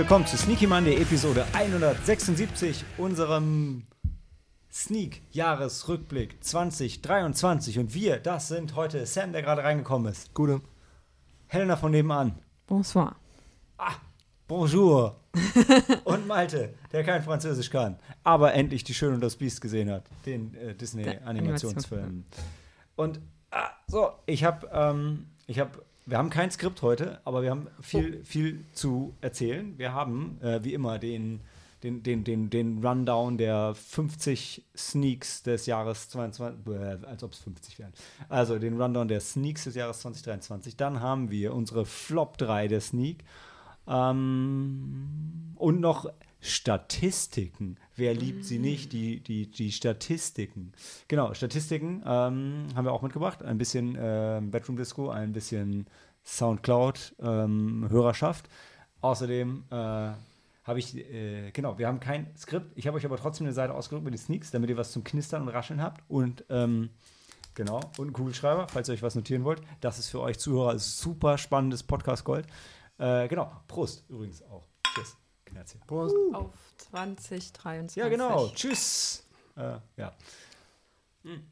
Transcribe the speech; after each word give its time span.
Willkommen 0.00 0.26
zu 0.26 0.38
Sneaky 0.38 0.66
Monday 0.66 0.96
Episode 0.96 1.44
176, 1.52 2.86
unserem 2.96 3.82
Sneak-Jahresrückblick 4.72 6.42
2023. 6.42 7.78
Und 7.78 7.92
wir, 7.92 8.16
das 8.16 8.48
sind 8.48 8.76
heute 8.76 9.04
Sam, 9.04 9.32
der 9.32 9.42
gerade 9.42 9.62
reingekommen 9.62 10.10
ist. 10.10 10.32
Gute. 10.32 10.62
Helena 11.48 11.76
von 11.76 11.90
nebenan. 11.90 12.38
Bonsoir. 12.66 13.14
Ah, 13.76 13.92
bonjour. 14.48 15.20
und 16.04 16.26
Malte, 16.26 16.72
der 16.92 17.04
kein 17.04 17.22
Französisch 17.22 17.68
kann, 17.68 17.98
aber 18.24 18.54
endlich 18.54 18.84
die 18.84 18.94
Schön 18.94 19.12
und 19.12 19.20
das 19.20 19.36
Biest 19.36 19.60
gesehen 19.60 19.90
hat, 19.90 20.04
den 20.24 20.54
äh, 20.54 20.74
Disney-Animationsfilm. 20.74 22.24
Und 22.96 23.20
ah, 23.50 23.68
so, 23.86 24.12
ich 24.24 24.44
habe, 24.44 24.66
ähm, 24.72 25.26
ich 25.46 25.58
habe, 25.58 25.72
wir 26.06 26.18
haben 26.18 26.30
kein 26.30 26.50
Skript 26.50 26.82
heute, 26.82 27.20
aber 27.24 27.42
wir 27.42 27.50
haben 27.50 27.68
viel, 27.80 28.24
viel 28.24 28.64
zu 28.72 29.14
erzählen. 29.20 29.74
Wir 29.78 29.92
haben, 29.92 30.38
äh, 30.42 30.62
wie 30.64 30.74
immer, 30.74 30.98
den, 30.98 31.40
den, 31.82 32.02
den, 32.02 32.24
den, 32.24 32.50
den 32.50 32.84
Rundown 32.84 33.38
der 33.38 33.74
50 33.74 34.64
Sneaks 34.76 35.42
des 35.42 35.66
Jahres 35.66 36.08
22, 36.10 36.66
äh, 36.66 37.06
als 37.06 37.22
ob 37.22 37.32
es 37.32 37.38
50 37.40 37.78
wären. 37.78 37.92
Also 38.28 38.58
den 38.58 38.80
Rundown 38.80 39.08
der 39.08 39.20
Sneaks 39.20 39.64
des 39.64 39.74
Jahres 39.74 40.00
2023. 40.00 40.76
Dann 40.76 41.00
haben 41.00 41.30
wir 41.30 41.54
unsere 41.54 41.86
Flop 41.86 42.38
3 42.38 42.68
der 42.68 42.80
Sneak. 42.80 43.24
Ähm, 43.86 45.54
und 45.56 45.80
noch 45.80 46.06
Statistiken. 46.40 47.76
Wer 48.00 48.14
liebt 48.14 48.44
sie 48.46 48.58
nicht? 48.58 48.94
Die, 48.94 49.20
die, 49.20 49.50
die 49.50 49.70
Statistiken. 49.70 50.72
Genau, 51.06 51.34
Statistiken 51.34 52.02
ähm, 52.06 52.68
haben 52.74 52.86
wir 52.86 52.92
auch 52.92 53.02
mitgebracht. 53.02 53.42
Ein 53.42 53.58
bisschen 53.58 53.94
äh, 53.94 54.40
Bedroom 54.42 54.78
Disco, 54.78 55.10
ein 55.10 55.34
bisschen 55.34 55.86
Soundcloud-Hörerschaft. 56.24 58.48
Außerdem 59.02 59.64
äh, 59.70 59.74
habe 59.74 60.78
ich, 60.78 60.96
äh, 60.96 61.50
genau, 61.50 61.76
wir 61.76 61.88
haben 61.88 62.00
kein 62.00 62.34
Skript. 62.38 62.72
Ich 62.74 62.86
habe 62.86 62.96
euch 62.96 63.04
aber 63.04 63.18
trotzdem 63.18 63.46
eine 63.46 63.52
Seite 63.52 63.74
ausgedruckt 63.74 64.06
mit 64.06 64.14
den 64.14 64.18
Sneaks, 64.18 64.50
damit 64.50 64.70
ihr 64.70 64.78
was 64.78 64.92
zum 64.92 65.04
Knistern 65.04 65.42
und 65.42 65.48
Rascheln 65.48 65.82
habt. 65.82 66.02
Und 66.08 66.46
ähm, 66.48 66.88
genau, 67.54 67.80
und 67.98 68.06
einen 68.06 68.14
Kugelschreiber, 68.14 68.66
falls 68.68 68.88
ihr 68.88 68.94
euch 68.94 69.02
was 69.02 69.14
notieren 69.14 69.44
wollt. 69.44 69.60
Das 69.82 69.98
ist 69.98 70.08
für 70.08 70.20
euch 70.20 70.38
Zuhörer 70.38 70.78
super 70.78 71.36
spannendes 71.36 71.82
Podcast-Gold. 71.82 72.46
Äh, 72.96 73.28
genau, 73.28 73.52
Prost 73.68 74.08
übrigens 74.08 74.40
auch. 74.40 74.64
Tschüss. 74.94 75.18
Grazie. 75.44 75.76
Prost. 75.86 76.16
Auf 76.32 76.69
2023. 76.80 77.96
Ja, 77.96 78.08
genau. 78.08 78.48
Tschüss. 78.48 79.24
Äh, 79.56 79.78
ja. 79.96 80.12
Hm. 81.22 81.42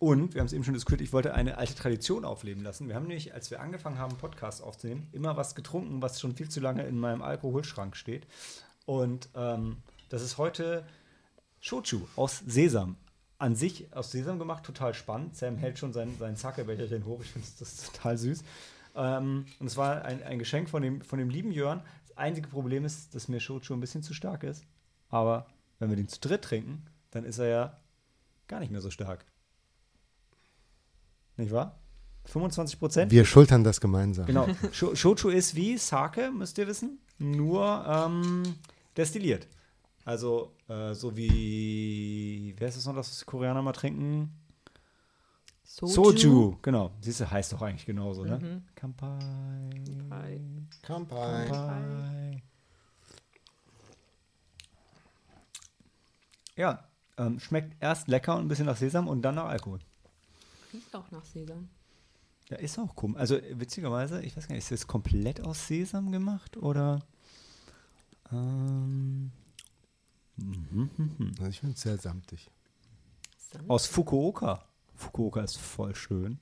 Und 0.00 0.34
wir 0.34 0.40
haben 0.40 0.46
es 0.46 0.52
eben 0.52 0.62
schon 0.62 0.74
diskutiert, 0.74 1.00
ich 1.00 1.12
wollte 1.12 1.34
eine 1.34 1.58
alte 1.58 1.74
Tradition 1.74 2.24
aufleben 2.24 2.62
lassen. 2.62 2.86
Wir 2.86 2.94
haben 2.94 3.06
nämlich, 3.08 3.34
als 3.34 3.50
wir 3.50 3.60
angefangen 3.60 3.98
haben, 3.98 4.16
Podcast 4.16 4.62
aufzunehmen, 4.62 5.08
immer 5.10 5.36
was 5.36 5.56
getrunken, 5.56 6.00
was 6.02 6.20
schon 6.20 6.36
viel 6.36 6.48
zu 6.48 6.60
lange 6.60 6.84
in 6.84 6.98
meinem 6.98 7.20
Alkoholschrank 7.20 7.96
steht. 7.96 8.26
Und 8.86 9.28
ähm, 9.34 9.78
das 10.08 10.22
ist 10.22 10.38
heute 10.38 10.86
Shochu 11.58 12.02
aus 12.14 12.42
Sesam. 12.46 12.96
An 13.38 13.56
sich 13.56 13.92
aus 13.92 14.12
Sesam 14.12 14.38
gemacht, 14.38 14.64
total 14.64 14.94
spannend. 14.94 15.36
Sam 15.36 15.56
hält 15.56 15.78
schon 15.78 15.92
seinen, 15.92 16.16
seinen 16.16 16.36
Sake-Becherchen 16.36 17.04
hoch. 17.04 17.20
Ich 17.22 17.30
finde 17.30 17.48
das 17.58 17.90
total 17.90 18.16
süß. 18.18 18.44
Ähm, 18.94 19.46
und 19.58 19.66
es 19.66 19.76
war 19.76 20.04
ein, 20.04 20.22
ein 20.22 20.38
Geschenk 20.38 20.70
von 20.70 20.82
dem, 20.82 21.02
von 21.02 21.18
dem 21.18 21.28
lieben 21.28 21.50
Jörn. 21.50 21.82
Das 22.18 22.24
einzige 22.26 22.48
Problem 22.48 22.84
ist, 22.84 23.14
dass 23.14 23.28
mir 23.28 23.38
Shochu 23.38 23.72
ein 23.74 23.78
bisschen 23.80 24.02
zu 24.02 24.12
stark 24.12 24.42
ist. 24.42 24.64
Aber 25.08 25.46
wenn 25.78 25.88
wir 25.88 25.96
den 25.96 26.08
zu 26.08 26.18
dritt 26.18 26.42
trinken, 26.42 26.84
dann 27.12 27.22
ist 27.24 27.38
er 27.38 27.46
ja 27.46 27.76
gar 28.48 28.58
nicht 28.58 28.72
mehr 28.72 28.80
so 28.80 28.90
stark. 28.90 29.24
Nicht 31.36 31.52
wahr? 31.52 31.78
25 32.24 32.80
Prozent? 32.80 33.12
Wir 33.12 33.24
schultern 33.24 33.62
das 33.62 33.80
gemeinsam. 33.80 34.26
Genau. 34.26 34.48
Sho- 34.72 34.96
Shochu 34.96 35.28
ist 35.28 35.54
wie 35.54 35.78
Sake, 35.78 36.32
müsst 36.32 36.58
ihr 36.58 36.66
wissen, 36.66 36.98
nur 37.18 37.84
ähm, 37.86 38.42
destilliert. 38.96 39.46
Also 40.04 40.56
äh, 40.68 40.94
so 40.94 41.16
wie, 41.16 42.52
wer 42.58 42.66
ist 42.66 42.78
das 42.78 42.84
noch, 42.86 42.96
das 42.96 43.10
was 43.12 43.18
die 43.20 43.24
Koreaner 43.26 43.62
mal 43.62 43.72
trinken? 43.72 44.32
Soju. 45.80 46.56
Genau. 46.62 46.90
Siehst 47.00 47.20
du, 47.20 47.30
heißt 47.30 47.52
doch 47.52 47.62
eigentlich 47.62 47.86
genauso, 47.86 48.24
ne? 48.24 48.38
Mhm. 48.38 48.64
Kampai. 48.74 49.18
Hi. 50.10 50.40
Kampai. 50.82 51.46
Kampai. 51.46 52.42
Ja, 56.56 56.88
ähm, 57.16 57.38
schmeckt 57.38 57.80
erst 57.80 58.08
lecker 58.08 58.34
und 58.34 58.46
ein 58.46 58.48
bisschen 58.48 58.66
nach 58.66 58.76
Sesam 58.76 59.06
und 59.06 59.22
dann 59.22 59.36
nach 59.36 59.46
Alkohol. 59.46 59.78
Riecht 60.72 60.94
auch 60.96 61.10
nach 61.12 61.24
Sesam. 61.24 61.68
Ja, 62.48 62.56
ist 62.56 62.78
auch 62.78 62.96
komisch. 62.96 63.20
Also 63.20 63.38
witzigerweise, 63.52 64.22
ich 64.22 64.36
weiß 64.36 64.48
gar 64.48 64.54
nicht, 64.54 64.64
ist 64.64 64.72
das 64.72 64.86
komplett 64.86 65.40
aus 65.40 65.68
Sesam 65.68 66.10
gemacht 66.10 66.56
oder? 66.56 67.00
Ähm, 68.32 69.30
mhm, 70.36 70.90
mhm, 70.96 71.14
mhm. 71.18 71.32
Also 71.38 71.50
ich 71.50 71.60
finde 71.60 71.74
es 71.74 71.82
sehr 71.82 71.98
samtig. 71.98 72.50
Samt. 73.52 73.70
Aus 73.70 73.86
Fukuoka. 73.86 74.67
Fukuoka 74.98 75.40
ist 75.40 75.56
voll 75.56 75.94
schön. 75.94 76.40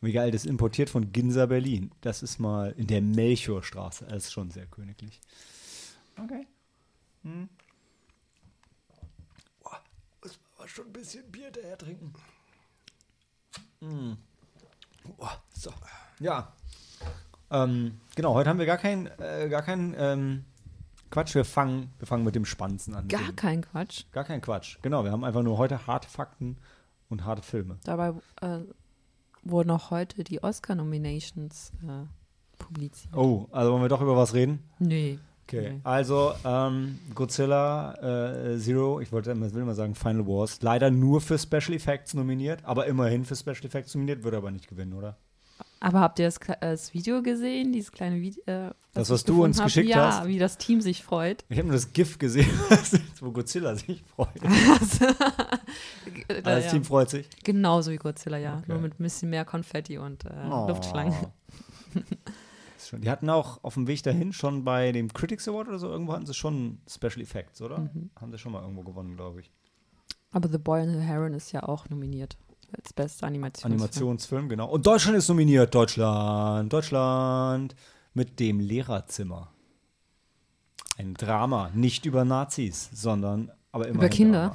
Wie 0.00 0.12
geil, 0.12 0.30
das 0.30 0.44
ist 0.44 0.50
importiert 0.50 0.90
von 0.90 1.12
Ginza 1.12 1.46
Berlin. 1.46 1.90
Das 2.02 2.22
ist 2.22 2.38
mal 2.38 2.72
in 2.76 2.86
der 2.86 3.00
Melchiorstraße. 3.00 4.04
Das 4.04 4.24
ist 4.24 4.32
schon 4.32 4.50
sehr 4.50 4.66
königlich. 4.66 5.20
Okay. 6.22 6.46
Hm. 7.22 7.48
Boah, 9.62 9.80
muss 10.22 10.38
man 10.38 10.58
aber 10.58 10.68
schon 10.68 10.86
ein 10.86 10.92
bisschen 10.92 11.30
Bier 11.32 11.50
daher 11.50 11.78
trinken. 11.78 12.12
Hm. 13.80 14.16
Boah, 15.16 15.42
so. 15.54 15.72
Ja. 16.20 16.52
Ähm, 17.50 18.00
genau, 18.16 18.34
heute 18.34 18.50
haben 18.50 18.58
wir 18.58 18.66
gar 18.66 18.78
keinen 18.78 19.06
äh, 19.18 19.48
gar 19.48 19.62
kein, 19.62 19.94
ähm, 19.96 20.44
Quatsch. 21.10 21.34
Wir 21.34 21.44
fangen, 21.44 21.92
wir 21.98 22.06
fangen 22.06 22.24
mit 22.24 22.34
dem 22.34 22.44
Spannendsten 22.44 22.94
an. 22.94 23.08
Gar 23.08 23.28
dem, 23.28 23.36
kein 23.36 23.62
Quatsch. 23.62 24.04
Gar 24.12 24.24
kein 24.24 24.40
Quatsch. 24.40 24.78
Genau, 24.82 25.04
wir 25.04 25.12
haben 25.12 25.24
einfach 25.24 25.42
nur 25.42 25.56
heute 25.58 25.86
harte 25.86 26.08
Fakten 26.08 26.58
und 27.08 27.24
harte 27.24 27.42
Filme. 27.42 27.78
Dabei 27.84 28.14
äh, 28.40 28.58
wurden 29.44 29.70
auch 29.70 29.90
heute 29.90 30.24
die 30.24 30.42
Oscar-Nominations 30.42 31.72
äh, 31.86 32.06
publiziert. 32.62 33.14
Oh, 33.16 33.46
also 33.52 33.72
wollen 33.72 33.82
wir 33.82 33.88
doch 33.88 34.00
über 34.02 34.16
was 34.16 34.34
reden? 34.34 34.60
Nee. 34.78 35.18
Okay, 35.48 35.74
Nee. 35.74 35.80
also 35.84 36.32
ähm, 36.44 36.98
Godzilla 37.14 37.94
äh, 38.54 38.58
Zero, 38.58 39.00
ich 39.00 39.12
wollte 39.12 39.30
immer, 39.30 39.52
will 39.54 39.62
immer 39.62 39.74
sagen 39.76 39.94
Final 39.94 40.26
Wars, 40.26 40.60
leider 40.62 40.90
nur 40.90 41.20
für 41.20 41.38
Special 41.38 41.72
Effects 41.72 42.14
nominiert, 42.14 42.64
aber 42.64 42.86
immerhin 42.86 43.24
für 43.24 43.36
Special 43.36 43.64
Effects 43.64 43.94
nominiert, 43.94 44.24
würde 44.24 44.38
aber 44.38 44.50
nicht 44.50 44.66
gewinnen, 44.66 44.92
oder? 44.94 45.16
Aber 45.78 46.00
habt 46.00 46.18
ihr 46.18 46.24
das, 46.26 46.38
äh, 46.48 46.56
das 46.60 46.94
Video 46.94 47.22
gesehen, 47.22 47.72
dieses 47.72 47.92
kleine 47.92 48.16
Video? 48.20 48.42
Äh, 48.46 48.70
Das, 48.94 49.08
was 49.08 49.22
du 49.22 49.44
uns 49.44 49.58
hab? 49.58 49.66
geschickt 49.66 49.88
ja, 49.88 50.18
hast? 50.18 50.26
wie 50.26 50.40
das 50.40 50.58
Team 50.58 50.80
sich 50.80 51.04
freut. 51.04 51.44
Ich 51.48 51.58
habe 51.58 51.68
nur 51.68 51.76
das 51.76 51.92
GIF 51.92 52.18
gesehen, 52.18 52.50
wo 53.22 53.30
Godzilla 53.32 53.74
sich 53.76 54.02
freut. 54.14 54.28
Äh, 54.42 55.12
Das 56.42 56.64
ja. 56.64 56.70
Team 56.70 56.84
freut 56.84 57.10
sich. 57.10 57.28
Genauso 57.44 57.90
wie 57.90 57.96
Godzilla, 57.96 58.38
ja. 58.38 58.58
Okay. 58.58 58.64
Nur 58.68 58.78
mit 58.80 58.98
ein 58.98 59.02
bisschen 59.02 59.30
mehr 59.30 59.44
Konfetti 59.44 59.98
und 59.98 60.24
äh, 60.24 60.30
Oh. 60.50 60.66
Luftschlangen. 60.68 61.14
Die 62.92 63.10
hatten 63.10 63.28
auch 63.30 63.64
auf 63.64 63.74
dem 63.74 63.88
Weg 63.88 64.02
dahin 64.04 64.32
schon 64.32 64.62
bei 64.62 64.92
dem 64.92 65.12
Critics 65.12 65.48
Award 65.48 65.68
oder 65.68 65.78
so, 65.80 65.88
irgendwo 65.88 66.12
hatten 66.12 66.26
sie 66.26 66.34
schon 66.34 66.78
Special 66.88 67.20
Effects, 67.20 67.60
oder? 67.60 67.78
Mhm. 67.78 68.10
Haben 68.20 68.30
sie 68.30 68.38
schon 68.38 68.52
mal 68.52 68.62
irgendwo 68.62 68.82
gewonnen, 68.82 69.16
glaube 69.16 69.40
ich. 69.40 69.50
Aber 70.30 70.48
The 70.48 70.58
Boy 70.58 70.82
and 70.82 70.92
the 70.92 71.00
Heron 71.00 71.34
ist 71.34 71.50
ja 71.50 71.64
auch 71.64 71.88
nominiert 71.88 72.36
als 72.76 72.92
bester 72.92 73.26
Animationsfilm. 73.26 73.72
Animationsfilm, 73.72 74.48
genau. 74.48 74.68
Und 74.68 74.86
Deutschland 74.86 75.16
ist 75.16 75.28
nominiert. 75.28 75.74
Deutschland, 75.74 76.72
Deutschland 76.72 77.74
mit 78.14 78.38
dem 78.38 78.60
Lehrerzimmer. 78.60 79.50
Ein 80.98 81.14
Drama, 81.14 81.70
nicht 81.74 82.06
über 82.06 82.24
Nazis, 82.24 82.88
sondern 82.92 83.50
aber 83.72 83.88
immer 83.88 83.98
Über 83.98 84.08
Kinder? 84.08 84.54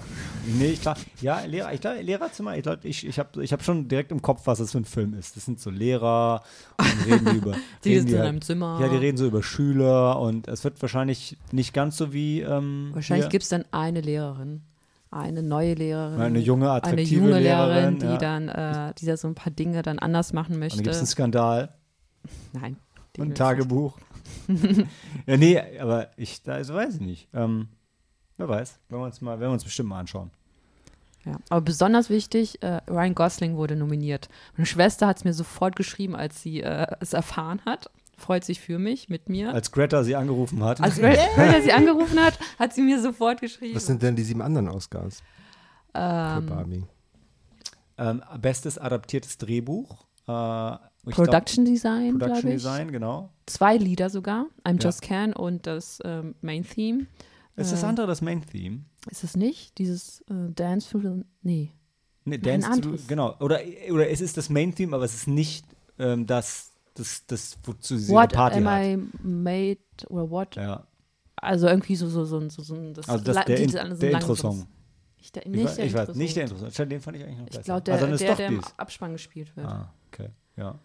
Nee, 0.57 0.69
ich 0.71 0.81
glaub, 0.81 0.97
ja, 1.21 1.41
Lehrer, 1.41 1.71
ich 1.73 1.81
glaub, 1.81 2.01
Lehrerzimmer, 2.01 2.57
ich 2.57 2.63
glaube, 2.63 2.87
ich, 2.87 3.05
ich 3.05 3.19
habe 3.19 3.43
ich 3.43 3.53
hab 3.53 3.63
schon 3.63 3.87
direkt 3.87 4.11
im 4.11 4.23
Kopf, 4.23 4.41
was 4.45 4.57
das 4.57 4.71
für 4.71 4.79
ein 4.79 4.85
Film 4.85 5.13
ist. 5.13 5.37
Das 5.37 5.45
sind 5.45 5.59
so 5.59 5.69
Lehrer 5.69 6.41
und 6.79 7.05
reden 7.05 7.25
die 7.31 7.37
über. 7.37 7.55
Die 7.83 7.89
reden 7.89 8.01
sitzen 8.01 8.13
in 8.15 8.19
halt- 8.19 8.29
einem 8.29 8.41
Zimmer. 8.41 8.79
Ja, 8.81 8.87
die 8.89 8.97
reden 8.97 9.17
so 9.17 9.27
über 9.27 9.43
Schüler 9.43 10.19
und 10.19 10.47
es 10.47 10.63
wird 10.63 10.81
wahrscheinlich 10.81 11.37
nicht 11.51 11.71
ganz 11.73 11.97
so 11.97 12.13
wie. 12.13 12.41
Ähm, 12.41 12.89
Wahrscheinlich 12.93 13.29
gibt 13.29 13.43
es 13.43 13.49
dann 13.49 13.65
eine 13.69 14.01
Lehrerin. 14.01 14.61
Eine 15.11 15.43
neue 15.43 15.75
Lehrerin. 15.75 16.19
Eine 16.19 16.39
junge, 16.39 16.71
eine 16.71 16.75
attraktive 16.77 17.19
junge 17.21 17.39
Lehrerin, 17.39 17.97
Lehrerin, 17.97 17.99
die 17.99 18.05
ja. 18.05 18.17
dann, 18.17 18.47
äh, 18.47 18.93
die 18.97 19.05
da 19.05 19.17
so 19.17 19.27
ein 19.27 19.35
paar 19.35 19.51
Dinge 19.51 19.83
dann 19.83 19.99
anders 19.99 20.33
machen 20.33 20.53
Und 20.53 20.53
dann 20.53 20.59
möchte. 20.61 20.77
gibt 20.81 20.95
es 20.95 20.97
einen 20.99 21.07
Skandal. 21.07 21.69
Nein. 22.53 22.77
die 23.15 23.21
Und 23.21 23.27
ein 23.31 23.35
Tagebuch. 23.35 23.99
ja, 25.25 25.37
nee, 25.37 25.61
aber 25.79 26.11
ich, 26.17 26.43
da 26.43 26.53
also 26.53 26.73
weiß 26.73 26.95
ich 26.95 27.01
nicht. 27.01 27.29
Ähm, 27.33 27.69
wer 28.37 28.49
weiß. 28.49 28.79
Wenn 28.89 28.99
wir 28.99 29.05
uns 29.05 29.21
mal, 29.21 29.39
wenn 29.39 29.47
wir 29.47 29.53
uns 29.53 29.63
bestimmt 29.63 29.89
mal 29.89 29.99
anschauen. 29.99 30.31
Ja. 31.25 31.37
Aber 31.49 31.61
besonders 31.61 32.09
wichtig, 32.09 32.63
äh, 32.63 32.81
Ryan 32.89 33.13
Gosling 33.13 33.55
wurde 33.55 33.75
nominiert. 33.75 34.29
Meine 34.57 34.65
Schwester 34.65 35.07
hat 35.07 35.17
es 35.17 35.23
mir 35.23 35.33
sofort 35.33 35.75
geschrieben, 35.75 36.15
als 36.15 36.41
sie 36.41 36.61
äh, 36.61 36.87
es 36.99 37.13
erfahren 37.13 37.61
hat. 37.65 37.91
Freut 38.17 38.43
sich 38.43 38.59
für 38.59 38.79
mich, 38.79 39.09
mit 39.09 39.29
mir. 39.29 39.53
Als 39.53 39.71
Greta 39.71 40.03
sie 40.03 40.15
angerufen 40.15 40.63
hat. 40.63 40.81
Als 40.81 41.01
Ray 41.01 41.17
sie 41.63 41.71
angerufen 41.71 42.19
hat, 42.19 42.39
hat 42.59 42.73
sie 42.73 42.81
mir 42.81 43.01
sofort 43.01 43.41
geschrieben. 43.41 43.75
Was 43.75 43.85
sind 43.85 44.01
denn 44.01 44.15
die 44.15 44.23
sieben 44.23 44.41
anderen 44.41 44.67
Oscars 44.69 45.21
für 45.91 45.99
ähm, 45.99 46.45
Barbie? 46.45 46.83
ähm, 48.01 48.23
bestes 48.39 48.77
adaptiertes 48.77 49.37
Drehbuch, 49.37 50.05
äh, 50.27 50.75
Ich 51.07 51.15
glaub, 51.15 51.27
Production 51.27 51.65
Design, 51.65 52.11
Production 52.11 52.41
glaube 52.41 52.49
ich. 52.49 52.53
Design, 52.55 52.91
genau. 52.91 53.29
Zwei 53.47 53.77
Lieder 53.77 54.09
sogar. 54.09 54.45
I'm 54.63 54.73
Ja. 54.81 54.87
Just 54.89 55.01
Can 55.01 55.33
und 55.33 55.65
das 55.65 55.99
ähm, 56.05 56.35
Main 56.41 56.63
Theme. 56.63 57.07
Ist 57.55 57.71
das 57.71 57.83
Äh, 57.83 57.87
andere 57.87 58.07
das 58.07 58.21
Main 58.21 58.41
Theme? 58.45 58.81
Ist 59.09 59.23
es 59.23 59.35
nicht? 59.35 59.77
Dieses 59.79 60.21
äh, 60.29 60.49
Dance 60.53 60.89
through 60.89 61.01
the. 61.03 61.25
Nee. 61.41 61.71
Ne, 62.23 62.37
Nein, 62.37 62.41
Dance 62.41 62.67
to, 62.67 62.73
anderes. 62.73 63.07
genau. 63.07 63.35
Oder, 63.39 63.59
oder 63.91 64.09
es 64.09 64.21
ist 64.21 64.37
das 64.37 64.49
Main 64.49 64.75
Theme, 64.75 64.95
aber 64.95 65.05
es 65.05 65.15
ist 65.15 65.27
nicht 65.27 65.65
ähm, 65.97 66.27
das, 66.27 66.71
das, 66.93 67.25
das, 67.25 67.57
wozu 67.63 67.97
sie 67.97 68.11
What 68.13 68.33
Party 68.33 68.59
am 68.59 68.65
hat. 68.69 68.83
I 68.83 68.97
made 69.23 69.79
oder 70.09 70.29
what? 70.29 70.55
Ja. 70.55 70.85
Also 71.35 71.67
irgendwie 71.67 71.95
so, 71.95 72.07
so, 72.07 72.25
so, 72.25 72.47
so, 72.47 72.61
so 72.61 72.93
das 72.93 73.09
Also 73.09 73.23
das, 73.23 73.43
der, 73.45 73.57
In, 73.59 73.71
der 73.71 74.11
Intro-Song. 74.11 74.67
Nicht 75.17 75.35
der, 75.35 75.45
Ich, 75.47 75.51
nicht 75.51 75.67
weiß- 75.67 75.75
der 75.77 75.85
ich 75.85 75.93
weiß, 75.95 76.15
nicht 76.15 76.35
der 76.35 76.43
Intro-Song. 76.43 76.89
Den 76.89 77.01
fand 77.01 77.17
ich 77.17 77.23
eigentlich 77.23 77.37
noch 77.39 77.45
Ich 77.47 77.51
besser. 77.51 77.63
glaube, 77.63 77.81
der, 77.81 77.93
also 77.95 78.05
der, 78.17 78.29
doch 78.29 78.37
der 78.37 78.47
im. 78.47 78.61
Abspann 78.77 79.11
gespielt 79.13 79.55
wird. 79.57 79.65
Ah, 79.67 79.91
okay. 80.11 80.29
Ja. 80.57 80.77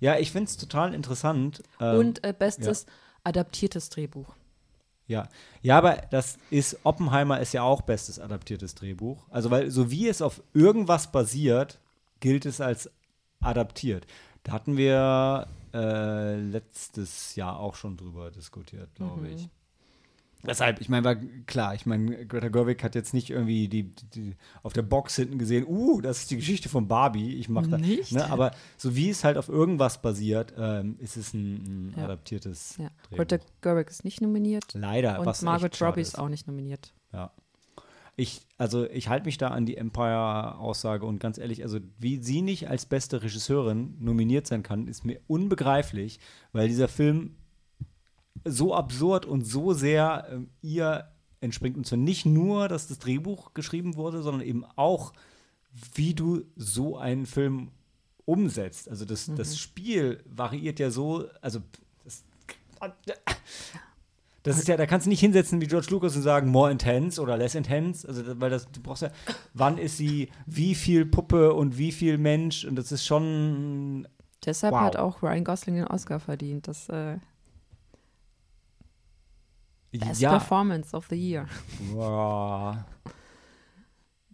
Ja, 0.00 0.18
ich 0.18 0.32
finde 0.32 0.48
es 0.48 0.56
total 0.56 0.94
interessant. 0.94 1.62
Ähm, 1.78 1.98
Und 1.98 2.24
äh, 2.24 2.34
bestes 2.36 2.86
adaptiertes 3.22 3.90
Drehbuch. 3.90 4.34
Ja. 5.06 5.28
ja, 5.60 5.76
aber 5.76 5.96
das 6.10 6.38
ist, 6.50 6.78
Oppenheimer 6.84 7.40
ist 7.40 7.52
ja 7.52 7.62
auch 7.62 7.82
bestes 7.82 8.20
adaptiertes 8.20 8.76
Drehbuch. 8.76 9.26
Also, 9.30 9.50
weil 9.50 9.70
so 9.70 9.90
wie 9.90 10.08
es 10.08 10.22
auf 10.22 10.40
irgendwas 10.54 11.10
basiert, 11.10 11.80
gilt 12.20 12.46
es 12.46 12.60
als 12.60 12.88
adaptiert. 13.40 14.06
Da 14.44 14.52
hatten 14.52 14.76
wir 14.76 15.48
äh, 15.74 16.36
letztes 16.36 17.34
Jahr 17.34 17.58
auch 17.58 17.74
schon 17.74 17.96
drüber 17.96 18.30
diskutiert, 18.30 18.94
glaube 18.94 19.22
Mhm. 19.22 19.50
Deshalb, 20.46 20.80
ich 20.80 20.88
meine, 20.88 21.04
war 21.04 21.16
klar, 21.46 21.74
ich 21.74 21.84
meine, 21.86 22.26
Greta 22.26 22.48
Gerwig 22.48 22.82
hat 22.82 22.94
jetzt 22.94 23.12
nicht 23.12 23.30
irgendwie 23.30 23.68
die, 23.68 23.94
die 24.14 24.36
auf 24.62 24.72
der 24.72 24.82
Box 24.82 25.16
hinten 25.16 25.38
gesehen, 25.38 25.66
uh, 25.66 26.00
das 26.00 26.20
ist 26.20 26.30
die 26.30 26.36
Geschichte 26.36 26.68
von 26.68 26.88
Barbie, 26.88 27.34
ich 27.36 27.48
mache 27.48 27.68
da. 27.68 27.78
Nicht? 27.78 28.12
Ne, 28.12 28.30
aber 28.30 28.52
so 28.76 28.96
wie 28.96 29.10
es 29.10 29.22
halt 29.24 29.36
auf 29.36 29.48
irgendwas 29.48 30.00
basiert, 30.00 30.54
ähm, 30.56 30.96
ist 30.98 31.16
es 31.16 31.34
ein, 31.34 31.90
ein 31.90 31.94
Ja. 31.96 32.04
adaptiertes 32.04 32.76
Ja. 32.78 32.90
Greta 33.14 33.38
Gerwig 33.60 33.90
ist 33.90 34.04
nicht 34.04 34.20
nominiert. 34.20 34.64
Leider, 34.74 35.20
und 35.20 35.36
schade 35.36 35.68
Robbie 35.84 36.00
ist. 36.00 36.08
ist 36.08 36.18
auch 36.18 36.28
nicht 36.28 36.46
nominiert. 36.46 36.92
Ja. 37.12 37.32
Ich, 38.16 38.42
also 38.58 38.84
ich 38.90 39.08
halte 39.08 39.24
mich 39.26 39.38
da 39.38 39.48
an 39.48 39.64
die 39.64 39.76
Empire-Aussage 39.78 41.06
und 41.06 41.20
ganz 41.20 41.38
ehrlich, 41.38 41.62
also 41.62 41.78
wie 41.98 42.22
sie 42.22 42.42
nicht 42.42 42.68
als 42.68 42.84
beste 42.86 43.22
Regisseurin 43.22 43.96
nominiert 43.98 44.46
sein 44.46 44.62
kann, 44.62 44.86
ist 44.88 45.04
mir 45.04 45.20
unbegreiflich, 45.26 46.18
weil 46.52 46.68
dieser 46.68 46.88
Film 46.88 47.36
so 48.44 48.74
absurd 48.74 49.26
und 49.26 49.44
so 49.44 49.72
sehr 49.72 50.26
ähm, 50.30 50.50
ihr 50.62 51.08
entspringt. 51.40 51.76
Und 51.76 51.86
zwar 51.86 51.98
nicht 51.98 52.26
nur, 52.26 52.68
dass 52.68 52.88
das 52.88 52.98
Drehbuch 52.98 53.54
geschrieben 53.54 53.96
wurde, 53.96 54.22
sondern 54.22 54.42
eben 54.42 54.64
auch, 54.76 55.12
wie 55.94 56.14
du 56.14 56.42
so 56.56 56.98
einen 56.98 57.26
Film 57.26 57.70
umsetzt. 58.24 58.88
Also 58.88 59.04
das, 59.04 59.30
das 59.36 59.58
Spiel 59.58 60.22
variiert 60.26 60.78
ja 60.78 60.90
so, 60.90 61.26
also 61.40 61.60
das, 62.04 62.24
das 64.42 64.58
ist 64.58 64.68
ja, 64.68 64.76
da 64.76 64.86
kannst 64.86 65.06
du 65.06 65.10
nicht 65.10 65.20
hinsetzen 65.20 65.60
wie 65.60 65.66
George 65.66 65.88
Lucas 65.90 66.16
und 66.16 66.22
sagen, 66.22 66.48
more 66.50 66.70
intense 66.70 67.20
oder 67.20 67.36
less 67.36 67.54
intense. 67.54 68.06
Also, 68.08 68.40
weil 68.40 68.50
das, 68.50 68.70
du 68.70 68.80
brauchst 68.80 69.02
ja, 69.02 69.10
wann 69.52 69.78
ist 69.78 69.96
sie, 69.96 70.30
wie 70.46 70.74
viel 70.74 71.04
Puppe 71.06 71.52
und 71.52 71.76
wie 71.76 71.92
viel 71.92 72.18
Mensch 72.18 72.64
und 72.64 72.76
das 72.76 72.92
ist 72.92 73.04
schon. 73.04 74.08
Deshalb 74.44 74.72
Wow. 74.72 74.80
hat 74.80 74.96
auch 74.96 75.22
Ryan 75.22 75.44
Gosling 75.44 75.74
den 75.74 75.86
Oscar 75.86 76.18
verdient. 76.20 76.68
Das 76.68 76.88
äh, 76.88 77.18
Best 79.98 80.20
ja, 80.20 80.30
Performance 80.30 80.96
of 80.96 81.06
the 81.10 81.16
Year. 81.16 81.46
Wow. 81.92 82.76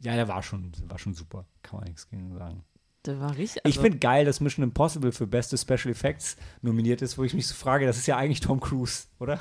Ja, 0.03 0.14
der 0.14 0.29
war 0.29 0.43
schon, 0.43 0.73
war 0.88 0.99
schon 0.99 1.14
super. 1.14 1.47
Kann 1.62 1.81
man 1.81 1.88
nichts 1.88 2.08
gegen 2.08 2.37
sagen. 2.37 2.62
Der 3.06 3.20
war 3.20 3.37
richtig. 3.37 3.62
ich 3.64 3.76
also- 3.76 3.82
finde 3.82 3.99
geil, 3.99 4.25
dass 4.25 4.41
Mission 4.41 4.62
Impossible 4.64 5.12
für 5.12 5.26
beste 5.26 5.56
Special 5.56 5.88
Effects 5.91 6.37
nominiert 6.61 7.03
ist, 7.03 7.17
wo 7.17 7.25
ich 7.25 7.35
mich 7.35 7.47
so 7.47 7.55
frage, 7.55 7.87
das 7.87 7.97
ist 7.97 8.06
ja 8.06 8.17
eigentlich 8.17 8.41
Tom 8.41 8.61
Cruise, 8.61 9.05
oder? 9.19 9.38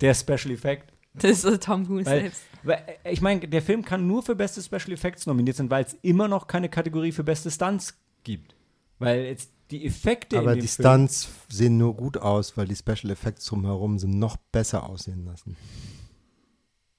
Der 0.00 0.14
Special 0.14 0.50
Effect. 0.52 0.92
Das 1.14 1.44
ist 1.44 1.62
Tom 1.64 1.86
Cruise 1.86 2.06
Weil, 2.06 2.20
selbst. 2.22 2.42
weil, 2.62 2.82
äh, 3.04 3.12
ich 3.12 3.20
meine, 3.20 3.40
der 3.46 3.60
Film 3.60 3.84
kann 3.84 4.06
nur 4.06 4.22
für 4.22 4.34
beste 4.34 4.62
Special 4.62 4.92
Effects 4.92 5.26
nominiert 5.26 5.56
sein, 5.56 5.70
weil 5.70 5.84
es 5.84 5.94
immer 6.02 6.26
noch 6.28 6.46
keine 6.46 6.68
Kategorie 6.70 7.12
für 7.12 7.22
beste 7.24 7.50
Stunts 7.50 7.98
gibt. 8.24 8.54
Weil 8.98 9.24
jetzt 9.24 9.50
die 9.72 9.86
Effekte 9.86 10.38
Aber 10.38 10.52
in 10.52 10.58
dem 10.58 10.62
die 10.62 10.68
Film, 10.68 10.86
Stunts 10.86 11.28
sehen 11.48 11.78
nur 11.78 11.96
gut 11.96 12.18
aus, 12.18 12.56
weil 12.56 12.68
die 12.68 12.76
Special 12.76 13.10
Effects 13.10 13.46
drumherum 13.46 13.98
sind 13.98 14.18
noch 14.18 14.36
besser 14.36 14.88
aussehen 14.88 15.24
lassen. 15.24 15.56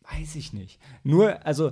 weiß 0.01 0.35
ich 0.35 0.53
nicht. 0.53 0.79
Nur, 1.03 1.45
also 1.45 1.71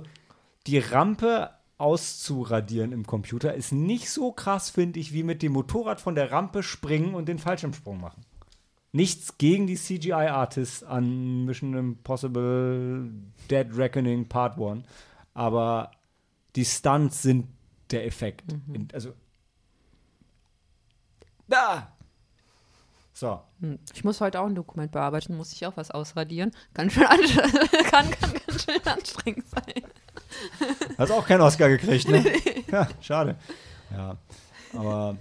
die 0.66 0.78
Rampe 0.78 1.50
auszuradieren 1.76 2.92
im 2.92 3.04
Computer 3.04 3.54
ist 3.54 3.72
nicht 3.72 4.08
so 4.08 4.30
krass, 4.30 4.70
finde 4.70 5.00
ich, 5.00 5.12
wie 5.12 5.24
mit 5.24 5.42
dem 5.42 5.52
Motorrad 5.52 6.00
von 6.00 6.14
der 6.14 6.30
Rampe 6.30 6.62
springen 6.62 7.14
und 7.14 7.28
den 7.28 7.38
Fallschirmsprung 7.38 8.00
machen. 8.00 8.24
Nichts 8.92 9.38
gegen 9.38 9.66
die 9.66 9.76
CGI-Artists 9.76 10.84
an 10.84 11.44
Mission 11.44 11.74
Impossible 11.74 13.10
Dead 13.50 13.66
Reckoning 13.76 14.28
Part 14.28 14.60
1, 14.60 14.84
aber 15.34 15.90
die 16.54 16.64
Stunts 16.64 17.22
sind 17.22 17.48
der 17.90 18.06
Effekt. 18.06 18.52
In, 18.72 18.86
also 18.92 19.14
da! 21.52 21.92
So. 23.12 23.40
Hm. 23.60 23.78
Ich 23.92 24.04
muss 24.04 24.20
heute 24.20 24.40
auch 24.40 24.46
ein 24.46 24.54
Dokument 24.54 24.90
bearbeiten, 24.90 25.36
muss 25.36 25.52
ich 25.52 25.66
auch 25.66 25.76
was 25.76 25.90
ausradieren. 25.90 26.50
Kann 26.72 26.90
schon 26.90 27.04
an 27.04 27.20
kann, 27.90 28.10
kann 28.10 28.32
ganz 28.46 28.64
schön 28.64 28.80
anstrengend 28.84 29.48
sein. 29.48 29.82
Hast 30.96 31.12
auch 31.12 31.26
keinen 31.26 31.42
Oscar 31.42 31.68
gekriegt, 31.68 32.08
ne? 32.08 32.24
Ja, 32.70 32.88
schade. 33.00 33.36
Ja, 33.90 34.16
aber 34.74 35.16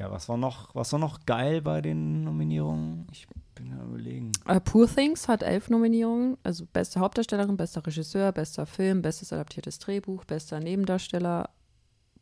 ja, 0.00 0.10
was 0.10 0.30
war 0.30 0.38
noch, 0.38 0.74
was 0.74 0.92
war 0.92 0.98
noch 0.98 1.26
geil 1.26 1.60
bei 1.60 1.82
den 1.82 2.24
Nominierungen? 2.24 3.06
Ich 3.12 3.26
bin 3.54 3.70
am 3.72 3.90
überlegen. 3.90 4.32
Äh, 4.46 4.58
Poor 4.60 4.88
Things 4.88 5.28
hat 5.28 5.42
elf 5.42 5.68
Nominierungen, 5.68 6.38
also 6.42 6.64
beste 6.64 7.00
Hauptdarstellerin, 7.00 7.58
bester 7.58 7.86
Regisseur, 7.86 8.32
bester 8.32 8.64
Film, 8.64 9.02
bestes 9.02 9.30
adaptiertes 9.30 9.78
Drehbuch, 9.78 10.24
bester 10.24 10.58
Nebendarsteller. 10.58 11.50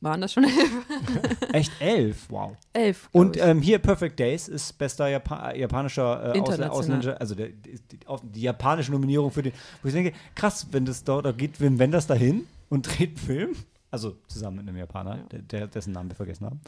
Waren 0.00 0.20
das 0.20 0.32
schon 0.32 0.44
elf? 0.44 0.86
Echt 1.52 1.72
elf, 1.80 2.26
wow. 2.30 2.56
elf 2.72 3.08
Und 3.12 3.36
ähm, 3.36 3.60
hier 3.60 3.80
Perfect 3.80 4.18
Days 4.20 4.46
ist 4.46 4.78
bester 4.78 5.08
Japa 5.08 5.52
japanischer 5.54 6.36
äh. 6.36 6.68
Ausländischer, 6.68 7.20
also 7.20 7.34
der, 7.34 7.48
die, 7.48 7.80
die, 8.22 8.40
japanische 8.40 8.92
Nominierung 8.92 9.32
für 9.32 9.42
den, 9.42 9.52
wo 9.82 9.88
ich 9.88 9.94
denke, 9.94 10.12
krass, 10.36 10.68
wenn 10.70 10.84
das 10.84 11.02
dort, 11.02 11.26
da 11.26 11.32
geht 11.32 11.60
Wim 11.60 11.78
Wenders 11.80 12.06
dahin 12.06 12.46
und 12.68 12.86
dreht 12.98 13.10
einen 13.10 13.16
Film, 13.16 13.56
also 13.90 14.16
zusammen 14.28 14.58
mit 14.58 14.68
einem 14.68 14.76
Japaner, 14.76 15.16
Ja. 15.16 15.22
der, 15.32 15.42
der, 15.42 15.66
dessen 15.66 15.92
Namen 15.92 16.10
wir 16.10 16.16
vergessen 16.16 16.46
haben. 16.46 16.60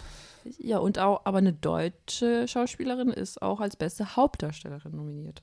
ja, 0.58 0.78
und 0.78 0.98
auch, 0.98 1.20
aber 1.24 1.38
eine 1.38 1.52
deutsche 1.52 2.48
Schauspielerin 2.48 3.10
ist 3.10 3.40
auch 3.42 3.60
als 3.60 3.76
beste 3.76 4.16
Hauptdarstellerin 4.16 4.96
nominiert. 4.96 5.40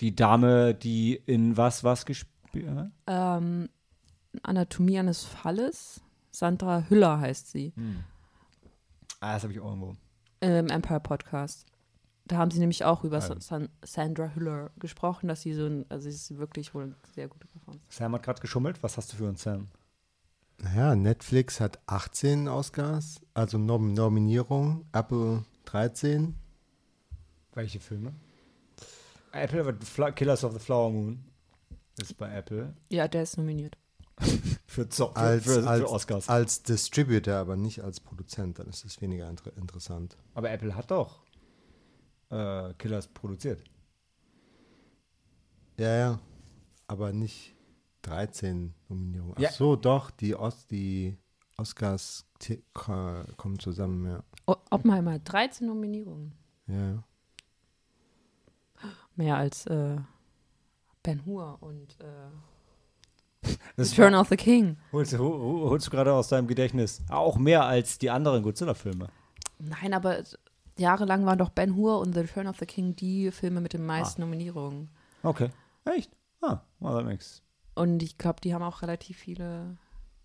Die 0.00 0.16
Dame, 0.16 0.74
die 0.74 1.14
in 1.14 1.56
was 1.56 1.84
was 1.84 2.04
gespielt 2.04 2.68
hat? 2.68 2.90
Ähm, 3.06 3.68
Anatomie 4.42 4.98
eines 4.98 5.24
Falles. 5.24 6.00
Sandra 6.30 6.84
Hüller 6.88 7.20
heißt 7.20 7.50
sie. 7.50 7.72
Ah, 9.20 9.34
das 9.34 9.42
habe 9.44 9.52
ich 9.52 9.60
auch 9.60 9.66
irgendwo. 9.68 9.96
im 10.40 10.68
Empire 10.68 11.00
Podcast. 11.00 11.66
Da 12.26 12.38
haben 12.38 12.50
sie 12.50 12.58
nämlich 12.58 12.84
auch 12.84 13.04
über 13.04 13.22
Ähm. 13.22 13.40
San 13.40 13.68
Sandra 13.84 14.28
Hüller 14.34 14.70
gesprochen, 14.78 15.28
dass 15.28 15.42
sie 15.42 15.52
so 15.52 15.66
ein, 15.66 15.84
also 15.90 16.08
sie 16.08 16.16
ist 16.16 16.36
wirklich 16.38 16.74
wohl 16.74 16.84
eine 16.84 16.96
sehr 17.14 17.28
gute 17.28 17.46
Performance. 17.46 17.84
Sam 17.90 18.14
hat 18.14 18.22
gerade 18.22 18.40
geschummelt. 18.40 18.82
Was 18.82 18.96
hast 18.96 19.12
du 19.12 19.16
für 19.16 19.28
uns, 19.28 19.42
Sam? 19.42 19.68
Naja, 20.58 20.94
Netflix 20.96 21.60
hat 21.60 21.78
18 21.86 22.48
Oscars, 22.48 23.20
also 23.34 23.58
Nom 23.58 23.92
Nominierung, 23.92 24.86
Apple 24.92 25.44
13. 25.66 26.34
Welche 27.54 27.80
Filme? 27.80 28.14
Apple, 29.32 29.76
Killers 30.12 30.44
of 30.44 30.52
the 30.52 30.58
Flower 30.58 30.90
Moon 30.90 31.24
ist 32.00 32.16
bei 32.16 32.32
Apple. 32.32 32.74
Ja, 32.90 33.08
der 33.08 33.24
ist 33.24 33.36
nominiert. 33.36 33.76
Für, 34.66 34.88
Zo 34.88 35.08
für, 35.08 35.16
Als, 35.16 35.44
für, 35.44 35.68
als, 35.68 35.80
für 35.82 35.90
Oscars. 35.90 36.28
als 36.28 36.62
Distributor, 36.64 37.34
aber 37.34 37.56
nicht 37.56 37.82
als 37.84 38.00
Produzent, 38.00 38.58
dann 38.58 38.66
ist 38.68 38.84
es 38.84 39.00
weniger 39.00 39.28
inter 39.30 39.56
interessant. 39.56 40.16
Aber 40.34 40.50
Apple 40.50 40.74
hat 40.74 40.90
doch 40.90 41.22
äh, 42.30 42.74
Killers 42.74 43.06
produziert. 43.06 43.62
Ja, 45.78 45.96
ja, 45.96 46.18
aber 46.88 47.12
nicht 47.12 47.54
13 48.02 48.74
Nominierungen. 48.88 49.34
Ach 49.36 49.40
Ja. 49.42 49.52
so, 49.52 49.76
doch, 49.76 50.10
die, 50.10 50.34
Os 50.34 50.66
die 50.66 51.16
Oscars 51.56 52.26
kommen 52.72 53.58
zusammen, 53.60 54.06
ja. 54.10 54.24
O 54.46 54.56
Oppenheimer 54.70 55.12
hat 55.14 55.22
13 55.32 55.66
Nominierungen. 55.66 56.32
ja. 56.66 56.74
ja. 56.94 57.04
Mehr 59.16 59.36
als 59.36 59.66
äh, 59.66 59.96
Ben 61.04 61.24
Hur 61.24 61.58
und 61.62 61.96
äh, 62.00 62.04
Return 63.78 64.14
of 64.14 64.28
the 64.28 64.36
King. 64.36 64.76
holst, 64.92 65.12
du- 65.12 65.18
hol- 65.18 65.38
hol- 65.40 65.70
holst 65.70 65.86
du 65.86 65.90
gerade 65.90 66.12
aus 66.12 66.28
deinem 66.28 66.46
Gedächtnis. 66.46 67.02
Auch 67.08 67.36
mehr 67.36 67.64
als 67.64 67.98
die 67.98 68.10
anderen 68.10 68.42
Godzilla-Filme. 68.42 69.08
Nein, 69.58 69.92
aber 69.94 70.22
jahrelang 70.78 71.24
waren 71.26 71.38
doch 71.38 71.50
Ben 71.50 71.74
Hur 71.76 71.98
und 72.00 72.14
The 72.14 72.20
Return 72.20 72.46
of 72.46 72.58
the 72.58 72.66
King 72.66 72.96
die 72.96 73.30
Filme 73.30 73.60
mit 73.60 73.72
den 73.72 73.84
meisten 73.86 74.22
Ah. 74.22 74.24
Nominierungen. 74.26 74.88
Okay. 75.22 75.50
Echt? 75.84 76.10
Ah, 76.40 76.60
well, 76.80 76.94
that 76.94 77.04
makes. 77.04 77.42
Und 77.74 78.02
ich 78.02 78.18
glaube, 78.18 78.40
die 78.40 78.54
haben 78.54 78.62
auch 78.62 78.82
relativ 78.82 79.16
viele 79.18 79.76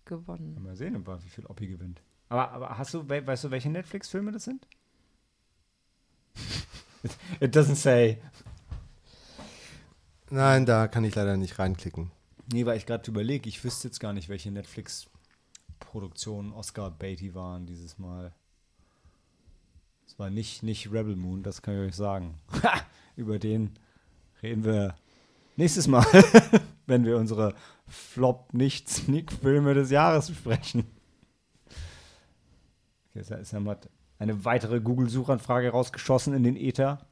gewonnen. 0.04 0.56
Mal 0.62 0.76
sehen, 0.76 1.04
wie 1.06 1.28
viel 1.28 1.46
Oppi 1.46 1.66
gewinnt. 1.66 2.02
Aber, 2.28 2.50
aber 2.52 2.78
hast 2.78 2.94
du, 2.94 3.08
weißt 3.08 3.44
du, 3.44 3.50
welche 3.50 3.70
Netflix-Filme 3.70 4.30
das 4.32 4.44
sind? 4.44 4.66
It 7.40 7.56
doesn't 7.56 7.76
say. 7.76 8.18
Nein, 10.30 10.64
da 10.66 10.86
kann 10.86 11.02
ich 11.04 11.14
leider 11.14 11.36
nicht 11.36 11.58
reinklicken. 11.58 12.10
Nee, 12.52 12.66
weil 12.66 12.76
ich 12.76 12.86
gerade 12.86 13.08
überlege, 13.10 13.48
ich 13.48 13.62
wüsste 13.62 13.88
jetzt 13.88 14.00
gar 14.00 14.12
nicht, 14.12 14.28
welche 14.28 14.50
Netflix-Produktionen 14.50 16.52
Oscar 16.52 16.90
Beatty 16.90 17.34
waren 17.34 17.66
dieses 17.66 17.98
Mal. 17.98 18.34
Es 20.06 20.18
war 20.18 20.30
nicht, 20.30 20.64
nicht 20.64 20.90
Rebel 20.90 21.14
Moon, 21.14 21.44
das 21.44 21.62
kann 21.62 21.74
ich 21.74 21.88
euch 21.88 21.96
sagen. 21.96 22.34
Über 23.16 23.38
den 23.38 23.78
reden 24.42 24.64
wir 24.64 24.96
nächstes 25.56 25.86
Mal, 25.86 26.04
wenn 26.86 27.04
wir 27.04 27.16
unsere 27.16 27.54
Flop-Nicht-Sneak-Filme 27.86 29.74
des 29.74 29.90
Jahres 29.90 30.28
besprechen. 30.28 30.84
Okay, 33.14 33.40
ist 33.40 33.52
ja 33.52 33.60
mal 33.60 33.78
eine 34.18 34.44
weitere 34.44 34.80
Google-Suchanfrage 34.80 35.70
rausgeschossen 35.70 36.34
in 36.34 36.42
den 36.42 36.56
Äther. 36.56 37.06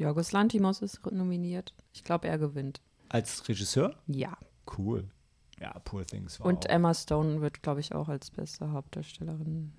Jorgos 0.00 0.32
Lantimos 0.32 0.80
ist 0.80 1.04
nominiert. 1.12 1.74
Ich 1.92 2.04
glaube, 2.04 2.26
er 2.26 2.38
gewinnt. 2.38 2.80
Als 3.10 3.46
Regisseur? 3.46 3.94
Ja. 4.06 4.38
Cool. 4.78 5.10
Ja, 5.60 5.78
Poor 5.80 6.06
Things 6.06 6.40
war 6.40 6.46
Und 6.46 6.66
auch. 6.66 6.70
Emma 6.70 6.94
Stone 6.94 7.42
wird, 7.42 7.62
glaube 7.62 7.80
ich, 7.80 7.94
auch 7.94 8.08
als 8.08 8.30
beste 8.30 8.72
Hauptdarstellerin. 8.72 9.74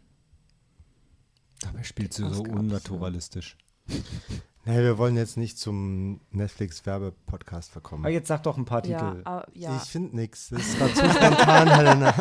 Dabei 1.61 1.81
spielt 1.81 2.13
sie 2.13 2.29
so 2.29 2.43
unnaturalistisch. 2.43 3.57
Nee, 4.63 4.77
wir 4.77 4.99
wollen 4.99 5.17
jetzt 5.17 5.37
nicht 5.37 5.57
zum 5.57 6.21
Netflix-Werbe-Podcast 6.29 7.71
verkommen. 7.71 8.05
Aber 8.05 8.13
jetzt 8.13 8.27
sag 8.27 8.43
doch 8.43 8.57
ein 8.57 8.65
paar 8.65 8.83
Titel. 8.83 9.23
Ja, 9.25 9.39
uh, 9.39 9.43
ja. 9.55 9.75
Ich 9.75 9.89
finde 9.89 10.15
nichts. 10.15 10.49
Das 10.49 10.77
gerade 10.77 10.93
zu 10.93 11.09
spontan, 11.09 11.67
Helena. 11.75 12.13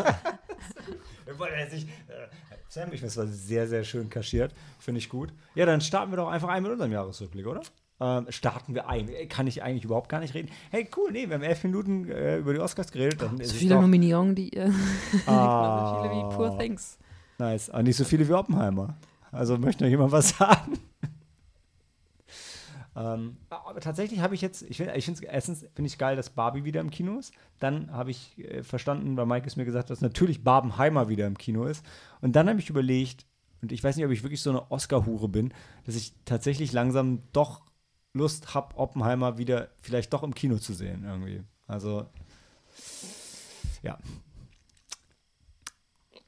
wir 1.25 1.37
wollen 1.37 1.59
jetzt 1.59 1.73
nicht. 1.73 1.87
Äh, 1.87 2.29
Sam, 2.67 2.85
ich 2.93 2.99
finde, 2.99 3.07
es 3.09 3.17
war 3.17 3.27
sehr, 3.27 3.67
sehr 3.67 3.83
schön 3.83 4.09
kaschiert. 4.09 4.55
Finde 4.79 4.97
ich 4.97 5.07
gut. 5.07 5.31
Ja, 5.53 5.67
dann 5.67 5.81
starten 5.81 6.11
wir 6.11 6.15
doch 6.17 6.29
einfach 6.29 6.49
ein 6.49 6.63
mit 6.63 6.71
unserem 6.71 6.91
Jahresrückblick, 6.91 7.45
oder? 7.45 7.61
Ähm, 8.03 8.25
starten 8.29 8.73
wir 8.73 8.89
ein. 8.89 9.07
Kann 9.29 9.45
ich 9.45 9.61
eigentlich 9.61 9.83
überhaupt 9.83 10.09
gar 10.09 10.21
nicht 10.21 10.33
reden. 10.33 10.49
Hey, 10.71 10.89
cool, 10.97 11.11
nee, 11.11 11.27
wir 11.27 11.35
haben 11.35 11.43
elf 11.43 11.63
Minuten 11.63 12.09
äh, 12.09 12.37
über 12.37 12.51
die 12.51 12.59
Oscars 12.59 12.91
geredet. 12.91 13.21
Dann 13.21 13.37
so 13.37 13.53
viele 13.53 13.75
Nominierungen, 13.75 14.33
die 14.33 14.51
äh, 14.53 14.71
ah, 15.27 16.01
so 16.01 16.09
viele 16.09 16.15
wie 16.15 16.35
Poor 16.35 16.57
Things. 16.57 16.97
Nice. 17.37 17.69
Aber 17.69 17.83
nicht 17.83 17.97
so 17.97 18.03
viele 18.03 18.27
wie 18.27 18.33
Oppenheimer. 18.33 18.95
Also 19.31 19.55
möchte 19.59 19.83
noch 19.83 19.91
jemand 19.91 20.11
was 20.11 20.29
sagen? 20.37 20.79
Ähm, 22.95 23.37
aber 23.49 23.79
tatsächlich 23.79 24.19
habe 24.19 24.33
ich 24.33 24.41
jetzt, 24.41 24.63
ich 24.63 24.77
finde 24.77 24.95
ich 24.95 25.23
erstens 25.23 25.59
finde 25.75 25.87
ich 25.87 25.97
geil, 25.99 26.15
dass 26.15 26.31
Barbie 26.31 26.65
wieder 26.65 26.81
im 26.81 26.89
Kino 26.89 27.19
ist. 27.19 27.33
Dann 27.59 27.91
habe 27.91 28.09
ich 28.09 28.37
äh, 28.39 28.63
verstanden, 28.63 29.15
weil 29.15 29.27
Mike 29.27 29.45
es 29.45 29.55
mir 29.55 29.65
gesagt 29.65 29.85
hat, 29.85 29.89
dass 29.91 30.01
natürlich 30.01 30.43
Barbenheimer 30.43 31.07
wieder 31.07 31.27
im 31.27 31.37
Kino 31.37 31.65
ist. 31.65 31.85
Und 32.19 32.35
dann 32.35 32.49
habe 32.49 32.59
ich 32.59 32.69
überlegt, 32.69 33.27
und 33.61 33.71
ich 33.71 33.83
weiß 33.83 33.95
nicht, 33.95 34.05
ob 34.05 34.11
ich 34.11 34.23
wirklich 34.23 34.41
so 34.41 34.49
eine 34.49 34.71
Oscar-Hure 34.71 35.29
bin, 35.29 35.53
dass 35.85 35.95
ich 35.95 36.13
tatsächlich 36.25 36.73
langsam 36.73 37.21
doch 37.31 37.61
Lust 38.13 38.53
habe, 38.53 38.75
Oppenheimer 38.77 39.37
wieder 39.37 39.69
vielleicht 39.81 40.13
doch 40.13 40.23
im 40.23 40.35
Kino 40.35 40.57
zu 40.57 40.73
sehen 40.73 41.03
irgendwie. 41.05 41.43
Also, 41.67 42.07
ja. 43.81 43.97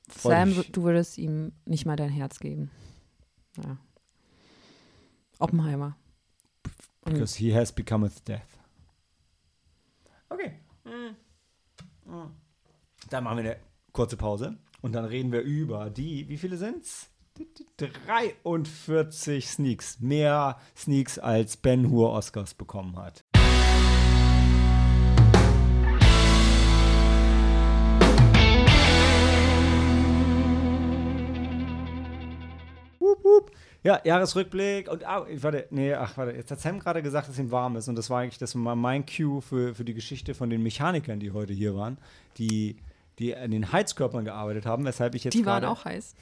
Sam, 0.09 0.63
du 0.71 0.83
würdest 0.83 1.17
ihm 1.17 1.51
nicht 1.65 1.85
mal 1.85 1.95
dein 1.95 2.09
Herz 2.09 2.39
geben. 2.39 2.71
Ja. 3.57 3.77
Oppenheimer. 5.39 5.97
Because 7.03 7.37
he 7.37 7.53
has 7.53 7.71
become 7.71 8.09
death. 8.27 8.41
Okay. 10.29 10.59
Hm. 10.85 11.15
Hm. 12.05 12.31
Dann 13.09 13.23
machen 13.23 13.37
wir 13.37 13.43
eine 13.43 13.59
kurze 13.91 14.15
Pause 14.15 14.57
und 14.81 14.93
dann 14.93 15.05
reden 15.05 15.31
wir 15.31 15.41
über 15.41 15.89
die, 15.89 16.29
wie 16.29 16.37
viele 16.37 16.57
sind's? 16.57 17.09
43 17.77 19.49
Sneaks. 19.49 19.99
Mehr 19.99 20.57
Sneaks 20.77 21.17
als 21.17 21.57
Ben 21.57 21.89
Hur 21.89 22.11
Oscars 22.11 22.53
bekommen 22.53 22.95
hat. 22.97 23.23
Wup, 32.99 33.23
wup. 33.23 33.51
Ja, 33.83 33.99
Jahresrückblick 34.03 34.89
und 34.89 35.05
ah, 35.05 35.25
warte, 35.41 35.67
nee, 35.71 35.93
ach, 35.93 36.15
warte, 36.15 36.31
jetzt 36.31 36.51
hat 36.51 36.61
Sam 36.61 36.79
gerade 36.79 37.01
gesagt, 37.01 37.27
dass 37.27 37.37
ihm 37.37 37.51
warm 37.51 37.75
ist 37.75 37.89
und 37.89 37.95
das 37.95 38.09
war 38.09 38.21
eigentlich 38.21 38.37
das 38.37 38.55
war 38.55 38.77
mein 38.77 39.05
Cue 39.05 39.41
für, 39.41 39.75
für 39.75 39.83
die 39.83 39.93
Geschichte 39.93 40.33
von 40.33 40.49
den 40.49 40.63
Mechanikern, 40.63 41.19
die 41.19 41.31
heute 41.31 41.51
hier 41.51 41.75
waren, 41.75 41.97
die, 42.37 42.77
die 43.19 43.35
an 43.35 43.51
den 43.51 43.73
Heizkörpern 43.73 44.23
gearbeitet 44.23 44.65
haben, 44.65 44.85
weshalb 44.85 45.15
ich 45.15 45.25
jetzt 45.25 45.33
Die 45.33 45.45
waren 45.45 45.65
auch 45.65 45.83
heiß. 45.83 46.15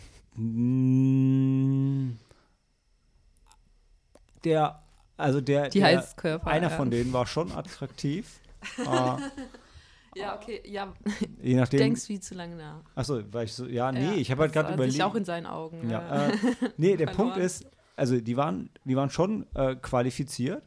Der, 4.44 4.82
also 5.18 5.42
der, 5.42 5.70
die 5.70 5.80
der 5.80 5.88
Heizkörper, 5.88 6.48
einer 6.48 6.70
ja. 6.70 6.78
von 6.78 6.90
denen 6.90 7.12
war 7.14 7.28
schon 7.28 7.52
attraktiv. 7.52 8.40
uh, 8.80 9.18
ja, 10.16 10.36
okay, 10.36 10.62
ja. 10.66 10.94
Je 11.42 11.56
nachdem. 11.56 11.78
Du 11.80 11.84
denkst 11.84 12.08
wie 12.10 12.20
zu 12.20 12.34
lange 12.34 12.56
nach. 12.56 12.82
Achso, 12.96 13.22
weil 13.32 13.46
ich 13.46 13.54
so, 13.54 13.66
ja, 13.68 13.92
nee, 13.92 14.06
ja, 14.06 14.14
ich 14.14 14.32
habe 14.32 14.42
halt 14.42 14.54
gerade 14.54 14.74
überlegt. 14.74 14.94
Sich 14.94 15.04
auch 15.04 15.16
in 15.16 15.26
seinen 15.26 15.46
Augen. 15.46 15.90
Ja. 15.90 16.30
Äh, 16.30 16.38
nee, 16.78 16.96
der 16.96 17.08
Punkt 17.18 17.38
ist, 17.38 17.66
also 17.96 18.20
die 18.20 18.38
waren, 18.38 18.70
die 18.86 18.96
waren 18.96 19.10
schon 19.10 19.46
äh, 19.54 19.76
qualifiziert, 19.76 20.64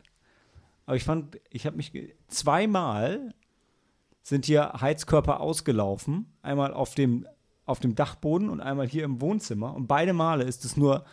aber 0.84 0.96
ich 0.96 1.04
fand, 1.04 1.40
ich 1.50 1.64
habe 1.66 1.76
mich 1.76 1.92
zweimal 2.28 3.34
sind 4.24 4.46
hier 4.46 4.72
Heizkörper 4.80 5.40
ausgelaufen, 5.40 6.32
einmal 6.40 6.72
auf 6.72 6.94
dem 6.94 7.26
auf 7.66 7.80
dem 7.80 7.94
Dachboden 7.94 8.50
und 8.50 8.60
einmal 8.60 8.86
hier 8.86 9.04
im 9.04 9.20
Wohnzimmer. 9.20 9.74
Und 9.74 9.86
beide 9.86 10.12
Male 10.12 10.44
ist 10.44 10.64
es 10.64 10.76
nur 10.76 11.04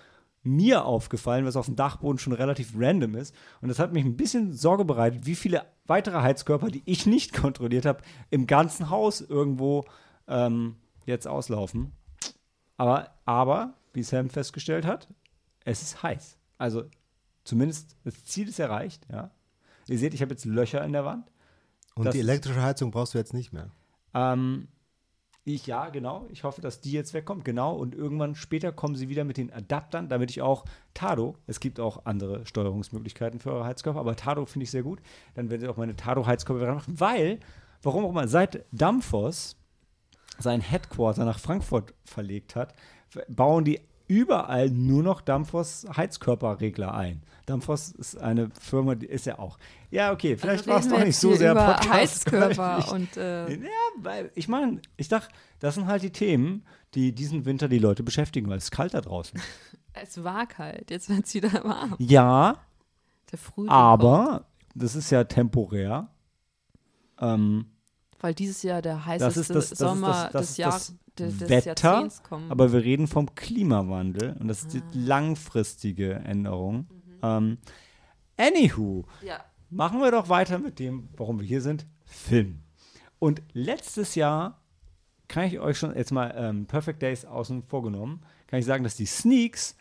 mir 0.43 0.85
aufgefallen, 0.85 1.45
was 1.45 1.55
auf 1.55 1.67
dem 1.67 1.75
Dachboden 1.75 2.17
schon 2.17 2.33
relativ 2.33 2.73
random 2.75 3.15
ist. 3.15 3.35
Und 3.61 3.69
das 3.69 3.79
hat 3.79 3.93
mich 3.93 4.03
ein 4.03 4.17
bisschen 4.17 4.53
Sorge 4.53 4.85
bereitet, 4.85 5.25
wie 5.25 5.35
viele 5.35 5.65
weitere 5.85 6.21
Heizkörper, 6.21 6.69
die 6.69 6.81
ich 6.85 7.05
nicht 7.05 7.33
kontrolliert 7.41 7.85
habe, 7.85 8.01
im 8.29 8.47
ganzen 8.47 8.89
Haus 8.89 9.21
irgendwo 9.21 9.85
ähm, 10.27 10.77
jetzt 11.05 11.27
auslaufen. 11.27 11.91
Aber, 12.77 13.11
aber, 13.25 13.75
wie 13.93 14.03
Sam 14.03 14.29
festgestellt 14.29 14.85
hat, 14.85 15.07
es 15.63 15.81
ist 15.81 16.01
heiß. 16.01 16.37
Also 16.57 16.85
zumindest 17.43 17.95
das 18.03 18.23
Ziel 18.25 18.49
ist 18.49 18.59
erreicht, 18.59 19.05
ja. 19.11 19.31
Ihr 19.87 19.99
seht, 19.99 20.13
ich 20.13 20.21
habe 20.21 20.31
jetzt 20.31 20.45
Löcher 20.45 20.83
in 20.83 20.93
der 20.93 21.05
Wand. 21.05 21.31
Und 21.95 22.05
das 22.05 22.13
die 22.13 22.19
elektrische 22.19 22.61
Heizung 22.61 22.91
brauchst 22.91 23.13
du 23.13 23.17
jetzt 23.17 23.33
nicht 23.33 23.51
mehr. 23.51 23.71
Ähm, 24.13 24.67
ich, 25.43 25.65
ja, 25.65 25.89
genau. 25.89 26.27
Ich 26.29 26.43
hoffe, 26.43 26.61
dass 26.61 26.81
die 26.81 26.91
jetzt 26.91 27.13
wegkommt. 27.13 27.45
Genau. 27.45 27.75
Und 27.75 27.95
irgendwann 27.95 28.35
später 28.35 28.71
kommen 28.71 28.95
sie 28.95 29.09
wieder 29.09 29.23
mit 29.23 29.37
den 29.37 29.51
Adaptern, 29.51 30.07
damit 30.07 30.29
ich 30.29 30.41
auch 30.41 30.65
Tado, 30.93 31.35
es 31.47 31.59
gibt 31.59 31.79
auch 31.79 32.05
andere 32.05 32.45
Steuerungsmöglichkeiten 32.45 33.39
für 33.39 33.51
eure 33.51 33.65
Heizkörper, 33.65 33.99
aber 33.99 34.15
Tado 34.15 34.45
finde 34.45 34.65
ich 34.65 34.71
sehr 34.71 34.83
gut. 34.83 35.01
Dann 35.33 35.49
werden 35.49 35.61
sie 35.61 35.67
auch 35.67 35.77
meine 35.77 35.95
Tado-Heizkörper 35.95 36.73
machen, 36.73 36.99
weil, 36.99 37.39
warum 37.81 38.05
auch 38.05 38.11
immer, 38.11 38.27
seit 38.27 38.65
Dampfos 38.71 39.55
sein 40.37 40.61
Headquarter 40.61 41.25
nach 41.25 41.39
Frankfurt 41.39 41.93
verlegt 42.03 42.55
hat, 42.55 42.73
bauen 43.27 43.65
die 43.65 43.81
überall 44.07 44.69
nur 44.69 45.03
noch 45.03 45.21
Dampfos 45.21 45.85
Heizkörperregler 45.95 46.93
ein. 46.93 47.23
Dampfos 47.45 47.91
ist 47.91 48.19
eine 48.19 48.49
Firma, 48.59 48.95
die 48.95 49.07
ist 49.07 49.25
ja 49.25 49.39
auch. 49.39 49.57
Ja, 49.91 50.13
okay, 50.13 50.37
vielleicht 50.37 50.69
also 50.69 50.71
war 50.71 50.79
es 50.79 50.87
doch 50.87 51.05
nicht 51.05 51.17
so 51.17 51.35
sehr 51.35 51.51
über 51.51 51.73
Podcast. 51.73 51.91
Heizkörper 51.91 52.91
und. 52.93 53.17
Äh 53.17 53.53
ja, 53.55 53.67
weil 53.97 54.31
ich 54.35 54.47
meine, 54.47 54.81
ich 54.97 55.09
dachte, 55.09 55.33
das 55.59 55.75
sind 55.75 55.85
halt 55.85 56.01
die 56.01 56.11
Themen, 56.11 56.65
die 56.93 57.13
diesen 57.13 57.45
Winter 57.45 57.67
die 57.67 57.77
Leute 57.77 58.01
beschäftigen, 58.01 58.49
weil 58.49 58.57
es 58.57 58.65
ist 58.65 58.71
kalt 58.71 58.93
da 58.93 59.01
draußen. 59.01 59.39
es 59.93 60.23
war 60.23 60.47
kalt, 60.47 60.89
jetzt 60.89 61.09
wird 61.09 61.25
es 61.25 61.33
wieder 61.33 61.63
warm. 61.63 61.95
Ja, 61.99 62.57
aber 63.67 64.25
kommt. 64.27 64.45
das 64.75 64.95
ist 64.95 65.09
ja 65.11 65.25
temporär. 65.25 66.09
Ähm, 67.19 67.65
weil 68.19 68.33
dieses 68.33 68.63
Jahr 68.63 68.81
der 68.81 69.05
heißeste 69.05 69.53
das 69.53 69.69
das, 69.69 69.69
das 69.69 69.77
Sommer 69.77 70.29
das, 70.31 70.47
des 70.47 70.57
Jahres 70.57 70.95
des 71.17 71.49
Wetter, 71.49 72.07
aber 72.49 72.71
wir 72.71 72.83
reden 72.83 73.07
vom 73.07 73.35
Klimawandel 73.35 74.37
und 74.39 74.47
das 74.47 74.63
ist 74.63 74.75
ah. 74.75 74.81
die 74.93 74.99
langfristige 74.99 76.13
Änderung. 76.13 76.87
Mhm. 76.89 77.19
Ähm, 77.21 77.57
anywho, 78.37 79.05
ja. 79.21 79.43
Machen 79.71 79.99
wir 79.99 80.11
doch 80.11 80.29
weiter 80.29 80.59
mit 80.59 80.77
dem, 80.77 81.09
warum 81.17 81.39
wir 81.39 81.47
hier 81.47 81.61
sind, 81.61 81.87
Film. 82.05 82.61
Und 83.17 83.41
letztes 83.53 84.15
Jahr 84.15 84.61
kann 85.27 85.45
ich 85.45 85.59
euch 85.59 85.79
schon 85.79 85.95
jetzt 85.95 86.11
mal 86.11 86.33
ähm, 86.35 86.65
Perfect 86.65 87.01
Days 87.01 87.25
außen 87.25 87.63
vorgenommen, 87.63 88.21
kann 88.47 88.59
ich 88.59 88.65
sagen, 88.65 88.83
dass 88.83 88.95
die 88.95 89.05
Sneaks 89.05 89.75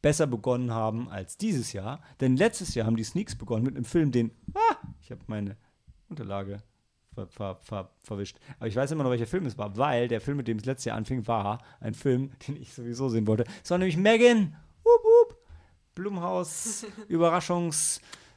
besser 0.00 0.26
begonnen 0.26 0.72
haben 0.72 1.08
als 1.10 1.36
dieses 1.36 1.72
Jahr. 1.72 2.00
Denn 2.20 2.36
letztes 2.36 2.74
Jahr 2.74 2.86
haben 2.86 2.96
die 2.96 3.04
Sneaks 3.04 3.36
begonnen 3.36 3.64
mit 3.64 3.76
einem 3.76 3.84
Film, 3.84 4.10
den, 4.12 4.30
ah, 4.54 4.76
ich 5.02 5.10
habe 5.10 5.20
meine 5.26 5.56
Unterlage 6.08 6.62
ver, 7.14 7.26
ver, 7.26 7.56
ver, 7.62 7.90
verwischt. 8.00 8.38
Aber 8.58 8.68
ich 8.68 8.76
weiß 8.76 8.90
immer 8.92 9.04
noch, 9.04 9.10
welcher 9.10 9.26
Film 9.26 9.44
es 9.46 9.58
war, 9.58 9.76
weil 9.76 10.08
der 10.08 10.20
Film, 10.20 10.38
mit 10.38 10.48
dem 10.48 10.58
es 10.58 10.64
letztes 10.64 10.86
Jahr 10.86 10.96
anfing, 10.96 11.26
war 11.26 11.62
ein 11.80 11.94
Film, 11.94 12.30
den 12.46 12.56
ich 12.56 12.72
sowieso 12.72 13.08
sehen 13.08 13.26
wollte. 13.26 13.44
Es 13.62 13.70
war 13.70 13.78
nämlich 13.78 13.96
Megan. 13.96 14.56
Wup, 14.84 15.04
wup. 15.04 15.38
Blumhaus, 15.94 16.86
Überraschungsputzfilm 17.08 18.27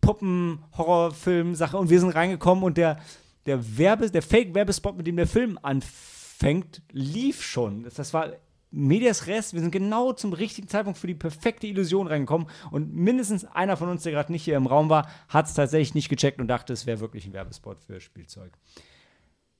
Puppen-Horrorfilm-Sache 0.00 1.76
und 1.76 1.90
wir 1.90 2.00
sind 2.00 2.10
reingekommen 2.10 2.64
und 2.64 2.76
der, 2.76 2.98
der 3.46 3.78
Werbe, 3.78 4.10
der 4.10 4.22
Fake-Werbespot, 4.22 4.96
mit 4.96 5.06
dem 5.06 5.16
der 5.16 5.26
Film 5.26 5.58
anfängt, 5.62 6.82
lief 6.92 7.42
schon. 7.42 7.84
Das, 7.84 7.94
das 7.94 8.14
war 8.14 8.32
Medias 8.70 9.26
Rest, 9.26 9.52
wir 9.52 9.60
sind 9.60 9.72
genau 9.72 10.12
zum 10.12 10.32
richtigen 10.32 10.68
Zeitpunkt 10.68 10.98
für 10.98 11.08
die 11.08 11.14
perfekte 11.14 11.66
Illusion 11.66 12.06
reingekommen 12.06 12.48
und 12.70 12.94
mindestens 12.94 13.44
einer 13.44 13.76
von 13.76 13.88
uns, 13.88 14.04
der 14.04 14.12
gerade 14.12 14.30
nicht 14.30 14.44
hier 14.44 14.56
im 14.56 14.66
Raum 14.66 14.88
war, 14.88 15.08
hat 15.28 15.46
es 15.46 15.54
tatsächlich 15.54 15.94
nicht 15.94 16.08
gecheckt 16.08 16.40
und 16.40 16.48
dachte, 16.48 16.72
es 16.72 16.86
wäre 16.86 17.00
wirklich 17.00 17.26
ein 17.26 17.32
Werbespot 17.32 17.80
für 17.80 18.00
Spielzeug. 18.00 18.52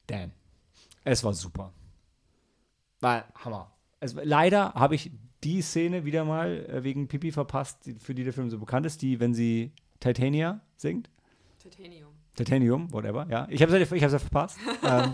Damn. 0.07 0.31
Es 1.03 1.25
war 1.25 1.35
super. 1.35 1.73
War 3.01 3.25
Hammer. 3.35 3.73
Es, 3.99 4.15
leider 4.15 4.75
habe 4.75 4.95
ich 4.95 5.11
die 5.43 5.63
Szene 5.63 6.05
wieder 6.05 6.25
mal 6.25 6.67
äh, 6.67 6.85
wegen 6.85 7.09
Pipi 7.09 7.33
verpasst, 7.33 7.91
für 7.99 8.15
die 8.15 8.25
der 8.25 8.33
Film 8.33 8.51
so 8.51 8.59
bekannt 8.59 8.87
ist, 8.87 9.03
die, 9.03 9.21
wenn 9.21 9.35
sie 9.35 9.73
Titania 10.01 10.61
singt. 10.77 11.11
Titanium. 11.59 12.11
Titanium, 12.35 12.93
whatever, 12.93 13.27
ja. 13.29 13.47
Ich 13.51 13.61
habe 13.63 13.77
es 13.77 13.93
ich 13.93 14.03
ja 14.03 14.19
verpasst. 14.19 14.59
ähm, 14.83 15.13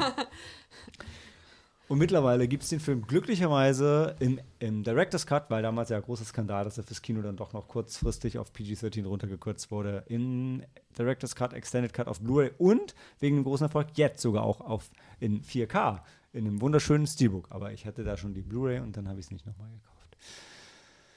und 1.88 1.98
mittlerweile 1.98 2.46
gibt 2.46 2.62
es 2.62 2.68
den 2.68 2.78
Film 2.78 3.06
glücklicherweise 3.06 4.14
im, 4.20 4.40
im 4.60 4.84
Director's 4.84 5.26
Cut, 5.26 5.50
weil 5.50 5.62
damals 5.62 5.88
ja 5.88 5.96
ein 5.96 6.02
großer 6.02 6.24
Skandal, 6.24 6.64
dass 6.64 6.78
er 6.78 6.84
fürs 6.84 7.02
Kino 7.02 7.20
dann 7.22 7.36
doch 7.36 7.52
noch 7.52 7.66
kurzfristig 7.66 8.38
auf 8.38 8.52
PG-13 8.52 9.06
runtergekürzt 9.06 9.72
wurde, 9.72 10.04
in 10.06 10.64
Director's 10.96 11.34
Cut, 11.34 11.52
Extended 11.52 11.92
Cut 11.92 12.06
auf 12.06 12.20
Blu-ray 12.20 12.52
und 12.58 12.94
wegen 13.18 13.36
dem 13.36 13.44
großen 13.44 13.66
Erfolg 13.66 13.88
jetzt 13.94 14.22
sogar 14.22 14.44
auch 14.44 14.60
auf 14.60 14.90
in 15.18 15.42
4K, 15.42 16.02
in 16.32 16.46
einem 16.46 16.60
wunderschönen 16.60 17.08
Steelbook. 17.08 17.48
Aber 17.50 17.72
ich 17.72 17.86
hatte 17.86 18.04
da 18.04 18.16
schon 18.16 18.34
die 18.34 18.42
Blu-ray 18.42 18.78
und 18.78 18.96
dann 18.96 19.08
habe 19.08 19.18
ich 19.18 19.26
es 19.26 19.32
nicht 19.32 19.46
nochmal 19.46 19.70
gekauft. 19.70 20.16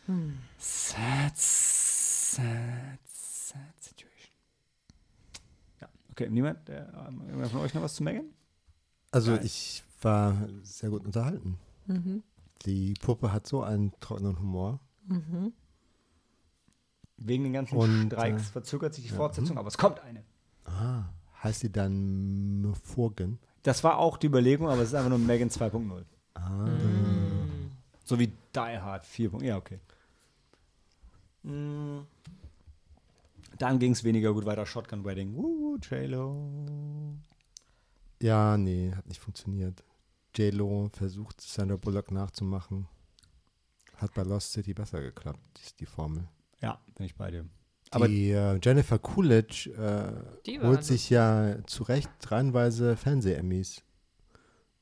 Hm. 0.08 0.40
Sad, 0.58 1.38
sad 1.38 3.00
situation. 3.50 4.32
Ja, 5.82 5.88
okay, 6.20 6.30
niemand, 6.30 6.68
der, 6.68 6.88
äh, 6.90 7.46
von 7.50 7.62
euch 7.62 7.74
noch 7.74 7.82
was 7.82 7.96
zu 7.96 8.04
mengen? 8.04 8.34
Also 9.12 9.32
Nein. 9.32 9.46
ich 9.46 9.84
war 10.02 10.36
sehr 10.64 10.90
gut 10.90 11.06
unterhalten. 11.06 11.58
Mhm. 11.88 12.24
Die 12.66 12.94
Puppe 12.96 13.32
hat 13.32 13.48
so 13.48 13.64
einen 13.64 13.94
trockenen 14.00 14.38
Humor. 14.40 14.80
Mhm. 15.08 15.54
Wegen 17.18 17.44
den 17.44 17.54
ganzen 17.54 17.78
Und, 17.78 18.08
Streiks 18.08 18.50
äh, 18.50 18.52
verzögert 18.52 18.94
sich 18.94 19.06
die 19.06 19.12
ja, 19.12 19.18
Fortsetzung, 19.18 19.52
hm. 19.52 19.58
aber 19.58 19.68
es 19.68 19.78
kommt 19.78 20.00
eine. 20.00 20.24
Ah, 20.64 21.04
heißt 21.44 21.62
sie 21.62 21.72
dann 21.72 22.74
Vorgen? 22.84 23.40
Das 23.64 23.84
war 23.84 23.98
auch 23.98 24.16
die 24.16 24.28
Überlegung, 24.28 24.70
aber 24.70 24.82
es 24.82 24.90
ist 24.90 24.94
einfach 24.94 25.10
nur 25.10 25.20
Megan 25.20 25.50
2.0. 25.50 26.06
Ah. 26.36 26.50
Mhm. 26.50 27.72
So 28.06 28.18
wie 28.20 28.28
Die 28.28 28.60
Hard 28.60 29.06
4. 29.06 29.32
Ja, 29.42 29.58
okay. 29.58 29.80
Mhm. 31.44 32.06
Dann 33.60 33.78
ging 33.78 33.92
es 33.92 34.04
weniger 34.04 34.34
gut 34.34 34.46
weiter. 34.46 34.66
Shotgun 34.66 35.06
Wedding. 35.06 35.36
Uh, 35.36 35.78
J-Lo. 35.78 37.18
Ja, 38.22 38.58
nee, 38.58 38.92
hat 38.96 39.06
nicht 39.08 39.20
funktioniert. 39.20 39.84
J-Lo 40.36 40.90
versucht, 40.94 41.42
Sandra 41.42 41.76
Bullock 41.76 42.12
nachzumachen. 42.12 42.88
Hat 43.98 44.14
bei 44.14 44.24
Lost 44.24 44.54
City 44.54 44.74
besser 44.74 45.02
geklappt, 45.02 45.60
ist 45.62 45.80
die 45.80 45.86
Formel. 45.86 46.28
Ja, 46.62 46.80
bin 46.96 47.06
ich 47.06 47.16
bei 47.16 47.32
dir. 47.32 47.46
Aber 47.92 48.08
die 48.08 48.32
äh, 48.32 48.60
Jennifer 48.64 49.00
Coolidge 49.00 49.72
äh, 50.46 50.60
holt 50.62 50.84
sich 50.84 51.10
ja 51.10 51.58
zu 51.66 51.84
Recht 51.84 52.10
reihenweise 52.32 52.96
Fernseh-Emmys. 52.96 53.82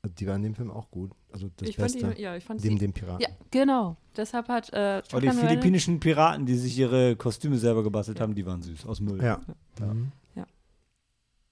Also 0.08 0.16
die 0.20 0.28
waren 0.28 0.38
in 0.38 0.44
dem 0.44 0.56
Film 0.56 0.72
auch 0.72 0.90
gut. 0.90 1.12
Also 1.32 1.50
das 1.58 1.70
ich 1.70 1.78
Beste, 1.78 2.00
fand 2.00 2.18
die, 2.18 2.22
ja, 2.22 2.36
ich 2.36 2.44
fand 2.44 2.64
neben 2.64 2.78
sie, 2.78 2.86
dem 2.86 2.94
Piraten. 2.94 3.22
Ja, 3.22 3.30
genau. 3.52 3.98
Deshalb 4.16 4.48
hat 4.48 4.72
äh, 4.72 5.02
oh, 5.14 5.20
die 5.20 5.30
philippinischen 5.30 6.00
Piraten, 6.00 6.46
die 6.46 6.56
sich 6.56 6.78
ihre 6.78 7.16
Kostüme 7.16 7.58
selber 7.58 7.84
gebastelt 7.84 8.20
ja. 8.20 8.24
haben, 8.24 8.36
die 8.36 8.46
waren 8.46 8.62
süß, 8.62 8.86
aus 8.86 9.02
Müll. 9.02 9.22
Ja. 9.22 9.42
ja. 9.80 9.94
Mhm. 9.94 10.12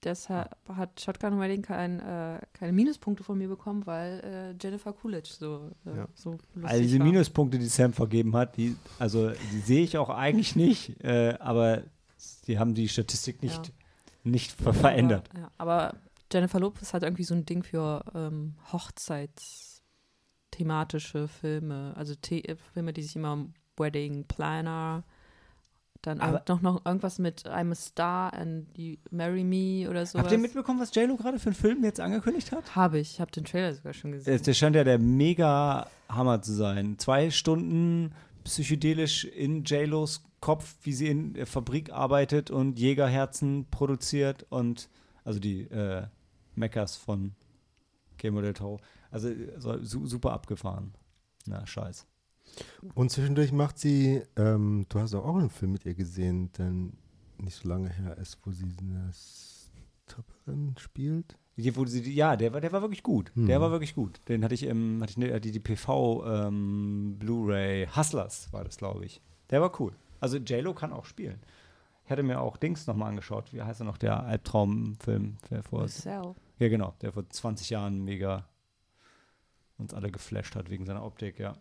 Deshalb 0.06 0.56
hat 0.68 1.02
Shotgun 1.02 1.40
Wedding 1.40 1.64
kein, 1.64 2.00
äh, 2.00 2.40
keine 2.54 2.72
Minuspunkte 2.72 3.24
von 3.24 3.40
mir 3.40 3.48
bekommen, 3.48 3.88
weil 3.88 4.20
äh, 4.20 4.64
Jennifer 4.64 4.94
Coolidge 4.94 5.32
so, 5.32 5.72
äh, 5.84 5.98
ja. 5.98 6.08
so 6.14 6.38
lustig 6.54 6.64
Also 6.64 6.82
diese 6.84 7.00
war. 7.00 7.06
Minuspunkte, 7.08 7.58
die 7.58 7.66
Sam 7.66 7.92
vergeben 7.92 8.36
hat, 8.36 8.56
die, 8.56 8.76
also 9.00 9.32
die 9.52 9.60
sehe 9.62 9.84
ich 9.84 9.98
auch 9.98 10.10
eigentlich 10.10 10.56
nicht, 10.56 11.04
äh, 11.04 11.36
aber 11.40 11.82
die 12.46 12.60
haben 12.60 12.76
die 12.76 12.88
Statistik 12.88 13.42
nicht, 13.42 13.68
ja. 13.68 13.74
nicht 14.24 14.52
ver 14.52 14.76
verändert. 14.76 15.28
Aber, 15.32 15.40
ja. 15.40 15.52
aber, 15.58 15.96
Jennifer 16.32 16.60
Lopez 16.60 16.94
hat 16.94 17.04
irgendwie 17.04 17.24
so 17.24 17.36
ein 17.36 17.46
Ding 17.46 17.62
für 17.64 18.04
ähm, 18.14 18.56
Hochzeitsthematische 18.72 21.28
Filme, 21.28 21.94
also 21.96 22.14
The 22.24 22.56
Filme, 22.74 22.94
die 22.94 23.04
sich 23.04 23.16
immer 23.16 23.34
um 23.34 23.54
Wedding 23.78 24.26
Planner 24.26 25.04
dann 26.06 26.20
aber 26.20 26.44
noch, 26.48 26.62
noch 26.62 26.86
irgendwas 26.86 27.20
mit 27.20 27.46
I'm 27.46 27.72
a 27.72 27.76
Star 27.76 28.34
and 28.34 28.66
You 28.78 28.96
Marry 29.12 29.44
Me 29.44 29.90
oder 29.90 30.06
so. 30.06 30.20
Habt 30.20 30.32
ihr 30.32 30.38
mitbekommen, 30.38 30.80
was 30.80 30.94
JLo 30.94 31.16
gerade 31.16 31.40
für 31.40 31.48
einen 31.48 31.56
Film 31.56 31.84
jetzt 31.84 32.00
angekündigt 32.00 32.52
hat? 32.52 32.76
Habe 32.76 33.00
ich. 33.00 33.14
Ich 33.14 33.22
habe 33.22 33.32
den 33.32 33.46
Trailer 33.46 33.74
sogar 33.74 33.94
schon 33.94 34.12
gesehen. 34.12 34.42
Der 34.42 34.54
scheint 34.54 34.76
ja 34.76 34.84
der 34.84 35.00
mega 35.00 35.88
Hammer 36.10 36.42
zu 36.42 36.54
sein. 36.54 36.98
Zwei 37.00 37.32
Stunden 37.32 38.14
psychedelisch 38.44 39.26
in 39.26 39.64
JLos 39.64 40.24
Kopf, 40.42 40.76
wie 40.84 40.94
sie 40.94 41.08
in 41.08 41.34
der 41.34 41.48
Fabrik 41.48 41.92
arbeitet 41.92 42.52
und 42.52 42.80
Jägerherzen 42.80 43.66
produziert 43.72 44.46
und 44.50 44.90
also 45.26 45.40
die 45.40 45.64
äh, 45.64 46.08
Meckers 46.56 46.96
von 46.96 47.36
Game 48.18 48.36
del 48.42 48.54
Toro. 48.54 48.80
Also 49.12 49.30
so, 49.58 50.06
super 50.06 50.32
abgefahren. 50.32 50.94
Na, 51.46 51.66
scheiß. 51.66 52.08
Und 52.94 53.12
zwischendurch 53.12 53.52
macht 53.52 53.78
sie, 53.78 54.22
ähm, 54.38 54.86
du 54.88 55.00
hast 55.00 55.14
auch 55.14 55.36
einen 55.36 55.50
Film 55.50 55.74
mit 55.74 55.86
ihr 55.86 55.96
gesehen, 55.96 56.52
der 56.54 56.72
nicht 57.38 57.56
so 57.56 57.68
lange 57.68 57.90
her 57.90 58.18
ist, 58.18 58.40
wo 58.44 58.52
sie 58.52 58.72
eine 58.80 59.12
Stripperin 59.14 60.76
spielt. 60.78 61.38
Sie, 61.58 62.14
ja, 62.14 62.36
der 62.36 62.54
war, 62.54 62.62
der 62.62 62.72
war 62.72 62.82
wirklich 62.82 63.04
gut. 63.04 63.32
Hm. 63.34 63.48
Der 63.48 63.62
war 63.62 63.72
wirklich 63.72 63.96
gut. 63.96 64.22
Den 64.28 64.44
hatte 64.44 64.54
ich 64.54 64.64
im, 64.64 65.02
hatte 65.02 65.12
ich 65.12 65.18
ne, 65.18 65.40
die, 65.40 65.52
die 65.52 65.60
PV 65.60 66.26
ähm, 66.26 67.16
Blu-ray 67.18 67.88
Hustlers 67.88 68.52
war 68.52 68.64
das, 68.64 68.78
glaube 68.78 69.06
ich. 69.06 69.22
Der 69.50 69.62
war 69.62 69.80
cool. 69.80 69.94
Also 70.20 70.38
JLo 70.38 70.74
kann 70.74 70.92
auch 70.92 71.06
spielen. 71.06 71.40
Ich 72.06 72.12
hatte 72.12 72.24
mir 72.24 72.40
auch 72.40 72.58
Dings 72.58 72.86
nochmal 72.86 73.10
angeschaut. 73.10 73.52
Wie 73.52 73.62
heißt 73.62 73.82
er 73.82 73.86
noch? 73.86 73.98
Der 73.98 74.24
Albtraumfilm. 74.24 75.38
Der 75.50 75.64
vor, 75.64 75.88
ja, 76.06 76.70
genau. 76.70 76.94
Der 77.02 77.12
vor 77.12 77.28
20 77.28 77.72
Jahren 77.72 78.04
mega 78.04 78.48
uns 79.78 79.94
alle 79.94 80.12
geflasht 80.12 80.56
hat 80.56 80.70
wegen 80.70 80.86
seiner 80.86 81.04
Optik, 81.04 81.40
ja. 81.40 81.58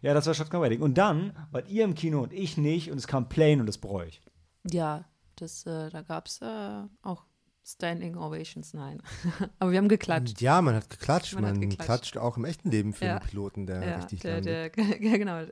Ja, 0.00 0.14
das 0.14 0.26
war 0.26 0.34
Shotgun 0.34 0.62
Wedding. 0.62 0.82
Und 0.82 0.98
dann 0.98 1.32
wart 1.50 1.68
ihr 1.68 1.84
im 1.84 1.94
Kino 1.94 2.22
und 2.22 2.32
ich 2.32 2.56
nicht 2.56 2.90
und 2.90 2.98
es 2.98 3.06
kam 3.06 3.28
Plane 3.28 3.60
und 3.60 3.66
das 3.66 3.78
bereue 3.78 4.06
ich. 4.06 4.22
Ja, 4.70 5.04
das, 5.36 5.66
äh, 5.66 5.90
da 5.90 6.02
gab 6.02 6.26
es 6.26 6.40
äh, 6.40 6.82
auch 7.02 7.24
Standing 7.64 8.16
Ovations, 8.16 8.74
nein. 8.74 9.02
Aber 9.58 9.70
wir 9.70 9.78
haben 9.78 9.88
geklatscht. 9.88 10.40
Ja, 10.40 10.60
man 10.62 10.74
hat 10.74 10.90
geklatscht. 10.90 11.34
Man, 11.34 11.42
man 11.42 11.54
hat 11.54 11.60
geklatscht. 11.60 11.84
klatscht 11.84 12.16
auch 12.18 12.36
im 12.36 12.44
echten 12.44 12.70
Leben 12.70 12.92
für 12.92 13.06
ja. 13.06 13.16
einen 13.16 13.28
Piloten, 13.28 13.66
der 13.66 13.84
ja, 13.84 13.96
richtig 13.96 14.20
der, 14.20 14.34
landet. 14.34 14.76
Der, 14.76 14.84
ja, 15.00 15.16
genau, 15.16 15.44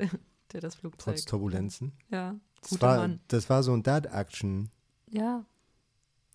der 0.52 0.60
das 0.60 0.74
Flugzeug. 0.74 1.14
Trotz 1.16 1.24
Turbulenzen. 1.24 1.92
Ja, 2.10 2.36
das 2.62 2.80
war, 2.82 2.96
Mann. 2.96 3.20
Das 3.28 3.48
war 3.50 3.62
so 3.62 3.72
ein 3.72 3.82
Dad-Action. 3.82 4.70
Ja. 5.10 5.44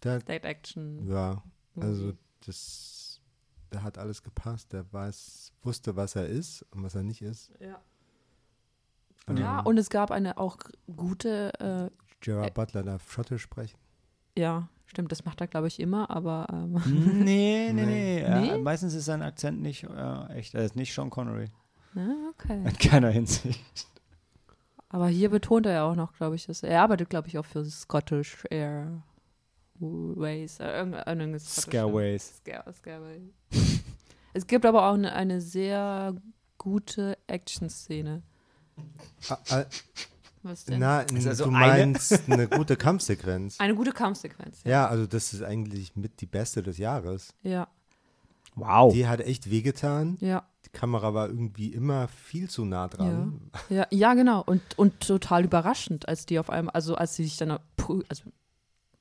Dad-Action. 0.02 1.08
Ja, 1.10 1.42
also 1.76 2.14
das 2.46 3.06
der 3.76 3.84
hat 3.84 3.98
alles 3.98 4.24
gepasst. 4.24 4.74
Der 4.74 4.92
weiß, 4.92 5.52
wusste, 5.64 5.96
was 5.96 6.16
er 6.16 6.28
ist 6.28 6.66
und 6.72 6.84
was 6.84 6.96
er 6.96 7.04
nicht 7.04 7.22
ist. 7.22 7.52
Ja. 7.60 7.82
Ähm, 9.28 9.38
ja, 9.38 9.60
und 9.60 9.78
es 9.78 9.90
gab 9.90 10.12
eine 10.12 10.38
auch 10.38 10.58
gute. 10.96 11.52
Äh, 11.60 11.90
Gerard 12.22 12.48
äh, 12.48 12.52
Butler 12.52 12.84
darf 12.84 13.12
Schottisch 13.12 13.42
sprechen. 13.42 13.78
Ja, 14.38 14.70
stimmt, 14.86 15.12
das 15.12 15.26
macht 15.26 15.42
er, 15.42 15.48
glaube 15.48 15.68
ich, 15.68 15.80
immer, 15.80 16.10
aber. 16.10 16.48
Ähm. 16.52 16.82
Nee, 17.26 17.72
nee, 17.74 17.86
nee. 17.86 18.26
nee? 18.30 18.48
Ja, 18.50 18.58
meistens 18.58 18.94
ist 18.94 19.06
sein 19.06 19.22
Akzent 19.22 19.62
nicht 19.62 19.84
äh, 19.84 20.34
echt. 20.34 20.54
Er 20.56 20.64
ist 20.64 20.76
nicht 20.76 20.94
Sean 20.94 21.10
Connery. 21.10 21.50
Ah, 21.96 22.30
okay. 22.32 22.62
In 22.64 22.78
keiner 22.78 23.10
Hinsicht. 23.10 23.60
Aber 24.90 25.08
hier 25.08 25.30
betont 25.30 25.66
er 25.66 25.74
ja 25.74 25.84
auch 25.84 25.96
noch, 25.96 26.14
glaube 26.14 26.36
ich, 26.36 26.46
dass 26.46 26.64
er 26.64 26.82
arbeitet, 26.82 27.10
glaube 27.10 27.28
ich, 27.28 27.38
auch 27.38 27.46
für 27.46 27.66
Scottish 27.66 28.44
Air. 28.50 29.04
Ways, 29.78 30.60
äh, 30.60 30.86
irgendwas. 31.06 31.56
Scareways. 31.56 32.38
Scare, 32.38 32.74
Scareways. 32.74 33.22
es 34.34 34.48
gibt 34.48 34.66
aber 34.66 34.88
auch 34.88 34.94
eine, 34.94 35.12
eine 35.14 35.42
sehr 35.42 36.16
gute 36.58 37.18
Action-Szene. 37.28 38.24
Ah, 39.30 39.38
ah, 39.50 39.66
Was 40.44 40.66
denn? 40.66 40.80
Na, 40.80 41.00
also 41.00 41.46
du 41.46 41.52
meinst 41.52 42.14
eine? 42.28 42.34
eine 42.34 42.48
gute 42.48 42.78
Kampfsequenz. 42.78 43.60
Eine 43.60 43.76
gute 43.76 43.92
Kampfsequenz. 43.92 44.62
Ja. 44.64 44.72
ja, 44.72 44.88
also 44.88 45.08
das 45.08 45.34
ist 45.34 45.42
eigentlich 45.42 45.96
mit 45.96 46.22
die 46.22 46.26
beste 46.26 46.64
des 46.64 46.78
Jahres. 46.78 47.34
Ja. 47.44 47.68
Wow. 48.56 48.94
Die 48.94 49.08
hat 49.08 49.22
echt 49.22 49.50
wehgetan. 49.50 50.18
Ja. 50.20 50.48
Die 50.66 50.70
Kamera 50.70 51.14
war 51.14 51.28
irgendwie 51.28 51.68
immer 51.74 52.08
viel 52.08 52.50
zu 52.50 52.66
nah 52.66 52.88
dran. 52.88 53.52
Ja, 53.70 53.76
ja, 53.76 53.88
ja 53.92 54.14
genau. 54.14 54.42
Und, 54.44 54.62
und 54.78 55.00
total 55.02 55.46
überraschend, 55.46 56.08
als 56.08 56.26
die 56.26 56.40
auf 56.40 56.50
einmal, 56.50 56.74
also 56.74 56.96
als 56.96 57.16
sie 57.16 57.24
sich 57.24 57.38
dann, 57.38 57.52
also 57.52 58.24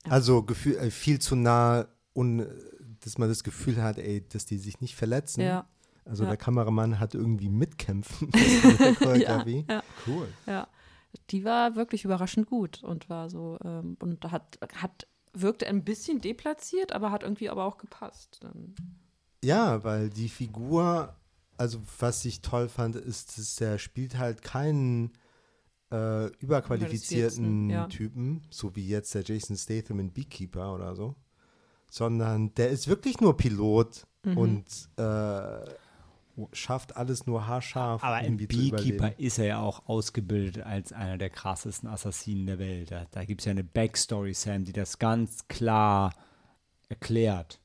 also 0.08 0.42
Gefühl, 0.42 0.76
äh, 0.76 0.90
viel 0.90 1.18
zu 1.18 1.36
nah 1.36 1.86
und 2.12 2.46
dass 3.00 3.18
man 3.18 3.28
das 3.28 3.44
Gefühl 3.44 3.82
hat, 3.82 3.98
ey, 3.98 4.26
dass 4.28 4.46
die 4.46 4.58
sich 4.58 4.80
nicht 4.80 4.94
verletzen. 4.94 5.42
Ja. 5.42 5.66
Also 6.04 6.24
ja. 6.24 6.30
der 6.30 6.36
Kameramann 6.36 7.00
hat 7.00 7.14
irgendwie 7.14 7.48
mitkämpfen 7.48 8.28
mit. 8.32 9.22
Ja, 9.22 9.44
ja. 9.46 9.82
Cool. 10.06 10.28
Ja. 10.46 10.68
die 11.30 11.44
war 11.44 11.76
wirklich 11.76 12.04
überraschend 12.04 12.46
gut 12.46 12.82
und 12.82 13.08
war 13.08 13.30
so, 13.30 13.58
ähm, 13.64 13.96
und 14.00 14.24
hat, 14.30 14.58
hat, 14.74 15.06
wirkte 15.32 15.66
ein 15.66 15.82
bisschen 15.82 16.20
deplatziert, 16.20 16.92
aber 16.92 17.10
hat 17.10 17.24
irgendwie 17.24 17.50
aber 17.50 17.64
auch 17.64 17.78
gepasst. 17.78 18.38
Dann. 18.42 18.74
Ja, 19.44 19.84
weil 19.84 20.10
die 20.10 20.28
Figur, 20.28 21.14
also 21.56 21.80
was 21.98 22.24
ich 22.24 22.40
toll 22.40 22.68
fand, 22.68 22.96
ist, 22.96 23.38
dass 23.38 23.56
der 23.56 23.78
spielt 23.78 24.18
halt 24.18 24.42
keinen 24.42 25.12
äh, 25.92 26.26
überqualifizierten 26.38 27.70
ja. 27.70 27.86
Typen, 27.86 28.42
so 28.50 28.74
wie 28.74 28.88
jetzt 28.88 29.14
der 29.14 29.22
Jason 29.22 29.56
Statham 29.56 30.00
in 30.00 30.12
Beekeeper 30.12 30.74
oder 30.74 30.96
so, 30.96 31.14
sondern 31.90 32.54
der 32.54 32.70
ist 32.70 32.88
wirklich 32.88 33.20
nur 33.20 33.36
Pilot 33.36 34.06
mhm. 34.24 34.38
und 34.38 34.64
äh, 34.96 35.74
schafft 36.52 36.96
alles 36.96 37.26
nur 37.26 37.46
haarscharf. 37.46 38.02
Aber 38.02 38.16
ein 38.16 38.36
Beekeeper 38.36 39.18
ist 39.18 39.38
er 39.38 39.44
ja 39.44 39.60
auch 39.60 39.86
ausgebildet 39.86 40.64
als 40.64 40.92
einer 40.92 41.18
der 41.18 41.30
krassesten 41.30 41.88
Assassinen 41.88 42.46
der 42.46 42.58
Welt. 42.58 42.90
Da, 42.90 43.06
da 43.10 43.24
gibt 43.24 43.42
es 43.42 43.44
ja 43.44 43.52
eine 43.52 43.64
Backstory, 43.64 44.34
Sam, 44.34 44.64
die 44.64 44.72
das 44.72 44.98
ganz 44.98 45.46
klar 45.48 46.12
erklärt. 46.88 47.60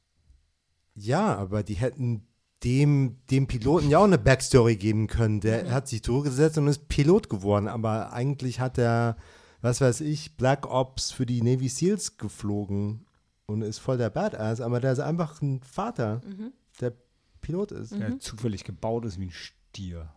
Ja, 0.99 1.35
aber 1.35 1.63
die 1.63 1.75
hätten 1.75 2.27
dem, 2.63 3.17
dem 3.31 3.47
Piloten 3.47 3.89
ja 3.89 3.99
auch 3.99 4.03
eine 4.03 4.17
Backstory 4.17 4.75
geben 4.75 5.07
können. 5.07 5.39
Der 5.39 5.65
mhm. 5.65 5.71
hat 5.71 5.87
sich 5.87 6.01
durchgesetzt 6.01 6.57
und 6.57 6.67
ist 6.67 6.89
Pilot 6.89 7.29
geworden, 7.29 7.67
aber 7.67 8.11
eigentlich 8.11 8.59
hat 8.59 8.77
er, 8.77 9.15
was 9.61 9.79
weiß 9.79 10.01
ich, 10.01 10.35
Black 10.35 10.69
Ops 10.69 11.11
für 11.11 11.25
die 11.25 11.41
Navy 11.41 11.69
SEALs 11.69 12.17
geflogen 12.17 13.05
und 13.45 13.61
ist 13.61 13.79
voll 13.79 13.97
der 13.97 14.09
Badass, 14.09 14.59
aber 14.59 14.79
der 14.79 14.91
ist 14.91 14.99
einfach 14.99 15.41
ein 15.41 15.61
Vater, 15.61 16.21
mhm. 16.25 16.51
der 16.81 16.93
Pilot 17.39 17.71
ist. 17.71 17.93
Der 17.93 18.09
mhm. 18.09 18.19
zufällig 18.19 18.65
gebaut 18.65 19.05
ist 19.05 19.19
wie 19.19 19.27
ein 19.27 19.31
Stier. 19.31 20.13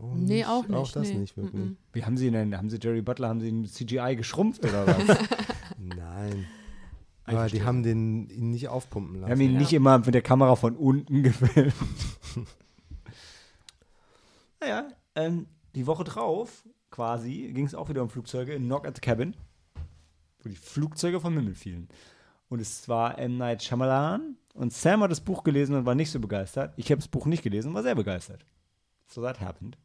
Oh, 0.00 0.12
nee, 0.14 0.36
nicht, 0.36 0.46
auch 0.46 0.66
nicht. 0.66 0.76
Auch 0.76 0.92
das 0.92 1.08
nee. 1.08 1.16
nicht 1.16 1.36
wirklich. 1.36 1.72
Wie 1.92 2.04
haben 2.04 2.16
sie 2.16 2.28
ihn 2.28 2.32
denn? 2.32 2.56
Haben 2.56 2.70
sie 2.70 2.78
Jerry 2.80 3.02
Butler, 3.02 3.28
haben 3.28 3.40
sie 3.40 3.48
ihn 3.48 3.66
CGI 3.66 4.14
geschrumpft 4.16 4.64
oder 4.64 4.86
was? 4.86 5.18
Nein. 5.78 6.46
Aber 7.26 7.46
die 7.46 7.62
haben 7.62 7.82
den 7.82 8.28
ihn 8.28 8.50
nicht 8.50 8.68
aufpumpen 8.68 9.20
lassen. 9.20 9.28
Wir 9.28 9.32
haben 9.32 9.40
ihn 9.40 9.54
ja. 9.54 9.58
nicht 9.58 9.72
immer 9.72 9.98
mit 9.98 10.14
der 10.14 10.22
Kamera 10.22 10.56
von 10.56 10.76
unten 10.76 11.22
gefilmt. 11.22 11.74
naja, 14.60 14.88
ähm, 15.14 15.46
die 15.74 15.86
Woche 15.86 16.04
drauf 16.04 16.64
quasi 16.90 17.50
ging 17.52 17.66
es 17.66 17.74
auch 17.74 17.88
wieder 17.88 18.02
um 18.02 18.10
Flugzeuge 18.10 18.52
in 18.52 18.64
Knock 18.64 18.86
at 18.86 18.96
the 18.96 19.00
Cabin, 19.00 19.34
wo 20.42 20.48
die 20.48 20.56
Flugzeuge 20.56 21.20
vom 21.20 21.34
Himmel 21.34 21.54
fielen. 21.54 21.88
Und 22.48 22.60
es 22.60 22.88
war 22.88 23.18
M. 23.18 23.38
Night 23.38 23.62
Shyamalan 23.62 24.36
und 24.52 24.72
Sam 24.72 25.02
hat 25.02 25.10
das 25.10 25.20
Buch 25.20 25.42
gelesen 25.42 25.74
und 25.74 25.86
war 25.86 25.94
nicht 25.94 26.10
so 26.10 26.20
begeistert. 26.20 26.72
Ich 26.76 26.90
habe 26.90 27.00
das 27.00 27.08
Buch 27.08 27.26
nicht 27.26 27.42
gelesen 27.42 27.68
und 27.68 27.74
war 27.74 27.82
sehr 27.82 27.96
begeistert. 27.96 28.44
So 29.08 29.22
that 29.22 29.40
happened. 29.40 29.76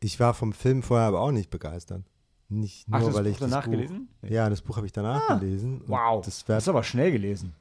Ich 0.00 0.18
war 0.18 0.34
vom 0.34 0.52
Film 0.52 0.82
vorher 0.82 1.06
aber 1.06 1.20
auch 1.20 1.30
nicht 1.30 1.50
begeistert. 1.50 2.04
Nicht 2.60 2.88
nur, 2.88 3.00
Ach, 3.00 3.04
das 3.04 3.14
weil 3.14 3.24
Buch 3.24 3.30
ich 3.30 3.38
danach 3.38 3.56
das 3.56 3.64
Buch, 3.64 3.70
gelesen? 3.70 4.08
Ja, 4.22 4.48
das 4.48 4.62
Buch 4.62 4.76
habe 4.76 4.86
ich 4.86 4.92
danach 4.92 5.28
ah, 5.28 5.34
gelesen. 5.36 5.82
Wow, 5.86 6.24
das 6.24 6.44
hast 6.48 6.66
du 6.66 6.70
aber 6.70 6.82
schnell 6.82 7.12
gelesen. 7.12 7.54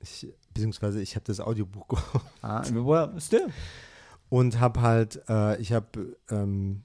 Ich, 0.00 0.28
beziehungsweise 0.52 1.00
ich 1.00 1.16
habe 1.16 1.24
das 1.24 1.40
Audiobuch 1.40 1.88
gehört. 1.88 2.24
Ah, 2.42 2.62
well, 2.72 3.10
still. 3.20 3.48
Und 4.28 4.60
habe 4.60 4.82
halt, 4.82 5.22
äh, 5.28 5.60
ich 5.60 5.72
habe, 5.72 6.16
ähm, 6.30 6.82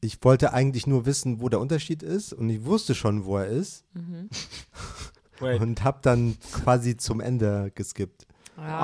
ich 0.00 0.22
wollte 0.22 0.52
eigentlich 0.52 0.86
nur 0.86 1.06
wissen, 1.06 1.40
wo 1.40 1.48
der 1.48 1.60
Unterschied 1.60 2.02
ist 2.02 2.32
und 2.32 2.48
ich 2.50 2.64
wusste 2.64 2.94
schon, 2.94 3.24
wo 3.24 3.38
er 3.38 3.46
ist. 3.46 3.84
Mhm. 3.94 4.28
und 5.60 5.84
habe 5.84 5.98
dann 6.02 6.36
quasi 6.52 6.96
zum 6.96 7.20
Ende 7.20 7.72
geskippt. 7.74 8.26
Ah. 8.56 8.80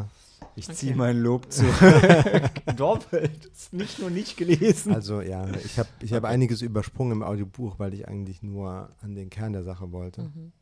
ah. 0.00 0.08
Ich 0.56 0.68
ziehe 0.72 0.92
okay. 0.92 0.98
mein 0.98 1.20
Lob 1.20 1.52
zurück. 1.52 2.50
Doppelt. 2.76 3.50
Nicht 3.72 3.98
nur 3.98 4.10
nicht 4.10 4.36
gelesen. 4.38 4.94
Also 4.94 5.20
ja, 5.20 5.46
ich 5.54 5.78
habe 5.78 5.88
ich 6.00 6.12
hab 6.12 6.24
okay. 6.24 6.32
einiges 6.32 6.62
übersprungen 6.62 7.12
im 7.12 7.22
Audiobuch, 7.22 7.78
weil 7.78 7.92
ich 7.92 8.08
eigentlich 8.08 8.42
nur 8.42 8.90
an 9.02 9.14
den 9.14 9.28
Kern 9.28 9.52
der 9.52 9.62
Sache 9.62 9.92
wollte. 9.92 10.22
Mhm. 10.22 10.52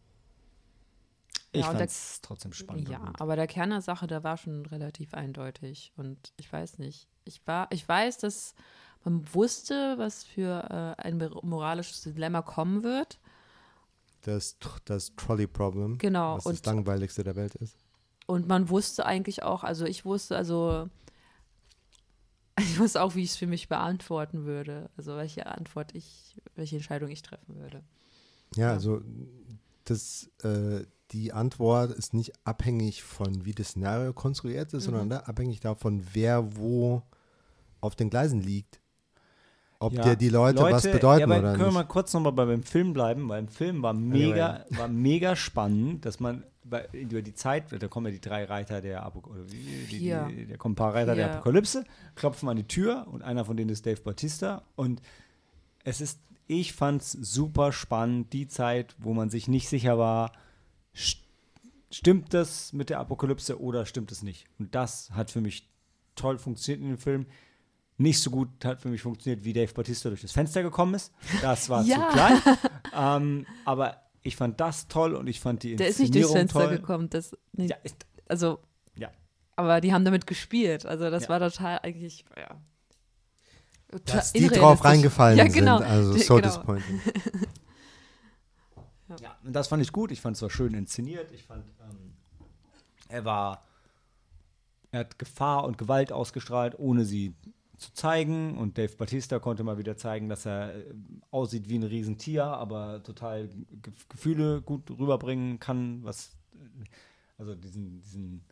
Ich 1.52 1.61
ja, 1.61 1.66
fand 1.68 1.80
es 1.80 2.20
trotzdem 2.20 2.52
spannend. 2.52 2.88
Ja, 2.88 3.12
aber 3.20 3.37
der 3.37 3.46
Kern 3.46 3.70
der 3.70 3.80
Sache, 3.80 4.09
der 4.09 4.24
war 4.24 4.37
schon 4.37 4.66
relativ 4.66 5.14
eindeutig. 5.14 5.92
Und 5.96 6.33
ich 6.37 6.52
weiß 6.52 6.78
nicht. 6.78 7.07
Ich, 7.24 7.46
war, 7.46 7.68
ich 7.70 7.88
weiß, 7.88 8.18
dass 8.18 8.57
man 9.04 9.22
wusste, 9.33 9.94
was 9.96 10.24
für 10.24 10.96
äh, 10.98 11.02
ein 11.02 11.18
moralisches 11.42 12.02
Dilemma 12.02 12.42
kommen 12.42 12.83
wird. 12.83 13.20
Das, 14.22 14.57
das 14.85 15.14
Trolley-Problem. 15.14 15.98
Genau. 15.98 16.38
Was 16.38 16.44
das 16.44 16.64
langweiligste 16.64 17.22
der 17.22 17.37
Welt 17.37 17.54
ist. 17.54 17.84
Und 18.26 18.48
man 18.48 18.68
wusste 18.68 19.06
eigentlich 19.06 19.42
auch, 19.42 19.64
also 19.64 19.84
ich 19.84 20.04
wusste, 20.04 20.37
also 20.37 20.88
ich 22.58 22.78
wusste 22.78 23.02
auch, 23.02 23.14
wie 23.14 23.22
ich 23.22 23.30
es 23.30 23.37
für 23.37 23.46
mich 23.46 23.68
beantworten 23.68 24.44
würde. 24.44 24.90
Also 24.96 25.16
welche 25.16 25.46
Antwort 25.46 25.94
ich, 25.94 26.37
welche 26.54 26.76
Entscheidung 26.76 27.10
ich 27.10 27.22
treffen 27.22 27.56
würde. 27.56 27.82
Ja, 28.56 28.70
also 28.70 29.02
das, 29.84 30.30
äh, 30.42 30.84
die 31.10 31.32
Antwort 31.32 31.92
ist 31.92 32.14
nicht 32.14 32.32
abhängig 32.44 33.02
von, 33.02 33.44
wie 33.44 33.52
das 33.52 33.68
Szenario 33.68 34.12
konstruiert 34.12 34.72
ist, 34.72 34.84
mhm. 34.84 34.87
sondern 34.87 35.08
ne, 35.08 35.28
abhängig 35.28 35.60
davon, 35.60 36.02
wer 36.12 36.56
wo 36.56 37.02
auf 37.80 37.94
den 37.94 38.10
Gleisen 38.10 38.40
liegt. 38.40 38.80
Ob 39.85 39.92
ja. 39.92 40.03
dir 40.03 40.16
die 40.16 40.31
Leute, 40.31 40.61
Leute, 40.61 40.75
was 40.75 40.83
bedeuten 40.83 41.20
ja, 41.20 41.27
oder 41.27 41.35
können 41.35 41.42
nicht. 41.42 41.59
Können 41.59 41.68
wir 41.68 41.73
mal 41.73 41.85
kurz 41.85 42.14
nochmal 42.14 42.33
beim 42.33 42.62
Film 42.62 42.94
bleiben, 42.94 43.29
weil 43.29 43.40
im 43.40 43.49
Film 43.49 43.83
war 43.83 43.92
mega, 43.92 44.64
war 44.70 44.88
mega 44.88 45.37
spannend, 45.37 46.07
dass 46.07 46.20
man 46.20 46.42
bei, 46.64 46.88
über 46.92 47.20
die 47.20 47.35
Zeit, 47.35 47.64
da 47.70 47.88
kommen 47.88 48.07
ja 48.07 48.12
die 48.12 48.20
drei 48.20 48.44
Reiter 48.44 48.81
der 48.81 49.03
Apokalypse, 49.03 49.55
da 50.49 50.57
kommen 50.57 50.73
ein 50.73 50.77
paar 50.77 50.94
Reiter 50.94 51.14
Vier. 51.14 51.25
der 51.25 51.35
Apokalypse, 51.35 51.85
klopfen 52.14 52.49
an 52.49 52.57
die 52.57 52.66
Tür 52.66 53.07
und 53.11 53.20
einer 53.23 53.44
von 53.44 53.59
denen 53.59 53.68
ist 53.68 53.85
Dave 53.85 54.01
Bautista 54.01 54.62
und 54.75 55.03
es 55.85 56.01
ist, 56.01 56.18
ich 56.47 56.73
fand 56.73 57.03
es 57.03 57.12
super 57.12 57.70
spannend, 57.73 58.33
die 58.33 58.49
Zeit, 58.49 58.94
wo 58.99 59.12
man 59.12 59.29
sich 59.29 59.49
nicht 59.49 59.68
sicher 59.68 59.99
war, 59.99 60.33
stimmt 61.90 62.33
das 62.33 62.73
mit 62.73 62.88
der 62.88 63.01
Apokalypse 63.01 63.61
oder 63.61 63.85
stimmt 63.85 64.11
es 64.11 64.23
nicht? 64.23 64.47
Und 64.59 64.75
das 64.75 65.11
hat 65.11 65.31
für 65.31 65.42
mich 65.42 65.68
toll 66.16 66.38
funktioniert 66.38 66.83
in 66.83 66.88
dem 66.88 66.99
Film 66.99 67.27
nicht 67.96 68.20
so 68.20 68.30
gut 68.30 68.64
hat 68.64 68.80
für 68.80 68.88
mich 68.88 69.02
funktioniert, 69.02 69.44
wie 69.44 69.52
Dave 69.52 69.72
Bautista 69.72 70.09
durch 70.09 70.22
das 70.22 70.33
Fenster 70.33 70.62
gekommen 70.62 70.94
ist. 70.94 71.12
Das 71.42 71.68
war 71.68 71.85
zu 71.85 71.92
klein. 71.92 72.40
ähm, 72.92 73.46
aber 73.64 74.02
ich 74.22 74.37
fand 74.37 74.61
das 74.61 74.88
toll 74.88 75.14
und 75.14 75.28
ich 75.28 75.40
fand 75.40 75.62
die 75.62 75.76
Der 75.76 75.88
ist 75.88 76.00
nicht 76.00 76.14
durchs 76.14 76.33
Fenster 76.33 76.64
toll. 76.64 76.78
gekommen. 76.78 77.11
Das, 77.11 77.37
nee, 77.52 77.66
ja, 77.66 77.76
ist, 77.83 78.07
also, 78.26 78.59
ja. 78.96 79.11
Aber 79.54 79.80
die 79.80 79.92
haben 79.92 80.04
damit 80.04 80.26
gespielt. 80.26 80.87
Also 80.87 81.11
das 81.11 81.24
ja. 81.24 81.28
war 81.28 81.38
total 81.40 81.78
eigentlich, 81.83 82.24
ja. 82.37 82.61
Dass 84.07 84.33
die 84.33 84.48
drauf 84.48 84.85
reingefallen 84.85 85.38
ja, 85.38 85.46
genau. 85.46 85.78
sind, 85.78 85.87
also 85.87 86.12
so 86.14 86.35
genau. 86.37 86.48
disappointing. 86.48 87.00
ja. 89.09 89.16
ja, 89.20 89.38
und 89.44 89.52
das 89.52 89.68
fand 89.68 89.83
ich 89.83 89.92
gut. 89.92 90.11
Ich 90.11 90.20
fand 90.20 90.35
es 90.35 90.42
war 90.42 90.50
schön 90.50 90.74
inszeniert. 90.74 91.30
Ich 91.30 91.44
fand, 91.44 91.64
ähm, 91.80 92.16
er 93.09 93.24
war, 93.24 93.64
er 94.90 95.00
hat 95.00 95.16
Gefahr 95.20 95.62
und 95.62 95.78
Gewalt 95.78 96.11
ausgestrahlt, 96.11 96.76
ohne 96.76 97.04
sie 97.04 97.37
zu 97.85 97.92
zeigen. 97.94 98.57
Und 98.57 98.79
Dave 98.79 98.97
Batista 98.97 99.38
konnte 99.38 99.64
mal 99.64 99.79
wieder 99.79 99.97
zeigen, 99.97 100.29
dass 100.29 100.47
er 100.47 100.75
äh, 100.75 100.94
aussieht 101.31 101.68
wie 101.68 101.79
ein 101.79 101.83
Riesentier, 101.83 102.44
aber 102.44 103.03
total 103.03 103.49
Ge 103.49 103.92
Gefühle 104.09 104.62
gut 104.62 104.90
rüberbringen 104.90 105.61
kann. 105.61 106.03
Was, 106.05 106.37
äh, 106.55 106.85
also 107.38 107.55
diesen, 107.55 108.01
diesen 108.01 108.44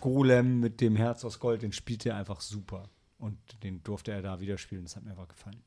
Golem 0.00 0.60
mit 0.60 0.80
dem 0.80 0.96
Herz 0.96 1.24
aus 1.24 1.38
Gold, 1.38 1.62
den 1.62 1.72
spielte 1.72 2.10
er 2.10 2.16
einfach 2.16 2.40
super. 2.40 2.88
Und 3.18 3.38
den 3.62 3.82
durfte 3.82 4.12
er 4.12 4.22
da 4.22 4.40
wieder 4.40 4.58
spielen. 4.58 4.82
Das 4.82 4.96
hat 4.96 5.04
mir 5.04 5.10
einfach 5.10 5.28
gefallen. 5.28 5.62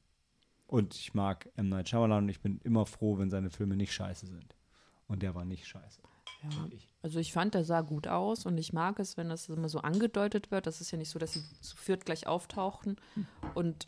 Und 0.67 0.93
ich 0.93 1.15
mag 1.15 1.49
M. 1.55 1.69
Night 1.69 1.89
Shyamalan 1.89 2.25
und 2.25 2.29
ich 2.29 2.41
bin 2.41 2.60
immer 2.63 2.86
froh, 2.86 3.17
wenn 3.17 3.32
seine 3.32 3.49
Filme 3.49 3.75
nicht 3.75 3.91
scheiße 3.91 4.27
sind. 4.27 4.55
Und 5.08 5.23
der 5.23 5.34
war 5.34 5.43
nicht 5.43 5.67
scheiße. 5.67 5.99
Ja. 6.43 6.49
Also 7.02 7.19
ich 7.19 7.32
fand, 7.32 7.54
der 7.54 7.63
sah 7.63 7.82
gut 7.82 8.08
aus 8.08 8.45
und 8.45 8.58
ich 8.58 8.73
mag 8.73 8.99
es, 8.99 9.17
wenn 9.17 9.30
das 9.30 9.49
immer 9.49 9.69
so 9.69 9.80
angedeutet 9.80 10.52
wird. 10.52 10.67
Das 10.67 10.82
ist 10.82 10.91
ja 10.91 10.97
nicht 10.97 11.10
so, 11.10 11.19
dass 11.19 11.34
sie 11.34 11.43
zu 11.62 11.78
viert 11.78 12.06
gleich 12.06 12.28
auftauchen 12.28 12.97
und 13.56 13.86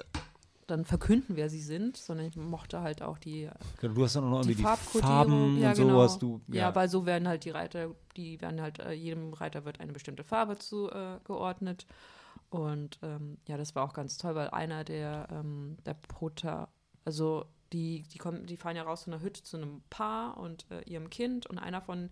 dann 0.68 0.86
verkünden, 0.86 1.36
wer 1.36 1.50
sie 1.50 1.62
sind, 1.62 1.98
sondern 1.98 2.28
ich 2.28 2.36
mochte 2.38 2.82
halt 2.82 3.02
auch 3.02 3.18
die 3.18 3.50
genau, 3.80 3.94
Du 3.94 4.04
hast 4.04 4.16
dann 4.16 4.30
noch 4.30 4.38
irgendwie 4.40 4.56
die, 4.56 4.64
Farben 4.64 5.60
ja, 5.60 5.70
und 5.70 5.76
genau. 5.76 5.94
sowas. 5.94 6.20
Du, 6.20 6.42
ja. 6.48 6.56
ja, 6.56 6.76
weil 6.76 6.88
so 6.88 7.06
werden 7.06 7.28
halt 7.28 7.44
die 7.44 7.50
Reiter, 7.50 7.92
die 8.16 8.40
werden 8.42 8.62
halt, 8.62 8.80
äh, 8.80 8.94
jedem 8.94 9.34
Reiter 9.34 9.66
wird 9.66 9.82
eine 9.82 9.92
bestimmte 9.92 10.24
Farbe 10.24 10.58
zugeordnet. 10.58 11.86
Äh, 11.90 12.56
und 12.56 13.00
ähm, 13.02 13.38
ja, 13.48 13.58
das 13.58 13.76
war 13.76 13.84
auch 13.84 13.94
ganz 13.94 14.18
toll, 14.18 14.36
weil 14.36 14.50
einer 14.50 14.84
der, 14.84 15.28
ähm, 15.32 15.78
der 15.86 15.94
Prota, 15.94 16.70
also 17.04 17.46
die, 17.74 18.04
die, 18.04 18.18
kommen, 18.18 18.46
die 18.46 18.58
fahren 18.58 18.76
ja 18.76 18.84
raus 18.84 19.04
von 19.04 19.12
der 19.12 19.22
Hütte 19.22 19.44
zu 19.44 19.58
einem 19.58 19.82
Paar 19.90 20.38
und 20.38 20.66
äh, 20.72 20.82
ihrem 20.90 21.10
Kind 21.10 21.48
und 21.48 21.58
einer 21.58 21.82
von 21.82 22.10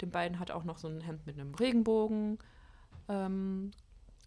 den 0.00 0.10
beiden 0.10 0.38
hat 0.38 0.50
auch 0.50 0.64
noch 0.64 0.78
so 0.78 0.88
ein 0.88 1.00
Hemd 1.00 1.26
mit 1.26 1.38
einem 1.38 1.54
Regenbogen. 1.54 2.38
Ähm, 3.08 3.72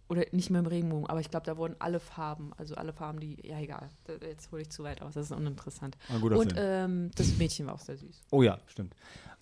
oder 0.07 0.23
nicht 0.31 0.49
mehr 0.49 0.59
im 0.59 0.67
Regenbogen, 0.67 1.07
aber 1.07 1.19
ich 1.19 1.31
glaube, 1.31 1.45
da 1.45 1.57
wurden 1.57 1.75
alle 1.79 1.99
Farben, 1.99 2.51
also 2.57 2.75
alle 2.75 2.93
Farben, 2.93 3.19
die, 3.19 3.37
ja 3.43 3.59
egal, 3.59 3.89
jetzt 4.21 4.51
hole 4.51 4.61
ich 4.61 4.69
zu 4.69 4.83
weit 4.83 5.01
aus, 5.01 5.15
das 5.15 5.31
ist 5.31 5.31
uninteressant. 5.31 5.97
Und 6.21 6.53
ähm, 6.55 7.09
das 7.15 7.37
Mädchen 7.37 7.65
war 7.65 7.73
auch 7.73 7.79
sehr 7.79 7.97
süß. 7.97 8.21
Oh 8.31 8.43
ja, 8.43 8.59
stimmt. 8.67 8.95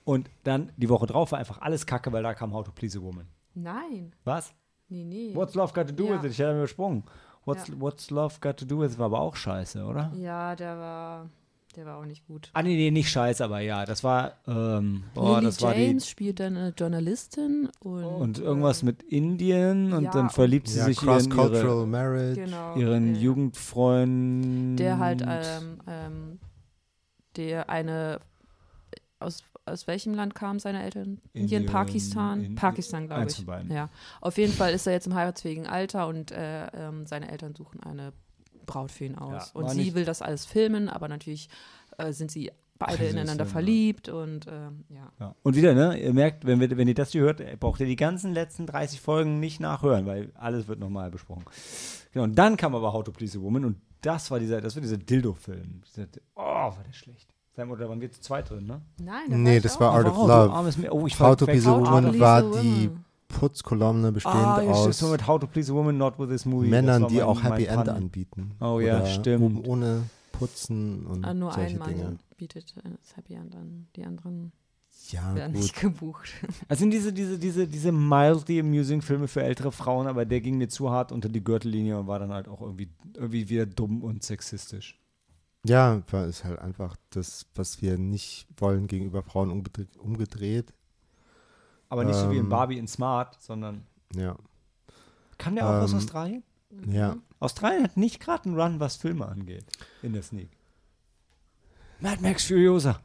Und 0.06 0.30
dann 0.44 0.72
die 0.78 0.90
Woche 0.90 1.06
drauf 1.06 1.32
war 1.32 1.40
einfach 1.40 1.62
alles 1.62 1.86
kacke, 1.86 2.12
weil 2.12 2.24
da 2.24 2.34
kam 2.34 2.54
How 2.54 2.64
to 2.64 2.72
Please 2.72 2.98
a 2.98 3.02
Woman. 3.02 3.28
Nein. 3.54 4.14
Was? 4.24 4.54
Nee, 4.90 5.04
nee. 5.04 5.36
What's 5.36 5.54
Love 5.54 5.74
Got 5.74 5.88
to 5.88 5.94
Do 5.94 6.06
ja. 6.06 6.16
with 6.16 6.26
it? 6.26 6.32
Ich 6.32 6.40
hätte 6.40 6.56
übersprungen. 6.56 7.04
What's, 7.46 7.68
ja. 7.68 7.80
What's 7.80 8.10
Love 8.10 8.36
Got 8.40 8.58
to 8.58 8.66
Do 8.66 8.80
With 8.80 8.98
war 8.98 9.08
aber 9.08 9.20
auch 9.20 9.36
scheiße, 9.36 9.84
oder? 9.84 10.12
Ja, 10.16 10.56
der 10.56 10.78
war, 10.78 11.30
der 11.76 11.86
war 11.86 11.98
auch 11.98 12.06
nicht 12.06 12.26
gut. 12.28 12.50
Ah, 12.54 12.62
nee, 12.64 12.76
nee, 12.76 12.92
nicht 12.92 13.10
scheiße, 13.10 13.44
aber 13.44 13.60
ja, 13.60 13.86
das 13.86 14.04
war, 14.04 14.34
ähm, 14.48 15.04
boah, 15.14 15.36
Lily 15.40 15.46
das 15.48 15.62
war 15.62 15.76
James 15.76 16.04
die, 16.06 16.10
spielt 16.10 16.40
dann 16.40 16.56
eine 16.58 16.70
Journalistin 16.78 17.70
und, 17.82 18.04
und 18.04 18.40
irgendwas 18.40 18.84
mit 18.84 19.04
Indien 19.04 19.94
und 19.94 20.04
ja, 20.06 20.12
dann 20.12 20.30
verliebt 20.30 20.68
sie 20.68 20.80
Ja, 20.80 20.86
sich 20.86 21.02
in 21.02 21.08
Cross-Cultural 21.08 21.64
ihre, 21.64 21.88
Marriage. 21.88 22.42
genau, 22.42 22.76
ihren 22.78 23.16
ja. 23.16 23.22
Jugendfreund. 23.22 24.80
der 24.80 25.00
halt 25.00 25.24
ähm, 25.28 25.80
ähm, 25.88 26.40
der 27.36 27.70
eine 27.70 28.20
aus, 29.20 29.44
aus 29.66 29.88
welchem 29.88 30.14
Land 30.14 30.36
kamen 30.36 30.60
seine 30.60 30.84
Eltern? 30.84 31.20
Indien, 31.34 31.62
Indien, 31.62 31.66
Pakistan? 31.66 32.44
in- 32.44 32.56
Pakistan, 32.56 33.08
glaube 33.08 33.22
eins 33.22 33.32
ich. 33.34 33.38
von 33.38 33.46
beiden. 33.46 33.72
Ja. 33.72 33.90
Auf 34.22 34.38
jeden 34.38 34.54
Fall 34.54 34.74
ist 34.74 34.86
er 34.86 34.94
jetzt 34.94 35.08
im 35.08 35.16
heiratsfähigen 35.16 35.66
Alter 35.68 36.08
und 36.08 36.32
äh, 36.32 36.68
ähm, 36.68 37.06
seine 37.08 37.32
Eltern 37.32 37.56
suchen 37.56 37.82
eine 37.82 38.12
Braut 38.66 38.92
für 38.92 39.06
ihn 39.06 39.16
aus. 39.16 39.52
Ja, 39.54 39.62
und 39.62 39.70
sie 39.70 39.94
will 39.96 40.06
das 40.06 40.22
alles 40.22 40.46
filmen, 40.46 40.90
aber 40.90 41.08
natürlich 41.08 41.50
äh, 41.98 42.12
sind 42.12 42.32
sie 42.32 42.52
beide 42.80 42.94
Also 43.00 43.04
ineinander 43.06 43.44
äh, 43.46 43.48
verliebt 43.48 44.10
und 44.10 44.48
ähm, 44.48 44.84
ja. 44.90 45.12
Ja. 45.20 45.36
Und 45.44 45.56
wieder, 45.56 45.74
ne, 45.74 45.98
ihr 46.02 46.14
merkt, 46.14 46.46
wenn, 46.46 46.60
wir, 46.60 46.76
wenn 46.76 46.88
ihr 46.88 46.96
das 46.96 47.12
hier 47.12 47.22
hört, 47.22 47.40
äh, 47.42 47.56
braucht 47.60 47.80
ihr 47.80 47.86
die 47.86 47.96
ganzen 47.96 48.34
letzten 48.34 48.66
30 48.66 49.00
Folgen 49.00 49.40
nicht 49.40 49.60
nachhören, 49.60 50.06
weil 50.06 50.32
alles 50.36 50.68
wird 50.68 50.80
nochmal 50.80 51.12
besprochen. 51.12 51.46
Genau, 52.12 52.24
und 52.26 52.36
dann 52.36 52.58
kam 52.58 52.76
aber 52.76 52.92
How 52.94 53.04
to 53.04 53.12
Please 53.12 53.38
a 53.38 53.42
Woman 53.42 53.66
und 53.66 53.78
das 54.02 54.30
war 54.32 54.40
dieser, 54.40 54.60
das 54.60 54.76
war 54.76 54.82
dieser 54.82 54.98
Dildo-Film. 54.98 55.82
Oh, 56.36 56.42
war 56.42 56.78
der 56.86 56.94
schlecht. 56.94 57.30
Sam, 57.56 57.70
Oder 57.70 57.88
waren 57.88 58.02
wir 58.02 58.12
zu 58.12 58.20
zweit 58.20 58.50
drin, 58.50 58.66
ne? 58.66 58.82
Nein, 59.00 59.44
Nee, 59.44 59.60
das 59.60 59.80
war 59.80 59.92
Art 59.94 60.08
of 60.08 60.18
Oh, 60.18 60.28
Love. 60.28 60.52
Mä- 60.54 60.90
Oh, 60.90 61.06
ich 61.06 61.20
How 61.20 61.36
to 61.36 61.46
Please 61.46 61.70
a 61.70 61.74
Woman 61.80 62.20
war 62.20 62.42
die 62.42 62.90
Woman. 62.90 63.06
Putzkolumne 63.40 64.12
bestehend 64.12 64.36
Ah, 64.38 64.62
ja, 64.62 64.72
aus 64.72 64.98
so 64.98 65.08
mit 65.10 65.28
How 65.28 65.40
to 65.40 65.48
Please 65.48 65.72
a 65.72 65.76
Woman, 65.76 65.98
not 65.98 66.18
with 66.20 66.30
this 66.30 66.46
movie. 66.46 66.68
Männern, 66.70 67.04
war 67.04 67.10
die 67.10 67.16
mein- 67.16 67.24
auch 67.26 67.44
Happy 67.44 67.66
End 67.66 67.86
Pun. 67.86 67.90
anbieten. 67.90 68.52
Oh 68.62 68.80
ja, 68.80 68.98
Oder 69.02 69.06
stimmt. 69.08 69.44
um- 69.44 69.66
Ohne 69.68 70.04
Putzen 70.32 71.06
und 71.06 71.24
Ah, 71.26 71.34
nur 71.34 71.52
solche 71.52 71.74
ein 71.76 71.80
Mann 71.80 71.90
Dinge. 71.90 72.18
bietet 72.38 72.74
äh, 72.78 72.90
das 73.02 73.16
Happy 73.18 73.34
End 73.36 73.56
an. 73.56 73.88
Die 73.96 74.04
anderen 74.06 74.52
Ja, 75.10 75.36
werden 75.36 75.54
gut. 75.54 75.62
nicht 75.62 75.80
gebucht. 75.80 76.30
Also 76.70 76.82
sind 76.82 76.92
diese, 76.92 77.14
diese, 77.14 77.38
diese, 77.38 77.68
diese 77.68 77.92
mildly 77.92 78.60
amusing 78.60 79.02
Filme 79.02 79.28
für 79.28 79.44
ältere 79.44 79.72
Frauen, 79.72 80.08
aber 80.08 80.26
der 80.26 80.42
ging 80.42 80.58
mir 80.58 80.70
zu 80.70 80.90
hart 80.90 81.12
unter 81.12 81.30
die 81.30 81.44
Gürtellinie 81.44 82.00
und 82.00 82.08
war 82.08 82.20
dann 82.20 82.32
halt 82.34 82.48
auch 82.48 82.62
irgendwie, 82.62 82.90
irgendwie 83.16 83.50
wieder 83.50 83.66
dumm 83.66 84.02
und 84.04 84.24
sexistisch. 84.24 85.00
Ja, 85.66 86.02
weil 86.12 86.26
es 86.26 86.44
halt 86.44 86.60
einfach 86.60 86.98
das, 87.12 87.46
was 87.56 87.82
wir 87.82 87.98
nicht 87.98 88.48
wollen 88.58 88.88
gegenüber 88.88 89.24
Frauen 89.24 89.50
umgedreht. 89.50 89.96
umgedreht. 89.98 90.74
Aber 91.94 92.04
nicht 92.06 92.16
so 92.18 92.32
wie 92.32 92.38
in 92.38 92.46
Ähm. 92.46 92.50
Barbie 92.50 92.80
in 92.80 92.88
Smart, 92.88 93.40
sondern 93.40 93.86
Ja. 94.16 94.36
kann 95.38 95.54
der 95.56 95.68
auch 95.70 95.84
aus 95.84 95.92
Ähm, 95.92 95.98
Australien? 96.00 96.44
Ja. 96.88 97.18
Australien 97.40 97.84
hat 97.84 97.98
nicht 97.98 98.20
gerade 98.20 98.46
einen 98.46 98.60
Run, 98.60 98.80
was 98.80 98.96
Filme 98.96 99.28
angeht, 99.28 99.66
in 100.02 100.14
der 100.14 100.24
Sneak. 100.24 100.50
Mad 102.00 102.20
Max 102.22 102.46
Furiosa. 102.46 103.00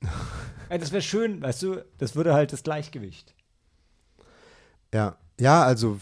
Ey, 0.70 0.78
das 0.78 0.90
wäre 0.90 1.02
schön, 1.02 1.42
weißt 1.42 1.62
du, 1.62 1.84
das 1.98 2.14
würde 2.14 2.32
halt 2.32 2.52
das 2.54 2.62
Gleichgewicht. 2.62 3.34
Ja, 4.94 5.18
ja, 5.38 5.62
also 5.62 6.00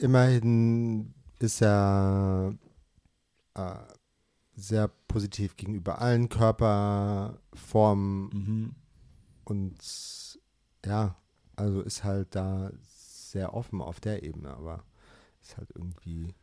immerhin 0.00 1.12
ist 1.40 1.60
er 1.60 2.54
äh, 3.54 3.74
sehr 4.56 4.88
positiv 5.08 5.56
gegenüber 5.58 6.00
allen 6.00 6.28
Körperformen 6.30 8.28
Mhm. 8.32 8.74
und 9.44 9.76
ja, 10.86 11.16
also 11.56 11.80
ist 11.82 12.04
halt 12.04 12.34
da 12.34 12.70
sehr 12.86 13.54
offen 13.54 13.80
auf 13.82 14.00
der 14.00 14.22
Ebene, 14.22 14.50
aber 14.50 14.84
ist 15.42 15.56
halt 15.56 15.70
irgendwie 15.74 16.34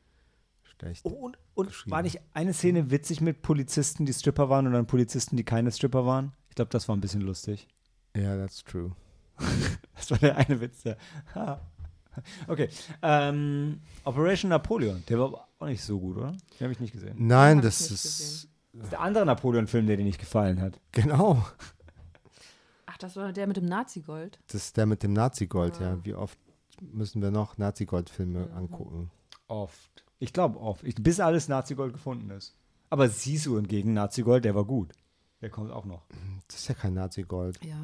schlecht. 0.64 1.06
Oh, 1.06 1.10
und 1.10 1.38
und 1.54 1.68
geschrieben. 1.68 1.92
war 1.92 2.02
nicht 2.02 2.20
eine 2.34 2.54
Szene 2.54 2.92
witzig 2.92 3.22
mit 3.22 3.42
Polizisten, 3.42 4.06
die 4.06 4.14
Stripper 4.14 4.50
waren 4.50 4.68
und 4.68 4.74
dann 4.74 4.88
Polizisten, 4.88 5.38
die 5.38 5.44
keine 5.44 5.72
Stripper 5.72 6.06
waren? 6.06 6.34
Ich 6.50 6.56
glaube, 6.56 6.70
das 6.70 6.88
war 6.88 6.96
ein 6.96 7.02
bisschen 7.02 7.22
lustig. 7.22 7.68
Ja, 8.16 8.36
that's 8.38 8.64
true. 8.64 8.92
Das 9.96 10.12
war 10.12 10.18
der 10.18 10.36
eine 10.38 10.60
Witz. 10.60 10.84
Der, 10.84 10.98
okay. 12.48 12.68
Ähm, 13.02 13.80
Operation 14.04 14.50
Napoleon, 14.50 15.04
der 15.08 15.20
war 15.20 15.48
auch 15.58 15.66
nicht 15.66 15.82
so 15.82 16.00
gut, 16.00 16.18
oder? 16.18 16.32
Den 16.32 16.60
habe 16.62 16.74
ich 16.74 16.80
nicht 16.82 16.92
gesehen. 16.92 17.16
Nein, 17.18 17.62
das 17.62 17.80
ist 17.92 18.50
Das 18.74 18.84
ist 18.84 18.92
der 18.92 19.00
andere 19.00 19.26
Napoleon-Film, 19.26 19.88
der 19.88 19.96
dir 19.98 20.04
nicht 20.04 20.20
gefallen 20.20 20.62
hat. 20.62 20.80
genau. 20.92 21.46
Das 23.06 23.16
war 23.18 23.32
der 23.32 23.46
mit 23.46 23.56
dem 23.58 23.66
Nazi-Gold. 23.66 24.40
Das 24.48 24.56
ist 24.66 24.78
der 24.78 24.88
mit 24.88 25.04
dem 25.04 25.14
Nazi-Gold, 25.14 25.76
Ah. 25.80 25.84
ja. 25.84 25.98
Wie 26.06 26.16
oft 26.16 26.40
müssen 26.82 27.22
wir 27.22 27.30
noch 27.30 27.56
Nazi-Gold-Filme 27.60 28.48
Mhm. 28.48 28.58
angucken? 28.58 29.12
Oft. 29.48 30.04
Ich 30.18 30.34
glaube 30.34 30.60
oft. 30.60 30.84
Ich, 30.84 30.96
bis 30.96 31.20
alles 31.20 31.48
Nazi-Gold 31.48 31.94
gefunden 31.94 32.32
ist. 32.32 32.56
Aber 32.90 33.08
Sisu 33.08 33.58
entgegen 33.58 33.94
Nazi-Gold, 33.94 34.44
der 34.44 34.56
war 34.56 34.66
gut. 34.66 34.92
Der 35.42 35.52
kommt 35.52 35.72
auch 35.72 35.86
noch. 35.86 36.02
Das 36.48 36.58
ist 36.62 36.68
ja 36.68 36.74
kein 36.74 36.96
Nazi-Gold. 36.96 37.64
Ja. 37.64 37.78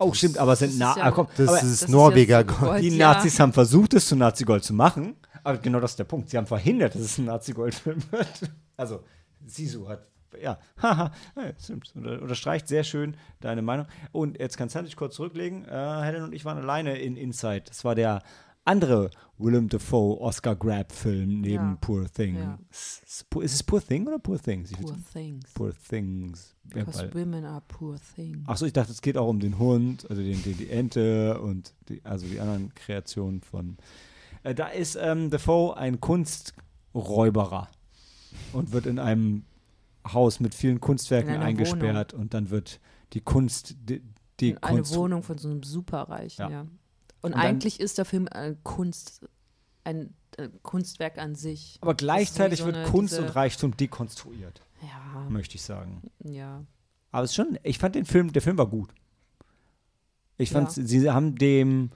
Oh, 0.00 0.12
stimmt, 0.12 0.38
aber 0.38 0.54
es 0.54 0.58
sind 0.58 0.70
Das 0.72 0.78
Na 0.78 0.90
ist 0.90 0.96
ja- 0.96 1.04
ah, 1.04 1.10
komm, 1.12 1.28
Das 1.36 1.48
aber 1.48 1.60
ist 1.62 1.82
das 1.82 1.88
Norweger 1.88 2.40
jetzt 2.40 2.58
Gold. 2.58 2.82
Die 2.82 2.88
ja. 2.96 3.12
Nazis 3.14 3.38
haben 3.38 3.52
versucht, 3.52 3.94
es 3.94 4.08
zu 4.08 4.16
Nazi-Gold 4.16 4.64
zu 4.64 4.74
machen, 4.74 5.14
aber 5.44 5.58
genau 5.58 5.78
das 5.78 5.92
ist 5.92 5.98
der 6.00 6.04
Punkt. 6.04 6.30
Sie 6.30 6.36
haben 6.36 6.46
verhindert, 6.48 6.96
dass 6.96 7.02
es 7.02 7.18
ein 7.18 7.26
Nazi-Gold-Film 7.26 8.02
wird. 8.10 8.50
Also, 8.76 9.04
Sisu 9.46 9.88
hat, 9.88 10.04
ja, 10.40 10.58
haha, 10.82 11.12
ja, 11.36 11.52
stimmt. 11.58 11.92
Unter, 11.94 12.20
unterstreicht 12.22 12.68
sehr 12.68 12.84
schön 12.84 13.16
deine 13.40 13.62
Meinung. 13.62 13.86
Und 14.12 14.38
jetzt 14.38 14.56
kannst 14.56 14.74
du 14.74 14.82
dich 14.82 14.96
kurz 14.96 15.14
zurücklegen. 15.16 15.64
Äh, 15.64 15.68
Helen 16.02 16.24
und 16.24 16.32
ich 16.34 16.44
waren 16.44 16.58
alleine 16.58 16.98
in 16.98 17.16
Inside. 17.16 17.62
Das 17.66 17.84
war 17.84 17.94
der 17.94 18.22
andere 18.64 19.10
Willem 19.38 19.68
Dafoe 19.70 20.20
Oscar-Grab-Film 20.20 21.40
neben 21.40 21.70
Ja. 21.70 21.78
Poor 21.80 22.06
Thing. 22.12 22.36
Ja. 22.36 22.58
Ist 22.70 23.24
es 23.42 23.62
Poor 23.62 23.80
Thing 23.82 24.06
oder 24.06 24.18
Poor 24.18 24.38
Things? 24.38 24.72
Poor 24.72 24.94
things. 25.12 25.52
Poor 25.54 25.72
Things. 25.88 26.54
Ja, 26.74 26.80
Because 26.84 26.98
weil- 27.04 27.14
women 27.14 27.44
are 27.46 27.62
poor 27.66 27.96
things. 28.14 28.46
Achso, 28.46 28.66
ich 28.66 28.74
dachte, 28.74 28.92
es 28.92 29.00
geht 29.00 29.16
auch 29.16 29.28
um 29.28 29.40
den 29.40 29.58
Hund, 29.58 30.06
also 30.10 30.20
den, 30.22 30.42
den, 30.42 30.58
die 30.58 30.68
Ente 30.68 31.40
und 31.40 31.72
die, 31.88 32.04
also 32.04 32.26
die 32.26 32.40
anderen 32.40 32.74
Kreationen 32.74 33.40
von. 33.40 33.78
Äh, 34.42 34.54
da 34.54 34.66
ist 34.68 34.98
ähm, 35.00 35.30
Defoe 35.30 35.74
ein 35.78 35.98
Kunsträuberer 36.00 37.68
und 38.52 38.72
wird 38.72 38.84
in 38.86 38.98
einem 38.98 39.44
Haus 40.12 40.40
mit 40.40 40.54
vielen 40.54 40.80
Kunstwerken 40.80 41.36
eingesperrt 41.36 42.14
und 42.14 42.34
dann 42.34 42.50
wird 42.50 42.80
die 43.12 43.20
Kunst, 43.20 43.76
die, 43.80 44.02
die 44.40 44.50
In 44.50 44.62
eine 44.62 44.76
Kunst. 44.78 44.94
Wohnung 44.96 45.22
von 45.22 45.38
so 45.38 45.48
einem 45.48 45.62
Superreichen, 45.62 46.42
Ja. 46.44 46.50
ja. 46.50 46.60
Und, 47.20 47.32
Und 47.32 47.34
eigentlich 47.34 47.80
ist 47.80 47.98
der 47.98 48.04
Film 48.04 48.28
äh, 48.28 48.54
Kunst, 48.62 49.26
ein 49.82 50.14
äh, 50.36 50.48
Kunstwerk 50.62 51.18
an 51.18 51.34
sich. 51.34 51.78
Aber 51.80 51.94
gleichzeitig 51.94 52.60
so 52.60 52.66
wird 52.66 52.76
eine- 52.76 52.86
Kunst 52.88 53.18
und 53.18 53.34
Reichtum 53.34 53.76
dekonstruiert, 53.76 54.60
Ja, 54.82 55.28
möchte 55.28 55.56
ich 55.56 55.62
sagen. 55.62 56.02
ja. 56.22 56.64
Aber 57.10 57.24
es 57.24 57.30
ist 57.30 57.36
schon, 57.36 57.58
ich 57.62 57.78
fand 57.78 57.94
den 57.96 58.04
Film, 58.04 58.32
der 58.32 58.42
Film 58.42 58.56
war 58.58 58.66
gut. 58.68 58.90
Ich 60.36 60.50
fand, 60.52 60.76
Ja. 60.76 60.82
sie 60.84 61.10
haben 61.10 61.34
dem, 61.36 61.90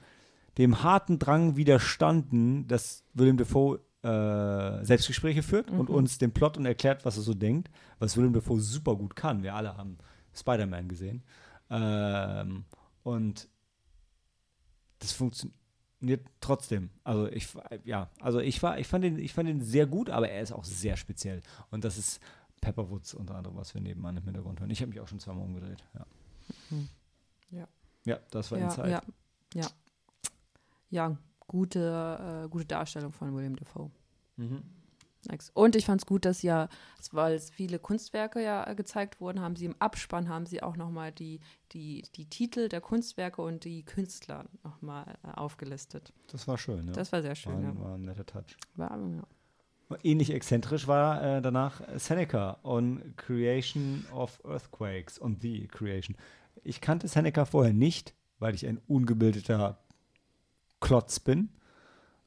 dem 0.58 0.82
harten 0.82 1.18
Drang 1.18 1.54
widerstanden, 1.56 2.66
dass 2.66 3.04
Willem 3.14 3.36
Dafoe 3.36 3.78
äh, 4.02 4.84
Selbstgespräche 4.84 5.42
führt 5.42 5.70
und 5.70 5.88
Mhm. 5.88 5.94
uns 5.94 6.18
den 6.18 6.32
Plot 6.32 6.56
und 6.56 6.66
erklärt, 6.66 7.04
was 7.04 7.16
er 7.16 7.22
so 7.22 7.34
denkt, 7.34 7.70
was 7.98 8.16
Willem 8.16 8.32
Dafoe 8.32 8.60
super 8.60 8.96
gut 8.96 9.14
kann. 9.16 9.42
Wir 9.42 9.54
alle 9.54 9.76
haben 9.76 9.98
Spider-Man 10.34 10.88
gesehen. 10.88 11.22
Ähm, 11.70 12.64
und 13.04 13.48
das 14.98 15.12
funktioniert 15.12 16.26
trotzdem. 16.40 16.90
Also 17.04 17.28
ich, 17.28 17.48
ja, 17.84 18.10
also 18.20 18.40
ich 18.40 18.62
war, 18.62 18.78
ich 18.78 18.86
fand 18.88 19.04
ihn, 19.04 19.18
ich 19.18 19.32
fand 19.34 19.48
ihn 19.48 19.60
sehr 19.60 19.86
gut, 19.86 20.10
aber 20.10 20.28
er 20.28 20.42
ist 20.42 20.52
auch 20.52 20.64
sehr 20.64 20.96
speziell. 20.96 21.40
Und 21.70 21.84
das 21.84 21.96
ist 21.98 22.20
Pepperwoods 22.60 23.14
unter 23.14 23.34
anderem, 23.36 23.56
was 23.56 23.74
wir 23.74 23.80
nebenan 23.80 24.16
im 24.16 24.24
Hintergrund 24.24 24.60
hören. 24.60 24.70
Ich 24.70 24.80
habe 24.80 24.90
mich 24.90 25.00
auch 25.00 25.08
schon 25.08 25.18
zweimal 25.20 25.44
umgedreht. 25.44 25.82
Ja, 25.94 26.06
Mhm. 26.70 26.88
Ja. 27.50 27.68
ja 28.04 28.18
das 28.30 28.50
war 28.50 28.58
ja, 28.58 28.64
Inside. 28.66 28.88
ja, 28.90 29.02
ja. 29.54 29.66
Ja, 30.90 31.16
gute, 31.52 32.44
äh, 32.44 32.48
gute 32.48 32.64
Darstellung 32.64 33.12
von 33.12 33.34
William 33.36 33.54
Dafoe. 33.54 33.90
Mhm. 34.36 34.62
Nice. 35.26 35.52
Und 35.54 35.76
ich 35.76 35.84
fand 35.84 36.00
es 36.00 36.06
gut, 36.06 36.24
dass 36.24 36.42
ja, 36.42 36.68
weil 37.12 37.34
es 37.34 37.50
viele 37.50 37.78
Kunstwerke 37.78 38.42
ja 38.42 38.72
gezeigt 38.72 39.20
wurden, 39.20 39.40
haben 39.40 39.54
sie 39.54 39.66
im 39.66 39.76
Abspann 39.78 40.28
haben 40.28 40.46
sie 40.46 40.64
auch 40.64 40.76
nochmal 40.76 41.12
die, 41.12 41.38
die, 41.70 42.02
die 42.16 42.26
Titel 42.26 42.68
der 42.68 42.80
Kunstwerke 42.80 43.40
und 43.40 43.64
die 43.64 43.84
Künstler 43.84 44.46
nochmal 44.64 45.14
äh, 45.22 45.28
aufgelistet. 45.38 46.12
Das 46.26 46.48
war 46.48 46.58
schön. 46.58 46.88
Ja. 46.88 46.92
Das 46.92 47.12
war 47.12 47.22
sehr 47.22 47.30
war, 47.30 47.36
schön, 47.36 47.62
ja. 47.62 47.68
ein, 47.68 47.80
war 47.80 47.94
ein 47.94 48.02
netter 48.02 48.26
Touch. 48.26 48.56
War, 48.74 48.98
ja. 48.98 49.98
Ähnlich 50.02 50.32
exzentrisch 50.32 50.88
war 50.88 51.22
äh, 51.22 51.42
danach 51.42 51.82
Seneca 51.98 52.58
on 52.64 53.14
Creation 53.16 54.06
of 54.12 54.40
Earthquakes, 54.44 55.20
on 55.20 55.36
the 55.40 55.68
Creation. 55.68 56.16
Ich 56.64 56.80
kannte 56.80 57.06
Seneca 57.06 57.44
vorher 57.44 57.74
nicht, 57.74 58.14
weil 58.38 58.54
ich 58.54 58.66
ein 58.66 58.80
ungebildeter 58.88 59.78
Klotz 60.82 61.20
bin. 61.20 61.48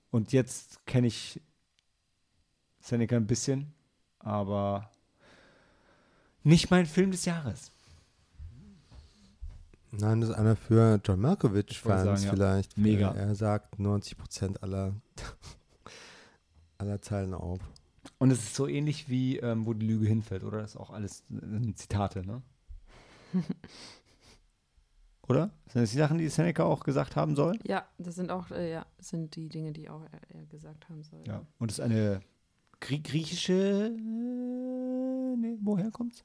Und 0.09 0.31
jetzt 0.31 0.83
kenne 0.87 1.07
ich 1.07 1.39
Seneca 2.79 3.15
ein 3.15 3.27
bisschen, 3.27 3.73
aber 4.17 4.89
nicht 6.43 6.71
mein 6.71 6.87
Film 6.87 7.11
des 7.11 7.25
Jahres. 7.25 7.71
Nein, 9.91 10.21
das 10.21 10.31
ist 10.31 10.35
einer 10.35 10.55
für 10.55 10.99
John 11.03 11.19
Malkovich-Fans 11.21 12.23
ja. 12.23 12.31
vielleicht. 12.31 12.77
Mega. 12.77 13.11
Er 13.11 13.35
sagt, 13.35 13.77
90 13.79 14.17
Prozent 14.17 14.63
aller 14.63 14.93
aller 16.77 17.01
Zeilen 17.01 17.33
auf. 17.33 17.59
Und 18.17 18.31
es 18.31 18.39
ist 18.39 18.55
so 18.55 18.67
ähnlich 18.67 19.09
wie, 19.09 19.37
ähm, 19.37 19.65
wo 19.65 19.73
die 19.73 19.85
Lüge 19.85 20.07
hinfällt, 20.07 20.43
oder? 20.43 20.59
Das 20.61 20.71
ist 20.71 20.77
auch 20.77 20.91
alles 20.91 21.23
äh, 21.31 21.73
Zitate, 21.75 22.25
ne? 22.25 22.41
oder? 25.27 25.49
Sind 25.67 25.81
das 25.81 25.91
die 25.91 25.97
Sachen, 25.97 26.17
die 26.17 26.27
Seneca 26.29 26.63
auch 26.63 26.83
gesagt 26.83 27.15
haben 27.15 27.35
soll? 27.35 27.57
Ja, 27.63 27.85
das 27.97 28.15
sind 28.15 28.31
auch, 28.31 28.51
äh, 28.51 28.71
ja, 28.71 28.85
sind 28.99 29.35
die 29.35 29.49
Dinge, 29.49 29.71
die 29.71 29.89
auch 29.89 30.01
er, 30.03 30.35
er 30.39 30.45
gesagt 30.45 30.87
haben 30.89 31.03
soll. 31.03 31.23
Ja. 31.27 31.41
Und 31.59 31.71
es 31.71 31.79
ist 31.79 31.83
eine 31.85 32.21
Grie 32.79 33.01
griechische, 33.01 33.87
äh, 33.87 35.35
nee, 35.37 35.57
woher 35.61 35.91
kommt's? 35.91 36.23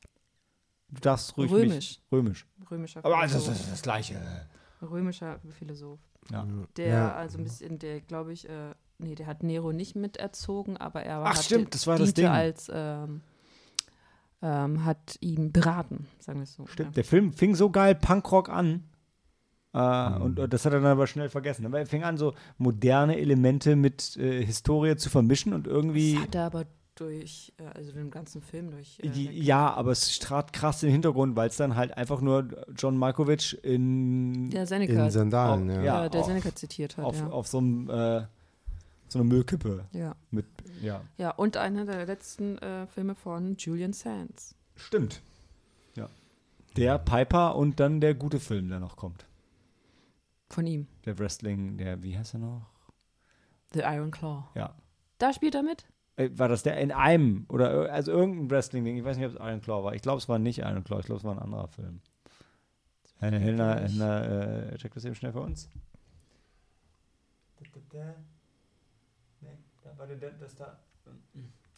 Du 0.91 1.01
darfst 1.01 1.37
ruhig 1.37 1.51
Römisch. 1.51 1.75
Mich, 1.75 2.03
römisch. 2.11 2.47
Römischer 2.71 3.05
Aber 3.05 3.21
das 3.23 3.31
Philosoph. 3.33 3.55
ist 3.55 3.73
das 3.73 3.83
Gleiche. 3.83 4.21
Römischer 4.83 5.39
Philosoph. 5.51 6.01
Ja. 6.33 6.47
Der, 6.77 6.87
Ja. 6.89 7.15
also 7.15 7.39
ein 7.39 7.45
bisschen, 7.45 7.79
der, 7.79 8.01
glaube 8.01 8.33
ich, 8.33 8.49
äh, 8.49 8.75
nee, 8.99 9.15
der 9.15 9.27
hat 9.27 9.43
Nero 9.43 9.73
nicht 9.73 9.95
miterzogen, 9.95 10.77
aber 10.77 11.03
er 11.05 11.21
war, 11.21 11.27
Ach, 11.29 11.37
hat, 11.37 11.45
stimmt, 11.45 11.75
das 11.75 11.87
war 11.87 11.99
das 11.99 12.13
Ding. 12.15 12.27
als, 12.27 12.69
ähm, 12.73 13.21
ähm, 14.43 14.85
hat 14.85 15.17
ihm 15.21 15.53
beraten, 15.53 16.07
sagen 16.19 16.41
wir 16.41 16.45
es 16.45 16.55
so. 16.55 16.67
Stimmt, 16.67 16.97
der 16.97 17.05
Film 17.05 17.33
fing 17.33 17.55
so 17.55 17.71
geil 17.71 17.95
Punkrock 17.95 18.49
an. 18.49 18.85
Äh, 19.73 19.79
Mhm. 20.11 20.23
und, 20.23 20.39
und 20.41 20.53
das 20.53 20.65
hat 20.65 20.73
er 20.73 20.81
dann 20.81 20.91
aber 20.91 21.07
schnell 21.07 21.29
vergessen. 21.29 21.65
Aber 21.67 21.79
er 21.79 21.87
fing 21.87 22.03
an, 22.03 22.17
so 22.17 22.35
moderne 22.59 23.19
Elemente 23.19 23.77
mit 23.77 24.17
äh, 24.17 24.45
Historie 24.45 24.97
zu 24.97 25.11
vermischen 25.11 25.53
und 25.53 25.67
Ja. 25.67 25.73
irgendwie. 25.73 26.15
Das 26.15 26.23
hat 26.25 26.35
er 26.35 26.45
aber 26.47 26.65
durch, 26.97 27.53
äh, 27.59 27.63
also 27.77 27.93
den 27.93 28.11
ganzen 28.11 28.43
Film 28.43 28.73
durch. 28.73 28.99
Äh, 29.01 29.09
Die- 29.09 29.41
Ja, 29.43 29.73
aber 29.73 29.93
es 29.93 30.19
trat 30.19 30.53
krass 30.53 30.83
in 30.83 30.89
den 30.89 30.93
Hintergrund, 30.95 31.37
weil 31.37 31.49
es 31.49 31.57
dann 31.57 31.77
halt 31.77 31.97
einfach 31.97 32.21
nur 32.21 32.49
John 32.77 32.97
Malkovich 32.97 33.63
in, 33.65 34.51
der 34.51 34.67
Seneca, 34.67 35.05
In 35.07 35.11
Sandalen, 35.11 35.71
Oh, 35.71 35.75
ja. 35.75 35.83
ja. 35.83 36.09
der 36.09 36.21
auf- 36.21 36.27
Seneca 36.27 36.55
zitiert 36.55 36.97
hat, 36.97 37.05
auf, 37.05 37.17
ja. 37.19 37.29
auf 37.29 37.47
so 37.47 37.59
einem 37.59 37.89
äh, 37.89 38.23
so 39.09 39.19
einer 39.19 39.25
Müllkippe 39.29 39.87
ja. 39.93 40.15
mit, 40.31 40.47
ja. 40.83 41.01
Ja, 41.19 41.31
und 41.31 41.57
einer 41.57 41.85
der 41.85 42.07
letzten 42.07 42.59
äh, 42.59 42.87
Filme 42.87 43.15
von 43.17 43.57
Julian 43.57 43.93
Sands. 43.93 44.55
Stimmt. 44.77 45.21
Ja. 45.97 46.09
Der 46.77 46.99
Piper 46.99 47.57
und 47.57 47.81
dann 47.81 48.01
der 48.01 48.15
gute 48.15 48.39
Film, 48.41 48.69
der 48.69 48.79
noch 48.79 48.97
kommt. 48.97 49.27
Von 50.51 50.67
ihm. 50.67 50.89
Der 51.05 51.19
Wrestling, 51.19 51.79
der, 51.79 52.03
wie 52.03 52.19
heißt 52.19 52.35
er 52.35 52.41
noch? 52.41 52.67
The 53.73 53.81
Iron 53.81 54.11
Claw. 54.11 54.49
Ja. 54.57 54.75
Da 55.19 55.33
spielt 55.33 55.55
er 55.55 55.63
mit? 55.63 55.87
Äh, 56.17 56.31
War 56.35 56.49
das 56.49 56.65
der 56.65 56.77
in 56.79 56.91
einem 56.91 57.47
oder 57.49 57.93
also 57.93 58.11
irgendein 58.11 58.51
Wrestling-Ding? 58.51 58.97
Ich 58.97 59.05
weiß 59.05 59.17
nicht, 59.17 59.27
ob 59.27 59.35
es 59.35 59.41
Iron 59.41 59.61
Claw 59.61 59.85
war. 59.85 59.95
Ich 59.95 60.03
glaube, 60.03 60.19
es 60.19 60.29
war 60.29 60.39
nicht 60.39 60.59
Iron 60.59 60.83
Claw. 60.83 60.99
Ich 60.99 61.07
glaube, 61.07 61.21
es 61.21 61.25
war 61.25 61.33
ein 61.35 61.39
anderer 61.39 61.69
Film. 61.69 62.01
Helena, 63.21 63.39
Helena, 63.39 63.81
nicht. 63.81 63.93
Helena 63.93 64.73
äh, 64.73 64.77
check 64.79 64.95
das 64.95 65.05
eben 65.05 65.15
schnell 65.15 65.33
für 65.33 65.41
uns. 65.41 65.69
Nee, 69.41 69.59
da 69.83 69.99
war 69.99 70.07
der, 70.07 70.31
das 70.33 70.55
da. 70.57 70.81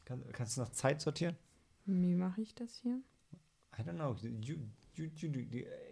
Kann, 0.05 0.23
kannst 0.33 0.57
du 0.57 0.63
noch 0.63 0.71
Zeit 0.71 1.01
sortieren? 1.01 1.37
Wie 1.85 2.15
mache 2.15 2.41
ich 2.41 2.55
das 2.55 2.77
hier? 2.79 3.01
I 3.79 3.83
don't 3.83 3.95
know. 3.95 4.15
You, 4.23 4.57
you, 4.95 5.11
you, 5.17 5.29
do, 5.29 5.41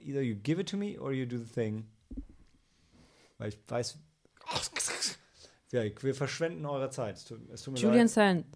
either 0.03 0.23
you 0.23 0.37
give 0.37 0.61
it 0.61 0.69
to 0.69 0.77
me 0.77 0.99
or 0.99 1.12
you 1.12 1.27
do 1.27 1.38
the 1.38 1.51
thing. 1.51 1.87
Weil 3.40 3.48
ich 3.48 3.59
weiß. 3.66 3.98
Ja, 5.72 5.83
wir 5.83 6.14
verschwenden 6.14 6.66
eure 6.66 6.90
Zeit. 6.90 7.16
Es 7.16 7.24
tut, 7.24 7.38
es 7.50 7.62
tut 7.62 7.74
mir 7.74 7.81
Julian 7.81 8.00
leid. 8.00 8.11
Sands, 8.11 8.48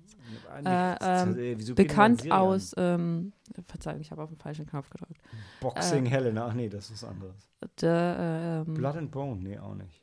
Eigentlich- 0.52 0.72
äh, 0.72 0.96
ähm, 1.00 1.38
äh, 1.38 1.68
an 1.70 1.74
bekannt 1.74 2.30
aus, 2.32 2.74
ähm, 2.76 3.32
Verzeihung, 3.66 4.00
ich 4.00 4.10
habe 4.10 4.22
auf 4.22 4.28
den 4.30 4.38
falschen 4.38 4.66
Knopf 4.66 4.90
gedrückt. 4.90 5.16
Boxing 5.60 6.06
äh, 6.06 6.10
Helena. 6.10 6.48
Ach 6.48 6.54
nee, 6.54 6.68
das 6.68 6.90
ist 6.90 7.02
was 7.02 7.08
anderes. 7.08 7.34
Der, 7.80 8.64
ähm, 8.66 8.74
Blood 8.74 8.96
and 8.96 9.10
Bone, 9.10 9.40
nee, 9.40 9.58
auch 9.58 9.74
nicht. 9.74 10.00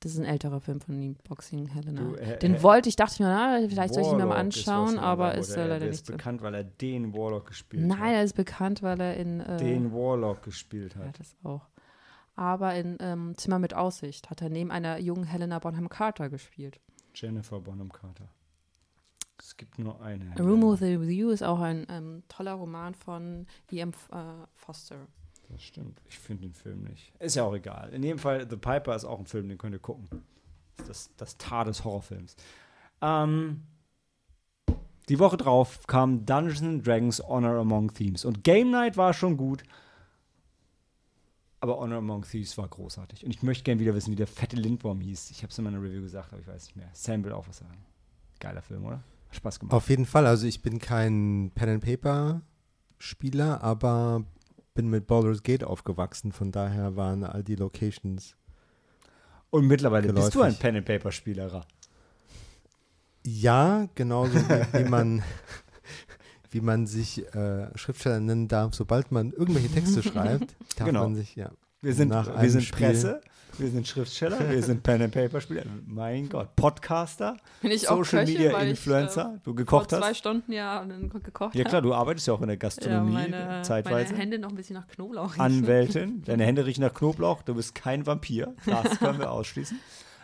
das 0.00 0.12
ist 0.12 0.18
ein 0.20 0.24
älterer 0.24 0.60
Film 0.60 0.80
von 0.80 1.00
ihm, 1.02 1.16
Boxing 1.28 1.66
Helena. 1.66 2.00
Du, 2.00 2.14
äh, 2.14 2.38
Den 2.38 2.54
äh, 2.54 2.62
wollte 2.62 2.88
ich, 2.88 2.96
dachte 2.96 3.14
ich 3.14 3.20
mir, 3.20 3.26
na, 3.26 3.58
vielleicht 3.68 3.92
soll 3.94 4.04
ich 4.04 4.08
ihn 4.08 4.16
mir 4.16 4.26
mal 4.26 4.36
Warlock 4.36 4.54
ist 4.56 4.68
anschauen, 4.68 4.96
was, 4.96 5.02
aber 5.02 5.34
ist 5.34 5.50
äh, 5.50 5.60
leider 5.60 5.78
der 5.80 5.88
nicht 5.88 5.98
ist 6.00 6.06
so. 6.06 6.12
bekannt, 6.12 6.40
weil 6.40 6.54
er 6.54 6.64
den 6.64 7.12
Warlock 7.12 7.48
gespielt 7.48 7.84
Nein, 7.84 7.98
hat. 7.98 8.08
er 8.12 8.22
ist 8.24 8.34
bekannt, 8.34 8.82
weil 8.82 9.00
er 9.00 9.16
in. 9.16 9.40
Den 9.58 9.92
Warlock 9.92 10.42
gespielt 10.44 10.94
ja, 10.98 11.04
hat. 11.06 11.18
das 11.18 11.36
auch. 11.42 11.68
Aber 12.34 12.74
in 12.74 12.96
ähm, 13.00 13.34
Zimmer 13.36 13.58
mit 13.58 13.74
Aussicht 13.74 14.30
hat 14.30 14.40
er 14.40 14.48
neben 14.48 14.70
einer 14.70 14.98
jungen 14.98 15.24
Helena 15.24 15.58
Bonham 15.58 15.88
Carter 15.88 16.30
gespielt. 16.30 16.80
Jennifer 17.14 17.60
Bonham 17.60 17.92
Carter. 17.92 18.28
Es 19.38 19.56
gibt 19.56 19.78
nur 19.78 20.00
eine. 20.00 20.32
A 20.38 20.42
Room 20.42 20.62
with 20.62 20.82
a 20.82 21.00
View 21.00 21.30
ist 21.30 21.42
auch 21.42 21.60
ein 21.60 21.86
ähm, 21.90 22.22
toller 22.28 22.52
Roman 22.52 22.94
von 22.94 23.46
E.M. 23.70 23.90
Äh, 24.12 24.46
Foster. 24.54 25.08
Das 25.48 25.62
stimmt. 25.62 26.00
Ich 26.08 26.18
finde 26.18 26.44
den 26.44 26.54
Film 26.54 26.84
nicht. 26.84 27.12
Ist 27.18 27.36
ja 27.36 27.42
auch 27.42 27.54
egal. 27.54 27.90
In 27.92 28.02
jedem 28.02 28.18
Fall, 28.18 28.48
The 28.48 28.56
Piper 28.56 28.94
ist 28.94 29.04
auch 29.04 29.18
ein 29.18 29.26
Film, 29.26 29.48
den 29.48 29.58
könnt 29.58 29.74
ihr 29.74 29.80
gucken. 29.80 30.08
Das 30.76 30.88
ist 30.88 31.12
das, 31.18 31.36
Tar 31.36 31.66
des 31.66 31.84
Horrorfilms. 31.84 32.36
Ähm, 33.02 33.62
die 35.08 35.18
Woche 35.18 35.36
drauf 35.36 35.86
kam 35.86 36.24
Dungeons 36.24 36.62
and 36.62 36.86
Dragons 36.86 37.20
Honor 37.22 37.58
Among 37.58 37.92
Thieves. 37.92 38.24
Und 38.24 38.44
Game 38.44 38.70
Night 38.70 38.96
war 38.96 39.12
schon 39.12 39.36
gut. 39.36 39.62
Aber 41.62 41.78
Honor 41.78 41.98
Among 41.98 42.24
Thieves 42.24 42.58
war 42.58 42.66
großartig. 42.66 43.24
Und 43.24 43.30
ich 43.30 43.44
möchte 43.44 43.62
gerne 43.62 43.80
wieder 43.80 43.94
wissen, 43.94 44.10
wie 44.10 44.16
der 44.16 44.26
fette 44.26 44.56
Lindworm 44.56 45.00
hieß. 45.00 45.30
Ich 45.30 45.44
habe 45.44 45.52
es 45.52 45.58
in 45.58 45.62
meiner 45.62 45.80
Review 45.80 46.02
gesagt, 46.02 46.32
aber 46.32 46.42
ich 46.42 46.48
weiß 46.48 46.64
nicht 46.64 46.74
mehr. 46.74 46.90
Sam 46.92 47.22
will 47.22 47.30
auch 47.30 47.46
was 47.46 47.58
sagen. 47.58 47.78
Geiler 48.40 48.62
Film, 48.62 48.84
oder? 48.84 48.96
Hat 49.28 49.36
Spaß 49.36 49.60
gemacht. 49.60 49.72
Auf 49.72 49.88
jeden 49.88 50.04
Fall. 50.04 50.26
Also 50.26 50.44
ich 50.48 50.60
bin 50.60 50.80
kein 50.80 51.52
Pen 51.54 51.68
and 51.68 51.84
Paper 51.84 52.42
Spieler, 52.98 53.62
aber 53.62 54.24
bin 54.74 54.90
mit 54.90 55.06
Baldur's 55.06 55.44
Gate 55.44 55.62
aufgewachsen. 55.62 56.32
Von 56.32 56.50
daher 56.50 56.96
waren 56.96 57.22
all 57.22 57.44
die 57.44 57.54
Locations. 57.54 58.34
Und 59.50 59.68
mittlerweile 59.68 60.12
bist 60.12 60.34
du 60.34 60.40
ein 60.40 60.48
Geläufig. 60.48 60.58
Pen 60.58 60.76
and 60.78 60.86
Paper 60.86 61.12
Spielerer. 61.12 61.64
Ja, 63.24 63.88
genauso 63.94 64.34
wie 64.34 64.82
man 64.82 65.22
wie 66.52 66.60
man 66.60 66.86
sich 66.86 67.26
äh, 67.34 67.66
Schriftsteller 67.76 68.20
nennen 68.20 68.48
darf, 68.48 68.74
sobald 68.74 69.10
man 69.12 69.32
irgendwelche 69.32 69.68
Texte 69.68 70.02
schreibt, 70.08 70.54
darf 70.76 70.86
Genau. 70.86 71.02
man 71.04 71.14
sich 71.16 71.34
ja. 71.36 71.50
Wir 71.80 71.94
sind, 71.94 72.08
Nach 72.10 72.40
wir 72.40 72.48
sind 72.50 72.62
Spiel. 72.62 72.86
Presse, 72.86 73.20
wir 73.58 73.68
sind 73.68 73.88
Schriftsteller, 73.88 74.38
wir 74.48 74.62
sind 74.62 74.82
Pen 74.84 75.02
and 75.02 75.12
Paper 75.12 75.40
Spieler. 75.40 75.64
Mein 75.84 76.28
Gott, 76.28 76.54
Podcaster, 76.54 77.36
Bin 77.60 77.72
ich 77.72 77.80
Social 77.82 77.98
auch 77.98 78.02
Köchin, 78.20 78.34
Media 78.38 78.52
weil 78.52 78.68
Influencer, 78.68 79.34
ich, 79.38 79.42
du 79.42 79.50
äh, 79.50 79.54
gekocht 79.54 79.90
vor 79.90 79.98
zwei 79.98 80.10
hast. 80.10 80.18
Stunden 80.18 80.52
ja 80.52 80.84
dann 80.84 81.08
gekocht 81.10 81.54
Ja 81.56 81.64
klar, 81.64 81.82
du 81.82 81.92
arbeitest 81.92 82.28
ja 82.28 82.34
auch 82.34 82.40
in 82.40 82.46
der 82.46 82.54
Ja, 82.54 82.60
Gastronomie 82.60 83.12
meine, 83.12 83.62
zeitweise. 83.62 84.12
meine 84.12 84.22
Hände 84.22 84.38
noch 84.38 84.50
ein 84.50 84.54
bisschen 84.54 84.74
nach 84.74 84.86
Knoblauch 84.86 85.32
riechen. 85.32 85.40
Anwältin, 85.40 86.22
deine 86.24 86.44
Hände 86.44 86.64
riechen 86.66 86.82
nach 86.82 86.94
Knoblauch, 86.94 87.42
du 87.42 87.54
bist 87.56 87.74
kein 87.74 88.06
Vampir. 88.06 88.54
Das 88.64 88.98
können 89.00 89.18
wir 89.18 89.30
ausschließen. 89.32 89.78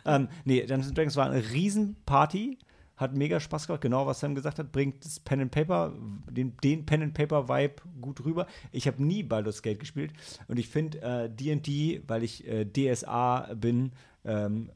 Ähm, 0.06 0.28
nee, 0.44 0.60
Dungeons 0.60 0.94
Dragons 0.94 1.16
war 1.16 1.28
eine 1.28 1.42
Riesenparty, 1.50 2.58
hat 2.98 3.16
mega 3.16 3.40
Spaß 3.40 3.66
gemacht. 3.66 3.80
Genau, 3.80 4.06
was 4.06 4.20
Sam 4.20 4.34
gesagt 4.34 4.58
hat, 4.58 4.72
bringt 4.72 5.04
das 5.04 5.20
Pen 5.20 5.40
and 5.40 5.50
Paper, 5.50 5.92
den, 6.30 6.56
den 6.62 6.84
Pen 6.84 7.02
and 7.02 7.14
Paper 7.14 7.48
Vibe 7.48 7.76
gut 8.00 8.24
rüber. 8.24 8.46
Ich 8.72 8.86
habe 8.86 9.02
nie 9.02 9.22
Baldur's 9.22 9.62
Gate 9.62 9.80
gespielt 9.80 10.12
und 10.48 10.58
ich 10.58 10.68
finde 10.68 11.00
äh, 11.00 11.30
D&D, 11.30 12.02
weil 12.06 12.24
ich 12.24 12.46
äh, 12.46 12.66
DSA 12.66 13.54
bin, 13.54 13.92
ähm, 14.24 14.70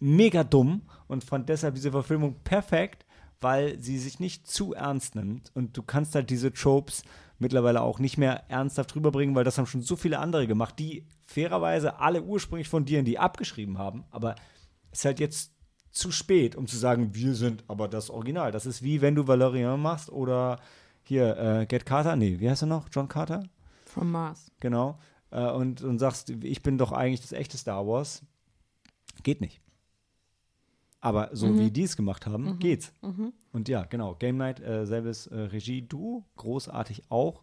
mega 0.00 0.42
dumm 0.42 0.82
und 1.06 1.22
fand 1.22 1.48
deshalb 1.48 1.76
diese 1.76 1.92
Verfilmung 1.92 2.34
perfekt, 2.42 3.06
weil 3.40 3.80
sie 3.80 3.98
sich 3.98 4.18
nicht 4.18 4.48
zu 4.48 4.74
ernst 4.74 5.14
nimmt 5.14 5.52
und 5.54 5.76
du 5.76 5.82
kannst 5.82 6.16
halt 6.16 6.30
diese 6.30 6.52
Tropes 6.52 7.04
mittlerweile 7.38 7.82
auch 7.82 8.00
nicht 8.00 8.18
mehr 8.18 8.50
ernsthaft 8.50 8.94
rüberbringen, 8.96 9.34
weil 9.34 9.44
das 9.44 9.58
haben 9.58 9.66
schon 9.66 9.82
so 9.82 9.94
viele 9.94 10.18
andere 10.18 10.46
gemacht, 10.48 10.78
die 10.78 11.06
fairerweise 11.26 12.00
alle 12.00 12.22
ursprünglich 12.22 12.68
von 12.68 12.84
D&D 12.84 13.18
abgeschrieben 13.18 13.78
haben, 13.78 14.04
aber 14.10 14.34
es 14.90 15.00
ist 15.00 15.04
halt 15.04 15.20
jetzt 15.20 15.52
zu 15.92 16.10
spät, 16.10 16.56
um 16.56 16.66
zu 16.66 16.76
sagen, 16.76 17.14
wir 17.14 17.34
sind 17.34 17.64
aber 17.68 17.86
das 17.86 18.10
Original. 18.10 18.50
Das 18.50 18.66
ist 18.66 18.82
wie 18.82 19.00
wenn 19.00 19.14
du 19.14 19.26
Valerian 19.28 19.80
machst 19.80 20.10
oder 20.10 20.58
hier 21.04 21.36
äh, 21.36 21.66
Get 21.66 21.84
Carter, 21.86 22.16
nee, 22.16 22.40
wie 22.40 22.48
heißt 22.50 22.62
er 22.62 22.66
noch? 22.66 22.88
John 22.90 23.08
Carter? 23.08 23.42
From 23.86 24.10
Mars. 24.10 24.50
Genau. 24.60 24.98
Äh, 25.30 25.50
und, 25.50 25.82
und 25.82 25.98
sagst, 25.98 26.30
ich 26.30 26.62
bin 26.62 26.78
doch 26.78 26.92
eigentlich 26.92 27.20
das 27.20 27.32
echte 27.32 27.58
Star 27.58 27.86
Wars. 27.86 28.22
Geht 29.22 29.40
nicht. 29.40 29.60
Aber 31.00 31.30
so 31.32 31.48
Mhm. 31.48 31.58
wie 31.58 31.70
die 31.70 31.82
es 31.82 31.96
gemacht 31.96 32.26
haben, 32.26 32.58
geht's. 32.60 32.92
Und 33.52 33.68
ja, 33.68 33.82
genau. 33.84 34.14
Game 34.14 34.36
Night, 34.36 34.60
äh, 34.60 34.86
selbes 34.86 35.26
äh, 35.26 35.36
Regie-Duo, 35.36 36.24
großartig 36.36 37.02
auch. 37.10 37.42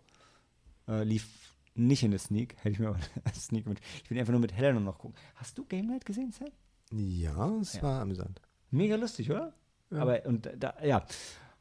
Äh, 0.88 1.04
lief 1.04 1.56
nicht 1.76 2.02
in 2.04 2.12
der 2.12 2.20
Sneak. 2.20 2.56
Hätte 2.64 2.70
ich 2.70 2.80
mir 2.80 2.88
aber 2.88 3.00
Sneak 3.36 3.68
mit. 3.68 3.80
Ich 4.04 4.10
will 4.10 4.18
einfach 4.18 4.32
nur 4.32 4.40
mit 4.40 4.54
Helena 4.54 4.80
noch 4.80 4.98
gucken. 4.98 5.18
Hast 5.36 5.58
du 5.58 5.66
Game 5.66 5.88
Night 5.88 6.06
gesehen, 6.06 6.32
Sam? 6.32 6.48
Ja, 6.92 7.50
es 7.62 7.74
Ja. 7.74 7.82
war 7.84 8.02
amüsant. 8.02 8.42
Mega 8.72 8.96
lustig, 8.96 9.30
oder? 9.32 9.54
Aber 9.92 10.26
und 10.26 10.50
da, 10.58 10.74
ja, 10.84 11.04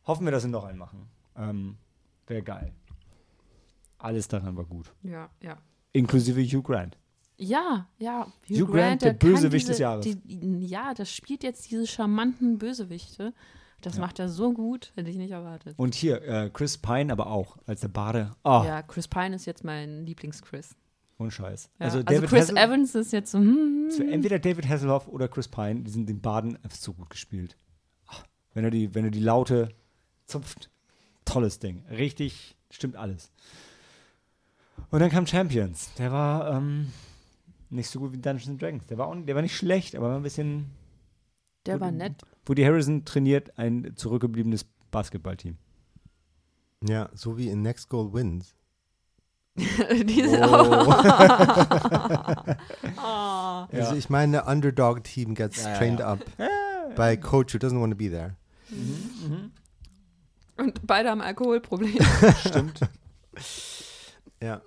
hoffen 0.07 0.25
wir, 0.27 0.33
dass 0.33 0.43
sie 0.43 0.49
noch 0.49 0.65
einen 0.65 0.79
machen. 0.79 1.09
Ähm, 1.37 1.77
Wäre 2.27 2.43
geil. 2.43 2.73
Alles 3.99 4.29
daran 4.29 4.57
war 4.57 4.65
gut. 4.65 4.93
Ja, 5.03 5.31
ja. 5.43 5.57
Inklusive 5.93 6.41
Hugh 6.43 6.63
Grant. 6.63 6.97
Ja, 7.37 7.89
ja. 7.99 8.27
Hugh 8.49 8.67
Grant, 8.67 9.03
der 9.03 9.15
kann 9.15 9.31
Bösewicht 9.33 9.69
des 9.69 9.79
Jahres. 9.79 10.05
Die, 10.05 10.21
ja, 10.67 10.93
das 10.95 11.11
spielt 11.11 11.43
jetzt 11.43 11.71
diese 11.71 11.87
charmanten 11.87 12.59
Bösewichte. 12.59 13.33
Das 13.81 13.95
Ja. 13.97 14.01
macht 14.03 14.19
er 14.19 14.29
so 14.29 14.53
gut, 14.53 14.93
hätte 14.97 15.09
ich 15.09 15.17
nicht 15.17 15.31
erwartet. 15.31 15.75
Und 15.79 15.95
hier, 15.95 16.21
äh, 16.23 16.51
Chris 16.53 16.77
Pine 16.79 17.13
aber 17.13 17.29
auch, 17.29 17.57
als 17.67 17.81
der 17.81 17.89
Bade. 17.89 18.33
Oh, 18.45 18.63
Ja, 18.67 18.83
Chris 18.83 19.07
Pine 19.09 19.37
ist 19.37 19.47
jetzt 19.47 19.65
mein 19.65 20.05
Lieblings-Chris. 20.05 20.75
Ohne 21.19 21.31
Scheiß. 21.31 21.71
Ja. 21.79 21.87
Also, 21.87 21.99
Also, 21.99 22.07
David 22.15 22.29
Chris 22.31 22.41
Hassel- 22.43 22.57
Evans 22.57 22.95
ist 22.95 23.13
jetzt 23.13 23.31
so, 23.33 23.39
hm, 23.39 23.87
es 23.89 23.99
wär 23.99 24.11
entweder 24.13 24.39
David 24.39 24.69
Hasselhoff 24.69 25.09
oder 25.09 25.29
Chris 25.29 25.49
Pine, 25.49 25.81
die 25.83 25.91
sind 25.91 26.09
den 26.09 26.21
Baden 26.21 26.57
einfach 26.57 26.77
so 26.77 26.93
gut 26.95 27.11
gespielt. 27.11 27.57
Ah, 28.07 28.17
Wenn 28.55 28.65
er 28.65 28.71
die, 28.71 28.95
wenn 28.95 29.05
er 29.05 29.11
die 29.11 29.21
Laute 29.21 29.69
zupft, 30.27 30.71
tolles 31.25 31.59
Ding. 31.59 31.83
Richtig, 31.91 32.57
stimmt 32.71 32.97
alles. 32.97 33.31
Und 34.91 35.01
dann 35.01 35.11
kam 35.11 35.27
Champions. 35.27 35.91
Der 35.99 36.13
war 36.13 36.57
ähm, 36.57 36.93
nicht 37.71 37.91
so 37.91 37.99
gut 37.99 38.13
wie 38.13 38.19
Dungeons 38.19 38.59
Dragons. 38.59 38.87
Der 38.87 38.97
war, 38.99 39.09
auch, 39.09 39.17
der 39.17 39.35
war 39.35 39.43
nicht 39.43 39.57
schlecht, 39.57 39.97
aber 39.97 40.11
war 40.11 40.17
ein 40.17 40.23
bisschen. 40.23 40.67
Der 41.67 41.81
war 41.81 41.91
nett. 41.91 42.23
Woody 42.47 42.63
Harrison 42.63 43.05
trainiert 43.05 43.59
ein 43.59 43.93
zurückgebliebenes 43.97 44.65
Basketballteam. 44.91 45.57
Ja, 46.89 47.11
so 47.13 47.37
wie 47.37 47.49
in 47.49 47.61
Next 47.63 47.89
Goal 47.91 48.13
Wins. 48.15 48.55
Diese 50.05 50.41
oh. 50.41 50.95
oh. 52.97 53.67
Also 53.73 53.95
ich 53.97 54.09
meine, 54.11 54.45
Underdog-Team 54.45 55.35
gets 55.35 55.65
ja, 55.65 55.77
trained 55.77 56.01
ja. 56.01 56.13
up 56.13 56.21
by 56.95 57.03
a 57.03 57.17
coach 57.17 57.55
who 57.55 57.59
doesn't 57.59 57.81
want 57.81 57.93
to 57.93 57.97
be 57.97 58.11
there. 58.11 58.37
Mhm, 58.71 59.11
mhm. 59.29 59.51
Und 60.57 60.87
beide 60.87 61.11
haben 61.11 61.21
Alkoholprobleme. 61.21 62.05
Stimmt. 62.47 62.81
ja. 64.43 64.61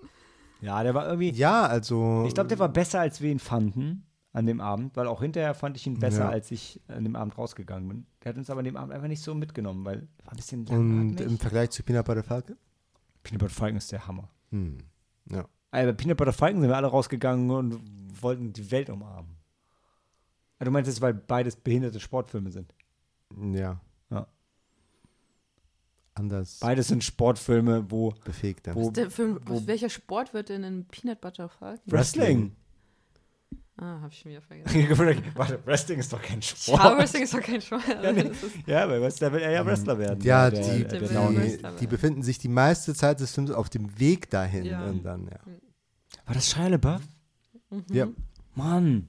Ja, 0.61 0.83
der 0.83 0.93
war 0.93 1.07
irgendwie. 1.07 1.31
Ja, 1.31 1.63
also. 1.63 2.23
Ich 2.27 2.33
glaube, 2.33 2.47
der 2.47 2.59
war 2.59 2.69
besser, 2.69 2.99
als 2.99 3.21
wir 3.21 3.31
ihn 3.31 3.39
fanden 3.39 4.05
an 4.33 4.45
dem 4.45 4.61
Abend, 4.61 4.95
weil 4.95 5.07
auch 5.07 5.21
hinterher 5.21 5.53
fand 5.53 5.75
ich 5.75 5.85
ihn 5.87 5.99
besser, 5.99 6.25
ja. 6.25 6.29
als 6.29 6.51
ich 6.51 6.79
an 6.87 7.03
dem 7.03 7.15
Abend 7.15 7.37
rausgegangen 7.37 7.89
bin. 7.89 8.05
Der 8.23 8.29
hat 8.29 8.37
uns 8.37 8.49
aber 8.49 8.59
an 8.59 8.65
dem 8.65 8.77
Abend 8.77 8.93
einfach 8.93 9.07
nicht 9.07 9.21
so 9.21 9.35
mitgenommen, 9.35 9.83
weil 9.83 10.07
war 10.23 10.33
ein 10.33 10.37
bisschen 10.37 10.67
Und 10.67 11.19
im 11.19 11.37
Vergleich 11.37 11.71
zu 11.71 11.83
Peanut 11.83 12.05
Butter 12.05 12.23
Falcon? 12.23 12.55
Peanut 13.23 13.39
Butter 13.39 13.53
Falcon 13.53 13.77
ist 13.77 13.91
der 13.91 14.07
Hammer. 14.07 14.29
Hm. 14.51 14.77
Ja. 15.29 15.47
Aber 15.71 15.85
bei 15.85 15.93
Peanut 15.93 16.17
Butter 16.17 16.33
Falcon 16.33 16.61
sind 16.61 16.69
wir 16.69 16.75
alle 16.77 16.87
rausgegangen 16.87 17.49
und 17.49 18.21
wollten 18.21 18.53
die 18.53 18.69
Welt 18.71 18.89
umarmen. 18.89 19.37
Ah, 20.59 20.65
du 20.65 20.71
meinst 20.71 20.89
es, 20.89 21.01
weil 21.01 21.13
beides 21.13 21.55
behinderte 21.55 21.99
Sportfilme 21.99 22.51
sind? 22.51 22.73
Ja. 23.53 23.81
Ja. 24.09 24.27
Anders. 26.13 26.59
Beides 26.59 26.89
sind 26.89 27.03
Sportfilme, 27.03 27.89
wo. 27.89 28.13
Befähigter. 28.25 28.75
Wo, 28.75 28.91
Film, 29.09 29.39
wo, 29.45 29.65
welcher 29.65 29.89
Sport 29.89 30.33
wird 30.33 30.49
denn 30.49 30.63
in 30.63 30.85
Peanut 30.85 31.21
Butter 31.21 31.49
Falcon? 31.49 31.91
Wrestling. 31.91 32.55
Ah, 33.83 33.99
hab 33.99 34.11
ich 34.11 34.19
schon 34.19 34.29
wieder 34.29 34.41
vergessen. 34.41 35.33
Warte, 35.35 35.59
Wrestling 35.65 35.97
ist 35.97 36.13
doch 36.13 36.21
kein 36.21 36.39
Sport. 36.39 36.83
Ja, 36.83 36.97
Wrestling 36.99 37.23
ist 37.23 37.33
doch 37.33 37.41
kein 37.41 37.59
Sport. 37.59 37.81
ja, 38.03 38.11
nee. 38.11 38.31
ja, 38.67 38.85
bei 38.85 39.01
Wrestler 39.01 39.33
will 39.33 39.41
er 39.41 39.51
ja 39.51 39.65
Wrestler 39.65 39.97
werden. 39.97 40.21
Ja, 40.21 40.51
der, 40.51 40.61
die, 40.61 40.83
der, 40.83 40.99
der, 40.99 41.71
die, 41.79 41.87
befinden 41.87 42.21
sich 42.21 42.37
die 42.37 42.47
meiste 42.47 42.93
Zeit 42.93 43.19
des 43.19 43.33
Films 43.33 43.49
auf 43.49 43.69
dem 43.69 43.99
Weg 43.99 44.29
dahin. 44.29 44.65
Ja. 44.65 44.85
Und 44.85 45.03
dann, 45.03 45.25
ja. 45.25 45.39
War 46.27 46.35
das 46.35 46.51
Shia 46.51 46.67
LaBeouf? 46.67 47.01
Mhm. 47.71 47.85
Ja. 47.89 48.07
Mann. 48.53 49.07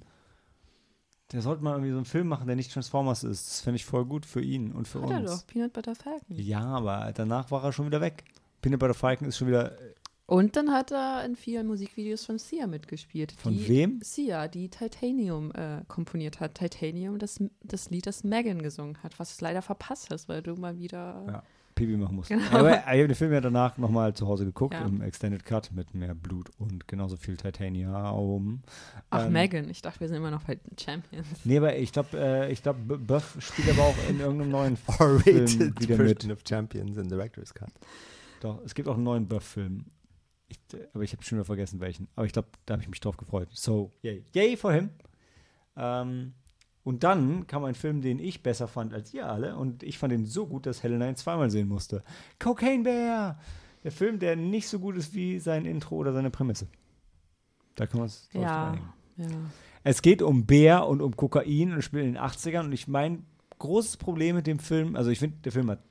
Der 1.32 1.42
sollte 1.42 1.62
mal 1.62 1.72
irgendwie 1.72 1.90
so 1.90 1.96
einen 1.98 2.06
Film 2.06 2.28
machen, 2.28 2.46
der 2.46 2.56
nicht 2.56 2.72
Transformers 2.72 3.24
ist. 3.24 3.48
Das 3.48 3.60
fände 3.60 3.76
ich 3.76 3.84
voll 3.84 4.06
gut 4.06 4.24
für 4.24 4.40
ihn 4.40 4.72
und 4.72 4.88
für 4.88 5.02
Hat 5.02 5.10
uns. 5.10 5.30
Er 5.30 5.36
doch, 5.36 5.46
Peanut 5.46 5.74
Butter 5.74 5.94
Falcon. 5.94 6.34
Ja, 6.34 6.64
aber 6.64 7.12
danach 7.14 7.50
war 7.50 7.62
er 7.62 7.72
schon 7.72 7.84
wieder 7.84 8.00
weg. 8.00 8.24
Peanut 8.62 8.80
Butter 8.80 8.94
Falcon 8.94 9.28
ist 9.28 9.36
schon 9.36 9.48
wieder 9.48 9.76
und 10.32 10.56
dann 10.56 10.72
hat 10.72 10.92
er 10.92 11.26
in 11.26 11.36
vielen 11.36 11.66
Musikvideos 11.66 12.24
von 12.24 12.38
Sia 12.38 12.66
mitgespielt. 12.66 13.32
Von 13.32 13.68
wem? 13.68 14.00
Sia, 14.02 14.48
die 14.48 14.70
Titanium 14.70 15.52
äh, 15.52 15.82
komponiert 15.88 16.40
hat. 16.40 16.54
Titanium, 16.54 17.18
das, 17.18 17.38
das 17.62 17.90
Lied, 17.90 18.06
das 18.06 18.24
Megan 18.24 18.62
gesungen 18.62 18.96
hat, 19.02 19.18
was 19.18 19.36
du 19.36 19.44
leider 19.44 19.60
verpasst 19.60 20.08
hast, 20.10 20.30
weil 20.30 20.40
du 20.40 20.54
mal 20.54 20.78
wieder. 20.78 21.22
Ja, 21.28 21.42
Pipi 21.74 21.98
machen 21.98 22.16
musst. 22.16 22.30
Genau. 22.30 22.44
Aber 22.50 22.78
ich 22.78 22.86
habe 22.86 23.08
den 23.08 23.14
Film 23.14 23.30
ja 23.30 23.42
danach 23.42 23.76
nochmal 23.76 24.14
zu 24.14 24.26
Hause 24.26 24.46
geguckt, 24.46 24.72
ja. 24.72 24.86
im 24.86 25.02
Extended 25.02 25.44
Cut 25.44 25.70
mit 25.70 25.92
mehr 25.92 26.14
Blut 26.14 26.48
und 26.58 26.88
genauso 26.88 27.18
viel 27.18 27.36
Titanium. 27.36 28.62
Ach, 29.10 29.26
ähm, 29.26 29.32
Megan, 29.32 29.68
ich 29.68 29.82
dachte, 29.82 30.00
wir 30.00 30.08
sind 30.08 30.16
immer 30.16 30.30
noch 30.30 30.44
bei 30.44 30.58
Champions. 30.80 31.26
Nee, 31.44 31.58
aber 31.58 31.76
ich 31.76 31.92
glaube, 31.92 32.18
äh, 32.18 32.50
ich 32.50 32.62
Buff 32.62 33.36
spielt 33.38 33.68
aber 33.68 33.82
auch 33.82 33.96
in 34.08 34.18
irgendeinem 34.18 34.50
neuen 34.50 34.76
Film 35.24 35.78
wieder 35.78 35.98
mit. 35.98 36.30
of 36.30 36.38
Champions 36.48 36.96
in 36.96 37.10
Director's 37.10 37.52
Cut. 37.52 37.68
Doch, 38.40 38.62
es 38.64 38.74
gibt 38.74 38.88
auch 38.88 38.94
einen 38.94 39.04
neuen 39.04 39.28
Buff-Film. 39.28 39.84
Ich, 40.52 40.60
aber 40.92 41.02
ich 41.02 41.12
habe 41.12 41.22
schon 41.22 41.38
wieder 41.38 41.46
vergessen, 41.46 41.80
welchen. 41.80 42.08
Aber 42.14 42.26
ich 42.26 42.32
glaube, 42.32 42.48
da 42.66 42.74
habe 42.74 42.82
ich 42.82 42.88
mich 42.88 43.00
drauf 43.00 43.16
gefreut. 43.16 43.48
So, 43.52 43.90
yay. 44.02 44.22
Yay 44.34 44.56
for 44.56 44.72
him. 44.72 44.90
Ähm, 45.76 46.34
und 46.84 47.04
dann 47.04 47.46
kam 47.46 47.64
ein 47.64 47.74
Film, 47.74 48.02
den 48.02 48.18
ich 48.18 48.42
besser 48.42 48.68
fand 48.68 48.92
als 48.92 49.14
ihr 49.14 49.28
alle. 49.28 49.56
Und 49.56 49.82
ich 49.82 49.98
fand 49.98 50.12
ihn 50.12 50.26
so 50.26 50.46
gut, 50.46 50.66
dass 50.66 50.82
Helena 50.82 51.08
ihn 51.08 51.16
zweimal 51.16 51.50
sehen 51.50 51.68
musste. 51.68 52.02
Cocaine 52.38 52.82
Bear! 52.82 53.38
Der 53.82 53.92
Film, 53.92 54.18
der 54.18 54.36
nicht 54.36 54.68
so 54.68 54.78
gut 54.78 54.96
ist 54.96 55.14
wie 55.14 55.38
sein 55.38 55.64
Intro 55.64 55.96
oder 55.96 56.12
seine 56.12 56.30
Prämisse. 56.30 56.68
Da 57.74 57.86
kann 57.86 58.00
man 58.00 58.06
es 58.06 58.28
ja, 58.32 58.76
ja. 59.16 59.26
Es 59.82 60.02
geht 60.02 60.22
um 60.22 60.44
Bär 60.46 60.86
und 60.86 61.00
um 61.00 61.16
Kokain 61.16 61.72
und 61.72 61.82
spielt 61.82 62.04
in 62.04 62.12
den 62.12 62.22
80ern. 62.22 62.66
Und 62.66 62.72
ich 62.72 62.86
meine, 62.86 63.22
großes 63.58 63.96
Problem 63.96 64.36
mit 64.36 64.46
dem 64.46 64.58
Film, 64.58 64.96
also 64.96 65.10
ich 65.10 65.18
finde, 65.18 65.38
der 65.38 65.52
Film 65.52 65.70
hat 65.70 65.82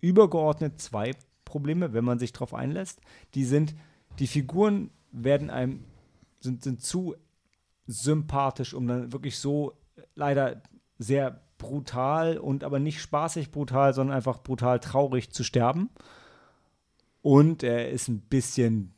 übergeordnet 0.00 0.80
zwei 0.80 1.12
Probleme, 1.48 1.92
wenn 1.92 2.04
man 2.04 2.18
sich 2.18 2.32
darauf 2.32 2.54
einlässt. 2.54 3.00
Die 3.34 3.44
sind, 3.44 3.74
die 4.18 4.26
Figuren 4.26 4.90
werden 5.10 5.50
einem, 5.50 5.84
sind, 6.40 6.62
sind 6.62 6.82
zu 6.82 7.16
sympathisch, 7.86 8.74
um 8.74 8.86
dann 8.86 9.12
wirklich 9.12 9.38
so 9.38 9.72
leider 10.14 10.62
sehr 10.98 11.40
brutal 11.56 12.38
und 12.38 12.62
aber 12.62 12.78
nicht 12.78 13.00
spaßig 13.00 13.50
brutal, 13.50 13.94
sondern 13.94 14.16
einfach 14.16 14.42
brutal 14.42 14.78
traurig 14.78 15.30
zu 15.30 15.42
sterben. 15.42 15.90
Und 17.22 17.62
er 17.62 17.90
ist 17.90 18.08
ein 18.08 18.20
bisschen 18.20 18.94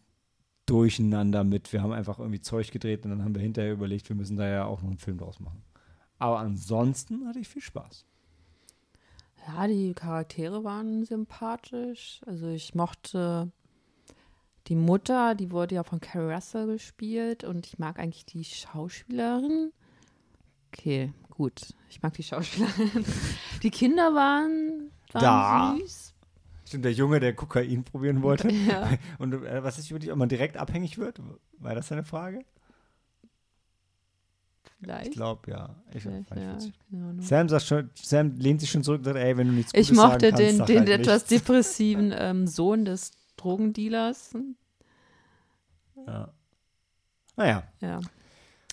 durcheinander 0.67 1.43
mit. 1.43 1.73
Wir 1.73 1.83
haben 1.83 1.93
einfach 1.93 2.19
irgendwie 2.19 2.41
Zeug 2.41 2.71
gedreht 2.71 3.05
und 3.05 3.11
dann 3.11 3.25
haben 3.25 3.35
wir 3.35 3.43
hinterher 3.43 3.73
überlegt, 3.73 4.09
wir 4.09 4.17
müssen 4.17 4.37
da 4.37 4.49
ja 4.49 4.65
auch 4.67 4.83
noch 4.83 4.91
einen 4.91 4.99
Film 4.99 5.19
draus 5.19 5.41
machen. 5.41 5.63
Aber 6.19 6.39
ansonsten 6.39 7.27
hatte 7.27 7.39
ich 7.39 7.49
viel 7.49 7.63
Spaß. 7.63 8.05
Ja, 9.47 9.67
die 9.67 9.95
Charaktere 9.95 10.65
waren 10.65 11.05
sympathisch. 11.05 12.21
Also 12.27 12.49
ich 12.49 12.75
mochte 12.75 13.51
die 14.67 14.77
Mutter, 14.77 15.35
die 15.35 15.51
wurde 15.51 15.75
ja 15.75 15.83
von 15.83 16.01
Carrie 16.01 16.33
Russell 16.33 16.67
gespielt 16.67 17.45
und 17.45 17.67
ich 17.67 17.79
mag 17.79 17.99
eigentlich 17.99 18.27
die 18.27 18.45
Schauspielerin. 18.45 19.73
Okay, 20.69 21.13
gut. 21.31 21.75
Ich 21.89 22.03
mag 22.03 22.13
die 22.15 22.23
Schauspielerin. 22.23 23.05
Die 23.63 23.71
Kinder 23.71 24.15
waren, 24.15 24.91
waren 25.13 25.23
da. 25.23 25.77
süß. 25.81 26.15
Stimmt, 26.67 26.85
der 26.85 26.93
Junge, 26.93 27.19
der 27.19 27.35
Kokain 27.35 27.83
probieren 27.83 28.23
wollte. 28.23 28.49
Ja. 28.69 28.91
Und 29.19 29.35
äh, 29.35 29.65
was 29.65 29.79
ist 29.79 29.91
wirklich, 29.91 30.13
ob 30.13 30.19
man 30.19 30.29
direkt 30.29 30.57
abhängig 30.57 30.99
wird? 30.99 31.21
War 31.59 31.75
das 31.75 31.91
eine 31.91 32.05
Frage? 32.05 32.45
Vielleicht. 34.81 35.09
Ich 35.09 35.13
glaube, 35.13 35.51
ja. 35.51 35.77
Ich, 35.93 36.05
ja 36.05 36.59
Sam, 37.19 37.49
sagt 37.49 37.65
schon, 37.65 37.91
Sam 37.95 38.35
lehnt 38.37 38.61
sich 38.61 38.71
schon 38.71 38.83
zurück 38.83 39.01
und 39.01 39.05
sagt, 39.05 39.17
ey, 39.19 39.37
wenn 39.37 39.49
du 39.49 39.53
nichts 39.53 39.73
Gutes 39.73 39.91
Ich 39.91 39.97
mochte 39.97 40.33
den, 40.33 40.57
kannst, 40.57 40.69
den 40.69 40.79
halt 40.79 40.89
etwas 40.89 41.15
nichts. 41.17 41.29
depressiven 41.47 42.15
ähm, 42.17 42.47
Sohn 42.47 42.87
des 42.87 43.13
Drogendealers. 43.37 44.35
Ja. 46.07 46.33
Naja. 47.37 47.63
Ja. 47.81 48.01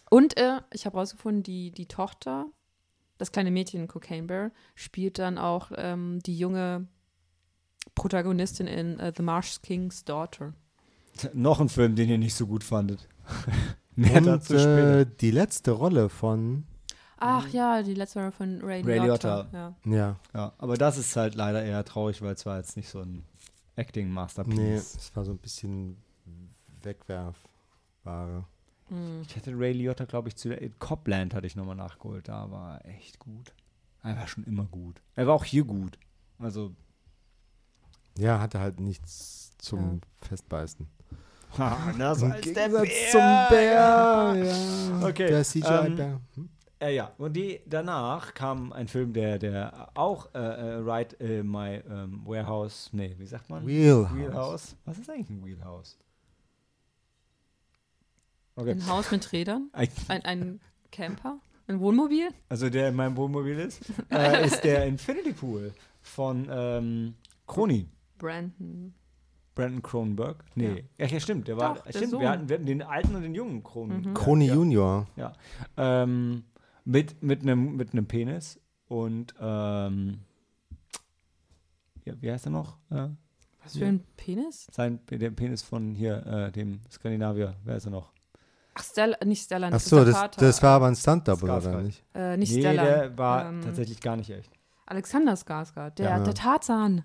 Und 0.09 0.37
äh, 0.37 0.61
ich 0.71 0.85
habe 0.85 0.97
rausgefunden, 0.97 1.43
die, 1.43 1.71
die 1.71 1.87
Tochter, 1.87 2.45
das 3.17 3.33
kleine 3.33 3.51
Mädchen 3.51 3.87
Cocaine 3.89 4.27
Bear, 4.27 4.51
spielt 4.75 5.19
dann 5.19 5.37
auch 5.37 5.71
ähm, 5.75 6.19
die 6.25 6.37
junge 6.37 6.87
Protagonistin 7.95 8.67
in 8.67 8.99
uh, 8.99 9.11
The 9.15 9.23
Marsh 9.23 9.61
King's 9.61 10.05
Daughter. 10.05 10.53
Noch 11.33 11.59
ein 11.59 11.69
Film, 11.69 11.95
den 11.95 12.09
ihr 12.09 12.17
nicht 12.17 12.35
so 12.35 12.47
gut 12.47 12.63
fandet. 12.63 13.09
Mehr 13.97 14.17
Und, 14.17 14.25
dazu 14.25 14.53
später. 14.53 14.99
Äh, 14.99 15.05
die 15.19 15.31
letzte 15.31 15.71
Rolle 15.71 16.09
von. 16.09 16.65
Ach 17.17 17.49
ja, 17.49 17.81
die 17.81 17.95
letzte 17.95 18.19
Rolle 18.19 18.31
von 18.31 18.61
Ray, 18.61 18.83
Ray 18.83 18.99
Liotta. 18.99 19.47
Ja. 19.51 19.75
ja. 19.85 20.19
ja. 20.35 20.53
Aber 20.59 20.77
das 20.77 20.99
ist 20.99 21.15
halt 21.15 21.33
leider 21.33 21.63
eher 21.63 21.83
traurig, 21.83 22.21
weil 22.21 22.35
es 22.35 22.45
war 22.45 22.57
jetzt 22.57 22.77
nicht 22.77 22.89
so 22.89 23.01
ein 23.01 23.23
Acting-Masterpiece. 23.75 24.55
Nee, 24.55 24.75
es 24.75 25.15
war 25.15 25.25
so 25.25 25.31
ein 25.31 25.39
bisschen 25.39 25.97
Wegwerfware. 26.83 28.45
Mhm. 28.89 29.23
Ich 29.27 29.35
hätte 29.35 29.57
Ray 29.57 29.73
Liotta, 29.73 30.05
glaube 30.05 30.29
ich, 30.29 30.35
zu 30.35 30.55
Copland 30.77 31.33
hatte 31.33 31.47
ich 31.47 31.55
nochmal 31.55 31.75
nachgeholt. 31.75 32.27
Da 32.27 32.51
war 32.51 32.79
er 32.81 32.95
echt 32.95 33.17
gut. 33.17 33.51
Er 34.03 34.15
war 34.15 34.27
schon 34.27 34.43
immer 34.43 34.65
gut. 34.65 35.01
Er 35.15 35.25
war 35.25 35.33
auch 35.33 35.43
hier 35.43 35.63
gut. 35.63 35.97
Also. 36.37 36.71
Ja, 38.15 38.39
hatte 38.39 38.59
halt 38.59 38.79
nichts 38.79 39.51
zum 39.57 39.95
ja. 39.95 40.27
Festbeißen. 40.27 40.87
Na, 41.97 42.15
so 42.15 42.25
als 42.25 42.53
der 42.53 42.69
Bär. 42.69 42.85
zum 43.11 43.21
Bär. 43.49 44.35
Ja. 44.35 45.07
Okay. 45.07 45.27
Der 45.27 45.43
CGI-Bär. 45.43 46.05
Ähm, 46.05 46.19
hm? 46.35 46.49
äh, 46.79 46.95
ja, 46.95 47.11
und 47.17 47.33
die, 47.33 47.61
danach 47.65 48.33
kam 48.33 48.73
ein 48.73 48.87
Film, 48.87 49.13
der, 49.13 49.39
der 49.39 49.89
auch 49.93 50.33
äh, 50.33 50.39
äh, 50.39 50.75
Right 50.79 51.19
äh, 51.21 51.43
My 51.43 51.81
ähm, 51.89 52.21
Warehouse, 52.25 52.89
nee, 52.93 53.15
wie 53.17 53.25
sagt 53.25 53.49
man? 53.49 53.65
Wheelhouse. 53.65 54.15
Wheelhouse. 54.15 54.75
Was 54.85 54.97
ist 54.97 55.09
eigentlich 55.09 55.29
ein 55.29 55.45
Wheelhouse? 55.45 55.97
Okay. 58.55 58.71
Ein 58.71 58.87
Haus 58.87 59.11
mit 59.11 59.31
Rädern? 59.31 59.69
Ein, 59.73 59.89
ein 60.07 60.59
Camper? 60.91 61.39
Ein 61.67 61.79
Wohnmobil? 61.79 62.29
Also 62.49 62.69
der 62.69 62.89
in 62.89 62.95
meinem 62.95 63.15
Wohnmobil 63.15 63.59
ist, 63.59 63.81
äh, 64.09 64.45
ist 64.45 64.63
der 64.63 64.85
Infinity 64.85 65.33
Pool 65.33 65.73
von 66.01 66.47
ähm, 66.49 67.15
Kroni. 67.45 67.87
Brandon. 68.17 68.95
Brandon 69.57 69.81
Cronenberg? 69.81 70.45
Nee. 70.53 70.85
Ja, 70.99 71.07
ja 71.07 71.19
stimmt. 71.19 71.47
Der 71.47 71.57
war. 71.57 71.75
Doch, 71.75 71.89
stimmt, 71.89 72.19
wir 72.19 72.29
hatten, 72.29 72.47
wir 72.47 72.55
hatten 72.55 72.67
den 72.67 72.83
alten 72.83 73.15
und 73.15 73.23
den 73.23 73.33
jungen 73.33 73.63
Kronen. 73.63 74.01
Mhm. 74.01 74.13
Krone 74.13 74.45
ja, 74.45 74.53
Junior. 74.53 75.07
Ja. 75.15 75.33
Ähm, 75.75 76.43
mit, 76.85 77.23
mit 77.23 77.41
einem 77.41 77.75
mit 77.75 78.07
Penis. 78.07 78.59
und 78.87 79.33
ähm, 79.41 80.19
ja, 82.05 82.13
wie 82.21 82.31
heißt 82.31 82.45
er 82.45 82.51
noch? 82.51 82.77
Äh, 82.91 83.09
Was 83.63 83.77
für 83.77 83.85
ein 83.87 84.03
Penis? 84.15 84.67
Sein, 84.71 84.99
der 85.09 85.31
Penis 85.31 85.63
von 85.63 85.95
hier, 85.95 86.25
äh, 86.25 86.51
dem 86.51 86.79
Skandinavier, 86.91 87.55
wer 87.63 87.77
ist 87.77 87.85
er 87.85 87.91
noch? 87.91 88.13
Ach, 88.75 88.83
Stella, 88.83 89.17
nicht 89.25 89.43
Stella, 89.43 89.69
Ach 89.71 89.79
so, 89.79 90.05
das, 90.05 90.29
das, 90.37 90.61
war 90.61 90.75
aber 90.75 90.85
ein 90.85 90.95
Stunt-Double, 90.95 91.49
oder 91.49 91.81
nicht? 91.81 92.05
Äh, 92.13 92.37
nicht 92.37 92.53
nee, 92.53 92.61
Stella. 92.61 92.83
der 92.83 93.17
war 93.17 93.49
ähm, 93.49 93.61
tatsächlich 93.63 93.99
gar 93.99 94.15
nicht 94.15 94.29
echt. 94.29 94.51
Alexander 94.85 95.33
Skarsgård, 95.33 95.97
der, 95.97 96.09
ja. 96.09 96.19
der 96.19 96.33
Tarzan. 96.35 97.03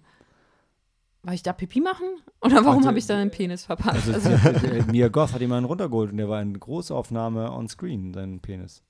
War 1.24 1.34
ich 1.34 1.42
da 1.42 1.52
Pipi 1.52 1.80
machen? 1.80 2.06
Oder 2.40 2.64
warum 2.64 2.84
habe 2.84 2.98
ich 2.98 3.06
da 3.06 3.16
einen 3.16 3.30
Penis 3.30 3.64
verpasst? 3.64 4.08
Also, 4.12 4.30
also 4.30 4.66
Mia 4.90 5.08
Goth 5.08 5.32
hat 5.32 5.40
einen 5.40 5.64
runtergeholt 5.64 6.10
und 6.10 6.16
der 6.16 6.28
war 6.28 6.42
in 6.42 6.58
Großaufnahme 6.58 7.52
on 7.52 7.68
screen, 7.68 8.12
sein 8.12 8.40
Penis. 8.40 8.82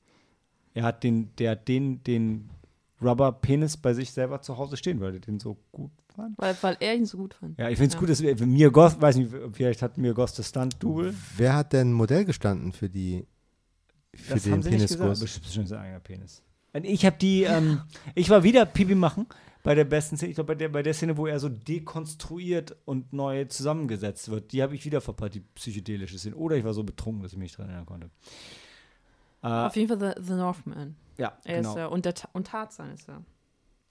Er 0.72 0.85
hat 0.85 1.05
den, 1.05 1.30
der 1.37 1.53
hat 1.53 1.68
den, 1.68 2.03
den 2.05 2.49
Rubber-Penis 3.03 3.76
bei 3.76 3.93
sich 3.93 4.12
selber 4.12 4.41
zu 4.41 4.57
Hause 4.57 4.78
stehen, 4.78 5.01
weil 5.01 5.14
er 5.14 5.20
den 5.20 5.41
so 5.41 5.59
gut 5.72 5.91
fand. 6.14 6.39
Weil, 6.39 6.57
weil 6.62 6.76
er 6.80 6.95
ihn 6.95 7.05
so 7.05 7.18
gut 7.18 7.35
fand. 7.35 7.59
Ja, 7.59 7.68
ich 7.68 7.76
finde 7.76 7.89
es 7.89 7.95
ja. 7.95 8.01
gut, 8.01 8.09
dass 8.09 8.22
wir, 8.22 8.47
Mia 8.47 8.70
Goth, 8.70 8.99
weiß 8.99 9.16
nicht, 9.16 9.30
vielleicht 9.53 9.83
hat 9.83 9.99
Mia 9.99 10.12
Goth 10.12 10.39
das 10.39 10.49
Stunt-Double. 10.49 11.14
Wer 11.37 11.55
hat 11.55 11.74
denn 11.74 11.93
Modell 11.93 12.24
gestanden 12.24 12.72
für 12.72 12.89
die 12.89 13.26
für 14.14 14.35
das 14.35 14.43
den 14.45 14.53
haben 14.53 14.62
sie 14.62 14.70
Penis 14.70 14.91
nicht 14.91 15.01
gesagt, 15.01 15.20
bestimmt 15.20 15.68
sein 15.68 15.80
eigener 15.80 16.01
Penis. 16.01 16.43
Und 16.74 16.85
ich 16.85 17.05
habe 17.05 17.16
die, 17.18 17.43
ähm, 17.43 17.83
ich 18.14 18.30
war 18.30 18.43
wieder 18.43 18.64
Pipi 18.64 18.95
machen 18.95 19.26
bei 19.62 19.74
der 19.74 19.84
besten 19.84 20.16
Szene, 20.16 20.30
ich 20.30 20.34
glaube 20.34 20.48
bei 20.48 20.54
der, 20.56 20.68
bei 20.68 20.82
der 20.82 20.94
Szene, 20.94 21.16
wo 21.16 21.26
er 21.26 21.38
so 21.38 21.48
dekonstruiert 21.48 22.76
und 22.84 23.12
neu 23.12 23.44
zusammengesetzt 23.44 24.30
wird, 24.30 24.52
die 24.52 24.62
habe 24.62 24.74
ich 24.74 24.84
wieder 24.84 25.00
verpasst, 25.00 25.34
die 25.34 25.40
psychedelische 25.40 26.18
Szene. 26.18 26.36
Oder 26.36 26.56
ich 26.56 26.64
war 26.64 26.74
so 26.74 26.82
betrunken, 26.82 27.22
dass 27.22 27.32
ich 27.32 27.38
mich 27.38 27.52
dran 27.52 27.66
erinnern 27.66 27.86
konnte. 27.86 28.10
Äh, 29.42 29.46
Auf 29.48 29.76
jeden 29.76 29.88
Fall 29.88 30.14
The, 30.16 30.22
the 30.22 30.34
Northman. 30.34 30.96
Ja, 31.18 31.38
er 31.44 31.56
genau. 31.58 31.70
Ist, 31.72 31.78
äh, 31.78 31.86
und, 31.86 32.04
der, 32.04 32.14
und 32.32 32.46
Tarzan 32.46 32.92
ist 32.92 33.08
er. 33.08 33.22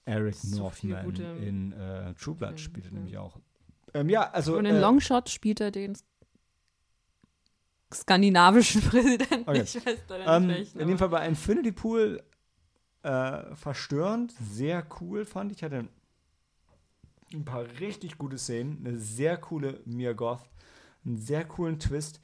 Eric 0.06 0.36
So 0.36 0.58
Northman 0.58 1.16
in 1.42 1.72
äh, 1.74 2.14
True 2.16 2.36
Blood 2.36 2.60
spielt 2.60 2.88
er 2.88 2.92
ja. 2.92 2.98
nämlich 2.98 3.18
auch. 3.18 3.38
Ähm, 3.94 4.10
ja, 4.10 4.30
also 4.32 4.58
und 4.58 4.66
in 4.66 4.76
äh, 4.76 4.80
Longshot 4.80 5.30
spielt 5.30 5.62
er 5.62 5.72
den 5.72 5.96
skandinavischen 7.94 8.82
Präsidenten. 8.90 9.48
Okay. 9.48 9.62
Ich 9.64 9.76
weiß 9.86 9.98
Ähm, 10.26 10.48
nicht 10.48 10.58
welchen. 10.58 10.80
in 10.80 10.88
dem 10.88 10.98
Fall 10.98 11.10
bei 11.10 11.28
Infinity 11.28 11.72
Pool 11.72 12.22
äh, 13.04 13.56
verstörend, 13.56 14.34
sehr 14.40 14.86
cool 15.00 15.26
fand 15.26 15.52
ich. 15.52 15.64
Hatte 15.64 15.88
ein 17.34 17.46
paar 17.46 17.64
richtig 17.80 18.18
gute 18.18 18.38
Szenen, 18.38 18.86
eine 18.86 18.98
sehr 18.98 19.38
coole 19.38 19.82
Mia 19.86 20.14
Goth, 20.14 20.50
einen 21.06 21.18
sehr 21.18 21.46
coolen 21.46 21.80
Twist. 21.80 22.20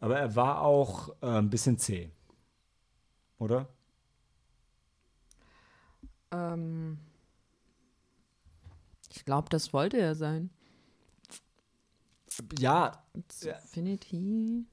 Aber 0.00 0.18
er 0.18 0.34
war 0.36 0.62
auch 0.62 1.10
äh, 1.22 1.26
ein 1.26 1.50
bisschen 1.50 1.78
zäh. 1.78 2.10
Oder? 3.38 3.68
Ähm, 6.30 6.98
ich 9.10 9.24
glaube, 9.24 9.48
das 9.50 9.72
wollte 9.72 9.98
er 9.98 10.14
sein. 10.14 10.50
Ja, 12.58 13.04
Infinity. 13.12 14.64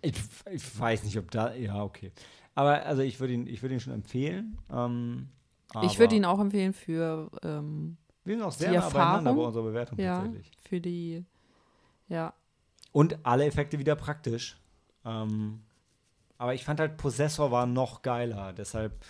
ich, 0.00 0.14
ich 0.50 0.78
weiß 0.78 1.04
nicht, 1.04 1.18
ob 1.18 1.30
da. 1.30 1.54
Ja, 1.54 1.82
okay. 1.82 2.12
Aber 2.56 2.84
also 2.86 3.02
ich 3.02 3.20
würde 3.20 3.34
ihn, 3.34 3.46
ich 3.46 3.62
würde 3.62 3.74
ihn 3.74 3.80
schon 3.80 3.92
empfehlen. 3.92 4.58
Ähm, 4.72 5.28
Ich 5.82 5.98
würde 5.98 6.16
ihn 6.16 6.24
auch 6.24 6.40
empfehlen 6.40 6.72
für, 6.72 7.30
ähm, 7.44 7.98
Wir 8.24 8.36
sind 8.36 8.44
auch 8.44 8.50
sehr 8.50 8.72
nah 8.72 8.88
beieinander 8.88 9.34
bei 9.34 9.42
unserer 9.42 9.62
Bewertung 9.64 9.98
ja, 9.98 10.22
tatsächlich. 10.22 10.50
für 10.68 10.80
die, 10.80 11.24
ja. 12.08 12.32
Und 12.92 13.18
alle 13.24 13.44
Effekte 13.44 13.78
wieder 13.78 13.94
praktisch. 13.94 14.56
Ähm, 15.04 15.60
aber 16.38 16.54
ich 16.54 16.64
fand 16.64 16.80
halt, 16.80 16.96
Possessor 16.96 17.50
war 17.50 17.66
noch 17.66 18.00
geiler. 18.02 18.54
Deshalb 18.54 19.04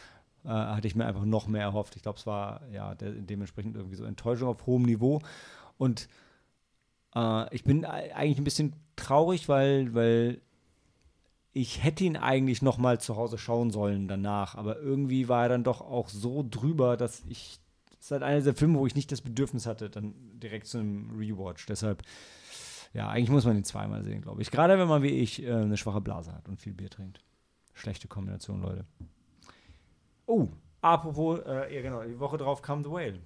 äh, 0.44 0.48
hatte 0.48 0.88
ich 0.88 0.96
mir 0.96 1.06
einfach 1.06 1.24
noch 1.24 1.46
mehr 1.46 1.62
erhofft. 1.62 1.94
Ich 1.94 2.02
glaube, 2.02 2.18
es 2.18 2.26
war 2.26 2.66
ja 2.72 2.94
de 2.96 3.20
dementsprechend 3.22 3.76
irgendwie 3.76 3.96
so 3.96 4.04
Enttäuschung 4.04 4.48
auf 4.48 4.66
hohem 4.66 4.82
Niveau. 4.82 5.20
Und 5.78 6.08
äh, 7.14 7.54
ich 7.54 7.62
bin 7.64 7.84
ei- 7.84 8.12
eigentlich 8.14 8.38
ein 8.38 8.44
bisschen 8.44 8.74
traurig, 8.96 9.48
weil, 9.48 9.94
weil 9.94 10.40
ich 11.56 11.82
hätte 11.82 12.04
ihn 12.04 12.16
eigentlich 12.16 12.62
noch 12.62 12.78
mal 12.78 13.00
zu 13.00 13.16
Hause 13.16 13.38
schauen 13.38 13.70
sollen 13.70 14.08
danach. 14.08 14.54
Aber 14.54 14.78
irgendwie 14.78 15.28
war 15.28 15.44
er 15.44 15.48
dann 15.48 15.64
doch 15.64 15.80
auch 15.80 16.08
so 16.08 16.44
drüber, 16.48 16.96
dass 16.96 17.22
ich. 17.28 17.58
Das 17.90 18.06
ist 18.06 18.10
halt 18.12 18.22
einer 18.22 18.40
der 18.40 18.54
Filme, 18.54 18.78
wo 18.78 18.86
ich 18.86 18.94
nicht 18.94 19.10
das 19.10 19.20
Bedürfnis 19.20 19.66
hatte, 19.66 19.90
dann 19.90 20.14
direkt 20.34 20.68
zu 20.68 20.78
einem 20.78 21.10
Rewatch. 21.18 21.66
Deshalb 21.66 22.04
ja, 22.96 23.08
eigentlich 23.08 23.30
muss 23.30 23.44
man 23.44 23.56
ihn 23.56 23.64
zweimal 23.64 24.02
sehen, 24.04 24.22
glaube 24.22 24.40
ich. 24.40 24.50
Gerade 24.50 24.78
wenn 24.78 24.88
man 24.88 25.02
wie 25.02 25.10
ich 25.10 25.42
äh, 25.42 25.52
eine 25.52 25.76
schwache 25.76 26.00
Blase 26.00 26.32
hat 26.32 26.48
und 26.48 26.60
viel 26.60 26.72
Bier 26.72 26.88
trinkt. 26.88 27.22
Schlechte 27.74 28.08
Kombination, 28.08 28.62
Leute. 28.62 28.86
Oh, 30.24 30.48
apropos, 30.80 31.40
äh, 31.40 31.74
ja 31.74 31.82
genau, 31.82 32.02
die 32.04 32.18
Woche 32.18 32.38
drauf 32.38 32.62
kam 32.62 32.82
The 32.82 32.90
Whale. 32.90 33.18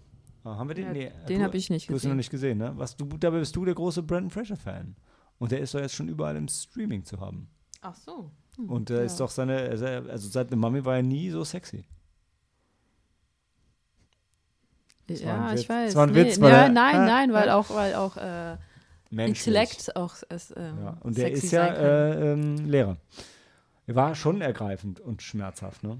Äh, 0.44 0.48
haben 0.48 0.68
wir 0.68 0.74
den? 0.74 0.86
Ja, 0.86 0.92
nee, 0.92 1.12
den 1.28 1.42
habe 1.42 1.56
ich 1.56 1.70
nicht 1.70 1.88
Du 1.88 1.94
hast 1.94 2.02
ihn 2.02 2.08
noch 2.08 2.16
gesehen. 2.16 2.16
nicht 2.16 2.30
gesehen, 2.30 2.58
ne? 2.58 2.72
Was, 2.76 2.96
du, 2.96 3.06
dabei 3.06 3.38
bist 3.38 3.54
du 3.54 3.64
der 3.64 3.74
große 3.74 4.02
Brandon 4.02 4.30
Fraser-Fan. 4.30 4.96
Und 5.38 5.52
der 5.52 5.60
ist 5.60 5.72
doch 5.72 5.80
jetzt 5.80 5.94
schon 5.94 6.08
überall 6.08 6.36
im 6.36 6.48
Streaming 6.48 7.04
zu 7.04 7.20
haben. 7.20 7.48
Ach 7.82 7.96
so. 7.96 8.30
Hm, 8.56 8.68
Und 8.70 8.90
äh, 8.90 9.04
ist 9.06 9.18
doch 9.20 9.30
seine, 9.30 9.58
also 9.60 9.86
also 9.86 10.28
seit 10.28 10.50
The 10.50 10.56
Mummy 10.56 10.84
war 10.84 10.96
er 10.96 11.02
nie 11.02 11.30
so 11.30 11.44
sexy. 11.44 11.84
Ja, 15.08 15.52
ich 15.54 15.68
weiß. 15.68 15.86
Das 15.88 15.96
war 15.96 16.06
ein 16.06 16.12
nee, 16.12 16.24
Witz, 16.24 16.40
weil 16.40 16.50
ja, 16.52 16.62
er- 16.64 16.68
nein, 16.68 16.96
Ah, 16.96 17.06
nein, 17.06 17.32
weil 17.32 17.50
auch, 17.50 17.70
weil 17.70 17.94
auch 17.94 18.16
äh. 18.16 18.56
Intellekt 19.10 19.96
auch 19.96 20.14
es, 20.28 20.54
ähm, 20.56 20.78
Ja, 20.78 20.96
und 21.00 21.16
der 21.18 21.26
sexy 21.26 21.46
ist 21.46 21.52
ja 21.52 21.66
äh, 21.66 22.32
ähm, 22.32 22.56
Lehrer. 22.66 22.96
Er 23.88 23.94
war 23.96 24.14
schon 24.14 24.40
ergreifend 24.40 25.00
und 25.00 25.20
schmerzhaft, 25.20 25.82
ne? 25.82 25.98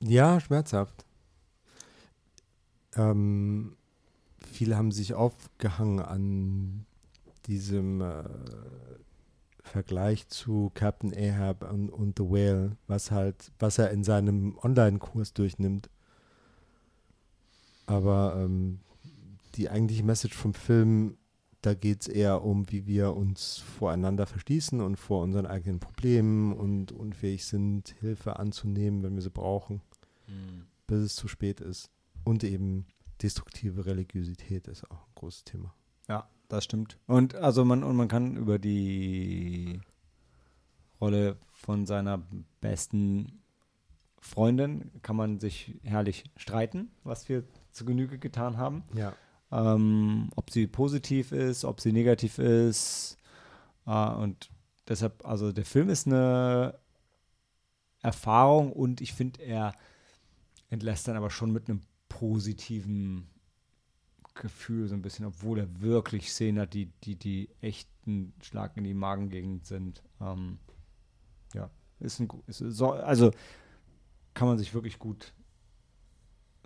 Ja, 0.00 0.38
schmerzhaft. 0.40 1.04
Ähm, 2.96 3.76
viele 4.46 4.76
haben 4.76 4.92
sich 4.92 5.14
aufgehangen 5.14 6.00
an 6.00 6.86
diesem 7.46 8.00
äh, 8.00 8.24
Vergleich 9.72 10.28
zu 10.28 10.70
Captain 10.74 11.12
Ahab 11.16 11.70
und, 11.70 11.88
und 11.90 12.18
The 12.18 12.24
Whale, 12.24 12.76
was 12.86 13.10
halt, 13.10 13.52
was 13.58 13.78
er 13.78 13.90
in 13.90 14.04
seinem 14.04 14.58
Online-Kurs 14.62 15.32
durchnimmt. 15.32 15.90
Aber 17.86 18.34
ähm, 18.36 18.80
die 19.54 19.70
eigentliche 19.70 20.04
Message 20.04 20.36
vom 20.36 20.54
Film, 20.54 21.16
da 21.62 21.74
geht 21.74 22.02
es 22.02 22.08
eher 22.08 22.42
um, 22.42 22.70
wie 22.70 22.86
wir 22.86 23.14
uns 23.14 23.58
voreinander 23.58 24.26
verschließen 24.26 24.80
und 24.80 24.96
vor 24.96 25.22
unseren 25.22 25.46
eigenen 25.46 25.80
Problemen 25.80 26.52
und 26.52 26.92
unfähig 26.92 27.44
sind, 27.44 27.94
Hilfe 28.00 28.38
anzunehmen, 28.38 29.02
wenn 29.02 29.14
wir 29.14 29.22
sie 29.22 29.30
brauchen 29.30 29.80
bis 30.92 31.00
es 31.00 31.14
zu 31.16 31.28
spät 31.28 31.60
ist. 31.60 31.90
Und 32.24 32.44
eben 32.44 32.86
destruktive 33.22 33.86
Religiosität 33.86 34.68
ist 34.68 34.88
auch 34.90 35.06
ein 35.06 35.14
großes 35.14 35.44
Thema. 35.44 35.74
Ja, 36.08 36.28
das 36.52 36.64
stimmt. 36.64 36.98
Und 37.06 37.34
also 37.34 37.64
man 37.64 37.82
und 37.82 37.96
man 37.96 38.08
kann 38.08 38.36
über 38.36 38.58
die 38.58 39.80
Rolle 41.00 41.36
von 41.50 41.86
seiner 41.86 42.22
besten 42.60 43.42
Freundin 44.20 44.90
kann 45.00 45.16
man 45.16 45.40
sich 45.40 45.80
herrlich 45.82 46.24
streiten, 46.36 46.90
was 47.04 47.28
wir 47.30 47.44
zu 47.70 47.86
Genüge 47.86 48.18
getan 48.18 48.58
haben. 48.58 48.84
Ja. 48.94 49.14
Ähm, 49.50 50.28
ob 50.36 50.50
sie 50.50 50.66
positiv 50.66 51.32
ist, 51.32 51.64
ob 51.64 51.80
sie 51.80 51.92
negativ 51.92 52.38
ist. 52.38 53.16
Äh, 53.86 54.10
und 54.10 54.50
deshalb, 54.86 55.26
also 55.26 55.52
der 55.52 55.64
Film 55.64 55.88
ist 55.88 56.06
eine 56.06 56.78
Erfahrung 58.02 58.72
und 58.72 59.00
ich 59.00 59.14
finde, 59.14 59.42
er 59.42 59.72
entlässt 60.68 61.08
dann 61.08 61.16
aber 61.16 61.30
schon 61.30 61.50
mit 61.50 61.68
einem 61.68 61.80
positiven 62.10 63.31
Gefühl 64.34 64.88
so 64.88 64.94
ein 64.94 65.02
bisschen, 65.02 65.26
obwohl 65.26 65.58
er 65.58 65.80
wirklich 65.80 66.30
Szenen 66.30 66.60
hat, 66.60 66.74
die, 66.74 66.86
die, 67.04 67.16
die 67.16 67.50
echten 67.60 68.32
Schlag 68.40 68.76
in 68.76 68.84
die 68.84 68.94
Magengegend 68.94 69.66
sind. 69.66 70.02
Ähm, 70.20 70.58
ja, 71.54 71.70
ist 72.00 72.20
ein, 72.20 72.28
ist, 72.46 72.58
so, 72.58 72.92
also 72.92 73.30
kann 74.34 74.48
man 74.48 74.58
sich 74.58 74.72
wirklich 74.72 74.98
gut, 74.98 75.34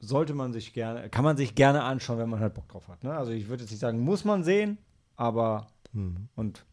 sollte 0.00 0.34
man 0.34 0.52
sich 0.52 0.72
gerne, 0.72 1.08
kann 1.10 1.24
man 1.24 1.36
sich 1.36 1.54
gerne 1.54 1.82
anschauen, 1.82 2.18
wenn 2.18 2.28
man 2.30 2.40
halt 2.40 2.54
Bock 2.54 2.68
drauf 2.68 2.86
hat. 2.88 3.02
Ne? 3.02 3.12
Also 3.16 3.32
ich 3.32 3.48
würde 3.48 3.64
jetzt 3.64 3.70
nicht 3.70 3.80
sagen, 3.80 4.00
muss 4.00 4.24
man 4.24 4.44
sehen, 4.44 4.78
aber 5.16 5.66
Mhm. 5.92 6.28
und 6.36 6.64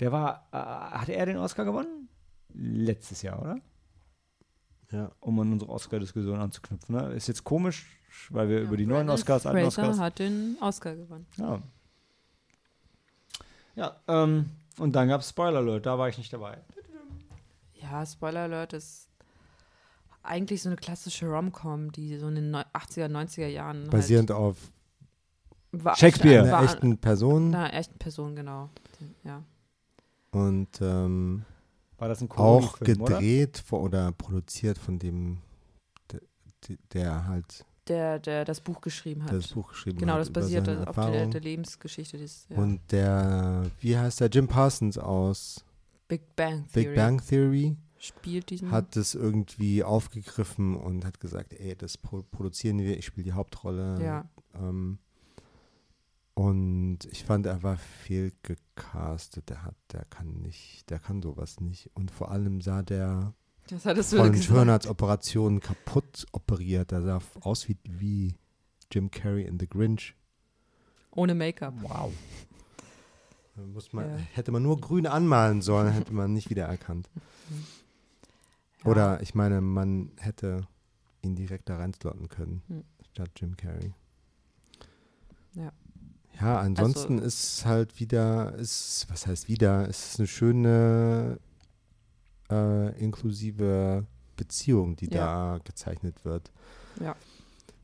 der 0.00 0.10
war, 0.12 0.48
äh, 0.52 0.56
hatte 0.98 1.12
er 1.12 1.26
den 1.26 1.36
Oscar 1.36 1.64
gewonnen? 1.64 2.08
Letztes 2.54 3.22
Jahr, 3.22 3.40
oder? 3.40 3.60
Ja. 4.90 5.10
Um 5.20 5.38
an 5.40 5.52
unsere 5.52 5.70
Oscar-Diskussion 5.70 6.38
anzuknüpfen. 6.38 6.94
Ne? 6.94 7.12
Ist 7.12 7.26
jetzt 7.28 7.44
komisch, 7.44 7.95
weil 8.30 8.48
wir 8.48 8.58
Ja, 8.58 8.62
über 8.64 8.76
die 8.76 8.86
neuen 8.86 9.08
Oscars, 9.10 9.46
alten 9.46 9.58
Fraser 9.70 9.82
Oscars. 9.82 9.98
hat 10.00 10.18
den 10.18 10.56
Oscar 10.60 10.94
gewonnen. 10.96 11.26
Ja. 11.36 11.60
Ja, 13.74 13.96
ähm, 14.08 14.46
und 14.78 14.92
dann 14.94 15.08
gab 15.08 15.20
es 15.20 15.28
Spoiler 15.30 15.58
Alert, 15.58 15.86
da 15.86 15.98
war 15.98 16.08
ich 16.08 16.18
nicht 16.18 16.32
dabei. 16.32 16.58
Ja, 17.74 18.04
Spoiler 18.06 18.40
Alert 18.40 18.72
ist 18.72 19.08
eigentlich 20.22 20.62
so 20.62 20.68
eine 20.70 20.76
klassische 20.76 21.26
Rom-Com, 21.28 21.92
die 21.92 22.16
so 22.18 22.28
in 22.28 22.34
den 22.36 22.50
neu- 22.50 22.64
80er, 22.72 23.08
90er 23.08 23.46
Jahren 23.46 23.88
Basierend 23.90 24.32
auf 24.32 24.56
halt 25.72 25.84
war, 25.84 25.96
Shakespeare. 25.96 26.42
einer 26.42 26.62
echten 26.64 26.98
Person. 26.98 27.54
einer 27.54 27.72
echten 27.74 27.98
Person, 27.98 28.34
genau. 28.34 28.70
Ja. 29.24 29.42
Und 30.32 30.80
ähm, 30.80 31.44
War 31.98 32.08
das 32.08 32.20
ein 32.22 32.30
Auch 32.32 32.78
gedreht 32.80 33.62
oder? 33.70 33.82
oder 33.82 34.12
produziert 34.12 34.78
von 34.78 34.98
dem, 34.98 35.38
der, 36.10 36.20
der 36.92 37.26
halt 37.26 37.64
der, 37.88 38.18
der 38.18 38.44
das 38.44 38.60
Buch 38.60 38.80
geschrieben 38.80 39.24
hat. 39.24 39.32
Das 39.32 39.48
Buch 39.48 39.68
geschrieben 39.68 39.98
genau, 39.98 40.14
hat. 40.14 40.24
Genau, 40.26 40.32
das 40.32 40.32
basiert 40.32 40.68
auf 40.68 40.96
der, 40.96 41.26
der, 41.26 41.40
Lebensgeschichte. 41.40 42.18
Des, 42.18 42.46
ja. 42.48 42.56
Und 42.56 42.80
der, 42.90 43.70
wie 43.80 43.96
heißt 43.96 44.20
der, 44.20 44.28
Jim 44.28 44.48
Parsons 44.48 44.98
aus 44.98 45.64
Big 46.08 46.36
Bang 46.36 46.66
Theory. 46.68 46.86
Big 46.86 46.94
Bang 46.94 47.22
Theory 47.26 47.76
spielt 47.98 48.50
diesen. 48.50 48.70
Hat 48.70 48.96
das 48.96 49.14
irgendwie 49.14 49.82
aufgegriffen 49.82 50.76
und 50.76 51.04
hat 51.04 51.20
gesagt, 51.20 51.52
ey, 51.54 51.74
das 51.76 51.96
produzieren 51.98 52.78
wir, 52.78 52.96
ich 52.96 53.06
spiele 53.06 53.24
die 53.24 53.32
Hauptrolle. 53.32 54.02
Ja. 54.02 54.28
Ähm, 54.54 54.98
und 56.34 56.98
ich 57.10 57.24
fand, 57.24 57.46
er 57.46 57.62
war 57.62 57.78
fehlgecastet. 57.78 59.48
Der 59.48 59.62
hat, 59.62 59.76
der 59.92 60.04
kann 60.04 60.42
nicht, 60.42 60.88
der 60.90 60.98
kann 60.98 61.22
sowas 61.22 61.60
nicht. 61.60 61.90
Und 61.94 62.10
vor 62.10 62.30
allem 62.30 62.60
sah 62.60 62.82
der 62.82 63.32
das 63.68 63.84
hattest 63.84 64.12
du 64.12 64.18
Colin 64.18 64.42
Schönhards 64.42 64.86
Operation 64.86 65.60
kaputt 65.60 66.26
operiert. 66.32 66.90
Der 66.90 67.02
sah 67.02 67.20
aus 67.40 67.68
wie, 67.68 67.76
wie 67.84 68.34
Jim 68.92 69.10
Carrey 69.10 69.44
in 69.44 69.58
The 69.58 69.68
Grinch. 69.68 70.14
Ohne 71.10 71.34
Make-up. 71.34 71.74
Wow. 71.82 72.12
Muss 73.72 73.92
man, 73.92 74.08
ja. 74.08 74.16
Hätte 74.34 74.52
man 74.52 74.62
nur 74.62 74.78
grün 74.80 75.06
anmalen 75.06 75.62
sollen, 75.62 75.90
hätte 75.92 76.12
man 76.12 76.32
nicht 76.32 76.50
wiedererkannt. 76.50 77.08
Ja. 78.84 78.90
Oder 78.90 79.22
ich 79.22 79.34
meine, 79.34 79.60
man 79.62 80.12
hätte 80.18 80.66
ihn 81.22 81.34
direkt 81.34 81.68
da 81.68 81.78
reinslotten 81.78 82.28
können, 82.28 82.62
hm. 82.68 82.84
statt 83.12 83.30
Jim 83.36 83.56
Carrey. 83.56 83.94
Ja. 85.54 85.72
Ja, 86.38 86.58
ansonsten 86.58 87.14
also, 87.14 87.26
ist 87.26 87.64
halt 87.64 87.98
wieder, 87.98 88.54
ist, 88.56 89.06
was 89.08 89.26
heißt 89.26 89.48
wieder, 89.48 89.88
es 89.88 90.10
ist 90.10 90.18
eine 90.20 90.28
schöne 90.28 91.38
äh, 92.50 92.98
inklusive 92.98 94.06
Beziehung, 94.36 94.96
die 94.96 95.06
ja. 95.06 95.54
da 95.54 95.58
gezeichnet 95.64 96.24
wird. 96.24 96.52
Ja. 97.00 97.16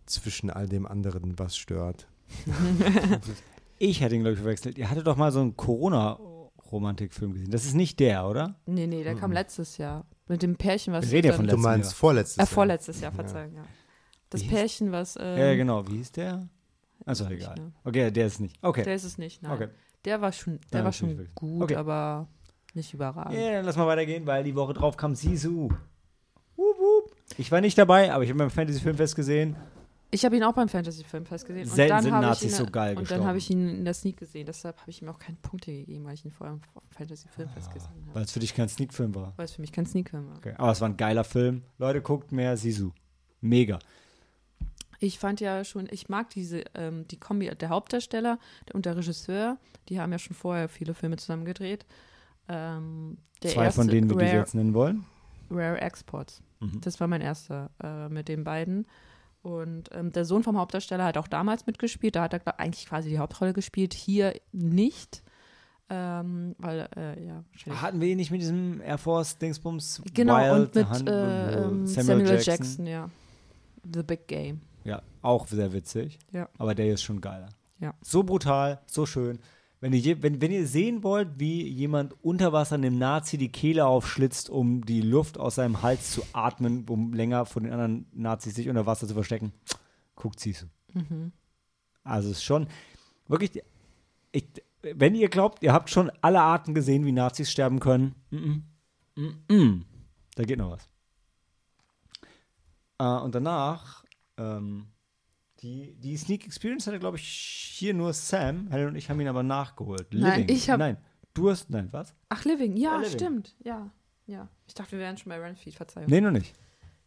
Zwischen 0.07 0.51
all 0.51 0.69
dem 0.69 0.87
anderen, 0.87 1.39
was 1.39 1.57
stört. 1.57 2.07
ich 3.79 4.01
hätte 4.01 4.15
ihn, 4.15 4.23
glaube 4.23 4.35
ich, 4.35 4.41
verwechselt. 4.41 4.79
Ihr 4.79 4.91
hattet 4.91 5.07
doch 5.07 5.17
mal 5.17 5.33
so 5.33 5.41
einen 5.41 5.57
Corona-Romantikfilm 5.57 7.33
gesehen. 7.33 7.51
Das 7.51 7.65
ist 7.65 7.75
nicht 7.75 8.01
der, 8.01 8.27
oder? 8.27 8.57
Nee, 8.67 8.87
nee, 8.87 9.03
der 9.05 9.15
mhm. 9.15 9.21
kam 9.21 9.33
letztes 9.33 9.79
Jahr. 9.79 10.05
Mit 10.29 10.43
dem 10.43 10.57
Pärchen, 10.57 10.93
was. 10.93 11.07
Wir 11.07 11.19
reden 11.19 11.29
ja 11.29 11.33
von 11.35 11.45
letztem 11.45 11.61
Du 11.61 11.69
meinst 11.69 11.91
Jahr. 11.91 11.97
vorletztes 11.97 12.37
Jahr. 12.37 12.47
Äh, 12.47 12.51
vorletztes 12.51 13.01
Jahr, 13.01 13.13
Verzeihung, 13.13 13.55
ja. 13.55 13.63
ja. 13.63 13.69
Das 14.31 14.47
Pärchen, 14.47 14.93
was. 14.93 15.17
Ähm, 15.21 15.39
ja, 15.39 15.55
genau. 15.55 15.87
Wie 15.89 15.97
hieß 15.97 16.13
der? 16.13 16.49
Achso, 17.05 17.27
egal. 17.29 17.57
Ne? 17.57 17.73
Okay, 17.85 18.11
der 18.11 18.27
ist 18.27 18.41
nicht. 18.41 18.57
Okay. 18.63 18.83
Der 18.83 18.95
ist 18.95 19.05
es 19.05 19.19
nicht, 19.19 19.43
nein. 19.43 19.53
Okay. 19.53 19.69
Der 20.05 20.21
war 20.21 20.33
schon, 20.33 20.59
der 20.73 20.81
ja, 20.81 20.85
war 20.85 20.93
schon 20.93 21.29
gut, 21.35 21.63
okay. 21.63 21.77
aber 21.77 22.29
nicht 22.75 22.95
überragend. 22.95 23.35
Ja, 23.35 23.53
dann 23.53 23.65
lass 23.65 23.77
mal 23.77 23.87
weitergehen, 23.87 24.27
weil 24.27 24.45
die 24.45 24.55
Woche 24.55 24.75
drauf 24.75 24.97
kam 24.97 25.15
Sisu. 25.15 25.69
Wup, 26.57 26.79
wup. 26.79 27.17
Ich 27.39 27.51
war 27.51 27.61
nicht 27.61 27.79
dabei, 27.79 28.13
aber 28.13 28.25
ich 28.25 28.31
habe 28.31 28.39
beim 28.39 28.51
Fantasy 28.51 28.81
Filmfest 28.81 29.17
gesehen. 29.17 29.57
Ich 30.15 30.27
habe 30.27 30.37
ihn 30.37 30.43
auch 30.43 30.53
beim 30.53 30.69
Fantasy 30.69 31.05
Filmfest 31.05 31.47
gesehen. 31.47 31.63
Und 31.63 31.75
Selten 31.75 32.03
sind 32.03 32.13
Nazis 32.13 32.59
so 32.59 32.67
geil 32.67 32.99
Und 32.99 33.11
dann 33.11 33.25
habe 33.25 33.39
ich 33.39 33.49
ihn 33.49 33.67
in 33.67 33.85
der 33.87 33.95
Sneak 33.95 34.19
gesehen. 34.19 34.45
Deshalb 34.45 34.79
habe 34.79 34.91
ich 34.91 35.01
ihm 35.01 35.09
auch 35.09 35.19
keine 35.19 35.39
Punkte 35.41 35.73
gegeben, 35.73 36.05
weil 36.05 36.13
ich 36.13 36.25
ihn 36.27 36.31
vorher 36.31 36.55
im 36.55 36.61
Fantasy 36.91 37.29
Filmfest 37.29 37.69
ah, 37.71 37.73
gesehen 37.73 38.05
habe. 38.07 38.15
Weil 38.15 38.25
es 38.25 38.33
für 38.33 38.41
dich 38.41 38.55
kein 38.55 38.69
Sneak-Film 38.69 39.15
war. 39.15 39.33
Weil 39.37 39.47
es 39.47 39.53
für 39.53 39.63
mich 39.63 39.73
kein 39.73 39.87
Sneak-Film 39.87 40.29
war. 40.29 40.37
Okay. 40.37 40.55
Aber 40.59 40.71
es 40.71 40.83
war 40.83 40.91
ein 40.91 40.99
geiler 40.99 41.25
Film. 41.25 41.63
Leute, 41.79 42.03
guckt 42.03 42.31
mehr 42.31 42.59
Sisu. 42.59 42.91
Mega. 43.41 43.79
Ich 44.99 45.19
fand 45.19 45.41
ja 45.41 45.65
schon, 45.65 45.89
ich 45.91 46.11
mag 46.11 46.29
diese, 46.29 46.63
ähm, 46.75 47.09
die 47.09 47.19
Kombi, 47.19 47.49
der 47.49 47.71
Hauptdarsteller 47.71 48.39
und 48.75 48.85
der 48.85 48.99
Regisseur, 48.99 49.57
die 49.89 49.99
haben 49.99 50.13
ja 50.13 50.19
schon 50.19 50.37
vorher 50.37 50.69
viele 50.69 50.93
Filme 50.93 51.17
zusammen 51.17 51.47
gedreht. 51.47 51.87
Ähm, 52.53 53.17
Zwei 53.41 53.65
erste, 53.65 53.81
von 53.81 53.89
denen 53.89 54.11
wir 54.11 54.17
Rare, 54.17 54.31
die 54.31 54.37
jetzt 54.37 54.55
nennen 54.55 54.75
wollen? 54.75 55.05
Rare 55.51 55.81
Exports. 55.81 56.43
Mhm. 56.61 56.81
Das 56.83 57.01
war 57.01 57.09
mein 57.09 57.23
erster 57.23 57.71
äh, 57.83 58.09
mit 58.09 58.29
den 58.29 58.45
beiden. 58.45 58.87
Und 59.43 59.91
ähm, 59.93 60.13
der 60.13 60.25
Sohn 60.25 60.43
vom 60.45 60.57
Hauptdarsteller 60.57 61.05
hat 61.05 61.17
auch 61.17 61.27
damals 61.27 61.67
mitgespielt. 61.67 62.15
Da 62.15 62.23
hat 62.23 62.35
er 62.35 62.61
eigentlich 62.61 62.87
quasi 62.87 63.09
die 63.09 63.19
Hauptrolle 63.19 63.53
gespielt. 63.53 63.95
Hier 63.95 64.35
nicht. 64.53 65.23
Ähm, 65.91 66.55
weil, 66.59 66.89
äh, 66.97 67.27
ja. 67.27 67.45
Hatten 67.83 68.01
wir 68.01 68.09
ihn 68.09 68.17
nicht 68.19 68.31
mit 68.31 68.41
diesem 68.41 68.81
Air 68.81 68.99
Force 68.99 69.37
Dingsbums? 69.39 70.03
Genau, 70.15 70.37
Wild, 70.37 70.53
und 70.53 70.75
mit 70.75 70.89
Han, 70.89 71.07
äh, 71.07 71.53
ähm, 71.55 71.87
Samuel, 71.87 72.27
Samuel 72.27 72.31
Jackson. 72.35 72.53
Jackson. 72.53 72.87
ja. 72.87 73.11
The 73.93 74.03
Big 74.03 74.29
Game. 74.29 74.61
Ja, 74.85 75.03
auch 75.23 75.47
sehr 75.49 75.73
witzig. 75.73 76.19
Ja. 76.33 76.49
Aber 76.59 76.75
der 76.75 76.93
ist 76.93 77.03
schon 77.03 77.21
geiler. 77.21 77.49
Ja. 77.81 77.95
So 78.01 78.23
brutal, 78.23 78.81
so 78.87 79.07
schön. 79.07 79.41
Wenn 79.83 79.93
ihr, 79.93 80.23
wenn, 80.23 80.41
wenn 80.41 80.53
ihr 80.53 80.69
sehen 80.69 81.03
wollt, 81.03 81.41
wie 81.41 81.67
jemand 81.67 82.15
unter 82.23 82.53
Wasser 82.53 82.77
einem 82.77 82.99
Nazi 82.99 83.37
die 83.37 83.51
Kehle 83.51 83.85
aufschlitzt, 83.85 84.49
um 84.49 84.87
die 84.87 85.01
Luft 85.01 85.39
aus 85.39 85.57
seinem 85.57 85.83
Hals 85.83 86.13
zu 86.13 86.23
atmen, 86.33 86.87
um 86.89 87.13
länger 87.13 87.47
von 87.47 87.65
den 87.65 87.73
anderen 87.73 88.07
Nazis 88.13 88.55
sich 88.55 88.69
unter 88.69 88.87
Wasser 88.87 89.09
zu 89.09 89.15
verstecken, 89.15 89.53
guckt 90.15 90.39
sie 90.39 90.51
es. 90.51 90.69
Mhm. 90.95 91.33
Also 92.05 92.31
es 92.31 92.37
ist 92.37 92.45
schon 92.45 92.69
wirklich, 93.27 93.61
ich, 94.31 94.45
wenn 94.83 95.17
ihr 95.17 95.29
glaubt, 95.29 95.65
ihr 95.65 95.73
habt 95.73 95.91
schon 95.91 96.13
alle 96.21 96.41
Arten 96.41 96.75
gesehen, 96.75 97.05
wie 97.05 97.11
Nazis 97.11 97.51
sterben 97.51 97.81
können, 97.81 98.15
mm 98.31 98.63
-mm, 99.17 99.53
mm 99.53 99.85
da 100.37 100.45
geht 100.45 100.59
noch 100.59 100.71
was. 100.71 100.89
Äh, 102.99 103.25
und 103.25 103.35
danach 103.35 104.05
ähm, 104.37 104.87
die, 105.63 105.95
die 105.95 106.17
Sneak 106.17 106.45
Experience 106.45 106.87
hatte, 106.87 106.99
glaube 106.99 107.17
ich, 107.19 107.25
hier 107.25 107.95
nur 107.95 108.13
Sam. 108.13 108.69
Helen 108.71 108.89
und 108.89 108.97
ich 108.97 109.09
haben 109.09 109.21
ihn 109.21 109.29
aber 109.29 109.43
nachgeholt. 109.43 110.13
Living. 110.13 110.29
Nein, 110.29 110.47
ich 110.49 110.69
habe. 110.69 110.81
Nein, 110.81 110.97
du 111.35 111.51
hast. 111.51 111.71
Nein, 111.71 111.89
was? 111.93 112.15
Ach, 112.29 112.45
Living. 112.45 112.77
Ja, 112.77 112.93
ja 112.93 112.97
Living. 112.99 113.13
stimmt. 113.13 113.57
Ja, 113.63 113.91
ja. 114.27 114.49
Ich 114.67 114.75
dachte, 114.75 114.93
wir 114.93 114.99
wären 114.99 115.17
schon 115.17 115.31
bei 115.31 115.39
Renfeed. 115.39 115.75
Verzeihung. 115.75 116.11
Nee, 116.11 116.21
noch 116.21 116.33
nicht. 116.33 116.55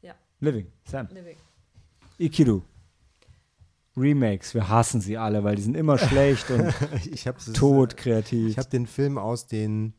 Ja. 0.01 0.15
Living. 0.39 0.71
Sam. 0.85 1.07
Living. 1.11 1.37
Ikiru. 2.17 2.61
Remakes, 3.97 4.53
wir 4.53 4.67
hassen 4.67 4.99
sie 4.99 5.17
alle, 5.17 5.43
weil 5.45 5.55
die 5.55 5.61
sind 5.61 5.77
immer 5.77 5.97
schlecht 5.97 6.51
und 6.51 6.73
ich 7.05 7.27
hab's, 7.27 7.51
tot 7.53 7.93
äh, 7.93 7.95
kreativ. 7.95 8.49
Ich 8.49 8.57
habe 8.57 8.69
den 8.69 8.87
Film 8.87 9.17
aus 9.17 9.47
den 9.47 9.93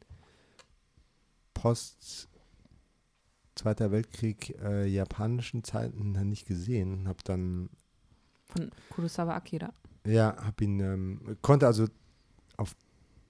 Post 1.55 2.29
Zweiter 3.55 3.91
Weltkrieg 3.91 4.55
äh, 4.63 4.87
japanischen 4.87 5.65
Zeiten 5.65 6.13
nicht 6.29 6.47
gesehen, 6.47 7.09
habe 7.09 7.21
dann 7.25 7.71
von 8.47 8.71
Kurosawa 8.91 9.35
Akira. 9.35 9.73
Ja, 10.05 10.37
hab 10.45 10.61
ihn, 10.61 10.81
ähm, 10.81 11.37
konnte 11.43 11.67
also 11.67 11.87
auf 12.57 12.75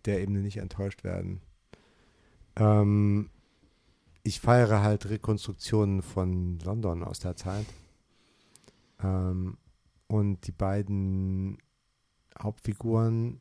der 0.05 0.21
Ebene 0.21 0.41
nicht 0.41 0.59
enttäuscht 0.59 1.05
werden. 1.05 1.41
Ähm, 2.57 3.31
ich 4.23 4.41
feiere 4.41 4.83
halt 4.83 5.09
Rekonstruktionen 5.09 6.03
von 6.03 6.59
London 6.61 7.03
aus 7.03 7.19
der 7.21 7.37
Zeit. 7.37 7.67
Ähm, 9.03 9.57
und 10.09 10.47
die 10.47 10.53
beiden 10.53 11.59
Hauptfiguren, 12.41 13.41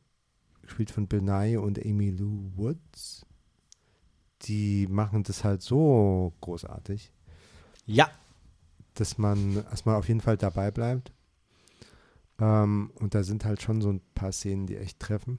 gespielt 0.62 0.90
von 0.90 1.06
Bill 1.06 1.22
Nye 1.22 1.60
und 1.60 1.84
Amy 1.84 2.10
Lou 2.10 2.50
Woods, 2.56 3.24
die 4.42 4.86
machen 4.88 5.22
das 5.22 5.44
halt 5.44 5.62
so 5.62 6.32
großartig. 6.40 7.12
Ja. 7.86 8.10
Dass 8.94 9.18
man 9.18 9.56
erstmal 9.56 9.96
auf 9.96 10.08
jeden 10.08 10.20
Fall 10.20 10.36
dabei 10.36 10.70
bleibt. 10.70 11.12
Ähm, 12.38 12.90
und 12.96 13.14
da 13.14 13.22
sind 13.22 13.44
halt 13.44 13.62
schon 13.62 13.80
so 13.80 13.90
ein 13.90 14.00
paar 14.14 14.32
Szenen, 14.32 14.66
die 14.66 14.76
echt 14.76 15.00
treffen. 15.00 15.38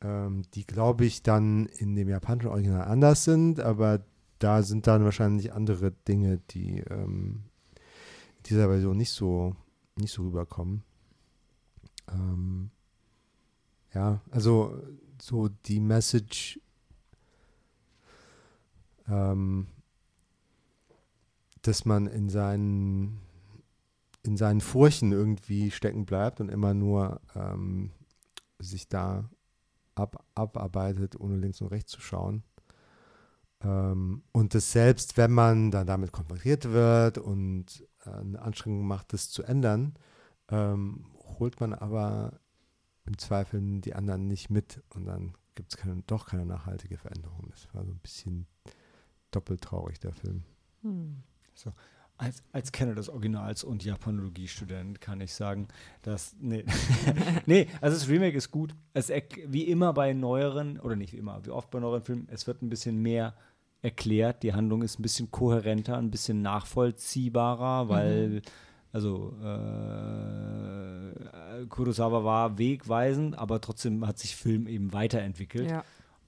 Ähm, 0.00 0.42
die, 0.54 0.66
glaube 0.66 1.04
ich, 1.04 1.22
dann 1.22 1.66
in 1.66 1.94
dem 1.94 2.08
japanischen 2.08 2.48
Original 2.48 2.84
anders 2.84 3.24
sind, 3.24 3.60
aber 3.60 4.04
da 4.38 4.62
sind 4.62 4.86
dann 4.86 5.04
wahrscheinlich 5.04 5.52
andere 5.52 5.92
Dinge, 5.92 6.38
die 6.50 6.78
ähm, 6.78 7.44
in 8.38 8.42
dieser 8.46 8.68
Version 8.68 8.96
nicht 8.96 9.12
so, 9.12 9.54
nicht 9.96 10.12
so 10.12 10.22
rüberkommen. 10.22 10.82
Ähm, 12.10 12.70
ja, 13.94 14.20
also 14.30 14.82
so 15.20 15.48
die 15.66 15.78
Message 15.78 16.58
ähm, 19.08 19.66
dass 21.62 21.84
man 21.84 22.06
in 22.06 22.28
seinen 22.28 23.20
in 24.22 24.36
seinen 24.36 24.60
Furchen 24.60 25.12
irgendwie 25.12 25.70
stecken 25.70 26.06
bleibt 26.06 26.40
und 26.40 26.48
immer 26.48 26.74
nur 26.74 27.20
ähm, 27.34 27.90
sich 28.58 28.88
da 28.88 29.28
ab, 29.94 30.24
abarbeitet, 30.34 31.18
ohne 31.18 31.36
links 31.36 31.60
und 31.60 31.68
rechts 31.68 31.92
zu 31.92 32.00
schauen. 32.00 32.44
Ähm, 33.62 34.22
und 34.32 34.54
das 34.54 34.72
selbst, 34.72 35.16
wenn 35.16 35.32
man 35.32 35.70
dann 35.70 35.86
damit 35.86 36.12
konfrontiert 36.12 36.70
wird 36.70 37.18
und 37.18 37.86
äh, 38.04 38.10
eine 38.10 38.40
Anstrengung 38.40 38.86
macht, 38.86 39.12
das 39.12 39.30
zu 39.30 39.42
ändern, 39.42 39.94
ähm, 40.48 41.06
holt 41.38 41.60
man 41.60 41.74
aber 41.74 42.40
im 43.04 43.18
Zweifel 43.18 43.80
die 43.80 43.94
anderen 43.94 44.28
nicht 44.28 44.50
mit 44.50 44.82
und 44.90 45.06
dann 45.06 45.34
gibt 45.54 45.72
es 45.72 45.76
keine, 45.76 46.02
doch 46.06 46.26
keine 46.26 46.46
nachhaltige 46.46 46.96
Veränderung. 46.96 47.48
Das 47.50 47.68
war 47.74 47.84
so 47.84 47.90
ein 47.90 47.98
bisschen 47.98 48.46
doppelt 49.32 49.62
traurig, 49.62 49.98
der 49.98 50.12
Film. 50.12 50.44
Hm. 50.82 51.22
So 51.54 51.72
als, 52.22 52.42
als 52.52 52.70
Kenner 52.70 52.94
des 52.94 53.08
Originals 53.08 53.64
und 53.64 53.84
Japanologie-Student 53.84 55.00
kann 55.00 55.20
ich 55.20 55.34
sagen, 55.34 55.66
dass, 56.02 56.36
nee, 56.40 56.64
nee, 57.46 57.66
also 57.80 57.96
das 57.96 58.08
Remake 58.08 58.36
ist 58.36 58.52
gut. 58.52 58.76
Es, 58.94 59.10
wie 59.46 59.64
immer 59.64 59.92
bei 59.92 60.12
neueren, 60.12 60.78
oder 60.78 60.94
nicht 60.94 61.12
wie 61.12 61.16
immer, 61.16 61.44
wie 61.44 61.50
oft 61.50 61.72
bei 61.72 61.80
neueren 61.80 62.02
Filmen, 62.02 62.28
es 62.30 62.46
wird 62.46 62.62
ein 62.62 62.68
bisschen 62.68 63.02
mehr 63.02 63.34
erklärt. 63.82 64.44
Die 64.44 64.54
Handlung 64.54 64.82
ist 64.82 65.00
ein 65.00 65.02
bisschen 65.02 65.32
kohärenter, 65.32 65.98
ein 65.98 66.12
bisschen 66.12 66.42
nachvollziehbarer, 66.42 67.88
weil 67.88 68.28
mhm. 68.28 68.42
also 68.92 69.34
äh, 69.42 71.12
Kurosawa 71.66 72.22
war 72.22 72.56
wegweisend, 72.56 73.36
aber 73.36 73.60
trotzdem 73.60 74.06
hat 74.06 74.20
sich 74.20 74.36
Film 74.36 74.68
eben 74.68 74.92
weiterentwickelt. 74.92 75.68
Ja. 75.68 75.84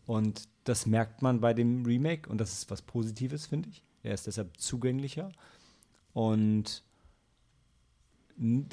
Und 0.07 0.49
das 0.65 0.87
merkt 0.87 1.23
man 1.23 1.41
bei 1.41 1.55
dem 1.55 1.87
Remake 1.87 2.29
und 2.29 2.41
das 2.41 2.53
ist 2.53 2.69
was 2.69 2.83
Positives, 2.83 3.47
finde 3.47 3.69
ich. 3.69 3.85
Er 4.05 4.13
ist 4.13 4.27
deshalb 4.27 4.57
zugänglicher. 4.59 5.31
Und 6.15 6.83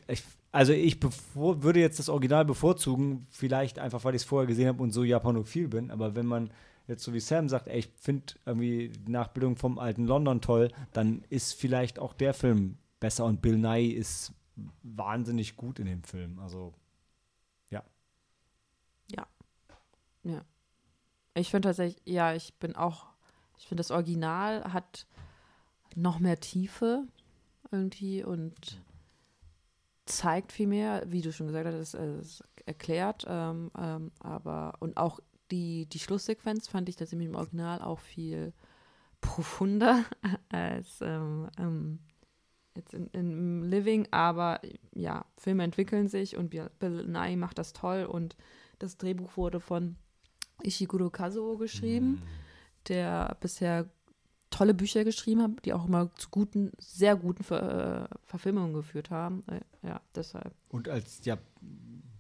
ich, 0.07 0.23
also 0.51 0.73
ich 0.73 0.99
bevor, 0.99 1.63
würde 1.63 1.79
jetzt 1.79 1.99
das 1.99 2.09
Original 2.09 2.45
bevorzugen, 2.45 3.27
vielleicht 3.29 3.79
einfach, 3.79 4.03
weil 4.03 4.15
ich 4.15 4.21
es 4.21 4.27
vorher 4.27 4.47
gesehen 4.47 4.67
habe 4.67 4.81
und 4.81 4.91
so 4.91 5.03
japanophil 5.03 5.67
bin, 5.67 5.91
aber 5.91 6.15
wenn 6.15 6.25
man 6.25 6.51
jetzt 6.87 7.03
so 7.03 7.13
wie 7.13 7.19
Sam 7.19 7.49
sagt, 7.49 7.67
ey, 7.67 7.79
ich 7.79 7.89
finde 7.95 8.33
irgendwie 8.45 8.89
die 8.89 9.11
Nachbildung 9.11 9.55
vom 9.55 9.79
alten 9.79 10.05
London 10.05 10.41
toll, 10.41 10.71
dann 10.93 11.23
ist 11.29 11.53
vielleicht 11.53 11.99
auch 11.99 12.13
der 12.13 12.33
Film 12.33 12.77
besser 12.99 13.25
und 13.25 13.41
Bill 13.41 13.57
Nye 13.57 13.93
ist 13.93 14.33
wahnsinnig 14.83 15.55
gut 15.55 15.79
in 15.79 15.85
dem 15.85 16.03
Film. 16.03 16.39
Also, 16.39 16.73
ja. 17.69 17.83
Ja. 19.15 19.27
Ja. 20.23 20.41
Ich 21.33 21.49
finde 21.49 21.69
tatsächlich, 21.69 22.01
ja, 22.05 22.33
ich 22.33 22.53
bin 22.55 22.75
auch, 22.75 23.07
ich 23.57 23.67
finde 23.67 23.79
das 23.81 23.91
Original 23.91 24.73
hat 24.73 25.07
noch 25.95 26.19
mehr 26.19 26.39
Tiefe 26.39 27.07
irgendwie 27.71 28.23
und 28.23 28.81
zeigt 30.05 30.51
viel 30.51 30.67
mehr, 30.67 31.03
wie 31.07 31.21
du 31.21 31.31
schon 31.31 31.47
gesagt 31.47 31.67
hast, 31.67 31.93
es 31.93 32.43
erklärt, 32.65 33.25
ähm, 33.27 33.71
ähm, 33.77 34.11
aber 34.19 34.73
und 34.79 34.97
auch 34.97 35.19
die, 35.51 35.85
die 35.87 35.99
Schlusssequenz 35.99 36.67
fand 36.67 36.89
ich 36.89 36.95
tatsächlich 36.95 37.27
im 37.27 37.35
Original 37.35 37.81
auch 37.81 37.99
viel 37.99 38.53
profunder 39.19 40.03
als 40.49 40.99
ähm, 41.01 41.49
ähm, 41.57 41.99
jetzt 42.75 42.93
in, 42.93 43.07
im 43.07 43.63
Living, 43.63 44.07
aber 44.11 44.61
ja, 44.93 45.25
Filme 45.37 45.63
entwickeln 45.63 46.07
sich 46.07 46.37
und 46.37 46.49
Bill 46.49 47.05
Nye 47.07 47.37
macht 47.37 47.57
das 47.57 47.73
toll 47.73 48.05
und 48.05 48.35
das 48.79 48.97
Drehbuch 48.97 49.37
wurde 49.37 49.59
von 49.59 49.97
Ishiguro 50.63 51.09
Kazuo 51.09 51.57
geschrieben, 51.57 52.11
mhm. 52.11 52.21
der 52.87 53.37
bisher 53.39 53.89
tolle 54.51 54.73
Bücher 54.75 55.03
geschrieben 55.03 55.41
hat, 55.41 55.51
die 55.65 55.73
auch 55.73 55.87
immer 55.87 56.13
zu 56.15 56.29
guten, 56.29 56.71
sehr 56.77 57.15
guten 57.15 57.43
Ver 57.43 58.09
äh, 58.11 58.15
Verfilmungen 58.25 58.73
geführt 58.73 59.09
haben. 59.09 59.43
Äh, 59.47 59.87
ja, 59.87 60.01
deshalb. 60.13 60.53
Und 60.69 60.87
als 60.87 61.25
ja, 61.25 61.37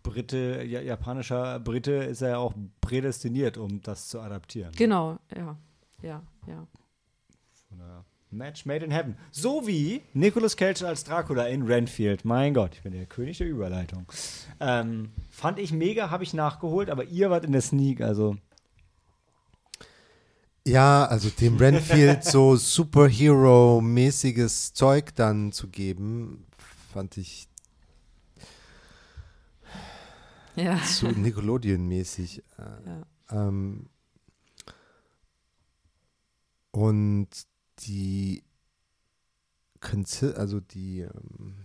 Brite, 0.01 0.63
ja, 0.63 0.81
japanischer 0.81 1.59
Brite 1.59 1.91
ist 1.91 2.21
er 2.21 2.29
ja 2.29 2.37
auch 2.37 2.53
prädestiniert, 2.81 3.57
um 3.57 3.81
das 3.81 4.07
zu 4.07 4.19
adaptieren. 4.19 4.71
Genau, 4.75 5.19
ja, 5.35 5.57
ja, 6.01 6.23
ja. 6.47 6.67
Match 8.31 8.65
made 8.65 8.85
in 8.85 8.91
heaven. 8.91 9.17
So 9.31 9.67
wie 9.67 10.01
Nicolas 10.13 10.55
Cage 10.55 10.83
als 10.83 11.03
Dracula 11.03 11.47
in 11.47 11.63
Renfield. 11.63 12.23
Mein 12.23 12.53
Gott, 12.53 12.75
ich 12.75 12.81
bin 12.81 12.93
der 12.93 13.05
König 13.05 13.37
der 13.37 13.47
Überleitung. 13.47 14.05
Ähm, 14.59 15.11
fand 15.29 15.59
ich 15.59 15.73
mega, 15.73 16.09
habe 16.09 16.23
ich 16.23 16.33
nachgeholt, 16.33 16.89
aber 16.89 17.03
ihr 17.03 17.29
wart 17.29 17.43
in 17.43 17.51
der 17.51 17.61
Sneak, 17.61 18.01
also. 18.01 18.37
Ja, 20.65 21.05
also 21.05 21.29
dem 21.29 21.57
Renfield 21.57 22.23
so 22.31 22.55
Superhero-mäßiges 22.55 24.73
Zeug 24.73 25.13
dann 25.15 25.51
zu 25.51 25.67
geben, 25.69 26.45
fand 26.93 27.17
ich 27.17 27.49
ja. 30.55 30.81
zu 30.83 31.07
Nickelodeon-mäßig. 31.07 32.43
Ja. 32.59 33.03
Ähm, 33.31 33.89
und 36.71 37.29
die 37.79 38.43
also 40.37 40.59
die, 40.59 41.01
ähm, 41.01 41.55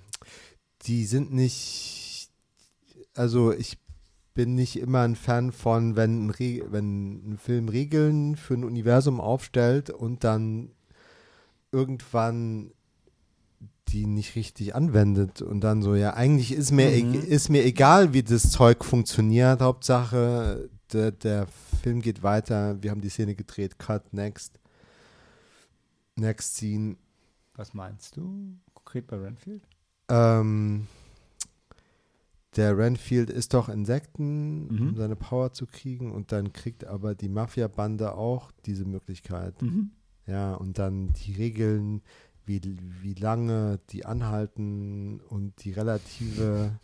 die 0.83 1.05
sind 1.05 1.33
nicht, 1.33 2.31
also 3.15 3.53
ich 3.53 3.79
bin 4.37 4.55
nicht 4.55 4.79
immer 4.79 5.01
ein 5.01 5.17
Fan 5.17 5.51
von, 5.51 5.97
wenn 5.97 6.27
ein, 6.27 6.31
Re 6.31 6.63
wenn 6.69 7.33
ein 7.33 7.39
Film 7.39 7.69
Regeln 7.69 8.37
für 8.37 8.55
ein 8.55 8.63
Universum 8.63 9.21
aufstellt 9.21 9.91
und 9.91 10.23
dann 10.23 10.71
irgendwann 11.73 12.71
die 13.89 14.07
nicht 14.07 14.37
richtig 14.37 14.75
anwendet 14.75 15.43
und 15.43 15.61
dann 15.63 15.83
so, 15.83 15.95
ja, 15.95 16.15
eigentlich 16.15 16.53
ist 16.53 16.71
mir, 16.71 16.91
mhm. 16.91 17.15
e 17.15 17.19
ist 17.19 17.49
mir 17.49 17.65
egal, 17.65 18.13
wie 18.13 18.23
das 18.23 18.51
Zeug 18.51 18.85
funktioniert. 18.85 19.61
Hauptsache, 19.61 20.69
der, 20.93 21.13
der 21.13 21.47
Film 21.83 22.03
geht 22.03 22.23
weiter, 22.23 22.83
wir 22.83 22.91
haben 22.91 23.01
die 23.01 23.09
Szene 23.09 23.35
gedreht, 23.35 23.79
cut, 23.79 24.13
next. 24.13 24.61
Next 26.17 26.57
Scene. 26.57 26.97
Was 27.55 27.75
meinst 27.75 28.17
du 28.17 28.59
konkret 28.75 29.07
bei 29.07 29.17
Renfield? 29.17 29.63
Ähm, 30.09 30.87
der 32.57 32.77
Renfield 32.77 33.31
ist 33.31 33.55
doch 33.55 33.69
Insekten, 33.69 34.69
mhm. 34.69 34.89
um 34.89 34.97
seine 34.97 35.17
Power 35.17 35.53
zu 35.53 35.67
kriegen 35.67 36.13
und 36.13 36.33
dann 36.33 36.53
kriegt 36.53 36.85
aber 36.85 37.15
die 37.15 37.29
Mafia-Bande 37.29 38.15
auch 38.15 38.51
diese 38.65 38.85
Möglichkeit. 38.85 39.61
Mhm. 39.63 39.91
Ja, 40.27 40.55
und 40.55 40.79
dann 40.79 41.13
die 41.13 41.33
Regeln, 41.33 42.03
wie, 42.47 42.61
wie 43.03 43.15
lange 43.15 43.81
die 43.91 44.05
anhalten 44.07 45.21
und 45.21 45.65
die 45.65 45.73
relative. 45.73 46.79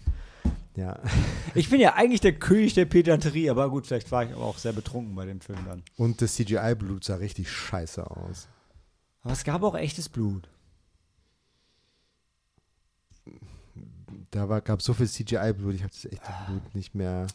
Ja. 0.77 1.01
Ich 1.55 1.68
bin 1.68 1.81
ja 1.81 1.95
eigentlich 1.95 2.23
der 2.23 2.33
König 2.33 2.73
der 2.73 2.87
Pedanterie, 2.87 3.51
aber 3.51 3.68
gut, 3.68 3.87
vielleicht 3.87 4.11
war 4.11 4.25
ich 4.25 4.33
aber 4.33 4.45
auch 4.45 4.57
sehr 4.57 4.73
betrunken 4.73 5.14
bei 5.14 5.27
dem 5.27 5.43
Film 5.43 5.59
dann. 5.66 5.83
Und 5.97 6.23
das 6.23 6.37
CGI-Blut 6.37 7.05
sah 7.05 7.16
richtig 7.16 7.51
scheiße 7.51 8.11
aus. 8.11 8.49
Aber 9.20 9.35
es 9.35 9.45
gab 9.45 9.62
auch 9.62 9.75
echtes 9.75 10.09
Blut. 10.09 10.49
Da 14.33 14.61
gab 14.61 14.80
es 14.80 14.87
so 14.87 14.95
viel 14.95 15.09
CGI-Blut, 15.09 15.74
ich 15.74 15.83
habe 15.83 15.93
das 15.93 16.07
echte 16.07 16.33
Blut 16.47 16.74
nicht 16.74 16.95
mehr. 16.95 17.26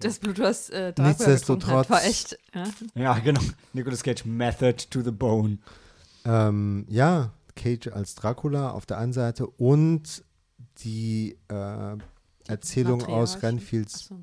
Das 0.00 0.18
Blut, 0.18 0.40
was 0.40 0.68
äh, 0.70 0.92
Nichtsdestotrotz, 0.98 1.88
hat, 1.88 1.90
war 1.90 2.04
echt. 2.04 2.36
Ja? 2.52 2.64
ja, 2.94 3.18
genau. 3.20 3.40
Nicolas 3.72 4.02
Cage, 4.02 4.24
Method 4.24 4.88
to 4.90 5.02
the 5.02 5.12
Bone. 5.12 5.58
Ähm, 6.24 6.84
ja, 6.88 7.32
Cage 7.54 7.86
als 7.92 8.16
Dracula 8.16 8.72
auf 8.72 8.84
der 8.84 8.98
einen 8.98 9.12
Seite 9.12 9.46
und 9.46 10.24
die 10.78 11.38
äh, 11.46 11.96
Erzählung 12.48 13.04
aus 13.04 13.40
Renfields 13.44 14.06
so. 14.06 14.18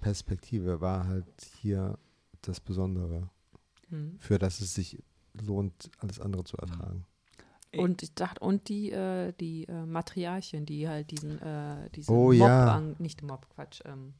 Perspektive 0.00 0.80
war 0.80 1.06
halt 1.06 1.26
hier 1.60 1.98
das 2.42 2.58
Besondere, 2.58 3.30
hm. 3.90 4.16
für 4.18 4.40
das 4.40 4.60
es 4.60 4.74
sich 4.74 4.98
lohnt, 5.34 5.88
alles 5.98 6.18
andere 6.18 6.42
zu 6.42 6.56
ertragen. 6.56 7.04
Und 7.78 8.02
ich 8.02 8.14
dachte, 8.14 8.40
und 8.40 8.68
die, 8.68 8.90
äh, 8.90 9.32
die 9.32 9.64
äh, 9.64 9.86
Matriarchin, 9.86 10.66
die 10.66 10.88
halt 10.88 11.10
diesen, 11.10 11.40
äh, 11.40 11.90
diesen 11.90 12.14
oh, 12.14 12.32
Mob, 12.32 12.48
ja. 12.48 12.74
an, 12.74 12.96
nicht 12.98 13.22
Mob, 13.22 13.46
Quatsch, 13.54 13.80
ähm, 13.84 14.14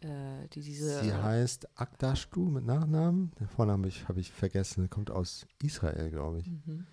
äh, 0.00 0.48
die 0.52 0.60
diese. 0.60 1.00
Sie 1.02 1.12
heißt 1.12 1.78
Akdashtu 1.78 2.40
mit 2.40 2.66
Nachnamen. 2.66 3.32
Den 3.38 3.48
Vornamen 3.48 3.82
habe 3.84 3.88
ich, 3.88 4.08
hab 4.08 4.16
ich 4.16 4.32
vergessen. 4.32 4.90
Kommt 4.90 5.10
aus 5.10 5.46
Israel, 5.62 6.10
glaube 6.10 6.40
ich. 6.40 6.46
Mhm. 6.46 6.86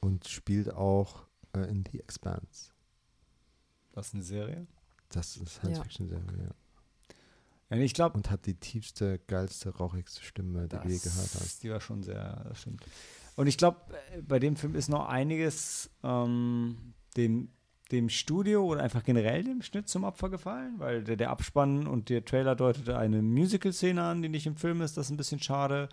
Und 0.00 0.28
spielt 0.28 0.72
auch 0.72 1.24
äh, 1.54 1.60
in 1.70 1.84
The 1.90 2.00
Expanse. 2.00 2.70
Das 3.92 4.08
ist 4.08 4.14
eine 4.14 4.22
Serie? 4.22 4.66
Das 5.10 5.36
ist 5.36 5.38
eine 5.38 5.48
Science-Fiction-Serie, 5.48 6.48
ja. 6.48 6.54
Ja, 7.70 7.82
ich 7.82 7.94
glaube. 7.94 8.16
Und 8.16 8.30
hat 8.30 8.46
die 8.46 8.54
tiefste, 8.54 9.18
geilste, 9.26 9.70
rauchigste 9.70 10.22
Stimme, 10.22 10.68
die 10.68 10.76
du 10.76 10.88
je 10.88 10.98
gehört 10.98 11.34
hast. 11.34 11.62
Die 11.62 11.70
war 11.70 11.80
schon 11.80 12.02
sehr, 12.02 12.44
das 12.48 12.60
stimmt. 12.60 12.84
Und 13.36 13.46
ich 13.46 13.58
glaube, 13.58 13.78
bei 14.26 14.38
dem 14.38 14.56
Film 14.56 14.74
ist 14.74 14.88
noch 14.88 15.08
einiges 15.08 15.90
ähm, 16.02 16.94
dem, 17.16 17.48
dem 17.90 18.08
Studio 18.08 18.64
oder 18.64 18.82
einfach 18.82 19.02
generell 19.02 19.44
dem 19.44 19.62
Schnitt 19.62 19.88
zum 19.88 20.04
Opfer 20.04 20.30
gefallen, 20.30 20.74
weil 20.78 21.02
der, 21.02 21.16
der 21.16 21.30
Abspann 21.30 21.86
und 21.86 22.08
der 22.08 22.24
Trailer 22.24 22.54
deutete 22.54 22.96
eine 22.96 23.22
Musical-Szene 23.22 24.02
an, 24.02 24.22
die 24.22 24.28
nicht 24.28 24.46
im 24.46 24.56
Film 24.56 24.80
ist. 24.82 24.96
Das 24.96 25.06
ist 25.06 25.10
ein 25.10 25.16
bisschen 25.16 25.40
schade. 25.40 25.88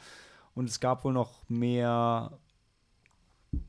Und 0.54 0.70
es 0.70 0.80
gab 0.80 1.04
wohl 1.04 1.14
noch 1.14 1.48
mehr 1.50 2.38
mh, 3.52 3.60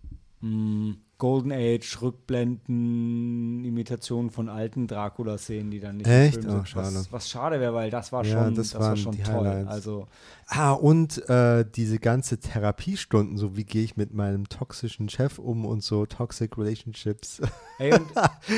hm, 0.41 1.01
Golden 1.23 1.53
Age, 1.53 2.03
Rückblenden, 2.03 3.64
Imitationen 3.64 4.33
von 4.33 4.49
alten 4.49 4.89
Dracula-Szenen, 4.89 5.70
die 5.70 5.79
dann 5.79 5.99
nicht 5.99 6.09
Echt? 6.09 6.39
im 6.39 6.43
Film 6.43 6.51
sind. 6.51 6.61
Oh, 6.62 6.64
schade. 6.64 6.97
Was, 6.97 7.12
was, 7.12 7.31
schade 7.31 7.61
wäre, 7.61 7.73
weil 7.73 7.91
das 7.93 8.11
war 8.11 8.25
schon, 8.25 8.33
ja, 8.33 8.51
das, 8.51 8.70
das 8.70 8.81
war 8.81 8.97
schon 8.97 9.23
toll. 9.23 9.47
Highlights. 9.47 9.70
Also 9.70 10.09
ah, 10.49 10.73
und 10.73 11.29
äh, 11.29 11.64
diese 11.77 12.01
ganze 12.01 12.39
Therapiestunden, 12.39 13.37
so 13.39 13.57
wie 13.57 13.62
gehe 13.62 13.85
ich 13.85 13.97
mit 13.97 14.12
meinem 14.12 14.49
toxischen 14.49 15.09
Chef 15.09 15.39
um 15.39 15.64
und 15.64 15.85
so 15.85 16.07
Toxic 16.07 16.59
Relationships. 16.59 17.41
Hey, 17.79 17.95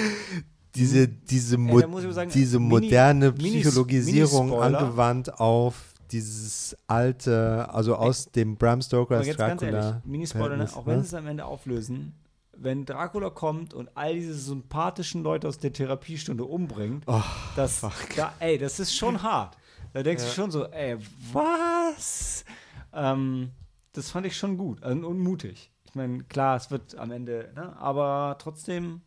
diese 0.74 1.06
diese, 1.06 1.58
mo 1.58 1.82
sagen, 2.12 2.30
diese 2.32 2.58
moderne 2.58 3.32
Mini, 3.32 3.60
Psychologisierung 3.60 4.48
Mini 4.48 4.62
angewandt 4.62 5.38
auf 5.38 5.92
dieses 6.12 6.74
alte, 6.86 7.68
also 7.68 7.96
aus 7.96 8.30
dem 8.30 8.56
Bram 8.56 8.80
Stoker's 8.80 9.28
Dracula. 9.28 10.00
Mini-Spoiler, 10.06 10.56
ne? 10.56 10.68
auch 10.74 10.86
wenn 10.86 11.00
sie 11.00 11.08
es 11.08 11.14
am 11.14 11.26
Ende 11.26 11.44
auflösen, 11.44 12.14
wenn 12.56 12.84
Dracula 12.84 13.30
kommt 13.30 13.74
und 13.74 13.96
all 13.96 14.14
diese 14.14 14.34
sympathischen 14.34 15.22
Leute 15.22 15.46
aus 15.48 15.58
der 15.58 15.72
Therapiestunde 15.72 16.44
umbringt, 16.44 17.04
oh, 17.06 17.22
das, 17.56 17.80
da, 18.16 18.34
ey, 18.38 18.58
das 18.58 18.78
ist 18.80 18.94
schon 18.94 19.22
hart. 19.22 19.56
Da 19.92 20.02
denkst 20.02 20.24
ja. 20.24 20.28
du 20.28 20.34
schon 20.34 20.50
so, 20.50 20.66
ey, 20.66 20.98
was? 21.32 22.44
Ähm, 22.92 23.52
das 23.92 24.10
fand 24.10 24.26
ich 24.26 24.36
schon 24.36 24.58
gut 24.58 24.82
also, 24.82 25.06
und 25.06 25.20
mutig. 25.20 25.70
Ich 25.84 25.94
meine, 25.94 26.24
klar, 26.24 26.56
es 26.56 26.70
wird 26.70 26.96
am 26.96 27.12
Ende, 27.12 27.52
ne, 27.54 27.76
aber 27.78 28.36
trotzdem. 28.40 29.02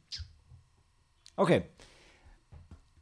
Okay. 1.35 1.63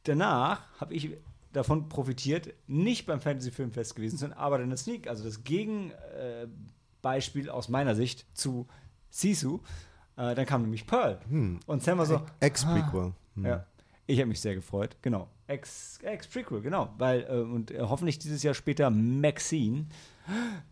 Danach 0.04 0.62
habe 0.80 0.94
ich 0.94 1.18
davon 1.54 1.90
profitiert, 1.90 2.54
nicht 2.68 3.06
beim 3.06 3.22
Fantasy 3.22 3.52
Filmfest 3.52 3.96
gewesen 3.96 4.18
zu 4.18 4.26
sein, 4.26 4.34
aber 4.34 4.60
in 4.60 4.70
der 4.70 4.78
Sneak, 4.78 5.08
also 5.08 5.24
das 5.24 5.44
Gegenbeispiel 5.44 7.48
äh, 7.48 7.52
aus 7.52 7.70
meiner 7.70 7.96
Sicht 7.96 8.26
zu 8.34 8.68
Sisu. 9.10 9.62
Äh, 10.18 10.36
dann 10.36 10.46
kam 10.46 10.62
nämlich 10.62 10.88
Pearl. 10.88 11.20
Hm. 11.30 11.60
Und 11.66 11.84
Sam 11.84 11.98
war 11.98 12.06
so. 12.06 12.22
Ex-Prequel. 12.40 13.14
Ah, 13.14 13.36
hm. 13.36 13.46
Ja. 13.46 13.66
Ich 14.08 14.20
habe 14.20 14.28
mich 14.28 14.40
sehr 14.40 14.56
gefreut, 14.56 14.98
genau. 15.02 15.28
Ex-Prequel, 15.48 16.62
genau. 16.62 16.94
Weil, 16.98 17.24
äh, 17.24 17.42
und 17.42 17.72
äh, 17.72 17.82
hoffentlich 17.82 18.20
dieses 18.20 18.44
Jahr 18.44 18.54
später 18.54 18.90
Maxine. 18.90 19.88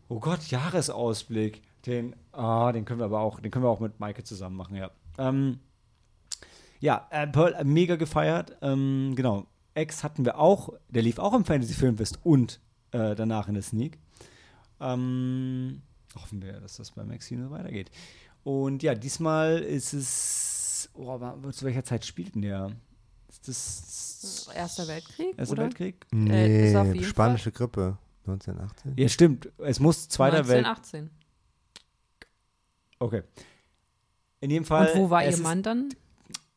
Oh 0.07 0.19
Gott, 0.19 0.47
Jahresausblick. 0.47 1.61
Den, 1.85 2.15
ah, 2.31 2.71
den 2.71 2.85
können 2.85 2.99
wir 2.99 3.05
aber 3.05 3.19
auch, 3.19 3.39
den 3.39 3.51
können 3.51 3.65
wir 3.65 3.69
auch 3.69 3.79
mit 3.81 3.99
Maike 3.99 4.23
zusammen 4.23 4.55
machen, 4.55 4.77
ja. 4.77 4.89
Ähm, 5.17 5.59
ja, 6.79 7.07
äh, 7.11 7.27
Pearl 7.27 7.53
äh, 7.53 7.63
mega 7.63 7.95
gefeiert. 7.95 8.57
Ähm, 8.61 9.13
genau. 9.15 9.47
Ex 9.73 10.03
hatten 10.03 10.23
wir 10.25 10.37
auch, 10.37 10.69
der 10.89 11.01
lief 11.01 11.17
auch 11.17 11.33
im 11.33 11.45
Fantasy 11.45 11.73
Filmfest 11.73 12.19
und 12.23 12.59
äh, 12.91 13.15
danach 13.15 13.47
in 13.47 13.55
der 13.55 13.63
Sneak. 13.63 13.97
Ähm, 14.79 15.81
hoffen 16.15 16.41
wir, 16.41 16.59
dass 16.59 16.77
das 16.77 16.91
bei 16.91 17.03
Maxine 17.03 17.45
so 17.45 17.51
weitergeht. 17.51 17.89
Und 18.43 18.83
ja, 18.83 18.93
diesmal 18.95 19.59
ist 19.59 19.93
es, 19.93 20.89
oh, 20.93 21.17
zu 21.51 21.65
welcher 21.65 21.83
Zeit 21.83 22.05
spielt 22.05 22.35
denn 22.35 22.41
der? 22.41 22.71
Ist 23.29 23.47
das 23.47 24.49
Erster 24.53 24.87
Weltkrieg? 24.87 25.37
Erster 25.37 25.53
oder? 25.53 25.63
Weltkrieg? 25.63 26.05
Nee, 26.11 26.73
äh, 26.73 27.03
spanische 27.03 27.51
Fall. 27.51 27.53
Grippe. 27.53 27.97
1918? 28.25 28.93
Ja, 28.95 29.09
stimmt. 29.09 29.49
Es 29.57 29.79
muss 29.79 30.07
Zweiter 30.07 30.47
Weltkrieg. 30.47 30.65
1918. 30.65 31.09
Okay. 32.99 33.23
In 34.39 34.49
jedem 34.49 34.65
Fall. 34.65 34.91
Und 34.91 34.99
wo 34.99 35.09
war 35.09 35.25
ihr 35.25 35.37
Mann 35.37 35.63
dann? 35.63 35.89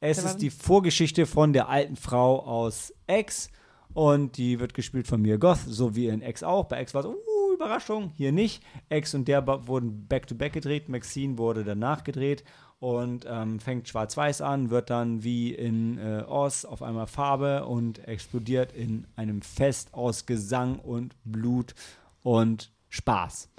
Es 0.01 0.23
ist 0.23 0.39
die 0.39 0.51
Vorgeschichte 0.51 1.27
von 1.27 1.53
der 1.53 1.69
alten 1.69 1.97
Frau 1.97 2.41
aus 2.45 2.93
X 3.09 3.49
und 3.95 4.37
die 4.37 4.61
wird 4.61 4.75
gespielt 4.75 5.07
von 5.07 5.23
Mia 5.23 5.37
Goth, 5.37 5.61
so 5.67 5.97
wie 5.97 6.09
in 6.09 6.21
X 6.21 6.43
auch. 6.43 6.67
Bei 6.67 6.83
X 6.83 6.93
war 6.95 7.01
es, 7.01 7.07
uh, 7.07 7.15
Überraschung, 7.57 8.13
hier 8.17 8.33
nicht. 8.33 8.63
X 8.89 9.15
und 9.15 9.29
der 9.29 9.47
wurden 9.67 10.07
back-to-back 10.07 10.53
-back 10.53 10.55
gedreht, 10.55 10.89
Maxine 10.89 11.39
wurde 11.39 11.65
danach 11.65 12.05
gedreht 12.05 12.45
und 12.79 13.27
ähm, 13.29 13.59
fängt 13.59 13.89
schwarz-weiß 13.89 14.43
an, 14.43 14.71
wird 14.71 14.91
dann 14.91 15.25
wie 15.25 15.53
in 15.53 15.99
äh, 15.99 16.25
Oz 16.27 16.65
auf 16.65 16.83
einmal 16.83 17.07
Farbe 17.07 17.65
und 17.65 18.07
explodiert 18.07 18.73
in 18.73 19.07
einem 19.17 19.43
Fest 19.43 19.95
aus 19.95 20.27
Gesang 20.27 20.79
und 20.79 21.17
Blut 21.25 21.75
und 22.23 22.73
Spaß. 22.89 23.51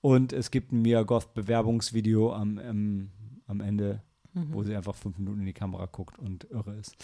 Und 0.00 0.32
es 0.32 0.50
gibt 0.50 0.72
ein 0.72 0.82
Mia 0.82 1.02
Goth 1.02 1.34
Bewerbungsvideo 1.34 2.32
am, 2.32 2.58
am, 2.58 3.10
am 3.46 3.60
Ende 3.60 4.02
mhm. 4.36 4.52
wo 4.52 4.62
sie 4.62 4.76
einfach 4.76 4.94
fünf 4.94 5.18
Minuten 5.18 5.40
in 5.40 5.46
die 5.46 5.52
Kamera 5.52 5.86
guckt 5.86 6.18
und 6.18 6.44
irre 6.50 6.74
ist. 6.74 6.96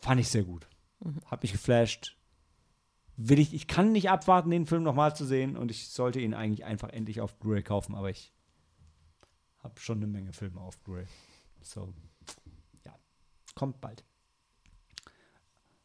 Fand 0.00 0.20
ich 0.20 0.28
sehr 0.28 0.42
gut. 0.42 0.66
Mhm. 1.00 1.20
Hat 1.26 1.42
mich 1.42 1.52
geflasht. 1.52 2.16
Will 3.16 3.38
ich, 3.38 3.52
ich 3.54 3.66
kann 3.66 3.92
nicht 3.92 4.10
abwarten, 4.10 4.50
den 4.50 4.66
Film 4.66 4.82
nochmal 4.82 5.14
zu 5.14 5.24
sehen 5.24 5.56
und 5.56 5.70
ich 5.70 5.88
sollte 5.90 6.20
ihn 6.20 6.34
eigentlich 6.34 6.64
einfach 6.64 6.88
endlich 6.88 7.20
auf 7.20 7.34
Blu-ray 7.38 7.62
kaufen, 7.62 7.94
aber 7.94 8.10
ich 8.10 8.32
habe 9.58 9.78
schon 9.78 9.98
eine 9.98 10.06
Menge 10.06 10.32
Filme 10.32 10.60
auf 10.60 10.78
Blu-ray. 10.80 11.06
So, 11.62 11.92
ja, 12.84 12.94
kommt 13.54 13.80
bald. 13.80 14.04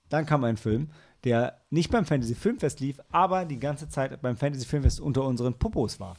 Dann 0.10 0.26
kam 0.26 0.44
ein 0.44 0.58
Film, 0.58 0.90
der 1.24 1.62
nicht 1.70 1.92
beim 1.92 2.06
Fantasy 2.06 2.36
Filmfest 2.36 2.80
lief, 2.80 3.00
aber 3.10 3.46
die 3.46 3.60
ganze 3.60 3.90
Zeit 3.90 4.22
beim 4.22 4.38
Fantasy 4.38 4.66
Filmfest 4.66 5.00
unter 5.00 5.24
unseren 5.24 5.60
Popos 5.60 6.00
war. 6.00 6.16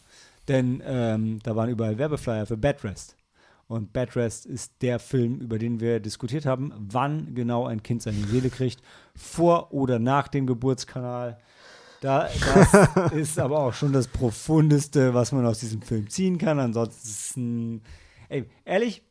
Denn 0.46 0.82
ähm, 0.84 1.38
da 1.42 1.56
waren 1.56 1.70
überall 1.70 1.98
Werbeflyer 1.98 2.46
für 2.46 2.56
Bad 2.56 2.84
Rest. 2.84 3.17
Und 3.68 3.92
Bad 3.92 4.16
Rest 4.16 4.46
ist 4.46 4.80
der 4.80 4.98
Film, 4.98 5.40
über 5.40 5.58
den 5.58 5.78
wir 5.78 6.00
diskutiert 6.00 6.46
haben, 6.46 6.72
wann 6.76 7.34
genau 7.34 7.66
ein 7.66 7.82
Kind 7.82 8.02
seine 8.02 8.26
Seele 8.26 8.48
kriegt, 8.48 8.82
vor 9.14 9.72
oder 9.72 9.98
nach 9.98 10.28
dem 10.28 10.46
Geburtskanal. 10.46 11.38
Da, 12.00 12.28
das 12.54 13.12
ist 13.12 13.38
aber 13.38 13.58
auch 13.58 13.74
schon 13.74 13.92
das 13.92 14.08
Profundeste, 14.08 15.12
was 15.12 15.32
man 15.32 15.44
aus 15.44 15.60
diesem 15.60 15.82
Film 15.82 16.08
ziehen 16.08 16.38
kann. 16.38 16.58
Ansonsten, 16.58 17.82
ey, 18.30 18.48
ehrlich, 18.64 19.02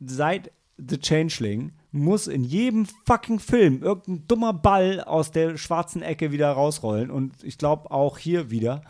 seit 0.00 0.52
The 0.76 0.98
Changeling 0.98 1.72
muss 1.92 2.26
in 2.26 2.44
jedem 2.44 2.86
fucking 3.06 3.38
Film 3.38 3.82
irgendein 3.82 4.26
dummer 4.26 4.52
Ball 4.52 5.00
aus 5.00 5.30
der 5.30 5.56
schwarzen 5.56 6.02
Ecke 6.02 6.30
wieder 6.30 6.50
rausrollen. 6.50 7.10
Und 7.10 7.42
ich 7.42 7.56
glaube 7.56 7.90
auch 7.90 8.18
hier 8.18 8.50
wieder. 8.50 8.82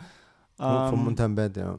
Ähm, 0.59 0.89
vom 0.89 1.07
unterm 1.07 1.35
Bett, 1.35 1.55
ja. 1.55 1.77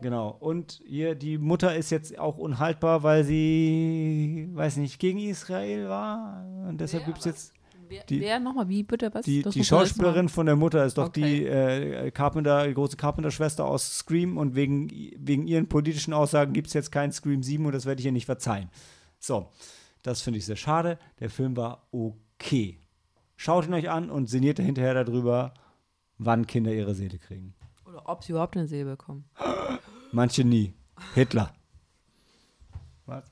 Genau. 0.00 0.36
Und 0.40 0.80
hier, 0.86 1.14
die 1.14 1.38
Mutter 1.38 1.74
ist 1.74 1.90
jetzt 1.90 2.18
auch 2.18 2.38
unhaltbar, 2.38 3.02
weil 3.02 3.24
sie, 3.24 4.48
weiß 4.52 4.76
nicht, 4.76 4.98
gegen 4.98 5.18
Israel 5.18 5.88
war. 5.88 6.44
Und 6.68 6.80
deshalb 6.80 7.06
gibt 7.06 7.18
es 7.18 7.24
jetzt. 7.24 7.52
Wer, 7.88 8.04
die, 8.04 8.20
wer 8.20 8.38
nochmal? 8.38 8.68
Wie 8.68 8.84
bitte 8.84 9.12
was? 9.12 9.24
Die, 9.24 9.42
die 9.42 9.64
Schauspielerin 9.64 10.28
von 10.28 10.46
der 10.46 10.54
Mutter 10.54 10.84
ist 10.84 10.96
doch 10.96 11.08
okay. 11.08 11.40
die 11.40 11.46
äh, 11.46 12.10
Carpenter, 12.12 12.68
die 12.68 12.74
große 12.74 12.96
Carpenter-Schwester 12.96 13.64
aus 13.64 13.98
Scream 13.98 14.38
und 14.38 14.54
wegen, 14.54 14.88
wegen 15.16 15.48
ihren 15.48 15.68
politischen 15.68 16.12
Aussagen 16.12 16.52
gibt 16.52 16.68
es 16.68 16.72
jetzt 16.74 16.92
kein 16.92 17.10
Scream 17.10 17.42
7 17.42 17.66
und 17.66 17.72
das 17.72 17.86
werde 17.86 17.98
ich 17.98 18.06
ihr 18.06 18.12
nicht 18.12 18.26
verzeihen. 18.26 18.70
So, 19.18 19.48
das 20.02 20.22
finde 20.22 20.38
ich 20.38 20.46
sehr 20.46 20.56
schade. 20.56 20.98
Der 21.18 21.30
Film 21.30 21.56
war 21.56 21.88
okay. 21.90 22.78
Schaut 23.36 23.66
ihn 23.66 23.74
euch 23.74 23.90
an 23.90 24.08
und 24.08 24.28
sinniert 24.28 24.60
hinterher 24.60 24.94
darüber, 24.94 25.52
wann 26.18 26.46
Kinder 26.46 26.72
ihre 26.72 26.94
Seele 26.94 27.18
kriegen. 27.18 27.54
Oder 27.90 28.08
ob 28.08 28.22
sie 28.22 28.32
überhaupt 28.32 28.56
eine 28.56 28.68
Seele 28.68 28.92
bekommen. 28.92 29.24
Manche 30.12 30.44
nie. 30.44 30.74
Hitler. 31.14 31.52
Was? 33.06 33.24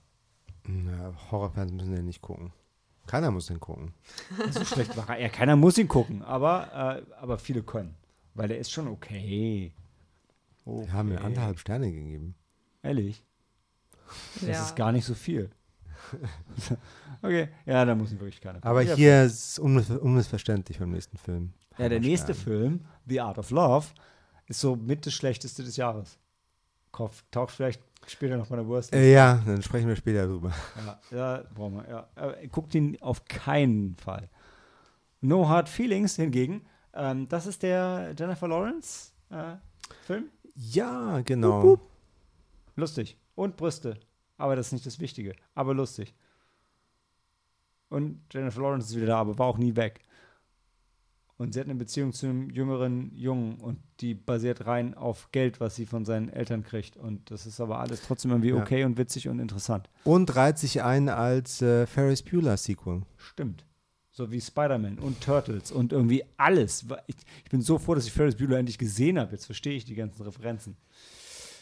Na, 0.67 1.15
Horrorfans 1.31 1.73
müssen 1.73 1.95
den 1.95 2.07
nicht 2.07 2.21
gucken. 2.21 2.53
Keiner 3.07 3.31
muss 3.31 3.47
den 3.47 3.61
gucken. 3.61 3.95
So 4.51 4.65
schlecht 4.65 4.97
war 4.97 5.09
er. 5.11 5.21
Ja, 5.21 5.29
keiner 5.29 5.55
muss 5.55 5.79
ihn 5.79 5.89
gucken, 5.89 6.23
aber, 6.23 7.05
äh, 7.09 7.13
aber 7.21 7.39
viele 7.39 7.63
können. 7.63 7.95
Weil 8.35 8.49
der 8.49 8.59
ist 8.59 8.71
schon 8.71 8.89
okay. 8.89 9.73
okay. 10.65 10.87
Die 10.87 10.93
haben 10.93 11.09
mir 11.09 11.21
anderthalb 11.23 11.59
Sterne 11.59 11.91
gegeben. 11.93 12.35
Ehrlich? 12.83 13.25
Das 14.35 14.43
ja. 14.43 14.63
ist 14.63 14.77
gar 14.77 14.93
nicht 14.93 15.05
so 15.05 15.15
viel. 15.15 15.51
okay, 17.23 17.49
ja, 17.65 17.85
da 17.85 17.95
muss 17.95 18.13
ich 18.13 18.19
wirklich 18.19 18.41
keiner 18.41 18.61
gucken. 18.61 18.71
Aber 18.71 18.83
hier 18.83 19.23
ist 19.23 19.51
es 19.51 19.59
unmissverständlich 19.59 20.79
beim 20.79 20.91
nächsten 20.91 21.17
Film. 21.17 21.53
Ja, 21.79 21.89
der 21.89 22.01
nächste 22.01 22.35
Film, 22.35 22.85
The 23.07 23.21
Art 23.21 23.39
of 23.39 23.51
Love, 23.51 23.87
ist 24.49 24.61
so 24.61 24.77
mit 24.77 25.07
das 25.07 25.15
Schlechteste 25.15 25.63
des 25.63 25.77
Jahres. 25.77 26.19
Kopf. 26.91 27.25
Taucht 27.31 27.53
vielleicht 27.53 27.83
später 28.07 28.37
noch 28.37 28.51
mal 28.51 28.57
der 28.57 28.67
Wurst. 28.67 28.93
Äh, 28.93 29.13
ja, 29.13 29.43
dann 29.47 29.63
sprechen 29.63 29.89
wir 29.89 29.97
später 29.97 30.27
drüber. 30.27 30.53
Ja, 30.85 31.01
ja 31.17 31.45
brauchen 31.55 31.77
wir. 31.77 31.89
Ja. 31.89 32.09
Aber 32.15 32.37
guckt 32.51 32.75
ihn 32.75 32.97
auf 33.01 33.25
keinen 33.27 33.97
Fall. 33.97 34.29
No 35.21 35.49
Hard 35.49 35.69
Feelings 35.69 36.17
hingegen, 36.17 36.63
ähm, 36.95 37.29
das 37.29 37.47
ist 37.47 37.63
der 37.63 38.15
Jennifer 38.19 38.49
Lawrence 38.49 39.13
äh, 39.31 39.57
Film. 40.05 40.31
Ja, 40.55 41.21
genau. 41.21 41.63
Wupp, 41.63 41.81
wupp. 41.81 41.91
Lustig. 42.77 43.17
Und 43.35 43.57
Brüste. 43.57 43.99
Aber 44.37 44.57
das 44.57 44.69
ist 44.69 44.73
nicht 44.73 44.87
das 44.87 45.01
Wichtige. 45.01 45.35
Aber 45.55 45.75
lustig. 45.75 46.15
Und 47.89 48.23
Jennifer 48.33 48.61
Lawrence 48.61 48.91
ist 48.91 48.97
wieder 48.97 49.07
da, 49.07 49.21
aber 49.21 49.39
war 49.39 49.47
auch 49.47 49.59
nie 49.59 49.75
weg. 49.75 50.01
Und 51.39 51.55
sie 51.55 51.61
hat 51.61 51.67
eine 51.67 51.77
Beziehung 51.77 52.13
zu 52.13 52.27
einem 52.27 52.51
jüngeren 52.51 53.13
Jungen 53.15 53.61
und 53.61 53.79
die 54.01 54.15
basiert 54.15 54.67
rein 54.67 54.95
auf 54.95 55.31
Geld, 55.31 55.61
was 55.61 55.77
sie 55.77 55.87
von 55.87 56.05
seinen 56.05 56.29
Eltern 56.29 56.65
kriegt. 56.65 56.97
Und 56.97 57.31
das 57.31 57.47
ist 57.47 57.61
aber 57.61 57.79
alles 57.79 58.03
trotzdem 58.03 58.33
irgendwie 58.33 58.51
ja. 58.51 58.57
okay 58.57 58.83
und 58.83 58.99
witzig 58.99 59.29
und 59.29 59.39
interessant. 59.39 59.89
Und 60.03 60.35
reiht 60.35 60.59
sich 60.59 60.83
ein 60.83 61.09
als 61.09 61.63
äh, 61.63 61.87
Ferris 61.87 62.23
Bueller 62.23 62.57
Sequel. 62.57 63.03
Stimmt. 63.17 63.65
So 64.11 64.33
wie 64.33 64.41
Spider-Man 64.41 64.99
und 64.99 65.21
Turtles 65.21 65.71
und 65.71 65.93
irgendwie 65.93 66.25
alles. 66.37 66.87
Ich, 67.07 67.15
ich, 67.45 67.51
bin 67.51 67.61
so 67.61 67.79
froh, 67.79 67.95
dass 67.95 68.07
ich 68.07 68.13
Ferris 68.13 68.35
Bueller 68.35 68.59
endlich 68.59 68.79
gesehen 68.79 69.17
habe. 69.17 69.31
Jetzt 69.31 69.47
verstehe 69.47 69.75
ich 69.75 69.85
die 69.85 69.95
ganzen 69.95 70.23
Referenzen. 70.25 70.77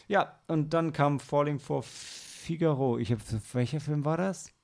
Ja, 0.07 0.39
und 0.47 0.73
dann 0.73 0.91
kam 0.91 1.19
Falling 1.19 1.59
for 1.59 1.83
Figaro. 1.83 2.97
Ich 2.97 3.11
hab, 3.11 3.19
welcher 3.53 3.79
Film 3.79 4.05
war 4.05 4.17
das? 4.17 4.56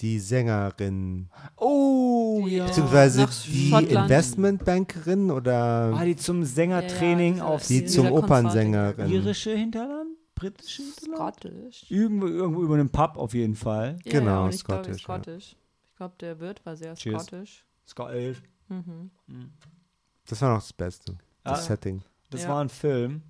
Die 0.00 0.18
Sängerin. 0.18 1.28
Oh, 1.56 2.46
ja. 2.48 2.66
Beziehungsweise 2.66 3.26
die 3.46 3.70
Schottland. 3.70 3.90
Investmentbankerin 3.90 5.30
oder. 5.30 5.94
Ah, 5.94 6.04
die 6.04 6.16
zum 6.16 6.44
Sängertraining 6.44 7.36
ja, 7.36 7.44
ja, 7.44 7.46
auf. 7.46 7.66
Die 7.66 7.84
zum 7.84 8.10
Opernsängerin. 8.10 9.10
Irische 9.10 9.54
Hinterland? 9.54 10.16
Britische 10.34 10.82
Hinterland? 10.82 11.36
Scottish. 11.36 11.90
Irgendwo, 11.90 12.26
irgendwo 12.26 12.62
über 12.62 12.74
einem 12.74 12.90
Pub 12.90 13.16
auf 13.16 13.34
jeden 13.34 13.54
Fall. 13.54 13.98
Ja, 14.04 14.12
genau, 14.12 14.50
Scottish. 14.50 15.04
Glaub, 15.04 15.22
Scottish. 15.24 15.56
Ich 15.90 15.96
glaube, 15.96 16.14
der 16.20 16.40
Wirt 16.40 16.64
war 16.66 16.76
sehr 16.76 16.94
Cheers. 16.94 17.22
Scottish. 17.22 17.64
Scottish. 17.86 18.42
Mhm. 18.68 19.10
Mhm. 19.26 19.52
Das 20.26 20.40
war 20.42 20.54
noch 20.54 20.60
das 20.60 20.72
Beste. 20.72 21.16
Das 21.44 21.60
ah, 21.60 21.62
Setting. 21.62 22.02
Das 22.30 22.48
war 22.48 22.62
ein 22.62 22.68
Film. 22.68 23.22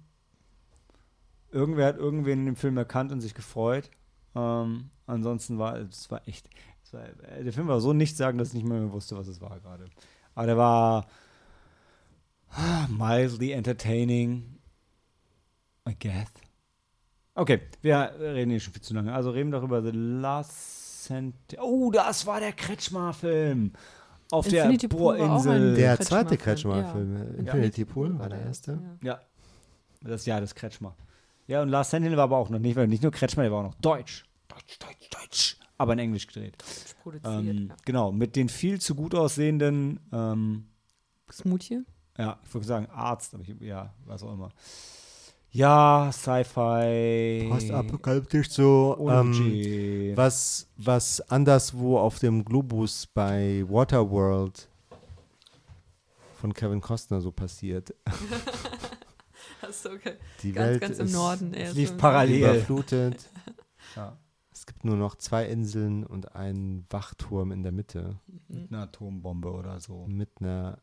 Irgendwer 1.50 1.86
hat 1.86 1.98
irgendwen 1.98 2.40
in 2.40 2.46
dem 2.46 2.56
Film 2.56 2.76
erkannt 2.78 3.12
und 3.12 3.20
sich 3.20 3.34
gefreut. 3.34 3.90
Ähm, 4.34 4.90
ansonsten 5.06 5.58
war 5.58 5.76
es 5.76 6.10
war 6.10 6.26
echt, 6.26 6.48
es 6.82 6.92
war, 6.92 7.02
äh, 7.02 7.44
der 7.44 7.52
Film 7.52 7.68
war 7.68 7.80
so 7.80 7.92
nichts 7.92 8.18
sagen, 8.18 8.38
dass 8.38 8.48
ich 8.48 8.54
nicht 8.54 8.66
mehr, 8.66 8.80
mehr 8.80 8.92
wusste, 8.92 9.16
was 9.16 9.28
es 9.28 9.40
war 9.40 9.60
gerade. 9.60 9.86
Aber 10.34 10.46
der 10.46 10.56
war 10.56 11.06
ah, 12.50 12.86
mildly 12.88 13.52
entertaining. 13.52 14.58
I 15.88 15.96
guess. 15.98 16.28
Okay, 17.34 17.60
wir 17.80 18.12
reden 18.20 18.50
hier 18.50 18.60
schon 18.60 18.74
viel 18.74 18.82
zu 18.82 18.94
lange. 18.94 19.12
Also 19.12 19.30
reden 19.30 19.50
wir 19.50 19.58
doch 19.58 19.64
über 19.64 19.82
The 19.82 19.90
Last 19.92 21.04
Cent. 21.04 21.34
Oh, 21.58 21.90
das 21.90 22.26
war 22.26 22.40
der 22.40 22.52
Kretschmar-Film. 22.52 23.72
Auf 24.30 24.46
Infinity 24.46 24.88
der 24.88 24.96
Bohrinsel. 24.96 25.74
Der 25.74 25.98
zweite 26.00 26.36
Kretschmar-Film. 26.36 27.16
Ja. 27.16 27.22
Infinity 27.38 27.84
Pool 27.84 28.18
war 28.18 28.28
der 28.28 28.42
erste. 28.42 28.78
Ja. 29.02 29.20
Das 30.02 30.26
Jahr 30.26 30.40
des 30.40 30.54
Kretschmar. 30.54 30.96
Ja, 31.52 31.60
und 31.60 31.68
Last 31.68 31.90
Sentinel 31.90 32.16
war 32.16 32.24
aber 32.24 32.38
auch 32.38 32.48
noch 32.48 32.58
nicht, 32.58 32.76
weil 32.76 32.88
nicht 32.88 33.02
nur 33.02 33.12
Kretschmar, 33.12 33.42
der 33.42 33.52
war 33.52 33.58
auch 33.58 33.64
noch 33.64 33.74
Deutsch. 33.74 34.24
Deutsch, 34.48 34.78
Deutsch, 34.78 35.10
Deutsch. 35.10 35.56
Aber 35.76 35.92
in 35.92 35.98
Englisch 35.98 36.26
gedreht. 36.26 36.56
Deutsch 36.56 36.94
produziert, 37.02 37.26
ähm, 37.26 37.66
ja. 37.68 37.76
Genau, 37.84 38.10
mit 38.10 38.36
den 38.36 38.48
viel 38.48 38.80
zu 38.80 38.94
gut 38.94 39.14
aussehenden 39.14 40.00
ähm, 40.14 40.64
Smoothie? 41.30 41.82
Ja, 42.16 42.38
ich 42.42 42.54
würde 42.54 42.66
sagen 42.66 42.86
Arzt, 42.86 43.34
aber 43.34 43.42
ich, 43.42 43.54
ja, 43.60 43.92
was 44.06 44.22
auch 44.22 44.32
immer. 44.32 44.48
Ja, 45.50 46.08
Sci-Fi. 46.10 47.48
Postapokalyptisch 47.50 48.48
so. 48.48 48.96
Ähm, 49.10 50.16
was, 50.16 50.70
was 50.78 51.20
anderswo 51.30 51.98
auf 51.98 52.18
dem 52.18 52.46
Globus 52.46 53.06
bei 53.08 53.62
Waterworld 53.68 54.68
von 56.40 56.54
Kevin 56.54 56.80
Costner 56.80 57.20
so 57.20 57.30
passiert. 57.30 57.94
Achso, 59.68 59.90
okay. 59.90 60.14
Die 60.42 60.52
ganz, 60.52 60.70
Welt 60.70 60.80
ganz 60.80 60.98
im 60.98 61.12
Norden. 61.12 61.54
Es 61.54 61.74
lief 61.74 61.96
parallel. 61.96 62.38
Überflutet. 62.38 63.30
ja. 63.96 64.16
Es 64.52 64.66
gibt 64.66 64.84
nur 64.84 64.96
noch 64.96 65.16
zwei 65.16 65.46
Inseln 65.46 66.04
und 66.04 66.36
einen 66.36 66.86
Wachturm 66.90 67.52
in 67.52 67.62
der 67.62 67.72
Mitte. 67.72 68.20
Mit 68.48 68.70
einer 68.70 68.82
Atombombe 68.82 69.50
oder 69.50 69.80
so. 69.80 70.06
Mit 70.06 70.30
einer 70.40 70.78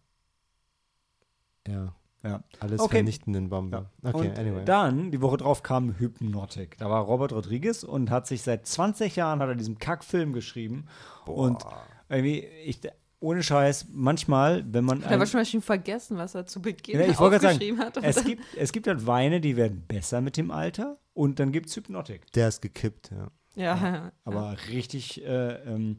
ja. 1.67 1.93
Ja. 2.21 2.43
Alles 2.59 2.81
okay. 2.81 2.97
vernichtenden 2.97 3.49
Bombe. 3.49 3.89
Ja. 4.03 4.09
Okay, 4.09 4.27
und 4.27 4.37
anyway. 4.37 4.65
Dann, 4.65 5.09
die 5.11 5.21
Woche 5.21 5.37
drauf 5.37 5.63
kam 5.63 5.97
Hypnotic. 5.97 6.77
Da 6.77 6.89
war 6.89 7.03
Robert 7.03 7.31
Rodriguez 7.31 7.83
und 7.83 8.11
hat 8.11 8.27
sich 8.27 8.41
seit 8.41 8.67
20 8.67 9.15
Jahren 9.15 9.39
hat 9.39 9.47
er 9.47 9.55
diesen 9.55 9.77
Kackfilm 9.77 10.33
geschrieben. 10.33 10.87
Boah. 11.25 11.37
Und 11.37 11.65
irgendwie, 12.09 12.39
ich, 12.39 12.81
ohne 13.19 13.43
Scheiß, 13.43 13.87
manchmal, 13.91 14.63
wenn 14.71 14.85
man. 14.85 15.03
Hat 15.03 15.11
er 15.11 15.19
wahrscheinlich 15.19 15.49
schon 15.49 15.61
vergessen, 15.61 16.17
was 16.17 16.35
er 16.35 16.45
zu 16.45 16.61
Beginn 16.61 16.99
ja, 16.99 17.07
ich 17.07 17.17
aufgeschrieben 17.17 17.77
sagen, 17.77 17.95
hat. 17.95 18.03
Es 18.03 18.23
gibt, 18.23 18.43
es 18.55 18.71
gibt 18.71 18.87
halt 18.87 19.05
Weine, 19.05 19.41
die 19.41 19.55
werden 19.57 19.83
besser 19.87 20.21
mit 20.21 20.37
dem 20.37 20.51
Alter 20.51 20.97
und 21.13 21.39
dann 21.39 21.51
gibt 21.51 21.67
es 21.69 21.75
Hypnotic. 21.75 22.31
Der 22.33 22.47
ist 22.47 22.61
gekippt, 22.61 23.11
ja. 23.11 23.31
Ja. 23.55 23.75
ja. 23.75 24.11
Aber 24.23 24.55
richtig, 24.69 25.23
äh, 25.23 25.53
ähm, 25.53 25.97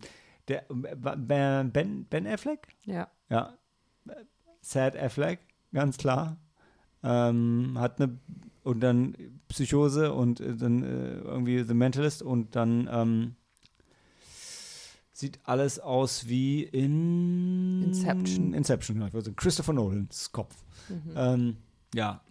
der, 0.48 0.70
äh, 0.70 1.16
ben, 1.16 2.06
ben 2.08 2.26
Affleck? 2.26 2.68
Ja. 2.84 3.08
Ja. 3.28 3.54
Sad 4.62 4.96
Affleck 4.96 5.40
ganz 5.72 5.96
klar. 5.96 6.36
Ähm, 7.02 7.76
hat 7.78 8.00
eine 8.00 8.18
und 8.62 8.80
dann 8.80 9.16
Psychose 9.48 10.12
und 10.12 10.40
äh, 10.40 10.54
dann 10.54 10.82
äh, 10.82 11.18
irgendwie 11.20 11.62
The 11.62 11.74
Mentalist 11.74 12.22
und 12.22 12.54
dann 12.56 12.88
ähm, 12.92 13.36
sieht 15.20 15.38
alles 15.44 15.78
aus 15.78 16.28
wie 16.28 16.62
in 16.62 17.82
Inception. 17.82 18.54
Inception, 18.54 18.98
genau. 18.98 19.10
Also 19.12 19.32
Christopher 19.32 19.72
Nolans 19.72 20.32
Kopf. 20.32 20.56
Mhm. 20.88 21.12
Ähm, 21.14 21.56
ja. 21.94 22.22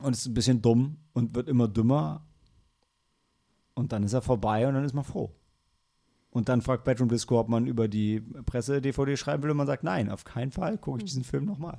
Und 0.00 0.12
ist 0.12 0.26
ein 0.26 0.34
bisschen 0.34 0.62
dumm 0.62 0.98
und 1.12 1.34
wird 1.34 1.48
immer 1.48 1.66
dümmer. 1.66 2.24
Und 3.74 3.92
dann 3.92 4.02
ist 4.02 4.12
er 4.12 4.22
vorbei 4.22 4.68
und 4.68 4.74
dann 4.74 4.84
ist 4.84 4.94
man 4.94 5.04
froh. 5.04 5.34
Und 6.30 6.48
dann 6.48 6.62
fragt 6.62 6.84
Bedroom 6.84 7.08
Disco, 7.08 7.40
ob 7.40 7.48
man 7.48 7.66
über 7.66 7.88
die 7.88 8.20
Presse-DVD 8.20 9.16
schreiben 9.16 9.42
will 9.42 9.50
und 9.50 9.56
man 9.56 9.66
sagt, 9.66 9.82
nein, 9.82 10.10
auf 10.10 10.24
keinen 10.24 10.52
Fall 10.52 10.78
gucke 10.78 10.98
ich 10.98 11.04
mhm. 11.04 11.06
diesen 11.06 11.24
Film 11.24 11.44
nochmal. 11.44 11.78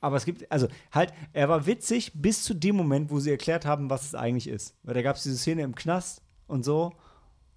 Aber 0.00 0.16
es 0.16 0.24
gibt, 0.24 0.50
also 0.50 0.68
halt, 0.92 1.12
er 1.32 1.48
war 1.48 1.66
witzig 1.66 2.12
bis 2.14 2.42
zu 2.42 2.54
dem 2.54 2.76
Moment, 2.76 3.10
wo 3.10 3.20
sie 3.20 3.30
erklärt 3.30 3.66
haben, 3.66 3.90
was 3.90 4.04
es 4.04 4.14
eigentlich 4.14 4.48
ist. 4.48 4.76
Weil 4.82 4.94
da 4.94 5.02
gab 5.02 5.16
es 5.16 5.22
diese 5.24 5.36
Szene 5.36 5.62
im 5.62 5.74
Knast 5.74 6.22
und 6.46 6.64
so. 6.64 6.92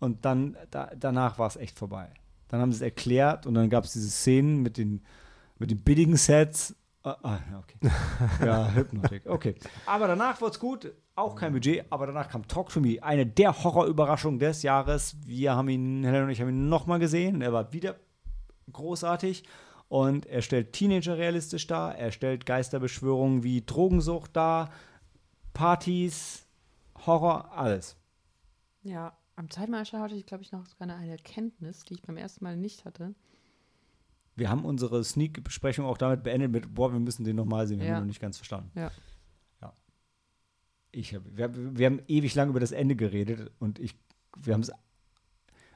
Und 0.01 0.25
dann, 0.25 0.57
da, 0.71 0.89
danach 0.97 1.37
war 1.37 1.47
es 1.47 1.55
echt 1.55 1.77
vorbei. 1.77 2.09
Dann 2.47 2.59
haben 2.59 2.71
sie 2.71 2.77
es 2.77 2.81
erklärt 2.81 3.45
und 3.45 3.53
dann 3.53 3.69
gab 3.69 3.85
es 3.85 3.93
diese 3.93 4.09
Szenen 4.09 4.61
mit 4.61 4.77
den, 4.77 5.05
mit 5.59 5.69
den 5.69 5.81
billigen 5.83 6.17
Sets. 6.17 6.75
Ah, 7.03 7.17
ah 7.21 7.39
okay. 7.59 7.77
ja, 8.45 8.73
Hypnotic. 8.73 9.27
Okay. 9.27 9.55
Aber 9.85 10.07
danach 10.07 10.41
wurde 10.41 10.51
es 10.51 10.59
gut. 10.59 10.91
Auch 11.15 11.35
kein 11.35 11.53
Budget. 11.53 11.85
Aber 11.91 12.07
danach 12.07 12.27
kam 12.29 12.47
Talk 12.47 12.69
to 12.69 12.81
Me. 12.81 12.97
Eine 13.01 13.27
der 13.27 13.63
Horrorüberraschungen 13.63 14.39
des 14.39 14.63
Jahres. 14.63 15.15
Wir 15.23 15.55
haben 15.55 15.69
ihn, 15.69 16.03
Helen 16.03 16.23
und 16.23 16.29
ich 16.31 16.41
haben 16.41 16.49
ihn 16.49 16.67
nochmal 16.67 16.97
gesehen. 16.97 17.41
Er 17.41 17.53
war 17.53 17.71
wieder 17.71 17.95
großartig. 18.73 19.43
Und 19.87 20.25
er 20.25 20.41
stellt 20.41 20.73
Teenager 20.73 21.17
realistisch 21.17 21.67
dar, 21.67 21.95
er 21.95 22.11
stellt 22.11 22.45
Geisterbeschwörungen 22.45 23.43
wie 23.43 23.61
Drogensucht 23.61 24.35
dar, 24.35 24.71
Partys, 25.53 26.47
Horror, 27.05 27.51
alles. 27.53 27.97
Ja, 28.83 29.13
am 29.41 29.49
Zeitmarschall 29.49 30.01
hatte 30.01 30.15
ich, 30.15 30.27
glaube 30.27 30.43
ich, 30.43 30.51
noch 30.51 30.67
sogar 30.67 30.87
eine 30.87 31.09
Erkenntnis, 31.09 31.83
die 31.83 31.95
ich 31.95 32.03
beim 32.03 32.15
ersten 32.15 32.43
Mal 32.43 32.55
nicht 32.55 32.85
hatte. 32.85 33.15
Wir 34.35 34.49
haben 34.49 34.63
unsere 34.65 35.03
Sneak-Besprechung 35.03 35.83
auch 35.83 35.97
damit 35.97 36.21
beendet 36.21 36.51
mit, 36.51 36.75
boah, 36.75 36.93
wir 36.93 36.99
müssen 36.99 37.23
den 37.23 37.37
nochmal 37.37 37.65
sehen, 37.67 37.79
wir 37.79 37.87
ja. 37.87 37.93
haben 37.93 37.97
ihn 37.97 38.03
noch 38.03 38.09
nicht 38.09 38.21
ganz 38.21 38.37
verstanden. 38.37 38.69
Ja. 38.75 38.91
ja. 39.61 39.73
Ich 40.91 41.15
hab, 41.15 41.23
wir, 41.25 41.75
wir 41.75 41.87
haben 41.87 42.01
ewig 42.07 42.35
lang 42.35 42.49
über 42.49 42.59
das 42.59 42.71
Ende 42.71 42.95
geredet 42.95 43.51
und 43.57 43.79
ich, 43.79 43.95
wir 44.37 44.53
haben 44.53 44.61
es 44.61 44.71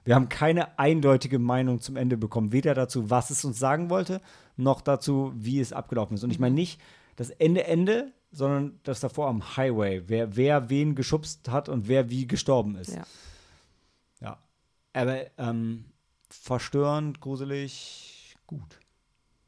wir 0.03 0.13
haben 0.13 0.29
keine 0.29 0.77
eindeutige 0.77 1.39
Meinung 1.39 1.81
zum 1.81 1.95
Ende 1.95 2.15
bekommen. 2.15 2.51
Weder 2.51 2.75
dazu, 2.75 3.09
was 3.09 3.31
es 3.31 3.43
uns 3.43 3.57
sagen 3.57 3.89
wollte, 3.89 4.21
noch 4.55 4.81
dazu, 4.81 5.33
wie 5.35 5.59
es 5.59 5.73
abgelaufen 5.73 6.13
ist. 6.13 6.23
Und 6.23 6.29
ich 6.29 6.37
meine 6.37 6.53
nicht 6.53 6.79
das 7.15 7.31
Ende, 7.31 7.63
Ende, 7.65 8.13
sondern 8.31 8.79
das 8.83 8.99
davor 8.99 9.27
am 9.27 9.57
Highway. 9.57 10.03
Wer, 10.05 10.35
wer 10.35 10.69
wen 10.69 10.93
geschubst 10.93 11.49
hat 11.49 11.69
und 11.69 11.87
wer 11.87 12.11
wie 12.11 12.27
gestorben 12.27 12.75
ist. 12.75 12.93
Ja. 12.93 13.03
Aber 14.95 15.25
ähm, 15.37 15.83
verstörend, 16.29 17.19
gruselig, 17.19 18.37
gut. 18.47 18.79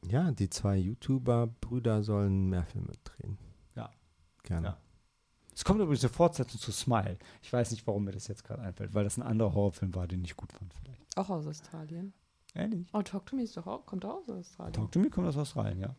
Ja, 0.05 0.31
die 0.31 0.49
zwei 0.49 0.75
YouTuber-Brüder 0.75 2.03
sollen 2.03 2.49
mehr 2.49 2.65
Filme 2.65 2.91
drehen. 3.05 3.37
Ja. 3.73 3.89
Gerne. 4.43 4.67
Ja. 4.67 4.77
Es 5.55 5.63
kommt 5.63 5.79
übrigens 5.79 6.03
eine 6.03 6.11
Fortsetzung 6.11 6.59
zu 6.59 6.73
Smile. 6.73 7.17
Ich 7.41 7.51
weiß 7.51 7.71
nicht, 7.71 7.87
warum 7.87 8.03
mir 8.03 8.11
das 8.11 8.27
jetzt 8.27 8.43
gerade 8.43 8.61
einfällt, 8.61 8.93
weil 8.93 9.05
das 9.05 9.17
ein 9.17 9.23
anderer 9.23 9.53
Horrorfilm 9.53 9.95
war, 9.95 10.05
den 10.05 10.23
ich 10.25 10.35
gut 10.35 10.51
fand 10.51 10.73
vielleicht. 10.73 11.17
Auch 11.17 11.29
aus 11.29 11.47
Australien. 11.47 12.13
Ehrlich? 12.53 12.85
Oh, 12.91 13.01
Talk 13.01 13.25
to 13.25 13.37
Me 13.37 13.43
ist 13.43 13.55
doch 13.55 13.67
auch, 13.67 13.85
kommt 13.85 14.03
auch 14.03 14.17
aus 14.17 14.29
Australien. 14.29 14.73
Talk 14.73 14.91
to 14.91 14.99
Me 14.99 15.09
kommt 15.09 15.27
aus 15.27 15.37
Australien, 15.37 15.79
ja. 15.79 15.95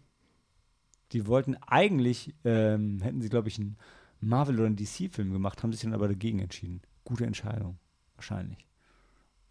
Die 1.12 1.26
wollten 1.26 1.56
eigentlich, 1.66 2.34
ähm, 2.44 3.00
hätten 3.00 3.22
sie, 3.22 3.30
glaube 3.30 3.48
ich, 3.48 3.58
einen 3.58 3.78
Marvel- 4.20 4.56
oder 4.56 4.66
einen 4.66 4.76
DC-Film 4.76 5.32
gemacht, 5.32 5.62
haben 5.62 5.72
sich 5.72 5.80
dann 5.80 5.94
aber 5.94 6.08
dagegen 6.08 6.38
entschieden. 6.38 6.82
Gute 7.04 7.24
Entscheidung, 7.24 7.78
wahrscheinlich. 8.14 8.67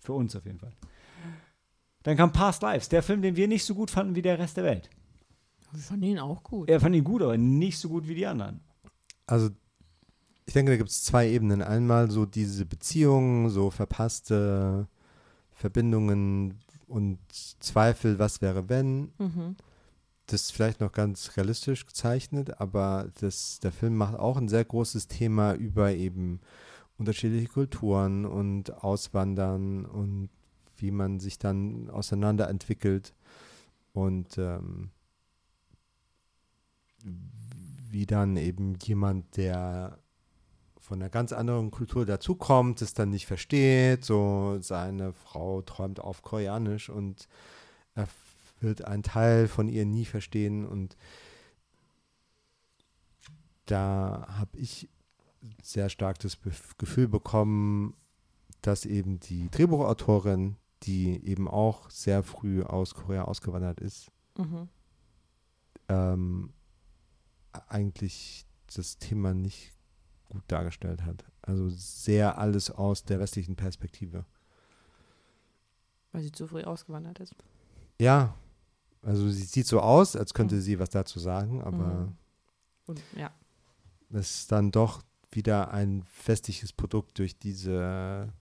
Für 0.07 0.13
uns 0.13 0.33
auf 0.37 0.45
jeden 0.45 0.57
Fall. 0.57 0.71
Dann 2.03 2.15
kam 2.15 2.31
Past 2.31 2.61
Lives, 2.61 2.87
der 2.87 3.03
Film, 3.03 3.21
den 3.21 3.35
wir 3.35 3.49
nicht 3.49 3.65
so 3.65 3.75
gut 3.75 3.91
fanden 3.91 4.15
wie 4.15 4.21
der 4.21 4.39
Rest 4.39 4.55
der 4.55 4.63
Welt. 4.63 4.89
Wir 5.73 5.81
fanden 5.81 6.03
ihn 6.03 6.19
auch 6.19 6.43
gut. 6.43 6.69
Er 6.69 6.79
fand 6.79 6.95
ihn 6.95 7.03
gut, 7.03 7.21
aber 7.21 7.37
nicht 7.37 7.77
so 7.77 7.89
gut 7.89 8.07
wie 8.07 8.15
die 8.15 8.25
anderen. 8.25 8.61
Also 9.25 9.49
ich 10.45 10.53
denke, 10.53 10.71
da 10.71 10.77
gibt 10.77 10.91
es 10.91 11.03
zwei 11.03 11.29
Ebenen. 11.29 11.61
Einmal 11.61 12.09
so 12.09 12.25
diese 12.25 12.65
Beziehungen, 12.65 13.49
so 13.49 13.69
verpasste 13.69 14.87
Verbindungen 15.51 16.57
und 16.87 17.19
Zweifel, 17.59 18.17
was 18.17 18.41
wäre, 18.41 18.69
wenn. 18.69 19.11
Mhm. 19.17 19.57
Das 20.27 20.43
ist 20.43 20.53
vielleicht 20.53 20.79
noch 20.79 20.93
ganz 20.93 21.35
realistisch 21.35 21.85
gezeichnet, 21.85 22.61
aber 22.61 23.09
das, 23.19 23.59
der 23.59 23.73
Film 23.73 23.97
macht 23.97 24.15
auch 24.15 24.37
ein 24.37 24.47
sehr 24.47 24.63
großes 24.63 25.09
Thema 25.09 25.51
über 25.53 25.91
eben 25.91 26.39
unterschiedliche 26.97 27.47
Kulturen 27.47 28.25
und 28.25 28.83
Auswandern 28.83 29.85
und 29.85 30.29
wie 30.77 30.91
man 30.91 31.19
sich 31.19 31.39
dann 31.39 31.89
auseinanderentwickelt 31.89 33.13
und 33.93 34.37
ähm, 34.37 34.91
wie 37.89 38.05
dann 38.05 38.37
eben 38.37 38.75
jemand, 38.83 39.37
der 39.37 39.99
von 40.79 41.01
einer 41.01 41.09
ganz 41.09 41.33
anderen 41.33 41.69
Kultur 41.69 42.05
dazukommt, 42.05 42.81
es 42.81 42.93
dann 42.93 43.09
nicht 43.09 43.25
versteht. 43.25 44.05
So 44.05 44.57
seine 44.61 45.13
Frau 45.13 45.61
träumt 45.61 45.99
auf 45.99 46.21
Koreanisch 46.21 46.89
und 46.89 47.27
er 47.93 48.07
wird 48.61 48.85
einen 48.85 49.03
Teil 49.03 49.47
von 49.47 49.67
ihr 49.67 49.85
nie 49.85 50.05
verstehen. 50.05 50.65
Und 50.65 50.95
da 53.65 54.27
habe 54.29 54.57
ich 54.57 54.89
sehr 55.61 55.89
stark 55.89 56.19
das 56.19 56.37
Gefühl 56.77 57.07
bekommen, 57.07 57.95
dass 58.61 58.85
eben 58.85 59.19
die 59.19 59.49
Drehbuchautorin, 59.49 60.57
die 60.83 61.25
eben 61.25 61.47
auch 61.47 61.89
sehr 61.89 62.23
früh 62.23 62.63
aus 62.63 62.93
Korea 62.93 63.23
ausgewandert 63.23 63.79
ist, 63.79 64.11
mhm. 64.37 64.69
ähm, 65.89 66.53
eigentlich 67.69 68.45
das 68.75 68.97
Thema 68.97 69.33
nicht 69.33 69.71
gut 70.25 70.43
dargestellt 70.47 71.03
hat. 71.03 71.25
Also 71.41 71.69
sehr 71.69 72.37
alles 72.37 72.69
aus 72.69 73.03
der 73.03 73.19
westlichen 73.19 73.55
Perspektive. 73.55 74.25
Weil 76.11 76.23
sie 76.23 76.31
zu 76.31 76.47
früh 76.47 76.63
ausgewandert 76.63 77.19
ist. 77.19 77.35
Ja, 77.99 78.35
also 79.01 79.29
sie 79.29 79.43
sieht 79.43 79.67
so 79.67 79.79
aus, 79.79 80.15
als 80.15 80.33
könnte 80.33 80.55
mhm. 80.55 80.61
sie 80.61 80.79
was 80.79 80.89
dazu 80.89 81.19
sagen, 81.19 81.61
aber. 81.61 82.05
Mhm. 82.05 82.17
Und, 82.87 83.01
ja. 83.15 83.31
es 84.11 84.41
ist 84.41 84.51
dann 84.51 84.71
doch 84.71 85.01
wieder 85.31 85.71
ein 85.71 86.03
festliches 86.03 86.73
Produkt 86.73 87.19
durch 87.19 87.37
diese 87.37 88.33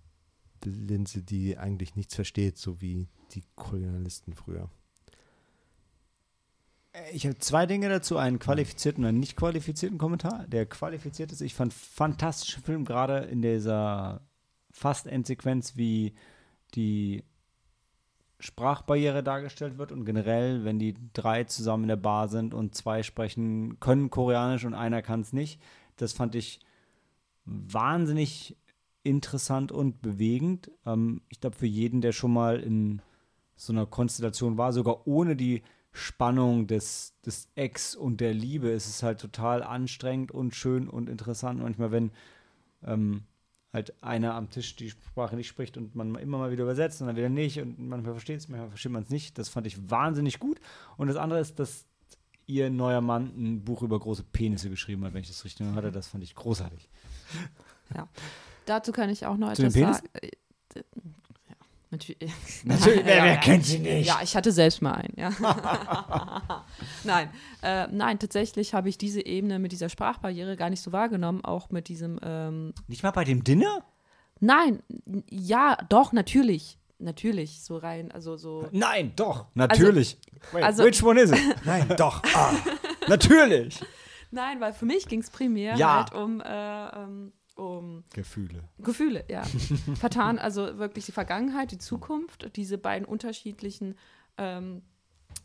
Linse, 0.64 1.22
die 1.22 1.58
eigentlich 1.58 1.96
nichts 1.96 2.14
versteht, 2.14 2.58
so 2.58 2.80
wie 2.80 3.08
die 3.32 3.44
Kolonialisten 3.54 4.34
früher. 4.34 4.70
Ich 7.12 7.26
habe 7.26 7.38
zwei 7.38 7.66
Dinge 7.66 7.88
dazu, 7.90 8.16
einen 8.16 8.38
qualifizierten 8.38 9.04
und 9.04 9.08
einen 9.08 9.20
nicht 9.20 9.36
qualifizierten 9.36 9.98
Kommentar. 9.98 10.46
Der 10.48 10.64
qualifizierte 10.64 11.34
ist, 11.34 11.42
ich 11.42 11.54
fand 11.54 11.74
fantastischen 11.74 12.62
Film, 12.62 12.84
gerade 12.84 13.18
in 13.18 13.42
dieser 13.42 14.22
fast 14.70 15.06
Endsequenz, 15.06 15.76
wie 15.76 16.14
die 16.74 17.24
Sprachbarriere 18.38 19.22
dargestellt 19.22 19.78
wird 19.78 19.92
und 19.92 20.04
generell, 20.04 20.64
wenn 20.64 20.78
die 20.78 20.94
drei 21.12 21.44
zusammen 21.44 21.84
in 21.84 21.88
der 21.88 21.96
Bar 21.96 22.28
sind 22.28 22.54
und 22.54 22.74
zwei 22.74 23.02
sprechen, 23.02 23.78
können 23.80 24.10
Koreanisch 24.10 24.64
und 24.64 24.74
einer 24.74 25.02
kann 25.02 25.20
es 25.20 25.32
nicht. 25.32 25.60
Das 25.96 26.12
fand 26.12 26.34
ich 26.34 26.60
wahnsinnig 27.46 28.56
interessant 29.02 29.72
und 29.72 30.02
bewegend. 30.02 30.70
Ähm, 30.84 31.22
ich 31.28 31.40
glaube, 31.40 31.56
für 31.56 31.66
jeden, 31.66 32.00
der 32.00 32.12
schon 32.12 32.32
mal 32.32 32.60
in 32.60 33.00
so 33.54 33.72
einer 33.72 33.86
Konstellation 33.86 34.58
war, 34.58 34.72
sogar 34.72 35.06
ohne 35.06 35.36
die 35.36 35.62
Spannung 35.92 36.66
des, 36.66 37.14
des 37.24 37.48
Ex 37.54 37.94
und 37.94 38.20
der 38.20 38.34
Liebe, 38.34 38.68
ist 38.68 38.86
es 38.86 39.02
halt 39.02 39.20
total 39.20 39.62
anstrengend 39.62 40.30
und 40.30 40.54
schön 40.54 40.88
und 40.88 41.08
interessant. 41.08 41.62
Manchmal, 41.62 41.90
wenn 41.90 42.10
ähm, 42.84 43.22
halt 43.72 43.94
einer 44.02 44.34
am 44.34 44.50
Tisch 44.50 44.76
die 44.76 44.90
Sprache 44.90 45.36
nicht 45.36 45.48
spricht 45.48 45.76
und 45.76 45.94
man 45.94 46.14
immer 46.16 46.38
mal 46.38 46.50
wieder 46.50 46.64
übersetzt 46.64 47.00
und 47.00 47.06
dann 47.06 47.16
wieder 47.16 47.28
nicht 47.28 47.60
und 47.60 47.78
manchmal 47.78 48.12
versteht 48.12 48.40
es, 48.40 48.48
manchmal 48.48 48.70
versteht 48.70 48.92
man 48.92 49.04
es 49.04 49.10
nicht. 49.10 49.38
Das 49.38 49.48
fand 49.48 49.66
ich 49.66 49.90
wahnsinnig 49.90 50.38
gut. 50.38 50.60
Und 50.96 51.08
das 51.08 51.16
andere 51.16 51.40
ist, 51.40 51.58
dass 51.58 51.86
ihr 52.46 52.70
neuer 52.70 53.00
Mann 53.00 53.32
ein 53.36 53.64
Buch 53.64 53.82
über 53.82 53.98
große 53.98 54.22
Penisse 54.22 54.70
geschrieben 54.70 55.04
hat, 55.04 55.14
wenn 55.14 55.22
ich 55.22 55.28
das 55.28 55.44
richtig 55.44 55.66
hatte. 55.68 55.92
Das 55.92 56.08
fand 56.08 56.24
ich 56.24 56.34
großartig. 56.34 56.88
Ja. 57.94 58.08
Dazu 58.66 58.92
kann 58.92 59.10
ich 59.10 59.26
auch 59.26 59.36
noch 59.36 59.52
etwas 59.52 59.72
sagen. 59.72 60.08
Äh, 60.14 60.30
Natürlich, 61.90 62.18
Natürlich 62.64 63.04
wer, 63.04 63.22
wer 63.22 63.36
kennt 63.36 63.64
sie 63.64 63.78
nicht? 63.78 64.08
Ja, 64.08 64.18
ich 64.22 64.36
hatte 64.36 64.50
selbst 64.50 64.82
mal 64.82 64.94
einen. 64.94 65.14
Ja. 65.16 65.30
nein, 67.04 67.30
äh, 67.62 67.86
nein, 67.90 68.18
tatsächlich 68.18 68.74
habe 68.74 68.88
ich 68.88 68.98
diese 68.98 69.24
Ebene 69.24 69.58
mit 69.58 69.70
dieser 69.70 69.88
Sprachbarriere 69.88 70.56
gar 70.56 70.68
nicht 70.68 70.82
so 70.82 70.92
wahrgenommen, 70.92 71.44
auch 71.44 71.70
mit 71.70 71.88
diesem. 71.88 72.18
Ähm 72.22 72.74
nicht 72.88 73.04
mal 73.04 73.12
bei 73.12 73.24
dem 73.24 73.44
Dinner? 73.44 73.84
Nein, 74.40 74.82
ja, 75.30 75.78
doch, 75.88 76.12
natürlich. 76.12 76.78
Natürlich, 76.98 77.62
so 77.62 77.76
rein, 77.76 78.10
also 78.10 78.36
so. 78.36 78.68
Nein, 78.72 79.12
doch, 79.16 79.46
natürlich. 79.54 80.18
Also, 80.40 80.56
Wait, 80.56 80.64
also, 80.64 80.84
which 80.84 81.02
one 81.02 81.20
is 81.20 81.30
it? 81.30 81.38
Nein, 81.64 81.94
doch. 81.96 82.22
Ah, 82.34 82.54
natürlich. 83.06 83.80
Nein, 84.30 84.60
weil 84.60 84.72
für 84.72 84.86
mich 84.86 85.06
ging 85.08 85.20
es 85.20 85.30
primär 85.30 85.76
ja. 85.76 85.98
halt 85.98 86.14
um 86.14 86.40
äh, 86.40 86.88
ähm, 86.88 87.32
um 87.56 88.04
Gefühle. 88.12 88.64
Gefühle, 88.78 89.24
ja. 89.28 89.42
Vertan, 89.94 90.38
also 90.38 90.78
wirklich 90.78 91.06
die 91.06 91.12
Vergangenheit, 91.12 91.70
die 91.72 91.78
Zukunft, 91.78 92.54
diese 92.56 92.76
beiden 92.76 93.06
unterschiedlichen, 93.06 93.96
ähm, 94.36 94.82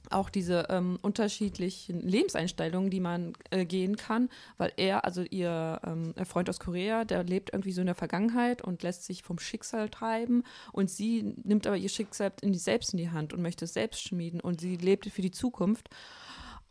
auch 0.10 0.30
diese 0.30 0.68
ähm, 0.70 1.00
unterschiedlichen 1.02 2.02
Lebenseinstellungen, 2.02 2.90
die 2.90 3.00
man 3.00 3.34
äh, 3.50 3.66
gehen 3.66 3.96
kann, 3.96 4.30
weil 4.58 4.74
er, 4.76 5.06
also 5.06 5.22
ihr 5.22 5.80
ähm, 5.86 6.14
Freund 6.26 6.50
aus 6.50 6.60
Korea, 6.60 7.06
der 7.06 7.24
lebt 7.24 7.54
irgendwie 7.54 7.72
so 7.72 7.82
in 7.82 7.88
der 7.88 7.96
Vergangenheit 7.96 8.62
und 8.62 8.84
lässt 8.84 9.06
sich 9.06 9.24
vom 9.24 9.40
Schicksal 9.40 9.90
treiben 9.90 10.44
und 10.74 10.90
sie 10.90 11.36
nimmt 11.44 11.66
aber 11.66 11.78
ihr 11.78 11.90
Schicksal 11.90 12.34
in 12.42 12.52
die, 12.52 12.60
selbst 12.60 12.94
in 12.94 12.98
die 12.98 13.12
Hand 13.12 13.34
und 13.34 13.42
möchte 13.42 13.66
es 13.66 13.74
selbst 13.74 14.02
schmieden 14.02 14.42
und 14.42 14.60
sie 14.60 14.76
lebt 14.76 15.06
für 15.06 15.22
die 15.22 15.32
Zukunft. 15.32 15.90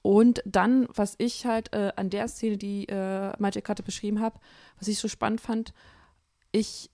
Und 0.03 0.43
dann, 0.47 0.89
was 0.95 1.15
ich 1.19 1.45
halt 1.45 1.73
äh, 1.75 1.93
an 1.97 2.11
der 2.11 2.29
Szene, 2.29 2.57
die 2.57 2.89
äh, 2.89 3.33
Malte 3.39 3.61
gerade 3.61 3.83
beschrieben 3.83 4.21
habe, 4.21 4.41
was 4.79 4.89
ich 4.89 4.99
so 4.99 5.09
spannend 5.09 5.41
fand, 5.41 5.75
ich 6.53 6.91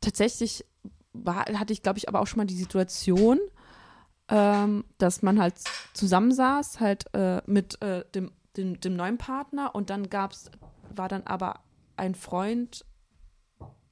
tatsächlich 0.00 0.64
war, 1.12 1.46
hatte 1.46 1.72
ich, 1.72 1.82
glaube 1.82 1.98
ich, 1.98 2.08
aber 2.08 2.20
auch 2.20 2.26
schon 2.26 2.38
mal 2.38 2.46
die 2.46 2.56
Situation, 2.56 3.40
ähm, 4.28 4.84
dass 4.98 5.22
man 5.22 5.40
halt 5.40 5.54
zusammensaß, 5.94 6.80
halt 6.80 7.12
äh, 7.14 7.42
mit 7.46 7.80
äh, 7.82 8.04
dem, 8.14 8.30
dem, 8.56 8.80
dem 8.80 8.94
neuen 8.94 9.18
Partner. 9.18 9.74
Und 9.74 9.90
dann 9.90 10.08
gab's, 10.08 10.50
war 10.94 11.08
dann 11.08 11.24
aber 11.24 11.60
ein 11.96 12.14
Freund 12.14 12.84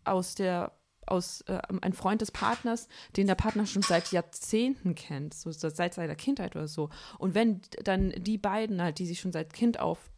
aus 0.05 0.37
der 0.37 0.73
aus 1.07 1.43
äh, 1.43 1.61
ein 1.81 1.93
Freund 1.93 2.21
des 2.21 2.31
Partners, 2.31 2.89
den 3.17 3.27
der 3.27 3.35
Partner 3.35 3.67
schon 3.67 3.83
seit 3.83 4.13
Jahrzehnten 4.13 4.95
kennt, 4.95 5.35
so 5.35 5.51
seit 5.51 5.95
seiner 5.95 6.15
Kindheit 6.17 6.57
oder 6.57 6.69
so. 6.69 6.91
Und 7.19 7.35
wenn 7.35 7.61
dann 7.85 8.13
die 8.17 8.39
beiden 8.39 8.83
halt, 8.83 8.99
die 8.99 9.07
sich 9.07 9.21
schon 9.21 9.33
seit 9.33 9.53
Kind 9.53 9.81
auf 9.81 10.11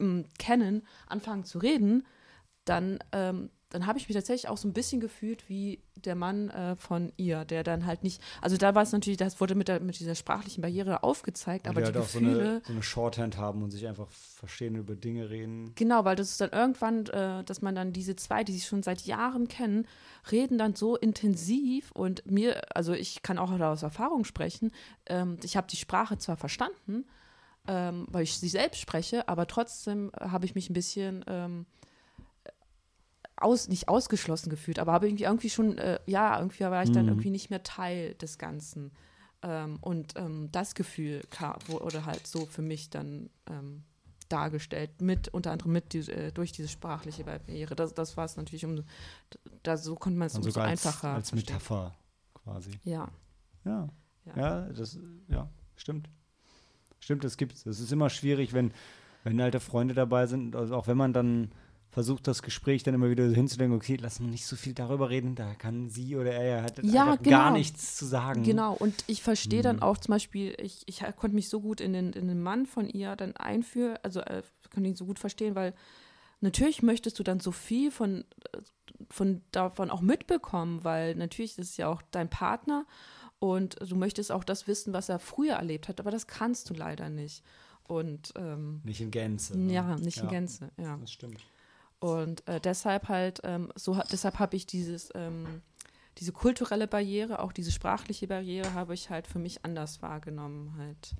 ähm, 0.00 0.26
kennen, 0.38 0.86
anfangen 1.06 1.44
zu 1.44 1.58
reden, 1.58 2.06
dann 2.64 2.98
ähm, 3.12 3.50
dann 3.70 3.86
habe 3.86 3.98
ich 3.98 4.08
mich 4.08 4.16
tatsächlich 4.16 4.48
auch 4.48 4.56
so 4.56 4.66
ein 4.66 4.72
bisschen 4.72 5.00
gefühlt 5.00 5.48
wie 5.48 5.82
der 5.96 6.14
Mann 6.14 6.48
äh, 6.50 6.76
von 6.76 7.12
ihr, 7.16 7.44
der 7.44 7.64
dann 7.64 7.84
halt 7.84 8.02
nicht, 8.02 8.22
also 8.40 8.56
da 8.56 8.74
war 8.74 8.82
es 8.82 8.92
natürlich, 8.92 9.18
das 9.18 9.40
wurde 9.40 9.54
mit, 9.54 9.68
der, 9.68 9.80
mit 9.80 9.98
dieser 10.00 10.14
sprachlichen 10.14 10.62
Barriere 10.62 11.02
aufgezeigt, 11.02 11.68
aber 11.68 11.82
die, 11.82 11.92
die 11.92 11.98
Gefühle, 11.98 12.34
so 12.34 12.40
eine, 12.40 12.62
so 12.64 12.72
eine 12.72 12.82
Shorthand 12.82 13.36
haben 13.36 13.62
und 13.62 13.70
sich 13.70 13.86
einfach 13.86 14.08
verstehen 14.08 14.74
über 14.76 14.94
Dinge 14.94 15.28
reden. 15.28 15.72
Genau, 15.74 16.04
weil 16.04 16.16
das 16.16 16.30
ist 16.30 16.40
dann 16.40 16.50
irgendwann, 16.50 17.06
äh, 17.06 17.44
dass 17.44 17.60
man 17.60 17.74
dann 17.74 17.92
diese 17.92 18.16
zwei, 18.16 18.44
die 18.44 18.52
sich 18.52 18.66
schon 18.66 18.82
seit 18.82 19.02
Jahren 19.02 19.48
kennen, 19.48 19.86
reden 20.30 20.56
dann 20.56 20.74
so 20.74 20.96
intensiv 20.96 21.90
und 21.92 22.24
mir, 22.30 22.74
also 22.74 22.92
ich 22.94 23.22
kann 23.22 23.38
auch 23.38 23.50
aus 23.50 23.82
Erfahrung 23.82 24.24
sprechen, 24.24 24.72
ähm, 25.06 25.38
ich 25.42 25.56
habe 25.56 25.66
die 25.66 25.76
Sprache 25.76 26.16
zwar 26.16 26.36
verstanden, 26.36 27.04
ähm, 27.66 28.06
weil 28.08 28.22
ich 28.22 28.38
sie 28.38 28.48
selbst 28.48 28.80
spreche, 28.80 29.28
aber 29.28 29.46
trotzdem 29.46 30.10
habe 30.18 30.46
ich 30.46 30.54
mich 30.54 30.70
ein 30.70 30.74
bisschen 30.74 31.24
ähm, 31.26 31.66
aus, 33.40 33.68
nicht 33.68 33.88
ausgeschlossen 33.88 34.50
gefühlt, 34.50 34.78
aber 34.78 34.92
habe 34.92 35.08
irgendwie, 35.08 35.24
irgendwie 35.24 35.50
schon, 35.50 35.78
äh, 35.78 35.98
ja, 36.06 36.38
irgendwie 36.38 36.64
war 36.64 36.82
ich 36.82 36.92
dann 36.92 37.04
mhm. 37.04 37.12
irgendwie 37.12 37.30
nicht 37.30 37.50
mehr 37.50 37.62
Teil 37.62 38.14
des 38.14 38.38
Ganzen. 38.38 38.92
Ähm, 39.42 39.78
und 39.80 40.14
ähm, 40.16 40.50
das 40.50 40.74
Gefühl 40.74 41.22
kam, 41.30 41.56
wurde 41.66 42.04
halt 42.04 42.26
so 42.26 42.46
für 42.46 42.62
mich 42.62 42.90
dann 42.90 43.30
ähm, 43.48 43.84
dargestellt, 44.28 45.00
mit, 45.00 45.28
unter 45.28 45.52
anderem 45.52 45.72
mit 45.72 45.92
die, 45.92 46.00
äh, 46.10 46.32
durch 46.32 46.52
diese 46.52 46.68
sprachliche 46.68 47.24
Barriere. 47.24 47.74
Das, 47.76 47.94
das 47.94 48.16
war 48.16 48.24
es 48.24 48.36
natürlich 48.36 48.64
um, 48.64 48.82
da 49.62 49.76
so 49.76 49.94
konnte 49.94 50.18
man 50.18 50.26
es 50.26 50.34
umso 50.34 50.60
als, 50.60 50.86
einfacher. 50.86 51.14
Als 51.14 51.32
Metapher 51.32 51.94
quasi. 52.34 52.72
Ja. 52.84 53.08
ja. 53.64 53.88
Ja. 54.24 54.36
Ja, 54.36 54.60
das, 54.68 54.98
ja, 55.28 55.48
stimmt. 55.76 56.08
Stimmt, 57.00 57.24
das 57.24 57.36
gibt 57.36 57.54
es. 57.54 57.66
Es 57.66 57.80
ist 57.80 57.92
immer 57.92 58.10
schwierig, 58.10 58.52
wenn, 58.52 58.72
wenn 59.24 59.40
alte 59.40 59.60
Freunde 59.60 59.94
dabei 59.94 60.26
sind, 60.26 60.56
also 60.56 60.76
auch 60.76 60.86
wenn 60.86 60.96
man 60.96 61.12
dann 61.12 61.52
versucht 61.90 62.26
das 62.26 62.42
Gespräch 62.42 62.82
dann 62.82 62.94
immer 62.94 63.10
wieder 63.10 63.24
hinzudenken, 63.28 63.76
okay, 63.76 63.96
lass 64.00 64.20
uns 64.20 64.30
nicht 64.30 64.46
so 64.46 64.56
viel 64.56 64.74
darüber 64.74 65.08
reden, 65.10 65.34
da 65.34 65.54
kann 65.54 65.88
sie 65.88 66.16
oder 66.16 66.32
er 66.32 66.58
ja, 66.58 66.62
hat 66.62 66.82
ja 66.82 67.16
genau. 67.16 67.36
gar 67.36 67.50
nichts 67.50 67.96
zu 67.96 68.04
sagen. 68.04 68.42
Genau, 68.42 68.74
und 68.74 69.04
ich 69.06 69.22
verstehe 69.22 69.60
mhm. 69.60 69.64
dann 69.64 69.82
auch 69.82 69.98
zum 69.98 70.12
Beispiel, 70.12 70.54
ich, 70.60 70.82
ich 70.86 71.02
konnte 71.16 71.34
mich 71.34 71.48
so 71.48 71.60
gut 71.60 71.80
in 71.80 71.92
den, 71.92 72.12
in 72.12 72.28
den 72.28 72.42
Mann 72.42 72.66
von 72.66 72.88
ihr 72.88 73.16
dann 73.16 73.36
einführen, 73.36 73.98
also 74.02 74.20
äh, 74.20 74.42
konnte 74.72 74.88
ihn 74.88 74.96
so 74.96 75.06
gut 75.06 75.18
verstehen, 75.18 75.54
weil 75.54 75.74
natürlich 76.40 76.82
möchtest 76.82 77.18
du 77.18 77.22
dann 77.22 77.40
so 77.40 77.52
viel 77.52 77.90
von, 77.90 78.24
von 79.10 79.42
davon 79.50 79.90
auch 79.90 80.02
mitbekommen, 80.02 80.84
weil 80.84 81.14
natürlich 81.14 81.58
ist 81.58 81.70
es 81.70 81.76
ja 81.78 81.88
auch 81.88 82.02
dein 82.10 82.28
Partner 82.28 82.86
und 83.38 83.76
du 83.80 83.96
möchtest 83.96 84.30
auch 84.30 84.44
das 84.44 84.66
wissen, 84.66 84.92
was 84.92 85.08
er 85.08 85.18
früher 85.18 85.54
erlebt 85.54 85.88
hat, 85.88 86.00
aber 86.00 86.10
das 86.10 86.26
kannst 86.26 86.68
du 86.70 86.74
leider 86.74 87.08
nicht. 87.08 87.42
Und 87.84 88.34
ähm, 88.36 88.82
nicht 88.84 89.00
in 89.00 89.10
Gänze. 89.10 89.58
Ne? 89.58 89.72
Ja, 89.72 89.96
nicht 89.96 90.18
ja. 90.18 90.24
in 90.24 90.28
Gänze, 90.28 90.70
ja. 90.76 90.98
Das 90.98 91.10
stimmt. 91.10 91.38
Und 92.00 92.46
äh, 92.46 92.60
deshalb 92.60 93.08
halt, 93.08 93.40
ähm, 93.42 93.72
so 93.74 94.00
deshalb 94.10 94.38
habe 94.38 94.56
ich 94.56 94.66
dieses, 94.66 95.10
ähm, 95.14 95.62
diese 96.18 96.32
kulturelle 96.32 96.86
Barriere, 96.86 97.40
auch 97.40 97.52
diese 97.52 97.72
sprachliche 97.72 98.28
Barriere, 98.28 98.74
habe 98.74 98.94
ich 98.94 99.10
halt 99.10 99.26
für 99.26 99.38
mich 99.38 99.64
anders 99.64 100.00
wahrgenommen. 100.02 100.74
Halt 100.78 101.14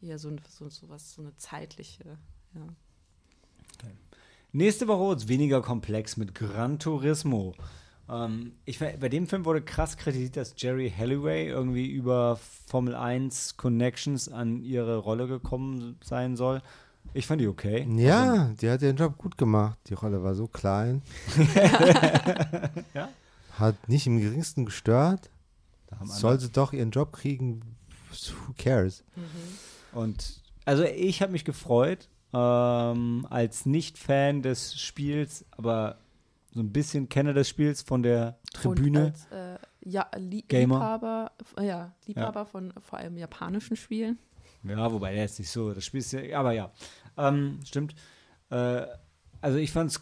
eher 0.00 0.18
so, 0.18 0.34
so, 0.48 0.68
so 0.68 0.88
was, 0.88 1.14
so 1.14 1.22
eine 1.22 1.36
zeitliche, 1.36 2.18
ja. 2.54 2.66
Okay. 3.78 3.92
Nächste 4.52 4.86
Woche 4.86 5.16
ist 5.16 5.28
weniger 5.28 5.62
komplex 5.62 6.16
mit 6.16 6.34
Gran 6.34 6.78
Turismo. 6.78 7.54
Ähm, 8.08 8.52
ich, 8.64 8.78
bei 8.78 9.08
dem 9.08 9.26
Film 9.26 9.44
wurde 9.44 9.62
krass 9.62 9.96
kritisiert, 9.96 10.36
dass 10.36 10.54
Jerry 10.56 10.92
Halliway 10.96 11.48
irgendwie 11.48 11.90
über 11.90 12.38
Formel 12.66 12.94
1 12.94 13.56
Connections 13.56 14.28
an 14.28 14.62
ihre 14.62 14.98
Rolle 14.98 15.26
gekommen 15.26 15.98
sein 16.02 16.36
soll. 16.36 16.62
Ich 17.14 17.26
fand 17.26 17.40
die 17.40 17.46
okay. 17.46 17.86
Ja, 17.96 18.32
also, 18.32 18.54
die 18.54 18.70
hat 18.70 18.82
ihren 18.82 18.96
Job 18.96 19.16
gut 19.16 19.38
gemacht. 19.38 19.78
Die 19.86 19.94
Rolle 19.94 20.22
war 20.22 20.34
so 20.34 20.48
klein. 20.48 21.00
ja? 22.94 23.08
Hat 23.52 23.88
nicht 23.88 24.06
im 24.08 24.20
geringsten 24.20 24.66
gestört. 24.66 25.30
Soll 26.02 26.40
sie 26.40 26.50
doch 26.50 26.72
ihren 26.72 26.90
Job 26.90 27.12
kriegen. 27.12 27.76
Who 28.10 28.52
cares? 28.58 29.04
Mhm. 29.14 29.98
Und 29.98 30.42
also 30.64 30.82
ich 30.82 31.22
habe 31.22 31.32
mich 31.32 31.44
gefreut, 31.44 32.08
ähm, 32.32 33.26
als 33.30 33.64
Nicht-Fan 33.64 34.42
des 34.42 34.78
Spiels, 34.80 35.44
aber 35.52 35.98
so 36.52 36.60
ein 36.60 36.72
bisschen 36.72 37.08
Kenner 37.08 37.32
des 37.32 37.48
Spiels 37.48 37.82
von 37.82 38.02
der 38.02 38.38
Tribüne. 38.52 39.06
Und 39.06 39.06
als, 39.06 39.26
äh, 39.30 39.58
ja, 39.82 40.10
Lie 40.16 40.42
Gamer. 40.42 40.76
Liebhaber, 40.76 41.32
ja, 41.60 41.92
Liebhaber 42.06 42.40
ja. 42.40 42.44
von 42.46 42.72
vor 42.80 42.98
allem 42.98 43.16
japanischen 43.16 43.76
Spielen. 43.76 44.18
Ja, 44.64 44.90
wobei 44.90 45.12
der 45.12 45.26
ist 45.26 45.38
nicht 45.38 45.50
so, 45.50 45.72
das 45.74 45.84
Spiel 45.84 46.00
ist 46.00 46.12
ja, 46.12 46.40
aber 46.40 46.52
ja, 46.52 46.72
ähm, 47.16 47.60
stimmt. 47.64 47.94
Äh, 48.50 48.86
also 49.40 49.58
ich 49.58 49.72
fand 49.72 49.90
es 49.90 50.00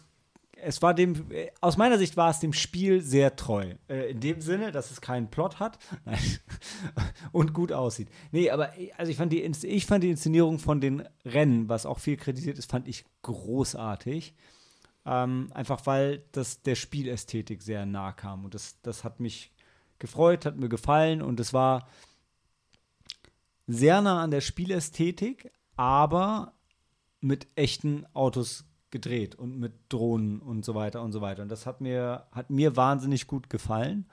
es 0.63 0.81
war 0.81 0.93
dem, 0.93 1.29
aus 1.61 1.77
meiner 1.77 1.97
Sicht 1.97 2.17
war 2.17 2.29
es 2.29 2.39
dem 2.39 2.53
Spiel 2.53 3.01
sehr 3.01 3.35
treu. 3.35 3.73
Äh, 3.87 4.11
in 4.11 4.19
dem 4.19 4.41
Sinne, 4.41 4.71
dass 4.71 4.91
es 4.91 5.01
keinen 5.01 5.29
Plot 5.29 5.59
hat 5.59 5.77
und 7.31 7.53
gut 7.53 7.71
aussieht. 7.71 8.09
Nee, 8.31 8.49
aber 8.49 8.71
also 8.97 9.11
ich 9.11 9.17
fand, 9.17 9.33
die, 9.33 9.43
ich 9.43 9.85
fand 9.85 10.03
die 10.03 10.09
Inszenierung 10.09 10.59
von 10.59 10.81
den 10.81 11.07
Rennen, 11.25 11.69
was 11.69 11.85
auch 11.85 11.99
viel 11.99 12.17
kritisiert 12.17 12.57
ist, 12.57 12.71
fand 12.71 12.87
ich 12.87 13.05
großartig. 13.21 14.33
Ähm, 15.05 15.49
einfach 15.53 15.85
weil 15.85 16.23
das 16.31 16.61
der 16.61 16.75
Spielästhetik 16.75 17.61
sehr 17.61 17.85
nah 17.85 18.13
kam. 18.13 18.45
Und 18.45 18.53
das, 18.53 18.79
das 18.81 19.03
hat 19.03 19.19
mich 19.19 19.51
gefreut, 19.99 20.45
hat 20.45 20.57
mir 20.57 20.69
gefallen 20.69 21.21
und 21.21 21.39
es 21.39 21.53
war 21.53 21.87
sehr 23.67 24.01
nah 24.01 24.21
an 24.21 24.31
der 24.31 24.41
Spielästhetik, 24.41 25.51
aber 25.75 26.53
mit 27.23 27.47
echten 27.55 28.05
Autos 28.13 28.65
gedreht 28.91 29.35
und 29.35 29.57
mit 29.57 29.73
Drohnen 29.89 30.39
und 30.39 30.63
so 30.63 30.75
weiter 30.75 31.01
und 31.01 31.11
so 31.11 31.21
weiter. 31.21 31.41
Und 31.41 31.49
das 31.49 31.65
hat 31.65 31.81
mir, 31.81 32.27
hat 32.31 32.49
mir 32.49 32.75
wahnsinnig 32.75 33.27
gut 33.27 33.49
gefallen. 33.49 34.07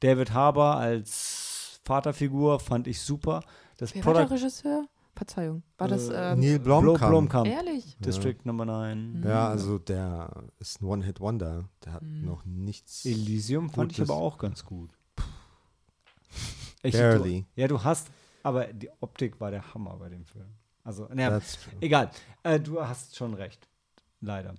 David 0.00 0.32
Harbour 0.32 0.76
als 0.76 1.80
Vaterfigur 1.84 2.60
fand 2.60 2.86
ich 2.86 3.00
super. 3.00 3.42
Das 3.78 3.94
Wer 3.94 4.04
war 4.04 4.14
der 4.14 4.30
Regisseur? 4.30 4.86
Verzeihung. 5.14 5.62
War 5.78 5.88
das 5.88 6.10
äh, 6.10 6.32
ähm, 6.32 6.40
Neil 6.40 6.58
Blomkamp? 6.58 7.10
Blomkamp. 7.10 7.46
Ehrlich? 7.46 7.96
District 7.98 8.36
ja. 8.36 8.42
Number 8.44 8.66
9. 8.66 9.22
Ja, 9.26 9.48
also 9.48 9.78
der 9.78 10.44
ist 10.58 10.82
ein 10.82 10.84
One-Hit-Wonder. 10.84 11.70
Der 11.84 11.92
hat 11.94 12.02
mhm. 12.02 12.26
noch 12.26 12.44
nichts. 12.44 13.06
Elysium 13.06 13.70
fand 13.70 13.92
ich 13.92 14.02
aber 14.02 14.14
auch 14.14 14.36
ganz 14.36 14.64
gut. 14.64 14.90
Ich, 16.82 16.92
Barely. 16.92 17.46
Du, 17.54 17.60
ja, 17.60 17.68
du 17.68 17.82
hast, 17.82 18.08
aber 18.42 18.66
die 18.66 18.90
Optik 19.00 19.40
war 19.40 19.50
der 19.50 19.72
Hammer 19.72 19.96
bei 19.96 20.10
dem 20.10 20.26
Film. 20.26 20.50
Also, 20.86 21.08
naja, 21.12 21.40
egal. 21.80 22.12
Äh, 22.44 22.60
du 22.60 22.80
hast 22.80 23.16
schon 23.16 23.34
recht. 23.34 23.68
Leider. 24.20 24.54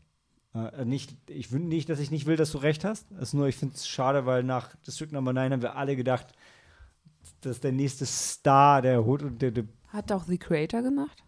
Äh, 0.54 0.84
nicht, 0.84 1.16
ich 1.30 1.54
will 1.54 1.62
nicht, 1.62 1.88
dass 1.88 2.00
ich 2.00 2.12
nicht 2.12 2.26
will, 2.26 2.36
dass 2.36 2.52
du 2.52 2.58
recht 2.58 2.84
hast. 2.84 3.10
Es 3.14 3.30
ist 3.30 3.34
nur, 3.34 3.48
ich 3.48 3.56
finde 3.56 3.76
es 3.76 3.88
schade, 3.88 4.26
weil 4.26 4.44
nach 4.44 4.76
District 4.86 5.14
Number 5.14 5.32
9 5.32 5.54
haben 5.54 5.62
wir 5.62 5.78
alle 5.78 5.96
gedacht, 5.96 6.28
dass 7.40 7.62
der 7.62 7.72
nächste 7.72 8.06
Star 8.06 8.82
der 8.82 9.06
Hood 9.06 9.24
und 9.24 9.42
der, 9.42 9.52
der 9.52 9.64
Hat 9.88 10.12
auch 10.12 10.26
The 10.26 10.38
Creator 10.38 10.82
gemacht? 10.82 11.24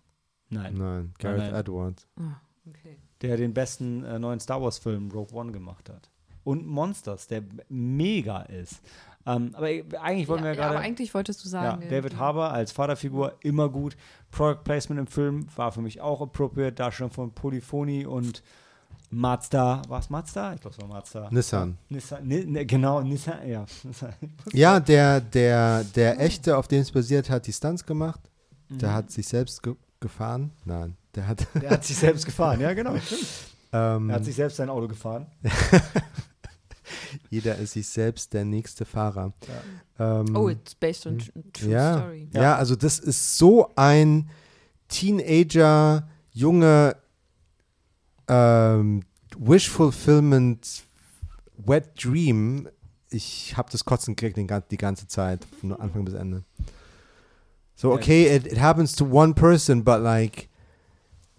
Nein. 0.49 0.73
Nein, 0.75 1.13
Gareth 1.17 1.37
nein. 1.39 1.55
Edwards. 1.55 2.05
Ah, 2.17 2.41
okay. 2.67 2.97
Der 3.21 3.37
den 3.37 3.53
besten 3.53 4.03
äh, 4.03 4.19
neuen 4.19 4.41
Star 4.41 4.61
Wars-Film 4.61 5.11
Rogue 5.11 5.33
One 5.33 5.53
gemacht 5.53 5.89
hat. 5.89 6.09
Und 6.43 6.67
Monsters, 6.67 7.27
der 7.27 7.43
mega 7.69 8.41
ist. 8.41 8.81
Ähm, 9.25 9.51
aber 9.53 9.67
eigentlich 10.01 10.27
wollen 10.27 10.39
ja, 10.39 10.45
wir 10.45 10.51
ja 10.51 10.55
gerade. 10.55 10.69
aber 10.77 10.79
eigentlich 10.79 11.13
wolltest 11.13 11.43
du 11.43 11.49
sagen. 11.49 11.81
Ja, 11.83 11.89
David 11.89 12.17
Harbour 12.17 12.51
als 12.51 12.71
Vaterfigur 12.71 13.35
immer 13.41 13.69
gut. 13.69 13.95
Product 14.31 14.63
Placement 14.63 14.99
im 14.99 15.07
Film 15.07 15.47
war 15.55 15.71
für 15.71 15.81
mich 15.81 16.01
auch 16.01 16.21
appropriate. 16.21 16.73
Darstellung 16.73 17.11
von 17.11 17.31
Polyphony 17.33 18.05
und 18.05 18.41
Mazda. 19.11 19.81
War 19.87 19.99
es 19.99 20.09
Mazda? 20.09 20.53
Ich 20.53 20.61
glaube, 20.61 20.75
es 20.75 20.81
war 20.81 20.87
Mazda. 20.87 21.29
Nissan. 21.31 21.77
Nissan 21.89 22.27
ni, 22.27 22.65
genau, 22.65 23.01
Nissan, 23.01 23.47
ja. 23.47 23.65
ja, 24.53 24.79
der, 24.79 25.21
der, 25.21 25.83
der 25.83 26.19
echte, 26.19 26.57
auf 26.57 26.67
dem 26.67 26.81
es 26.81 26.91
basiert, 26.91 27.29
hat 27.29 27.47
die 27.47 27.53
Stunts 27.53 27.85
gemacht. 27.85 28.21
Der 28.69 28.89
mhm. 28.89 28.93
hat 28.93 29.11
sich 29.11 29.27
selbst 29.27 29.63
ge 29.63 29.75
gefahren. 29.99 30.51
Nein, 30.63 30.95
der 31.13 31.27
hat. 31.27 31.45
Der 31.61 31.71
hat 31.71 31.83
sich 31.83 31.97
selbst 31.97 32.25
gefahren, 32.25 32.61
ja, 32.61 32.73
genau. 32.73 32.95
Ähm, 33.71 34.09
er 34.09 34.15
hat 34.15 34.25
sich 34.25 34.35
selbst 34.35 34.57
sein 34.57 34.67
Auto 34.67 34.87
gefahren. 34.87 35.27
Jeder 37.29 37.55
ist 37.57 37.73
sich 37.73 37.87
selbst 37.87 38.33
der 38.33 38.45
nächste 38.45 38.85
Fahrer. 38.85 39.33
Ja. 39.97 40.21
Ähm, 40.21 40.35
oh, 40.35 40.49
it's 40.49 40.75
based 40.75 41.05
on 41.07 41.17
true 41.53 41.71
ja, 41.71 41.97
story. 41.97 42.27
Ja. 42.33 42.41
ja, 42.41 42.55
also 42.55 42.75
das 42.75 42.99
ist 42.99 43.37
so 43.37 43.71
ein 43.75 44.29
Teenager, 44.87 46.07
junge 46.31 46.95
ähm, 48.27 49.03
Wish 49.37 49.69
Fulfillment 49.69 50.83
Wet 51.57 52.03
Dream. 52.03 52.67
Ich 53.09 53.55
habe 53.57 53.71
das 53.71 53.83
Kotzen 53.85 54.15
gekriegt 54.15 54.37
die 54.71 54.77
ganze 54.77 55.07
Zeit, 55.07 55.45
von 55.59 55.73
Anfang 55.73 56.05
bis 56.05 56.13
Ende. 56.13 56.43
So, 57.75 57.93
okay, 57.93 58.35
it, 58.35 58.45
it 58.45 58.59
happens 58.59 58.93
to 58.95 59.05
one 59.05 59.33
person, 59.33 59.83
but 59.83 60.01
like, 60.01 60.49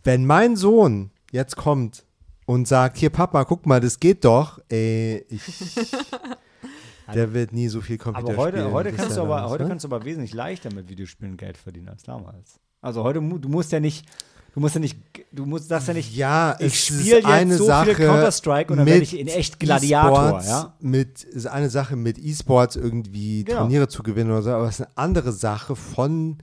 wenn 0.04 0.24
mein 0.24 0.56
Sohn 0.56 1.10
jetzt 1.32 1.56
kommt 1.56 2.04
und 2.50 2.66
sagt, 2.66 2.96
hier 2.96 3.10
Papa, 3.10 3.44
guck 3.44 3.64
mal, 3.64 3.80
das 3.80 4.00
geht 4.00 4.24
doch, 4.24 4.60
ey, 4.68 5.24
ich, 5.28 5.40
der 7.14 7.32
wird 7.32 7.52
nie 7.52 7.68
so 7.68 7.80
viel 7.80 7.96
Computer 7.96 8.32
aber 8.32 8.36
heute, 8.36 8.58
spielen. 8.58 8.72
Heute, 8.72 8.92
kannst 8.92 9.16
du, 9.16 9.22
aber, 9.22 9.48
heute 9.48 9.62
ne? 9.62 9.68
kannst 9.68 9.84
du 9.84 9.88
aber 9.88 10.04
wesentlich 10.04 10.34
leichter 10.34 10.74
mit 10.74 10.88
Videospielen 10.88 11.36
Geld 11.36 11.56
verdienen 11.56 11.90
als 11.90 12.02
damals. 12.02 12.58
Also 12.80 13.04
heute, 13.04 13.20
du 13.20 13.48
musst 13.48 13.70
ja 13.70 13.78
nicht, 13.78 14.04
du 14.52 14.58
musst 14.58 14.74
ja 14.74 14.80
nicht, 14.80 14.98
du 15.30 15.46
musst, 15.46 15.68
sagst 15.68 15.86
ja 15.86 15.94
nicht, 15.94 16.16
ja, 16.16 16.56
ich 16.58 16.86
spiele 16.86 17.20
jetzt 17.20 17.58
so 17.58 17.66
Sache 17.66 17.94
viel 17.94 18.06
Counter-Strike 18.06 18.72
und 18.72 18.78
dann 18.78 18.86
werde 18.86 19.04
ich 19.04 19.16
in 19.16 19.28
echt 19.28 19.60
Gladiator, 19.60 20.42
ja? 20.42 20.74
Mit, 20.80 21.22
ist 21.22 21.46
eine 21.46 21.70
Sache 21.70 21.94
mit 21.94 22.18
E-Sports 22.18 22.74
irgendwie 22.74 23.44
genau. 23.44 23.60
Turniere 23.60 23.86
zu 23.86 24.02
gewinnen 24.02 24.32
oder 24.32 24.42
so, 24.42 24.50
aber 24.50 24.66
es 24.66 24.80
ist 24.80 24.86
eine 24.86 24.98
andere 24.98 25.30
Sache 25.30 25.76
von 25.76 26.38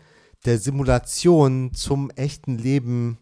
der 0.46 0.58
Simulation 0.58 1.74
zum 1.74 2.12
echten 2.12 2.58
Leben. 2.58 3.18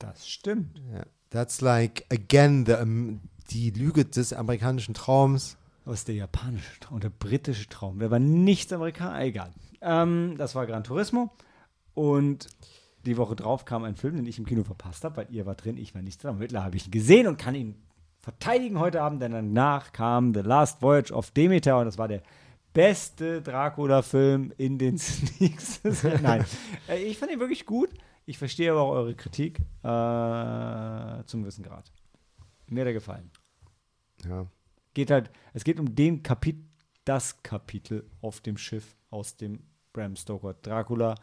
Das 0.00 0.26
stimmt. 0.28 0.82
Ja. 0.92 1.04
That's 1.34 1.60
like, 1.60 2.06
again, 2.12 2.64
the, 2.64 2.74
um, 2.74 3.20
die 3.50 3.70
Lüge 3.70 4.04
des 4.04 4.32
amerikanischen 4.32 4.94
Traums. 4.94 5.56
Was 5.84 6.04
der 6.04 6.14
japanische 6.14 6.78
Traum, 6.78 7.00
der 7.00 7.10
britische 7.10 7.68
Traum. 7.68 7.98
Der 7.98 8.12
war 8.12 8.20
nichts 8.20 8.72
Amerikaner, 8.72 9.20
egal. 9.20 9.50
Ähm, 9.80 10.36
das 10.38 10.54
war 10.54 10.64
Gran 10.64 10.84
Turismo. 10.84 11.32
Und 11.92 12.46
die 13.04 13.16
Woche 13.16 13.34
drauf 13.34 13.64
kam 13.64 13.82
ein 13.82 13.96
Film, 13.96 14.14
den 14.14 14.26
ich 14.26 14.38
im 14.38 14.46
Kino 14.46 14.62
verpasst 14.62 15.02
habe, 15.02 15.16
weil 15.16 15.26
ihr 15.30 15.44
war 15.44 15.56
drin, 15.56 15.76
ich 15.76 15.92
war 15.92 16.02
nicht 16.02 16.22
drin. 16.22 16.38
Mittlerweile 16.38 16.66
habe 16.66 16.76
ich 16.76 16.86
ihn 16.86 16.92
gesehen 16.92 17.26
und 17.26 17.36
kann 17.36 17.56
ihn 17.56 17.74
verteidigen 18.20 18.78
heute 18.78 19.02
Abend, 19.02 19.20
denn 19.20 19.32
danach 19.32 19.90
kam 19.90 20.34
The 20.34 20.40
Last 20.40 20.82
Voyage 20.82 21.12
of 21.12 21.32
Demeter 21.32 21.80
und 21.80 21.86
das 21.86 21.98
war 21.98 22.06
der 22.06 22.22
beste 22.72 23.42
Dracula-Film 23.42 24.52
in 24.56 24.78
den 24.78 24.98
Sneaks. 24.98 25.80
Nein, 26.22 26.44
äh, 26.88 27.02
ich 27.02 27.18
fand 27.18 27.32
ihn 27.32 27.40
wirklich 27.40 27.66
gut. 27.66 27.90
Ich 28.26 28.38
verstehe 28.38 28.70
aber 28.70 28.82
auch 28.82 28.92
eure 28.92 29.14
Kritik 29.14 29.60
äh, 29.82 31.24
zum 31.26 31.42
gewissen 31.42 31.62
Grad. 31.62 31.92
Mir 32.68 32.80
hat 32.80 32.86
er 32.86 32.92
gefallen. 32.94 33.30
Ja. 34.24 34.46
Geht 34.94 35.10
halt, 35.10 35.30
es 35.52 35.64
geht 35.64 35.78
um 35.78 35.94
den 35.94 36.22
Kapitel, 36.22 36.64
das 37.04 37.42
Kapitel 37.42 38.08
auf 38.22 38.40
dem 38.40 38.56
Schiff 38.56 38.96
aus 39.10 39.36
dem 39.36 39.60
Bram 39.92 40.16
Stoker 40.16 40.54
Dracula 40.54 41.16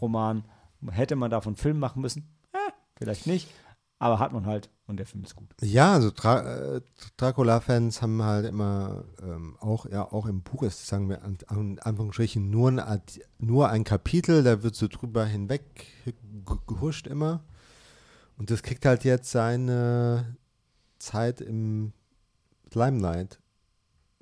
Roman. 0.00 0.44
Hätte 0.90 1.16
man 1.16 1.30
davon 1.30 1.56
Film 1.56 1.78
machen 1.78 2.02
müssen? 2.02 2.28
Eh, 2.52 2.72
vielleicht 2.96 3.26
nicht. 3.26 3.48
Aber 3.98 4.18
hat 4.18 4.32
man 4.32 4.44
halt 4.44 4.68
und 4.86 4.98
der 4.98 5.06
Film 5.06 5.24
ist 5.24 5.34
gut. 5.34 5.48
Ja, 5.62 5.94
also 5.94 6.10
Dra 6.10 6.76
äh, 6.76 6.80
Dracula-Fans 7.16 8.02
haben 8.02 8.22
halt 8.22 8.46
immer 8.46 9.04
ähm, 9.22 9.56
auch, 9.60 9.86
ja, 9.86 10.04
auch 10.04 10.26
im 10.26 10.42
Buch 10.42 10.62
ist, 10.62 10.86
sagen 10.86 11.08
wir 11.08 11.22
an, 11.22 11.38
an 11.46 11.78
Anführungsstrichen, 11.78 12.50
nur 12.50 12.68
ein, 12.68 13.02
nur 13.38 13.70
ein 13.70 13.84
Kapitel, 13.84 14.42
da 14.42 14.62
wird 14.62 14.74
so 14.74 14.88
drüber 14.88 15.24
hinweg 15.24 15.86
gehuscht 16.66 17.06
immer. 17.06 17.44
Und 18.36 18.50
das 18.50 18.62
kriegt 18.62 18.84
halt 18.84 19.04
jetzt 19.04 19.30
seine 19.30 20.36
Zeit 20.98 21.40
im 21.40 21.92
Limelight. 22.72 23.38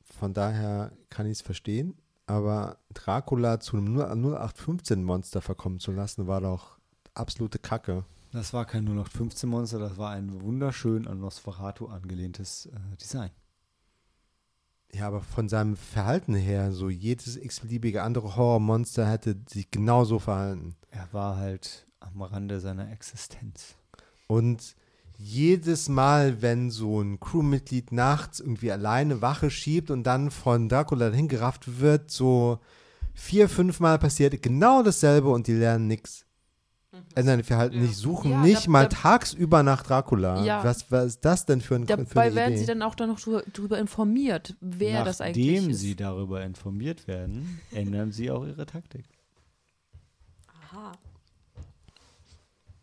Von 0.02 0.34
daher 0.34 0.92
kann 1.08 1.26
ich 1.26 1.32
es 1.32 1.42
verstehen. 1.42 1.96
Aber 2.26 2.78
Dracula 2.94 3.58
zu 3.58 3.76
einem 3.76 3.98
0815-Monster 3.98 5.40
verkommen 5.40 5.80
zu 5.80 5.92
lassen, 5.92 6.26
war 6.26 6.40
doch 6.40 6.78
absolute 7.14 7.58
Kacke. 7.58 8.04
Das 8.32 8.54
war 8.54 8.64
kein 8.64 8.88
0815-Monster, 8.88 9.78
das 9.78 9.98
war 9.98 10.10
ein 10.10 10.40
wunderschön 10.40 11.06
an 11.06 11.20
Nosferatu 11.20 11.88
angelehntes 11.88 12.66
äh, 12.66 12.96
Design. 12.96 13.30
Ja, 14.94 15.06
aber 15.08 15.20
von 15.20 15.50
seinem 15.50 15.76
Verhalten 15.76 16.34
her, 16.34 16.72
so 16.72 16.88
jedes 16.88 17.36
x-beliebige 17.36 18.02
andere 18.02 18.36
Horrormonster 18.36 19.06
hätte 19.06 19.36
sich 19.48 19.70
genauso 19.70 20.18
verhalten. 20.18 20.76
Er 20.90 21.08
war 21.12 21.36
halt 21.36 21.86
am 22.00 22.22
Rande 22.22 22.60
seiner 22.60 22.90
Existenz. 22.90 23.74
Und 24.28 24.76
jedes 25.18 25.88
Mal, 25.88 26.40
wenn 26.40 26.70
so 26.70 27.00
ein 27.00 27.20
Crewmitglied 27.20 27.92
nachts 27.92 28.40
irgendwie 28.40 28.72
alleine 28.72 29.20
Wache 29.20 29.50
schiebt 29.50 29.90
und 29.90 30.04
dann 30.04 30.30
von 30.30 30.68
Dracula 30.68 31.10
dahin 31.10 31.28
gerafft 31.28 31.80
wird, 31.80 32.10
so 32.10 32.58
vier, 33.14 33.48
fünf 33.48 33.78
Mal 33.78 33.98
passiert 33.98 34.42
genau 34.42 34.82
dasselbe 34.82 35.28
und 35.28 35.46
die 35.46 35.52
lernen 35.52 35.86
nichts. 35.86 36.24
Ändern 37.14 37.38
ihr 37.38 37.44
Verhalten 37.44 37.76
ja. 37.76 37.82
nicht, 37.82 37.96
suchen 37.96 38.32
ja, 38.32 38.42
nicht 38.42 38.66
da, 38.66 38.70
mal 38.70 38.82
da, 38.88 38.96
tagsüber 38.96 39.62
nach 39.62 39.82
Dracula. 39.82 40.44
Ja. 40.44 40.62
Was, 40.62 40.90
was 40.90 41.06
ist 41.06 41.24
das 41.24 41.46
denn 41.46 41.62
für 41.62 41.76
ein 41.76 41.86
Dabei 41.86 42.04
für 42.04 42.20
eine 42.20 42.34
werden 42.34 42.58
sie 42.58 42.66
dann 42.66 42.82
auch 42.82 42.94
dann 42.94 43.08
noch 43.08 43.18
darüber 43.18 43.78
informiert, 43.78 44.56
wer 44.60 44.92
Nachdem 44.92 45.04
das 45.06 45.20
eigentlich 45.22 45.46
ist. 45.46 45.60
Nachdem 45.62 45.74
sie 45.74 45.94
darüber 45.94 46.42
informiert 46.42 47.08
werden, 47.08 47.60
ändern 47.72 48.12
sie 48.12 48.30
auch 48.30 48.46
ihre 48.46 48.66
Taktik. 48.66 49.04
Aha. 50.70 50.92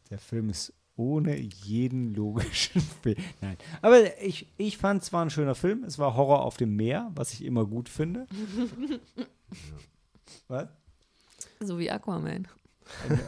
Der 0.09 0.17
Film 0.17 0.49
ist 0.49 0.73
ohne 0.95 1.37
jeden 1.37 2.13
logischen 2.13 2.81
Film. 3.03 3.17
Nein. 3.41 3.57
Aber 3.81 4.21
ich, 4.21 4.47
ich 4.57 4.77
fand 4.77 5.03
es 5.03 5.13
war 5.13 5.23
ein 5.23 5.29
schöner 5.29 5.55
Film. 5.55 5.83
Es 5.83 5.99
war 5.99 6.15
Horror 6.15 6.43
auf 6.43 6.57
dem 6.57 6.75
Meer, 6.75 7.11
was 7.13 7.33
ich 7.33 7.45
immer 7.45 7.65
gut 7.65 7.89
finde. 7.89 8.27
was? 10.47 10.67
So 11.59 11.77
wie 11.77 11.91
Aquaman. 11.91 12.47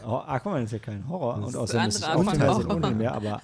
Aquaman 0.04 0.64
ist 0.64 0.72
ja 0.72 0.78
kein 0.78 1.08
Horror 1.08 1.36
und 1.36 1.56
außerdem 1.56 1.88
ist 1.88 1.96
es 1.96 2.04
auch 2.04 2.18
ohne 2.18 2.90
mehr, 2.92 3.14
aber 3.14 3.40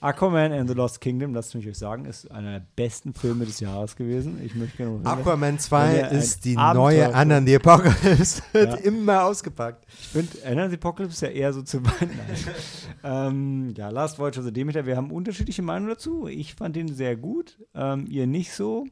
Aquaman 0.00 0.52
and 0.52 0.68
the 0.68 0.74
Lost 0.74 1.00
Kingdom, 1.00 1.32
das 1.32 1.54
muss 1.54 1.62
ich 1.64 1.70
euch 1.70 1.78
sagen, 1.78 2.04
ist 2.04 2.30
einer 2.30 2.58
der 2.58 2.66
besten 2.76 3.14
Filme 3.14 3.46
des 3.46 3.60
Jahres 3.60 3.96
gewesen. 3.96 4.40
Ich 4.44 4.54
möchte 4.54 4.84
nur 4.84 5.04
Aquaman 5.06 5.58
2 5.58 6.10
ist 6.10 6.44
die 6.44 6.56
neue 6.56 7.14
Anna 7.14 7.40
the 7.40 7.56
Apocalypse, 7.56 8.42
wird 8.52 8.72
ja. 8.72 8.76
immer 8.78 9.24
ausgepackt. 9.24 9.86
Ich 9.88 10.08
finde, 10.08 10.38
Anna 10.46 10.68
the 10.68 10.76
Apocalypse 10.76 11.14
ist 11.14 11.20
ja 11.22 11.28
eher 11.28 11.52
so 11.52 11.62
zu 11.62 11.84
Weihnachten. 11.84 12.50
ähm, 13.04 13.74
ja, 13.76 13.88
Last 13.88 14.18
Voyage 14.18 14.38
of 14.38 14.44
the 14.44 14.52
Demeter, 14.52 14.86
wir 14.86 14.96
haben 14.96 15.10
unterschiedliche 15.10 15.62
Meinungen 15.62 15.90
dazu. 15.90 16.26
Ich 16.26 16.54
fand 16.54 16.76
ihn 16.76 16.94
sehr 16.94 17.16
gut, 17.16 17.58
ähm, 17.74 18.06
ihr 18.08 18.26
nicht 18.26 18.52
so. 18.52 18.86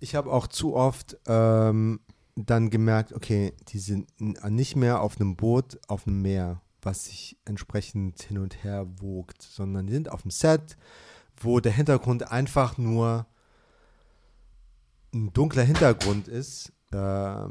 Ich 0.00 0.14
habe 0.14 0.30
auch 0.30 0.46
zu 0.46 0.74
oft 0.74 1.16
ähm, 1.26 2.00
dann 2.36 2.70
gemerkt, 2.70 3.12
okay, 3.12 3.52
die 3.68 3.78
sind 3.78 4.08
nicht 4.18 4.76
mehr 4.76 5.00
auf 5.00 5.20
einem 5.20 5.36
Boot 5.36 5.78
auf 5.88 6.04
dem 6.04 6.22
Meer, 6.22 6.60
was 6.82 7.04
sich 7.04 7.38
entsprechend 7.44 8.22
hin 8.22 8.38
und 8.38 8.64
her 8.64 8.86
wogt, 9.00 9.42
sondern 9.42 9.86
die 9.86 9.92
sind 9.92 10.10
auf 10.10 10.22
dem 10.22 10.30
Set, 10.30 10.76
wo 11.36 11.60
der 11.60 11.72
Hintergrund 11.72 12.30
einfach 12.30 12.76
nur 12.76 13.26
ein 15.14 15.32
dunkler 15.32 15.62
Hintergrund 15.62 16.28
ist, 16.28 16.72
äh, 16.92 17.46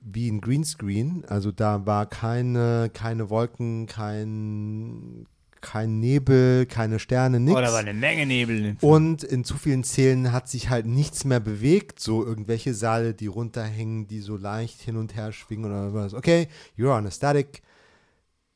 wie 0.00 0.28
ein 0.28 0.40
Greenscreen. 0.40 1.24
Also 1.26 1.52
da 1.52 1.86
war 1.86 2.06
keine, 2.06 2.90
keine 2.92 3.30
Wolken, 3.30 3.86
kein, 3.86 5.26
kein 5.64 5.98
Nebel, 5.98 6.66
keine 6.66 6.98
Sterne, 6.98 7.40
nichts. 7.40 7.58
Oh, 7.58 7.62
da 7.62 7.72
war 7.72 7.78
eine 7.78 7.94
Menge 7.94 8.26
Nebel. 8.26 8.76
Und 8.82 9.24
in 9.24 9.44
zu 9.44 9.56
vielen 9.56 9.82
Szenen 9.82 10.30
hat 10.30 10.46
sich 10.48 10.68
halt 10.68 10.84
nichts 10.84 11.24
mehr 11.24 11.40
bewegt. 11.40 12.00
So 12.00 12.24
irgendwelche 12.24 12.74
Saale, 12.74 13.14
die 13.14 13.26
runterhängen, 13.26 14.06
die 14.06 14.20
so 14.20 14.36
leicht 14.36 14.82
hin 14.82 14.96
und 14.96 15.16
her 15.16 15.32
schwingen 15.32 15.64
oder 15.64 15.94
was. 15.94 16.12
Okay, 16.12 16.48
you're 16.76 16.94
on 16.96 17.06
a 17.06 17.10
static 17.10 17.62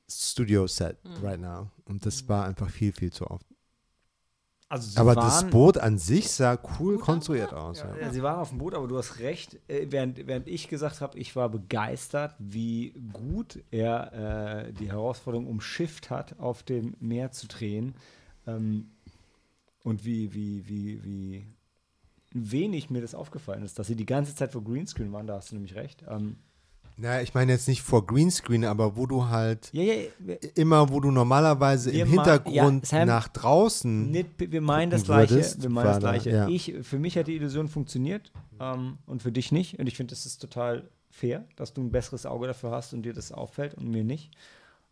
studio 0.09 0.67
set 0.67 1.03
mhm. 1.03 1.25
right 1.25 1.41
now. 1.41 1.71
Und 1.87 2.05
das 2.05 2.29
war 2.29 2.47
einfach 2.47 2.69
viel, 2.69 2.93
viel 2.93 3.11
zu 3.11 3.27
oft. 3.27 3.47
Also 4.71 5.01
aber 5.01 5.15
das 5.15 5.49
Boot 5.49 5.79
an 5.79 5.97
sich 5.97 6.31
sah 6.31 6.59
cool 6.79 6.99
konstruiert 6.99 7.55
aus. 7.55 7.79
Ja, 7.79 7.97
ja. 7.97 8.13
Sie 8.13 8.23
waren 8.23 8.39
auf 8.39 8.51
dem 8.51 8.59
Boot, 8.59 8.75
aber 8.75 8.87
du 8.87 8.99
hast 8.99 9.19
recht. 9.19 9.59
Äh, 9.67 9.87
während, 9.89 10.27
während 10.27 10.47
ich 10.47 10.69
gesagt 10.69 11.01
habe, 11.01 11.19
ich 11.19 11.35
war 11.37 11.49
begeistert, 11.49 12.35
wie 12.39 12.93
gut 13.13 13.61
er 13.71 14.67
äh, 14.67 14.73
die 14.75 14.91
Herausforderung 14.91 15.47
umschifft 15.47 16.11
hat, 16.11 16.39
auf 16.39 16.63
dem 16.63 16.95
Meer 17.01 17.33
zu 17.33 17.47
drehen. 17.49 17.95
Ähm, 18.47 18.91
und 19.85 20.05
wie, 20.05 20.35
wie, 20.35 20.69
wie, 20.69 21.03
wie 21.03 21.47
wenig 22.33 22.91
mir 22.91 23.01
das 23.01 23.15
aufgefallen 23.15 23.63
ist, 23.63 23.79
dass 23.79 23.87
sie 23.87 23.97
die 23.97 24.05
ganze 24.05 24.35
Zeit 24.35 24.53
vor 24.53 24.63
Greenscreen 24.63 25.13
waren, 25.13 25.27
da 25.27 25.37
hast 25.37 25.51
du 25.51 25.55
nämlich 25.55 25.77
recht. 25.77 26.05
Ähm, 26.07 26.37
naja, 27.01 27.23
ich 27.23 27.33
meine 27.33 27.53
jetzt 27.53 27.69
nicht 27.69 27.83
vor 27.83 28.05
Greenscreen, 28.07 28.65
aber 28.65 28.97
wo 28.97 29.07
du 29.07 29.29
halt 29.29 29.71
ja, 29.73 29.85
ja, 29.85 30.09
immer, 30.57 30.91
wo 30.91 30.99
du 30.99 31.13
normalerweise 31.13 31.93
im 31.93 32.09
Hintergrund 32.09 32.91
ja, 32.91 33.07
nach 33.07 33.29
draußen. 33.29 34.11
Nicht, 34.11 34.31
wir 34.39 34.61
meinen 34.61 34.91
das 34.91 35.05
Gleiche. 35.05 35.37
Würdest, 35.37 35.63
wir 35.63 35.71
meinen 35.71 35.87
das 35.87 36.01
Gleiche. 36.01 36.49
Ich, 36.51 36.75
für 36.83 36.99
mich 36.99 37.17
hat 37.17 37.29
die 37.29 37.37
Illusion 37.37 37.69
funktioniert 37.69 38.33
ähm, 38.59 38.99
und 39.07 39.23
für 39.23 39.31
dich 39.31 39.53
nicht. 39.53 39.79
Und 39.79 39.87
ich 39.87 39.97
finde, 39.97 40.11
das 40.11 40.27
ist 40.27 40.39
total 40.39 40.91
fair, 41.09 41.45
dass 41.55 41.73
du 41.73 41.83
ein 41.83 41.93
besseres 41.93 42.27
Auge 42.27 42.49
dafür 42.49 42.73
hast 42.73 42.93
und 42.93 43.03
dir 43.03 43.13
das 43.13 43.31
auffällt 43.31 43.75
und 43.75 43.89
mir 43.89 44.03
nicht. 44.03 44.33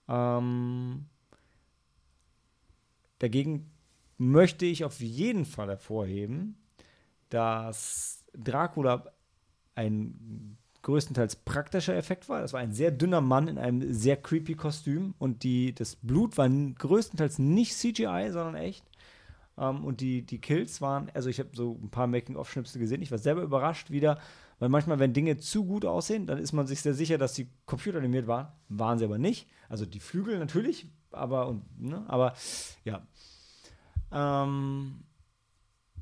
Ähm, 0.08 1.06
dagegen 3.18 3.68
möchte 4.16 4.64
ich 4.64 4.84
auf 4.84 5.00
jeden 5.00 5.44
Fall 5.44 5.70
hervorheben, 5.70 6.56
dass 7.30 8.24
Dracula 8.32 9.10
ein 9.74 10.56
größtenteils 10.86 11.34
praktischer 11.34 11.96
Effekt 11.96 12.28
war. 12.28 12.40
Das 12.40 12.52
war 12.52 12.60
ein 12.60 12.70
sehr 12.70 12.92
dünner 12.92 13.20
Mann 13.20 13.48
in 13.48 13.58
einem 13.58 13.92
sehr 13.92 14.16
creepy 14.16 14.54
Kostüm 14.54 15.14
und 15.18 15.42
die, 15.42 15.74
das 15.74 15.96
Blut 15.96 16.38
war 16.38 16.48
größtenteils 16.48 17.40
nicht 17.40 17.74
CGI, 17.74 18.28
sondern 18.30 18.54
echt. 18.54 18.84
Um, 19.56 19.78
ähm, 19.78 19.84
und 19.84 20.00
die, 20.00 20.22
die 20.22 20.40
Kills 20.40 20.80
waren, 20.80 21.10
also 21.12 21.28
ich 21.28 21.40
habe 21.40 21.48
so 21.54 21.76
ein 21.82 21.90
paar 21.90 22.06
Making-of-Schnipsel 22.06 22.78
gesehen. 22.78 23.02
Ich 23.02 23.10
war 23.10 23.18
selber 23.18 23.42
überrascht 23.42 23.90
wieder, 23.90 24.20
weil 24.60 24.68
manchmal, 24.68 25.00
wenn 25.00 25.12
Dinge 25.12 25.38
zu 25.38 25.64
gut 25.64 25.84
aussehen, 25.84 26.26
dann 26.26 26.38
ist 26.38 26.52
man 26.52 26.68
sich 26.68 26.82
sehr 26.82 26.94
sicher, 26.94 27.18
dass 27.18 27.32
die 27.32 27.48
computeranimiert 27.64 28.28
waren. 28.28 28.48
Waren 28.68 28.98
sie 28.98 29.06
aber 29.06 29.18
nicht. 29.18 29.48
Also 29.68 29.86
die 29.86 29.98
Flügel 29.98 30.38
natürlich, 30.38 30.86
aber, 31.10 31.48
und, 31.48 31.64
ne, 31.82 32.04
aber 32.06 32.34
ja. 32.84 33.04
Ähm, 34.12 35.00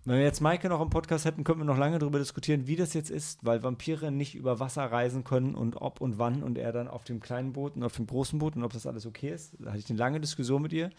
wenn 0.05 0.17
wir 0.17 0.25
jetzt 0.25 0.41
Maike 0.41 0.69
noch 0.69 0.81
im 0.81 0.91
Podcast 0.91 1.25
hätten, 1.25 1.45
könnten 1.45 1.63
wir 1.63 1.67
noch 1.67 1.79
lange 1.79 1.99
darüber 1.99 2.19
diskutieren, 2.19 2.67
wie 2.67 2.77
das 2.77 2.93
jetzt 2.95 3.11
ist, 3.11 3.45
weil 3.45 3.63
Vampire 3.63 4.11
nicht 4.11 4.35
über 4.35 4.61
Wasser 4.61 4.85
reisen 4.85 5.25
können 5.25 5.55
und 5.55 5.77
ob 5.77 6.01
und 6.01 6.19
wann 6.19 6.43
und 6.43 6.59
er 6.59 6.73
dann 6.73 6.89
auf 6.89 7.05
dem 7.05 7.21
kleinen 7.21 7.53
Boot 7.53 7.77
und 7.77 7.83
auf 7.83 7.97
dem 7.97 8.07
großen 8.07 8.39
Boot 8.39 8.57
und 8.57 8.65
ob 8.65 8.73
das 8.73 8.87
alles 8.87 9.07
okay 9.07 9.31
ist. 9.31 9.55
Da 9.59 9.71
hatte 9.71 9.79
ich 9.79 9.89
eine 9.89 9.99
lange 9.99 10.21
Diskussion 10.21 10.63
mit 10.63 10.73
ihr. 10.73 10.91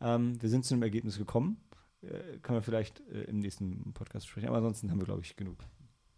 Ähm, 0.00 0.40
wir 0.42 0.48
sind 0.48 0.64
zu 0.64 0.74
einem 0.74 0.82
Ergebnis 0.82 1.16
gekommen. 1.16 1.58
Äh, 2.02 2.38
können 2.42 2.58
wir 2.58 2.62
vielleicht 2.62 3.00
äh, 3.08 3.22
im 3.22 3.38
nächsten 3.38 3.92
Podcast 3.94 4.28
sprechen. 4.28 4.48
Aber 4.48 4.58
ansonsten 4.58 4.90
haben 4.90 5.00
wir, 5.00 5.06
glaube 5.06 5.22
ich, 5.22 5.36
genug. 5.36 5.58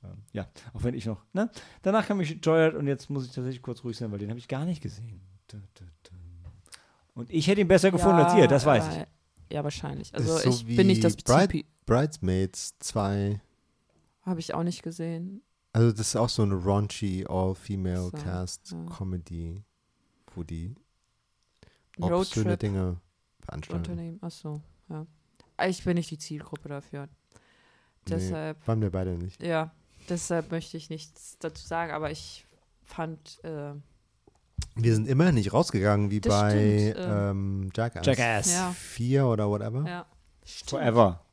Ähm, 0.04 0.18
ja, 0.32 0.48
auch 0.72 0.82
wenn 0.82 0.94
ich 0.94 1.06
noch. 1.06 1.24
Ne? 1.32 1.50
Danach 1.82 2.06
kam 2.06 2.20
ich 2.20 2.38
Joyride 2.42 2.76
und 2.76 2.86
jetzt 2.86 3.08
muss 3.08 3.24
ich 3.24 3.32
tatsächlich 3.32 3.62
kurz 3.62 3.84
ruhig 3.84 3.96
sein, 3.96 4.10
weil 4.10 4.18
den 4.18 4.30
habe 4.30 4.38
ich 4.38 4.48
gar 4.48 4.64
nicht 4.64 4.82
gesehen. 4.82 5.20
Und 7.14 7.30
ich 7.30 7.46
hätte 7.46 7.60
ihn 7.60 7.68
besser 7.68 7.90
gefunden 7.90 8.18
ja, 8.18 8.24
als 8.24 8.34
ihr, 8.34 8.48
das 8.48 8.64
weiß 8.64 8.88
ich. 8.88 9.06
Ja, 9.52 9.62
wahrscheinlich. 9.62 10.14
Also 10.14 10.38
so 10.38 10.48
ich 10.48 10.76
bin 10.76 10.86
nicht 10.86 11.04
das 11.04 11.14
Bright, 11.16 11.64
Bridesmaids 11.86 12.76
2. 12.80 13.40
Habe 14.22 14.40
ich 14.40 14.54
auch 14.54 14.62
nicht 14.62 14.82
gesehen. 14.82 15.42
Also 15.72 15.90
das 15.90 16.08
ist 16.08 16.16
auch 16.16 16.28
so 16.28 16.42
eine 16.42 16.54
raunchy 16.54 17.24
all-female 17.28 18.10
so, 18.10 18.10
Cast 18.10 18.72
ja. 18.72 18.84
Comedy, 18.86 19.64
wo 20.34 20.42
die 20.42 20.74
auch 22.00 22.24
schöne 22.24 22.56
Dinge 22.56 23.00
veranstalten. 23.40 23.90
Unternehmen, 23.90 24.18
ach 24.20 24.30
so, 24.30 24.60
ja. 24.88 25.06
Ich 25.66 25.84
bin 25.84 25.96
nicht 25.96 26.10
die 26.10 26.18
Zielgruppe 26.18 26.68
dafür. 26.68 27.08
Deshalb. 28.08 28.58
Nee, 28.58 28.66
waren 28.66 28.80
wir 28.80 28.90
beide 28.90 29.16
nicht. 29.16 29.42
Ja, 29.42 29.72
deshalb 30.08 30.50
möchte 30.50 30.76
ich 30.76 30.90
nichts 30.90 31.36
dazu 31.38 31.66
sagen, 31.66 31.92
aber 31.92 32.10
ich 32.10 32.46
fand 32.82 33.42
äh, 33.44 33.74
wir 34.74 34.94
sind 34.94 35.08
immer 35.08 35.32
nicht 35.32 35.52
rausgegangen 35.52 36.10
wie 36.10 36.20
das 36.20 36.32
bei 36.32 36.94
ähm, 36.96 37.70
Jackass. 37.74 38.06
Jackass. 38.06 38.52
Ja. 38.52 38.72
4 38.72 39.26
oder 39.26 39.48
whatever. 39.48 39.86
Ja. 39.86 40.06
Forever. 40.44 41.24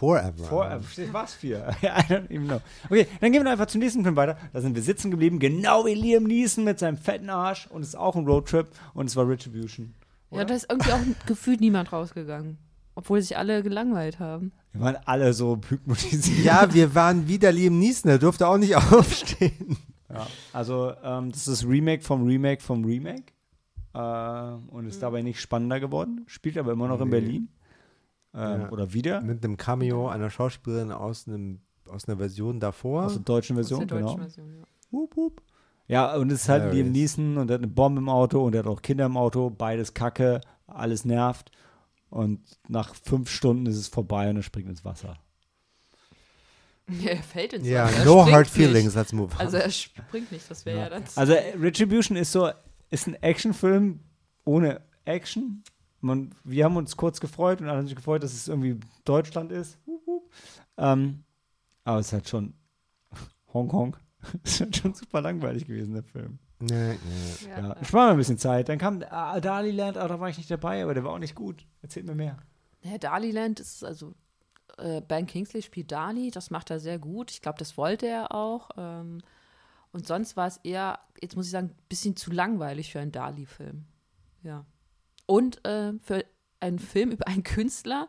Forever. 0.00 0.44
Forever. 0.44 1.12
Was 1.12 1.34
vier? 1.34 1.76
I 1.82 2.00
don't 2.08 2.30
even 2.30 2.46
know. 2.46 2.62
Okay, 2.88 3.06
dann 3.20 3.32
gehen 3.32 3.44
wir 3.44 3.50
einfach 3.50 3.66
zum 3.66 3.82
nächsten 3.82 4.02
Film 4.02 4.16
weiter. 4.16 4.38
Da 4.54 4.62
sind 4.62 4.74
wir 4.74 4.80
sitzen 4.80 5.10
geblieben, 5.10 5.38
genau 5.38 5.84
wie 5.84 5.92
Liam 5.92 6.24
Neeson 6.24 6.64
mit 6.64 6.78
seinem 6.78 6.96
fetten 6.96 7.28
Arsch. 7.28 7.66
Und 7.66 7.82
es 7.82 7.88
ist 7.88 7.96
auch 7.96 8.16
ein 8.16 8.24
Roadtrip. 8.24 8.68
Und 8.94 9.10
es 9.10 9.16
war 9.16 9.28
Retribution. 9.28 9.92
Oder? 10.30 10.40
Ja, 10.40 10.46
da 10.46 10.54
ist 10.54 10.70
irgendwie 10.70 10.92
auch 10.92 11.00
gefühlt 11.26 11.60
niemand 11.60 11.92
rausgegangen. 11.92 12.56
Obwohl 12.94 13.20
sich 13.20 13.36
alle 13.36 13.62
gelangweilt 13.62 14.20
haben. 14.20 14.52
Wir 14.72 14.80
waren 14.80 14.96
alle 15.04 15.34
so 15.34 15.60
hypnotisiert. 15.68 16.46
Ja, 16.46 16.72
wir 16.72 16.94
waren 16.94 17.28
wieder 17.28 17.52
Liam 17.52 17.78
Neeson. 17.78 18.08
Der 18.08 18.18
durfte 18.18 18.48
auch 18.48 18.56
nicht 18.56 18.76
aufstehen. 18.92 19.76
Ja, 20.08 20.26
also 20.54 20.94
ähm, 21.04 21.30
das 21.30 21.46
ist 21.46 21.66
Remake 21.68 22.02
vom 22.02 22.24
Remake 22.24 22.62
vom 22.62 22.86
Remake 22.86 23.34
äh, 23.92 23.98
und 23.98 24.86
ist 24.86 24.96
mhm. 24.96 25.00
dabei 25.02 25.20
nicht 25.20 25.42
spannender 25.42 25.78
geworden. 25.78 26.24
Spielt 26.26 26.56
aber 26.56 26.72
immer 26.72 26.88
noch 26.88 26.96
nee. 26.96 27.04
in 27.04 27.10
Berlin. 27.10 27.48
Ähm, 28.34 28.62
ja. 28.62 28.70
Oder 28.70 28.92
wieder. 28.92 29.20
Mit 29.20 29.44
einem 29.44 29.56
Cameo 29.56 30.08
einer 30.08 30.30
Schauspielerin 30.30 30.92
aus, 30.92 31.26
einem, 31.26 31.60
aus 31.88 32.08
einer 32.08 32.18
Version 32.18 32.60
davor. 32.60 33.04
Aus 33.06 33.14
der 33.14 33.22
deutschen 33.22 33.56
Version, 33.56 33.86
der 33.88 33.98
genau. 33.98 34.16
Version, 34.16 34.58
ja. 34.58 34.64
Hup, 34.92 35.16
hup. 35.16 35.42
Ja, 35.88 36.14
und 36.14 36.30
es 36.30 36.42
ist 36.42 36.48
halt 36.48 36.72
Liam 36.72 36.92
Neeson 36.92 37.36
und 37.36 37.50
er 37.50 37.54
hat 37.54 37.62
eine 37.62 37.66
Bombe 37.66 38.00
im 38.00 38.08
Auto 38.08 38.44
und 38.44 38.54
er 38.54 38.60
hat 38.60 38.68
auch 38.68 38.80
Kinder 38.80 39.06
im 39.06 39.16
Auto, 39.16 39.50
beides 39.50 39.92
Kacke, 39.92 40.40
alles 40.68 41.04
nervt. 41.04 41.50
Und 42.10 42.40
nach 42.68 42.94
fünf 42.94 43.28
Stunden 43.28 43.66
ist 43.66 43.76
es 43.76 43.88
vorbei 43.88 44.30
und 44.30 44.36
er 44.36 44.42
springt 44.42 44.68
ins 44.68 44.84
Wasser. 44.84 45.16
Ja, 46.88 47.10
er 47.10 47.22
fällt 47.22 47.54
ins 47.54 47.66
Ja, 47.66 47.84
Wasser. 47.86 48.04
no 48.04 48.30
hard 48.30 48.46
feelings, 48.46 48.94
let's 48.94 49.12
move 49.12 49.32
on. 49.34 49.40
Also 49.40 49.56
er 49.56 49.70
springt 49.70 50.30
nicht, 50.30 50.48
das 50.48 50.64
wäre 50.64 50.78
ja. 50.78 50.84
ja 50.84 50.90
dann. 50.90 51.04
Also 51.16 51.34
Retribution 51.58 52.16
ist 52.16 52.30
so, 52.30 52.50
ist 52.90 53.08
ein 53.08 53.14
Actionfilm 53.20 54.00
ohne 54.44 54.82
Action. 55.04 55.64
Man, 56.00 56.34
wir 56.44 56.64
haben 56.64 56.76
uns 56.76 56.96
kurz 56.96 57.20
gefreut 57.20 57.60
und 57.60 57.68
alle 57.68 57.78
haben 57.78 57.86
sich 57.86 57.96
gefreut, 57.96 58.22
dass 58.22 58.32
es 58.32 58.48
irgendwie 58.48 58.78
Deutschland 59.04 59.52
ist. 59.52 59.78
Ähm, 60.78 61.24
aber 61.84 61.98
es 61.98 62.06
ist 62.06 62.12
halt 62.12 62.28
schon 62.28 62.54
Hongkong. 63.52 63.96
Es 64.44 64.52
ist 64.52 64.60
halt 64.60 64.76
schon 64.76 64.94
super 64.94 65.22
langweilig 65.22 65.66
gewesen, 65.66 65.94
der 65.94 66.02
Film. 66.02 66.38
Nee, 66.58 66.92
nee. 66.92 67.48
Ja, 67.48 67.60
ja. 67.60 67.76
Ich 67.80 67.90
war 67.92 68.06
mal 68.06 68.10
ein 68.12 68.18
bisschen 68.18 68.36
Zeit. 68.36 68.68
Dann 68.68 68.76
kam 68.76 69.02
ah, 69.08 69.40
Daliland, 69.40 69.96
aber 69.96 70.08
da 70.08 70.20
war 70.20 70.28
ich 70.28 70.36
nicht 70.36 70.50
dabei, 70.50 70.82
aber 70.82 70.92
der 70.92 71.04
war 71.04 71.12
auch 71.12 71.18
nicht 71.18 71.34
gut. 71.34 71.66
Erzählt 71.80 72.04
mir 72.04 72.14
mehr. 72.14 72.36
Ja, 72.82 72.98
Daliland 72.98 73.60
ist 73.60 73.82
also 73.82 74.14
äh, 74.78 75.00
Ben 75.00 75.26
Kingsley 75.26 75.62
spielt 75.62 75.92
Dali, 75.92 76.30
das 76.30 76.50
macht 76.50 76.70
er 76.70 76.80
sehr 76.80 76.98
gut. 76.98 77.30
Ich 77.30 77.42
glaube, 77.42 77.58
das 77.58 77.76
wollte 77.76 78.06
er 78.06 78.34
auch. 78.34 78.70
Ähm, 78.76 79.22
und 79.92 80.06
sonst 80.06 80.36
war 80.36 80.46
es 80.46 80.58
eher, 80.58 80.98
jetzt 81.20 81.36
muss 81.36 81.46
ich 81.46 81.52
sagen, 81.52 81.68
ein 81.68 81.88
bisschen 81.88 82.16
zu 82.16 82.30
langweilig 82.30 82.92
für 82.92 83.00
einen 83.00 83.12
Dali-Film. 83.12 83.84
Ja. 84.42 84.64
Und 85.30 85.64
äh, 85.64 85.92
für 86.00 86.24
einen 86.58 86.80
Film 86.80 87.12
über 87.12 87.28
einen 87.28 87.44
Künstler 87.44 88.08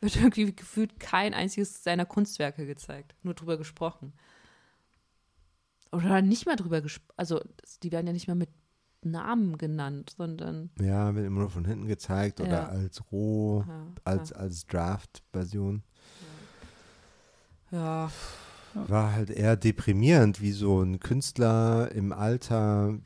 wird 0.00 0.16
irgendwie 0.16 0.56
gefühlt 0.56 0.98
kein 0.98 1.34
einziges 1.34 1.84
seiner 1.84 2.06
Kunstwerke 2.06 2.64
gezeigt, 2.64 3.14
nur 3.22 3.34
drüber 3.34 3.58
gesprochen. 3.58 4.14
Oder 5.92 6.22
nicht 6.22 6.46
mal 6.46 6.56
drüber 6.56 6.80
gesprochen, 6.80 7.12
also 7.18 7.42
die 7.82 7.92
werden 7.92 8.06
ja 8.06 8.14
nicht 8.14 8.26
mal 8.26 8.36
mit 8.36 8.48
Namen 9.02 9.58
genannt, 9.58 10.14
sondern. 10.16 10.70
Ja, 10.80 11.14
wird 11.14 11.26
immer 11.26 11.40
nur 11.40 11.50
von 11.50 11.66
hinten 11.66 11.88
gezeigt 11.88 12.40
ja. 12.40 12.46
oder 12.46 12.68
als 12.70 13.02
roh, 13.12 13.66
ja, 13.68 13.86
als, 14.04 14.30
ja. 14.30 14.36
als 14.36 14.66
Draft-Version. 14.66 15.82
Ja. 17.70 18.10
War 18.72 19.12
halt 19.12 19.28
eher 19.28 19.56
deprimierend, 19.56 20.40
wie 20.40 20.52
so 20.52 20.80
ein 20.80 21.00
Künstler 21.00 21.92
im 21.92 22.14
Alter 22.14 22.98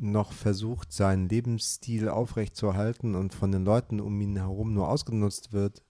noch 0.00 0.32
versucht, 0.32 0.92
seinen 0.92 1.28
Lebensstil 1.28 2.08
aufrechtzuerhalten 2.08 3.14
und 3.14 3.34
von 3.34 3.52
den 3.52 3.64
Leuten 3.64 4.00
um 4.00 4.20
ihn 4.20 4.36
herum 4.36 4.72
nur 4.72 4.88
ausgenutzt 4.88 5.52
wird 5.52 5.82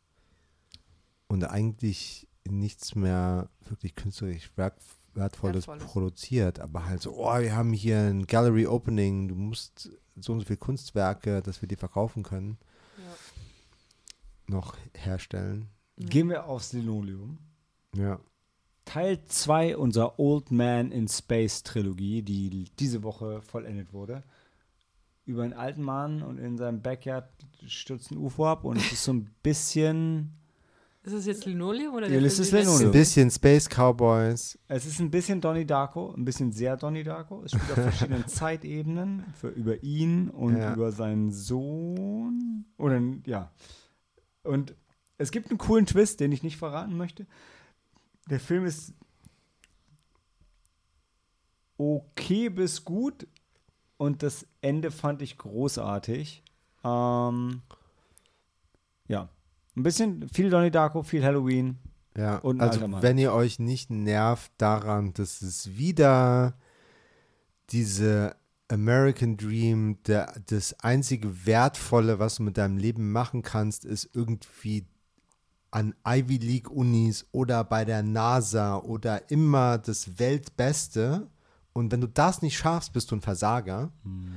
und 1.28 1.44
eigentlich 1.44 2.28
nichts 2.48 2.94
mehr 2.94 3.48
wirklich 3.68 3.94
künstlerisch 3.94 4.50
Wertvolles, 4.56 4.98
Wertvolles, 5.14 5.66
produziert, 5.84 6.60
aber 6.60 6.86
halt 6.86 7.02
so, 7.02 7.14
oh, 7.16 7.38
wir 7.38 7.54
haben 7.54 7.72
hier 7.72 7.98
ein 7.98 8.26
Gallery 8.26 8.66
Opening, 8.66 9.28
du 9.28 9.34
musst 9.34 9.90
so 10.16 10.32
und 10.32 10.40
so 10.40 10.46
viele 10.46 10.56
Kunstwerke, 10.56 11.42
dass 11.42 11.62
wir 11.62 11.68
die 11.68 11.76
verkaufen 11.76 12.22
können, 12.22 12.58
ja. 12.98 14.54
noch 14.54 14.76
herstellen. 14.94 15.68
Gehen 15.96 16.28
wir 16.28 16.46
aufs 16.46 16.72
Linoleum. 16.72 17.38
Ja. 17.94 18.20
Teil 18.84 19.20
2 19.24 19.76
unserer 19.76 20.18
Old 20.18 20.50
Man 20.50 20.90
in 20.90 21.08
Space 21.08 21.62
Trilogie, 21.62 22.22
die 22.22 22.66
diese 22.78 23.02
Woche 23.02 23.40
vollendet 23.42 23.92
wurde. 23.92 24.22
Über 25.26 25.44
einen 25.44 25.52
alten 25.52 25.82
Mann 25.82 26.22
und 26.22 26.38
in 26.38 26.56
seinem 26.56 26.82
Backyard 26.82 27.30
stürzt 27.66 28.10
ein 28.10 28.18
UFO 28.18 28.46
ab 28.46 28.64
und 28.64 28.78
es 28.78 28.92
ist 28.92 29.04
so 29.04 29.12
ein 29.12 29.30
bisschen. 29.42 30.32
Ist 31.02 31.12
es 31.12 31.24
jetzt 31.24 31.46
Linoleum 31.46 31.94
oder 31.94 32.08
ja, 32.08 32.20
ist 32.20 32.38
es 32.38 32.50
Linoleum? 32.50 32.88
Ein 32.88 32.92
bisschen 32.92 33.30
Space 33.30 33.68
Cowboys. 33.68 34.58
Es 34.68 34.84
ist 34.84 34.98
ein 34.98 35.10
bisschen 35.10 35.40
Donnie 35.40 35.64
Darko, 35.64 36.12
ein 36.14 36.24
bisschen 36.24 36.52
sehr 36.52 36.76
Donnie 36.76 37.04
Darko. 37.04 37.42
Es 37.44 37.52
spielt 37.52 37.70
auf 37.70 37.76
verschiedenen 37.84 38.26
Zeitebenen 38.26 39.24
für, 39.34 39.48
über 39.48 39.82
ihn 39.82 40.28
und 40.30 40.58
ja. 40.58 40.74
über 40.74 40.90
seinen 40.90 41.30
Sohn. 41.30 42.66
Oder 42.76 43.00
ja. 43.24 43.52
Und 44.42 44.74
es 45.16 45.30
gibt 45.30 45.50
einen 45.50 45.58
coolen 45.58 45.86
Twist, 45.86 46.20
den 46.20 46.32
ich 46.32 46.42
nicht 46.42 46.56
verraten 46.56 46.96
möchte 46.96 47.26
der 48.30 48.40
Film 48.40 48.64
ist 48.64 48.94
okay 51.76 52.48
bis 52.48 52.84
gut 52.84 53.26
und 53.96 54.22
das 54.22 54.46
Ende 54.60 54.90
fand 54.90 55.20
ich 55.22 55.36
großartig. 55.36 56.42
Ähm, 56.84 57.62
ja, 59.08 59.28
ein 59.76 59.82
bisschen 59.82 60.28
viel 60.28 60.50
Donnie 60.50 60.70
Darko, 60.70 61.02
viel 61.02 61.24
Halloween. 61.24 61.78
Ja, 62.16 62.38
und 62.38 62.60
also 62.60 62.80
wenn 63.02 63.18
ihr 63.18 63.32
euch 63.32 63.58
nicht 63.58 63.90
nervt 63.90 64.52
daran, 64.58 65.12
dass 65.12 65.42
es 65.42 65.76
wieder 65.76 66.54
diese 67.70 68.36
American 68.68 69.36
Dream, 69.36 70.02
der, 70.06 70.32
das 70.46 70.78
einzige 70.80 71.46
Wertvolle, 71.46 72.18
was 72.18 72.36
du 72.36 72.42
mit 72.42 72.56
deinem 72.56 72.78
Leben 72.78 73.12
machen 73.12 73.42
kannst, 73.42 73.84
ist 73.84 74.10
irgendwie 74.14 74.86
an 75.70 75.94
Ivy 76.06 76.38
League 76.38 76.70
Unis 76.70 77.26
oder 77.32 77.64
bei 77.64 77.84
der 77.84 78.02
NASA 78.02 78.78
oder 78.78 79.30
immer 79.30 79.78
das 79.78 80.18
Weltbeste. 80.18 81.28
Und 81.72 81.92
wenn 81.92 82.00
du 82.00 82.08
das 82.08 82.42
nicht 82.42 82.56
schaffst, 82.56 82.92
bist 82.92 83.10
du 83.10 83.16
ein 83.16 83.20
Versager. 83.20 83.92
Mhm. 84.02 84.34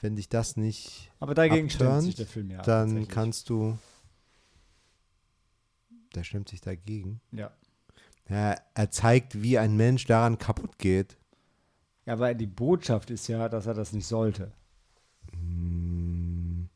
Wenn 0.00 0.16
dich 0.16 0.30
das 0.30 0.56
nicht 0.56 1.10
Aber 1.20 1.34
dagegen 1.34 1.68
abturnt, 1.68 2.04
sich 2.04 2.14
der 2.14 2.26
Film 2.26 2.50
ja. 2.50 2.62
Dann 2.62 3.06
kannst 3.06 3.50
du. 3.50 3.76
Der 6.14 6.24
stimmt 6.24 6.48
sich 6.48 6.62
dagegen. 6.62 7.20
Ja. 7.32 7.50
ja. 8.28 8.56
Er 8.74 8.90
zeigt, 8.90 9.42
wie 9.42 9.58
ein 9.58 9.76
Mensch 9.76 10.06
daran 10.06 10.38
kaputt 10.38 10.78
geht. 10.78 11.18
Ja, 12.06 12.18
weil 12.18 12.34
die 12.34 12.46
Botschaft 12.46 13.10
ist 13.10 13.28
ja, 13.28 13.48
dass 13.48 13.66
er 13.66 13.74
das 13.74 13.92
nicht 13.92 14.06
sollte. 14.06 14.52
Hm. 15.32 16.68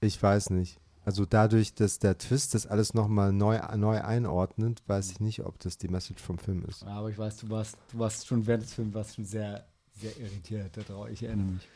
Ich 0.00 0.22
weiß 0.22 0.50
nicht. 0.50 0.81
Also 1.04 1.26
dadurch, 1.26 1.74
dass 1.74 1.98
der 1.98 2.16
Twist 2.16 2.54
das 2.54 2.66
alles 2.66 2.94
nochmal 2.94 3.32
neu, 3.32 3.58
neu 3.76 4.00
einordnet, 4.00 4.82
weiß 4.86 5.10
ich 5.10 5.20
nicht, 5.20 5.44
ob 5.44 5.58
das 5.58 5.76
die 5.76 5.88
Message 5.88 6.22
vom 6.22 6.38
Film 6.38 6.64
ist. 6.68 6.84
Aber 6.84 7.10
ich 7.10 7.18
weiß, 7.18 7.38
du 7.38 7.50
warst, 7.50 7.76
du 7.90 7.98
warst 7.98 8.26
schon 8.26 8.46
während 8.46 8.62
des 8.62 8.74
Films 8.74 8.94
warst 8.94 9.16
schon 9.16 9.24
sehr, 9.24 9.66
sehr 9.96 10.16
irritiert. 10.18 10.76
Ich 11.10 11.22
erinnere 11.24 11.46
mich. 11.46 11.68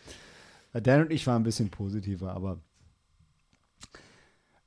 Äh, 0.72 0.82
Dan 0.82 1.02
und 1.02 1.10
ich 1.10 1.26
waren 1.26 1.42
ein 1.42 1.44
bisschen 1.44 1.70
positiver, 1.70 2.32
aber 2.32 2.60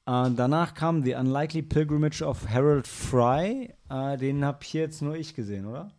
äh, 0.06 0.31
danach 0.36 0.73
kam 0.73 1.03
The 1.03 1.14
Unlikely 1.14 1.61
Pilgrimage 1.61 2.22
of 2.22 2.49
Harold 2.49 2.88
Fry. 2.88 3.73
Äh, 3.90 4.18
den 4.18 4.44
habe 4.44 4.60
hier 4.64 4.81
jetzt 4.81 5.02
nur 5.02 5.15
ich 5.15 5.36
gesehen, 5.36 5.68
oder? 5.68 5.91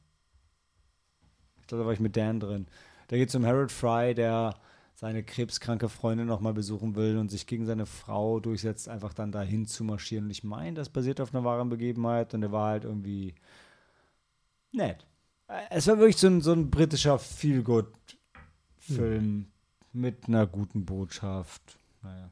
Ich 1.61 1.67
glaube, 1.67 1.85
da 1.85 1.87
war 1.87 1.95
ich 1.95 2.01
mit 2.01 2.17
Dan 2.17 2.41
drin. 2.41 2.67
Da 3.09 3.17
geht 3.17 3.31
es 3.31 3.35
um 3.35 3.47
Harold 3.47 3.73
Fry, 3.73 4.15
der 4.15 4.55
seine 5.01 5.25
krebskranke 5.25 5.89
Freundin 5.89 6.27
nochmal 6.27 6.53
besuchen 6.53 6.95
will 6.95 7.17
und 7.17 7.31
sich 7.31 7.47
gegen 7.47 7.65
seine 7.65 7.87
Frau 7.87 8.39
durchsetzt, 8.39 8.87
einfach 8.87 9.15
dann 9.15 9.33
dahin 9.33 9.65
zu 9.65 9.83
marschieren. 9.83 10.27
Und 10.27 10.31
ich 10.31 10.45
meine, 10.45 10.75
das 10.75 10.91
basiert 10.91 11.23
auf 11.23 11.35
einer 11.35 11.43
wahren 11.43 11.71
Begebenheit 11.71 12.35
und 12.35 12.43
er 12.43 12.53
war 12.53 12.69
halt 12.69 12.85
irgendwie 12.85 13.35
nett. 14.73 15.07
Es 15.71 15.87
war 15.87 15.97
wirklich 15.97 16.19
so 16.19 16.27
ein, 16.27 16.43
so 16.43 16.53
ein 16.53 16.71
britischer 16.71 17.19
Feel-Good-Film 17.19 19.23
hm. 19.23 19.47
mit 19.95 20.29
einer 20.29 20.47
guten 20.47 20.85
Botschaft. 20.85 21.79
Naja. 22.03 22.31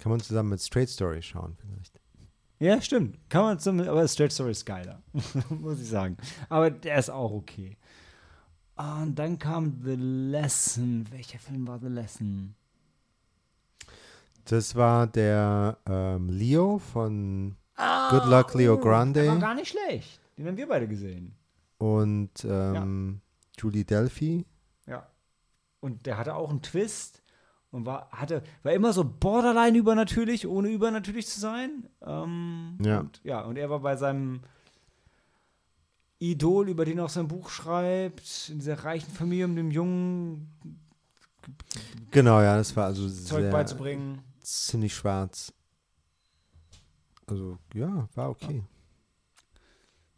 Kann 0.00 0.10
man 0.10 0.18
zusammen 0.18 0.48
mit 0.48 0.60
Straight 0.60 0.88
Story 0.88 1.22
schauen, 1.22 1.56
vielleicht. 1.60 2.00
Ja, 2.58 2.80
stimmt. 2.80 3.20
Kann 3.30 3.42
man 3.42 3.60
zusammen, 3.60 3.86
aber 3.86 4.08
Straight 4.08 4.32
Story 4.32 4.50
ist 4.50 4.66
geiler, 4.66 5.00
muss 5.48 5.80
ich 5.80 5.86
sagen. 5.86 6.16
Aber 6.48 6.72
der 6.72 6.98
ist 6.98 7.10
auch 7.10 7.30
okay. 7.30 7.76
Und 8.76 9.14
dann 9.16 9.38
kam 9.38 9.80
The 9.84 9.94
Lesson. 9.96 11.06
Welcher 11.10 11.38
Film 11.38 11.66
war 11.68 11.78
The 11.78 11.88
Lesson? 11.88 12.54
Das 14.46 14.74
war 14.74 15.06
der 15.06 15.78
ähm, 15.86 16.28
Leo 16.28 16.78
von 16.78 17.56
ah, 17.76 18.10
Good 18.10 18.30
Luck 18.30 18.54
Leo 18.54 18.78
Grande. 18.78 19.22
Der 19.22 19.32
war 19.32 19.38
gar 19.38 19.54
nicht 19.54 19.68
schlecht. 19.68 20.20
Den 20.36 20.48
haben 20.48 20.56
wir 20.56 20.68
beide 20.68 20.88
gesehen. 20.88 21.34
Und 21.78 22.44
ähm, 22.44 23.20
ja. 23.54 23.62
Julie 23.62 23.84
Delphi. 23.84 24.44
Ja. 24.86 25.06
Und 25.80 26.06
der 26.06 26.18
hatte 26.18 26.34
auch 26.34 26.50
einen 26.50 26.62
Twist 26.62 27.22
und 27.70 27.86
war, 27.86 28.10
hatte, 28.10 28.42
war 28.62 28.72
immer 28.72 28.92
so 28.92 29.04
borderline 29.04 29.78
übernatürlich, 29.78 30.46
ohne 30.46 30.68
übernatürlich 30.68 31.26
zu 31.26 31.40
sein. 31.40 31.88
Ähm, 32.02 32.78
ja. 32.82 33.00
Und, 33.00 33.20
ja, 33.24 33.40
und 33.42 33.56
er 33.56 33.70
war 33.70 33.80
bei 33.80 33.96
seinem 33.96 34.42
Idol, 36.32 36.68
über 36.68 36.84
den 36.84 36.98
er 36.98 37.06
auch 37.06 37.10
sein 37.10 37.28
Buch 37.28 37.48
schreibt, 37.50 38.50
in 38.50 38.58
dieser 38.58 38.84
reichen 38.84 39.10
Familie, 39.10 39.46
um 39.46 39.56
dem 39.56 39.70
Jungen 39.70 40.52
genau, 42.10 42.40
ja, 42.40 42.56
das 42.56 42.74
war 42.76 42.86
also 42.86 43.08
Zeug 43.08 43.42
sehr, 43.42 43.50
beizubringen. 43.50 44.22
Ziemlich 44.40 44.94
schwarz. 44.94 45.52
Also, 47.26 47.58
ja, 47.74 48.08
war 48.14 48.30
okay. 48.30 48.58
Ja. 48.58 48.64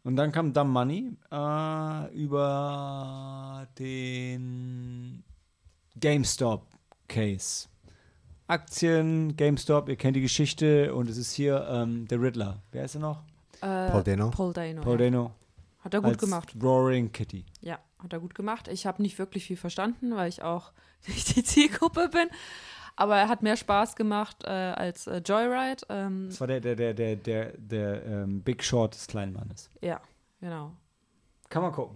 Und 0.03 0.15
dann 0.15 0.31
kam 0.31 0.53
Dumb 0.53 0.71
Money 0.71 1.17
äh, 1.31 2.15
über 2.15 3.67
den 3.77 5.23
GameStop-Case. 5.99 7.67
Aktien, 8.47 9.35
GameStop, 9.35 9.89
ihr 9.89 9.97
kennt 9.97 10.15
die 10.15 10.21
Geschichte 10.21 10.95
und 10.95 11.09
es 11.09 11.17
ist 11.17 11.33
hier 11.33 11.67
ähm, 11.69 12.07
der 12.07 12.21
Riddler. 12.21 12.61
Wer 12.71 12.85
ist 12.85 12.95
er 12.95 13.01
noch? 13.01 13.23
Äh, 13.59 13.89
Paul 13.91 14.03
Dano. 14.03 14.29
Paul 14.29 14.53
Dano. 14.53 14.81
Paul 14.81 14.97
Dano. 14.97 15.31
Hat 15.87 15.93
er 15.93 16.01
gut 16.01 16.09
Als 16.09 16.17
gemacht. 16.17 16.53
Roaring 16.61 17.13
Kitty. 17.13 17.45
Ja, 17.61 17.79
hat 17.99 18.11
er 18.11 18.19
gut 18.19 18.35
gemacht. 18.35 18.67
Ich 18.67 18.85
habe 18.85 19.01
nicht 19.01 19.17
wirklich 19.19 19.45
viel 19.45 19.55
verstanden, 19.55 20.13
weil 20.13 20.27
ich 20.27 20.41
auch 20.41 20.73
nicht 21.07 21.33
die 21.33 21.45
Zielgruppe 21.45 22.09
bin. 22.09 22.27
Aber 22.97 23.15
er 23.15 23.29
hat 23.29 23.41
mehr 23.41 23.55
Spaß 23.55 23.95
gemacht 23.95 24.43
äh, 24.43 24.49
als 24.49 25.07
äh, 25.07 25.21
Joyride. 25.25 25.85
Ähm, 25.87 26.25
das 26.27 26.41
war 26.41 26.47
der, 26.47 26.59
der, 26.59 26.75
der, 26.75 26.93
der, 26.93 27.15
der, 27.15 27.57
der 27.57 28.05
ähm, 28.05 28.43
Big 28.43 28.65
Short 28.65 28.95
des 28.95 29.07
kleinen 29.07 29.31
Mannes. 29.31 29.69
Ja, 29.81 30.01
genau. 30.41 30.75
Kann 31.47 31.61
man 31.61 31.71
gucken. 31.71 31.95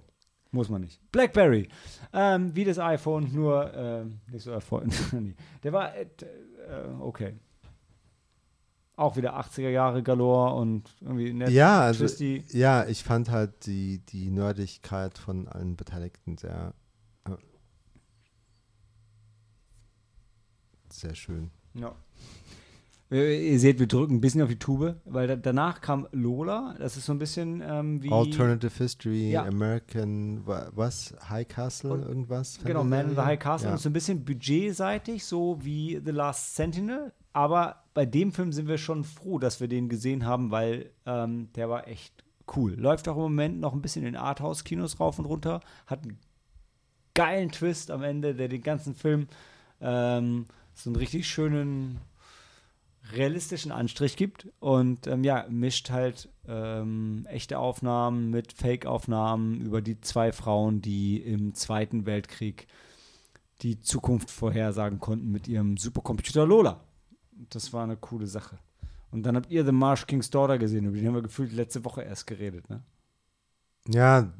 Muss 0.51 0.69
man 0.69 0.79
nicht. 0.79 1.01
Blackberry. 1.11 1.67
Ähm, 2.13 2.55
wie 2.55 2.63
das 2.63 2.79
iPhone, 2.79 3.33
nur 3.33 3.73
ähm, 3.73 4.21
nicht 4.31 4.43
so 4.43 4.51
erfolgreich. 4.51 4.95
der 5.63 5.73
war 5.73 5.97
äh, 5.97 6.05
okay 7.01 7.35
auch 8.95 9.17
wieder 9.17 9.39
80er 9.39 9.69
Jahre 9.69 10.03
Galore 10.03 10.55
und 10.55 10.89
irgendwie 11.01 11.33
nett. 11.33 11.49
Ja, 11.49 11.81
also, 11.81 12.05
twisty. 12.05 12.43
ja, 12.49 12.85
ich 12.85 13.03
fand 13.03 13.29
halt 13.29 13.65
die, 13.65 13.99
die 13.99 14.29
Nerdigkeit 14.29 15.17
von 15.17 15.47
allen 15.47 15.75
Beteiligten 15.75 16.37
sehr, 16.37 16.73
äh, 17.25 17.35
sehr 20.89 21.15
schön. 21.15 21.51
Ja. 21.73 21.95
Ihr 23.13 23.59
seht, 23.59 23.77
wir 23.77 23.87
drücken 23.87 24.15
ein 24.15 24.21
bisschen 24.21 24.41
auf 24.41 24.47
die 24.47 24.57
Tube, 24.57 24.95
weil 25.03 25.27
da, 25.27 25.35
danach 25.35 25.81
kam 25.81 26.07
Lola. 26.13 26.75
Das 26.79 26.95
ist 26.95 27.05
so 27.05 27.11
ein 27.11 27.19
bisschen 27.19 27.61
ähm, 27.61 28.01
wie. 28.01 28.09
Alternative 28.09 28.71
History, 28.73 29.31
ja. 29.31 29.43
American, 29.43 30.41
was? 30.45 31.13
High 31.29 31.45
Castle, 31.45 31.91
und, 31.91 32.03
irgendwas? 32.03 32.59
Genau, 32.63 32.85
Man 32.85 33.09
in 33.09 33.15
the 33.15 33.21
High 33.21 33.37
Castle. 33.37 33.67
Ja. 33.67 33.73
Und 33.73 33.79
so 33.79 33.89
ein 33.89 33.93
bisschen 33.93 34.23
budgetseitig, 34.23 35.25
so 35.25 35.57
wie 35.61 36.01
The 36.03 36.11
Last 36.11 36.55
Sentinel. 36.55 37.11
Aber 37.33 37.80
bei 37.93 38.05
dem 38.05 38.31
Film 38.31 38.53
sind 38.53 38.67
wir 38.67 38.77
schon 38.77 39.03
froh, 39.03 39.39
dass 39.39 39.59
wir 39.59 39.67
den 39.67 39.89
gesehen 39.89 40.25
haben, 40.25 40.51
weil 40.51 40.91
ähm, 41.05 41.49
der 41.55 41.69
war 41.69 41.87
echt 41.87 42.23
cool. 42.55 42.73
Läuft 42.73 43.07
auch 43.07 43.15
im 43.15 43.23
Moment 43.23 43.59
noch 43.59 43.73
ein 43.73 43.81
bisschen 43.81 44.05
in 44.05 44.15
Arthouse-Kinos 44.15 44.99
rauf 44.99 45.19
und 45.19 45.25
runter. 45.25 45.61
Hat 45.87 46.01
geilen 47.13 47.51
Twist 47.51 47.91
am 47.91 48.03
Ende, 48.03 48.35
der 48.35 48.47
den 48.47 48.61
ganzen 48.61 48.95
Film 48.95 49.27
ähm, 49.81 50.45
so 50.73 50.89
einen 50.89 50.95
richtig 50.95 51.27
schönen 51.27 51.99
realistischen 53.13 53.71
Anstrich 53.71 54.15
gibt 54.15 54.47
und 54.59 55.07
ähm, 55.07 55.23
ja, 55.23 55.45
mischt 55.49 55.89
halt 55.89 56.29
ähm, 56.47 57.25
echte 57.29 57.57
Aufnahmen 57.57 58.29
mit 58.29 58.53
Fake-Aufnahmen 58.53 59.59
über 59.61 59.81
die 59.81 59.99
zwei 60.01 60.31
Frauen, 60.31 60.81
die 60.81 61.17
im 61.17 61.53
Zweiten 61.55 62.05
Weltkrieg 62.05 62.67
die 63.63 63.79
Zukunft 63.79 64.29
vorhersagen 64.29 64.99
konnten 64.99 65.31
mit 65.31 65.47
ihrem 65.47 65.77
Supercomputer 65.77 66.45
Lola. 66.45 66.83
Das 67.49 67.73
war 67.73 67.83
eine 67.83 67.97
coole 67.97 68.27
Sache. 68.27 68.57
Und 69.11 69.23
dann 69.23 69.35
habt 69.35 69.51
ihr 69.51 69.65
The 69.65 69.71
Marsh 69.71 70.07
King's 70.07 70.29
Daughter 70.29 70.57
gesehen, 70.57 70.85
über 70.85 70.95
den 70.95 71.07
haben 71.07 71.15
wir 71.15 71.21
gefühlt 71.21 71.51
letzte 71.51 71.83
Woche 71.83 72.01
erst 72.03 72.27
geredet, 72.27 72.69
ne? 72.69 72.81
Ja, 73.87 74.31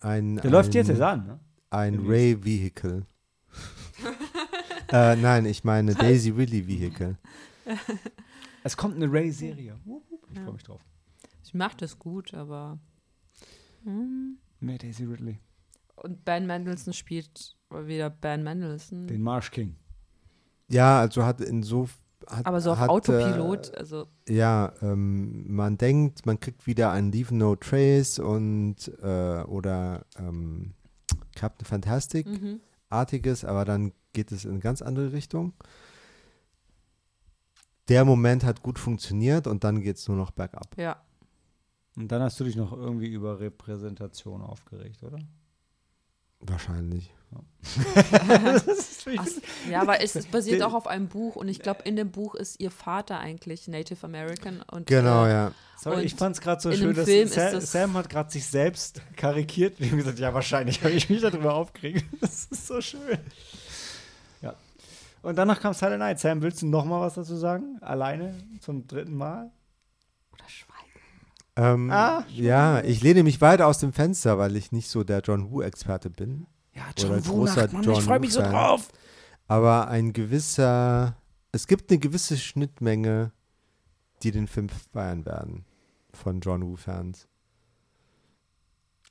ein. 0.00 0.36
Der 0.36 0.44
ein, 0.44 0.50
läuft 0.50 0.74
jetzt 0.74 0.90
erst 0.90 1.02
an, 1.02 1.26
ne? 1.26 1.40
Ein 1.70 2.06
Ray 2.06 2.44
Vehicle. 2.44 3.06
äh, 4.92 5.16
nein, 5.16 5.46
ich 5.46 5.64
meine 5.64 5.94
Daisy 5.94 6.30
Ridley 6.30 6.66
Vehicle. 6.66 7.16
Es 8.62 8.76
kommt 8.76 8.96
eine 8.96 9.10
Ray-Serie. 9.10 9.78
Ich 10.32 10.38
freue 10.38 10.52
mich 10.52 10.62
drauf. 10.62 10.84
Sie 11.42 11.56
macht 11.56 11.82
es 11.82 11.98
gut, 11.98 12.34
aber. 12.34 12.78
Hm. 13.84 14.38
Mehr 14.60 14.78
Daisy 14.78 15.04
Ridley. 15.04 15.38
Und 15.96 16.24
Ben 16.24 16.46
Mendelssohn 16.46 16.92
spielt 16.92 17.56
wieder 17.70 18.10
Ben 18.10 18.42
Mendelssohn. 18.42 19.06
Den 19.06 19.22
Marsh 19.22 19.50
King. 19.50 19.76
Ja, 20.68 21.00
also 21.00 21.24
hat 21.24 21.40
in 21.40 21.62
so. 21.62 21.88
Hat, 22.26 22.46
aber 22.46 22.60
so 22.60 22.72
auf 22.72 22.78
hat, 22.78 22.90
Autopilot, 22.90 23.74
also. 23.74 24.06
Ja, 24.28 24.72
ähm, 24.82 25.52
man 25.54 25.78
denkt, 25.78 26.26
man 26.26 26.38
kriegt 26.38 26.66
wieder 26.66 26.92
ein 26.92 27.12
Leave 27.12 27.34
No 27.34 27.56
Trace 27.56 28.18
und 28.18 28.76
äh, 29.02 29.42
oder 29.42 30.04
ähm, 30.18 30.74
Captain 31.34 31.66
Fantastic 31.66 32.26
mhm. 32.26 32.60
artiges, 32.88 33.44
aber 33.44 33.64
dann 33.64 33.92
geht 34.12 34.32
es 34.32 34.44
in 34.44 34.52
eine 34.52 34.60
ganz 34.60 34.82
andere 34.82 35.12
Richtung 35.12 35.54
der 37.90 38.04
Moment 38.04 38.44
hat 38.44 38.62
gut 38.62 38.78
funktioniert 38.78 39.48
und 39.48 39.64
dann 39.64 39.82
geht 39.82 39.96
es 39.96 40.08
nur 40.08 40.16
noch 40.16 40.30
bergab. 40.30 40.76
Ja. 40.78 41.02
Und 41.96 42.10
dann 42.12 42.22
hast 42.22 42.38
du 42.38 42.44
dich 42.44 42.54
noch 42.54 42.72
irgendwie 42.72 43.08
über 43.08 43.40
Repräsentation 43.40 44.42
aufgeregt, 44.42 45.02
oder? 45.02 45.18
Wahrscheinlich. 46.38 47.12
Ach, 49.16 49.26
ja, 49.70 49.82
aber 49.82 50.00
es, 50.00 50.16
es 50.16 50.26
basiert 50.26 50.62
auch 50.62 50.74
auf 50.74 50.86
einem 50.86 51.08
Buch 51.08 51.36
und 51.36 51.48
ich 51.48 51.60
glaube, 51.60 51.82
in 51.84 51.96
dem 51.96 52.10
Buch 52.10 52.34
ist 52.34 52.58
ihr 52.58 52.70
Vater 52.70 53.18
eigentlich 53.18 53.68
Native 53.68 54.04
American. 54.04 54.62
Und, 54.70 54.86
genau, 54.86 55.26
äh, 55.26 55.30
ja. 55.30 55.52
Sorry, 55.78 56.02
ich 56.02 56.14
fand 56.14 56.36
es 56.36 56.42
gerade 56.42 56.60
so 56.60 56.72
schön, 56.72 56.94
dass 56.94 57.06
Sam, 57.06 57.52
das 57.52 57.72
Sam, 57.72 57.94
hat 57.94 58.08
gerade 58.10 58.30
sich 58.30 58.46
selbst 58.46 59.00
karikiert 59.16 59.80
und 59.80 59.96
gesagt, 59.96 60.18
ja, 60.18 60.34
wahrscheinlich 60.34 60.82
habe 60.82 60.92
ich 60.92 61.08
mich 61.08 61.20
darüber 61.20 61.54
aufgeregt. 61.54 62.04
Das 62.20 62.46
ist 62.46 62.66
so 62.66 62.80
schön. 62.80 63.18
Und 65.22 65.36
danach 65.36 65.60
kam 65.60 65.74
Silent 65.74 65.98
Night. 65.98 66.18
Sam, 66.18 66.42
willst 66.42 66.62
du 66.62 66.66
noch 66.66 66.84
mal 66.84 67.00
was 67.00 67.14
dazu 67.14 67.36
sagen? 67.36 67.78
Alleine 67.80 68.34
zum 68.60 68.86
dritten 68.86 69.14
Mal? 69.14 69.50
Oder 70.32 70.48
schweigen? 70.48 70.90
Ähm, 71.56 71.90
ah, 71.90 72.24
ja, 72.34 72.82
ich 72.82 73.02
lehne 73.02 73.22
mich 73.22 73.40
weiter 73.40 73.66
aus 73.66 73.78
dem 73.78 73.92
Fenster, 73.92 74.38
weil 74.38 74.56
ich 74.56 74.72
nicht 74.72 74.88
so 74.88 75.04
der 75.04 75.20
John 75.20 75.50
Woo-Experte 75.50 76.08
bin. 76.08 76.46
Ja, 76.74 76.84
John 76.96 77.12
Oder 77.12 77.26
Woo 77.26 77.32
großer 77.32 77.68
Mann, 77.72 77.82
John 77.82 77.94
ich 77.94 78.04
freue 78.04 78.20
mich 78.20 78.32
so 78.32 78.40
drauf. 78.40 78.88
Aber 79.48 79.88
ein 79.88 80.12
gewisser, 80.12 81.16
es 81.52 81.66
gibt 81.66 81.90
eine 81.90 81.98
gewisse 81.98 82.36
Schnittmenge, 82.36 83.32
die 84.22 84.30
den 84.30 84.46
Film 84.46 84.68
feiern 84.68 85.24
werden 85.24 85.64
von 86.12 86.40
John 86.40 86.62
Woo-Fans. 86.62 87.26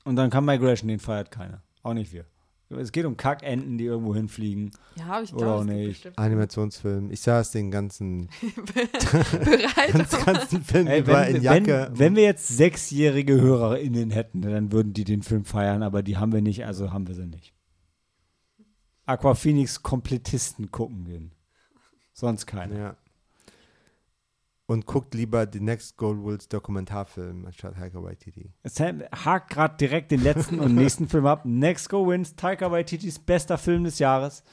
Und 0.04 0.16
dann 0.16 0.30
kam 0.30 0.46
Migration, 0.46 0.88
den 0.88 1.00
feiert 1.00 1.30
keiner. 1.30 1.62
Auch 1.82 1.94
nicht 1.94 2.12
wir. 2.12 2.24
Es 2.78 2.92
geht 2.92 3.04
um 3.04 3.16
Kackenten, 3.16 3.78
die 3.78 3.84
irgendwo 3.84 4.14
hinfliegen. 4.14 4.70
Ja, 4.96 5.06
habe 5.06 5.24
ich 5.24 5.34
Oder 5.34 5.56
auch 5.56 5.64
nicht. 5.64 6.10
Animationsfilm. 6.16 7.10
Ich 7.10 7.20
saß 7.20 7.50
den 7.50 7.70
ganzen, 7.70 8.28
bereit. 8.74 9.94
den 10.12 10.24
ganzen 10.24 10.64
Film 10.64 10.86
Ey, 10.86 11.06
wenn, 11.06 11.36
in 11.36 11.42
Jacke. 11.42 11.88
Wenn, 11.90 11.98
wenn, 11.98 12.16
wir 12.16 12.22
jetzt 12.22 12.48
sechsjährige 12.48 13.40
HörerInnen 13.40 14.10
hätten, 14.10 14.42
dann 14.42 14.70
würden 14.70 14.92
die 14.92 15.04
den 15.04 15.22
Film 15.22 15.44
feiern, 15.44 15.82
aber 15.82 16.02
die 16.02 16.16
haben 16.16 16.32
wir 16.32 16.42
nicht, 16.42 16.64
also 16.64 16.92
haben 16.92 17.08
wir 17.08 17.16
sie 17.16 17.26
nicht. 17.26 17.54
Aquaphoenix 19.06 19.82
Komplettisten 19.82 20.70
gucken 20.70 21.04
gehen. 21.04 21.32
Sonst 22.12 22.46
keine. 22.46 22.78
Ja 22.78 22.96
und 24.70 24.86
guckt 24.86 25.14
lieber 25.14 25.46
den 25.46 25.64
Next 25.64 25.96
Gold 25.96 26.22
Wolves 26.22 26.48
Dokumentarfilm 26.48 27.44
anstatt 27.44 27.74
Taika 27.74 28.00
Waititi. 28.04 28.52
Sam 28.62 29.02
hakt 29.12 29.50
gerade 29.50 29.76
direkt 29.76 30.12
den 30.12 30.22
letzten 30.22 30.60
und 30.60 30.76
nächsten 30.76 31.08
Film 31.08 31.26
ab. 31.26 31.44
Next 31.44 31.88
Go 31.88 32.06
Wins, 32.06 32.36
Taika 32.36 32.70
Waititis 32.70 33.18
bester 33.18 33.58
Film 33.58 33.82
des 33.82 33.98
Jahres. 33.98 34.44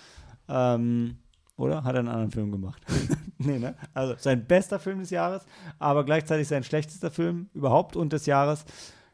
Ähm, 0.49 1.17
oder? 1.55 1.83
Hat 1.83 1.93
er 1.93 1.99
einen 1.99 2.07
anderen 2.07 2.31
Film 2.31 2.51
gemacht? 2.51 2.81
nee, 3.37 3.59
ne? 3.59 3.75
Also 3.93 4.15
sein 4.17 4.43
bester 4.47 4.79
Film 4.79 5.01
des 5.01 5.11
Jahres, 5.11 5.45
aber 5.77 6.03
gleichzeitig 6.03 6.47
sein 6.47 6.63
schlechtester 6.63 7.11
Film 7.11 7.51
überhaupt 7.53 7.95
und 7.95 8.11
des 8.11 8.25
Jahres. 8.25 8.65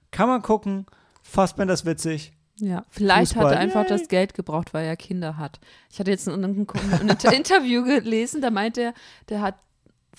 Kann 0.10 0.30
man 0.30 0.42
gucken. 0.42 0.86
Fassbender 1.22 1.74
ist 1.74 1.86
witzig. 1.86 2.32
Ja, 2.60 2.86
vielleicht 2.90 3.34
Fußball. 3.34 3.48
hat 3.48 3.56
er 3.56 3.60
einfach 3.60 3.90
Yay. 3.90 3.90
das 3.90 4.08
Geld 4.08 4.34
gebraucht, 4.36 4.74
weil 4.74 4.86
er 4.86 4.96
Kinder 4.96 5.36
hat. 5.36 5.60
Ich 5.92 6.00
hatte 6.00 6.12
jetzt 6.12 6.30
ein, 6.30 6.42
ein, 6.46 6.66
ein 6.66 7.10
Interview 7.34 7.84
gelesen, 7.84 8.42
da 8.42 8.52
meint 8.52 8.78
er, 8.78 8.94
der 9.28 9.42
hat 9.42 9.56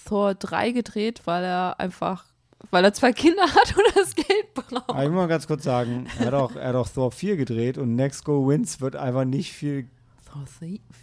Thor 0.03 0.35
3 0.35 0.73
gedreht, 0.73 1.23
weil 1.25 1.45
er 1.45 1.81
einfach, 1.81 2.27
weil 2.71 2.85
er 2.85 2.93
zwei 2.93 3.13
Kinder 3.13 3.43
hat 3.43 3.77
und 3.77 3.97
das 3.97 4.15
Geld 4.15 4.55
braucht. 4.55 4.89
Aber 4.89 5.03
ich 5.03 5.09
muss 5.09 5.17
mal 5.17 5.29
ganz 5.29 5.47
kurz 5.47 5.65
sagen, 5.65 6.07
er 6.19 6.27
hat, 6.27 6.35
auch, 6.35 6.57
er 6.57 6.69
hat 6.69 6.75
auch 6.75 6.89
Thor 6.89 7.13
4 7.13 7.37
gedreht 7.37 7.79
und 7.79 7.95
Next 7.95 8.25
Go 8.25 8.49
Wins 8.49 8.81
wird 8.81 8.97
einfach 8.97 9.25
nicht 9.25 9.53
viel. 9.53 9.89
Thor 10.31 10.45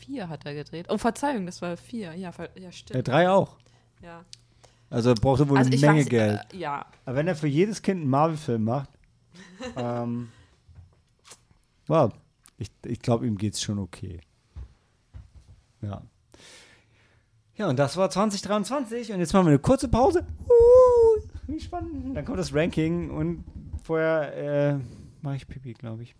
4 0.05 0.29
hat 0.29 0.45
er 0.45 0.53
gedreht. 0.53 0.87
Oh, 0.89 0.97
Verzeihung, 0.97 1.45
das 1.45 1.61
war 1.61 1.77
4. 1.77 2.13
Ja, 2.15 2.31
ja, 2.55 2.71
stimmt. 2.71 2.95
Der 2.95 3.03
3 3.03 3.29
auch. 3.29 3.57
Ja. 4.01 4.25
Also 4.89 5.09
er 5.09 5.15
braucht 5.15 5.47
wohl 5.47 5.57
also 5.57 5.71
eine 5.71 5.79
Menge 5.79 6.01
weiß, 6.01 6.09
Geld. 6.09 6.41
Äh, 6.53 6.57
ja. 6.57 6.85
Aber 7.05 7.15
wenn 7.15 7.27
er 7.27 7.35
für 7.35 7.47
jedes 7.47 7.81
Kind 7.81 8.01
einen 8.01 8.09
Marvel-Film 8.09 8.63
macht, 8.63 8.89
ähm, 9.77 10.29
well, 11.87 12.09
ich, 12.57 12.69
ich 12.85 12.99
glaube, 12.99 13.25
ihm 13.25 13.37
geht 13.37 13.53
es 13.53 13.61
schon 13.61 13.79
okay. 13.79 14.19
Ja. 15.81 16.01
Ja, 17.55 17.69
und 17.69 17.77
das 17.77 17.97
war 17.97 18.09
2023 18.09 19.11
und 19.11 19.19
jetzt 19.19 19.33
machen 19.33 19.45
wir 19.45 19.51
eine 19.51 19.59
kurze 19.59 19.87
Pause. 19.87 20.25
Uh, 20.47 21.21
wie 21.47 21.59
spannend. 21.59 22.15
Dann 22.15 22.25
kommt 22.25 22.39
das 22.39 22.53
Ranking 22.53 23.09
und 23.11 23.43
vorher 23.83 24.73
äh, 24.73 24.79
mache 25.21 25.35
ich 25.35 25.47
Pipi, 25.47 25.73
glaube 25.73 26.03
ich. 26.03 26.15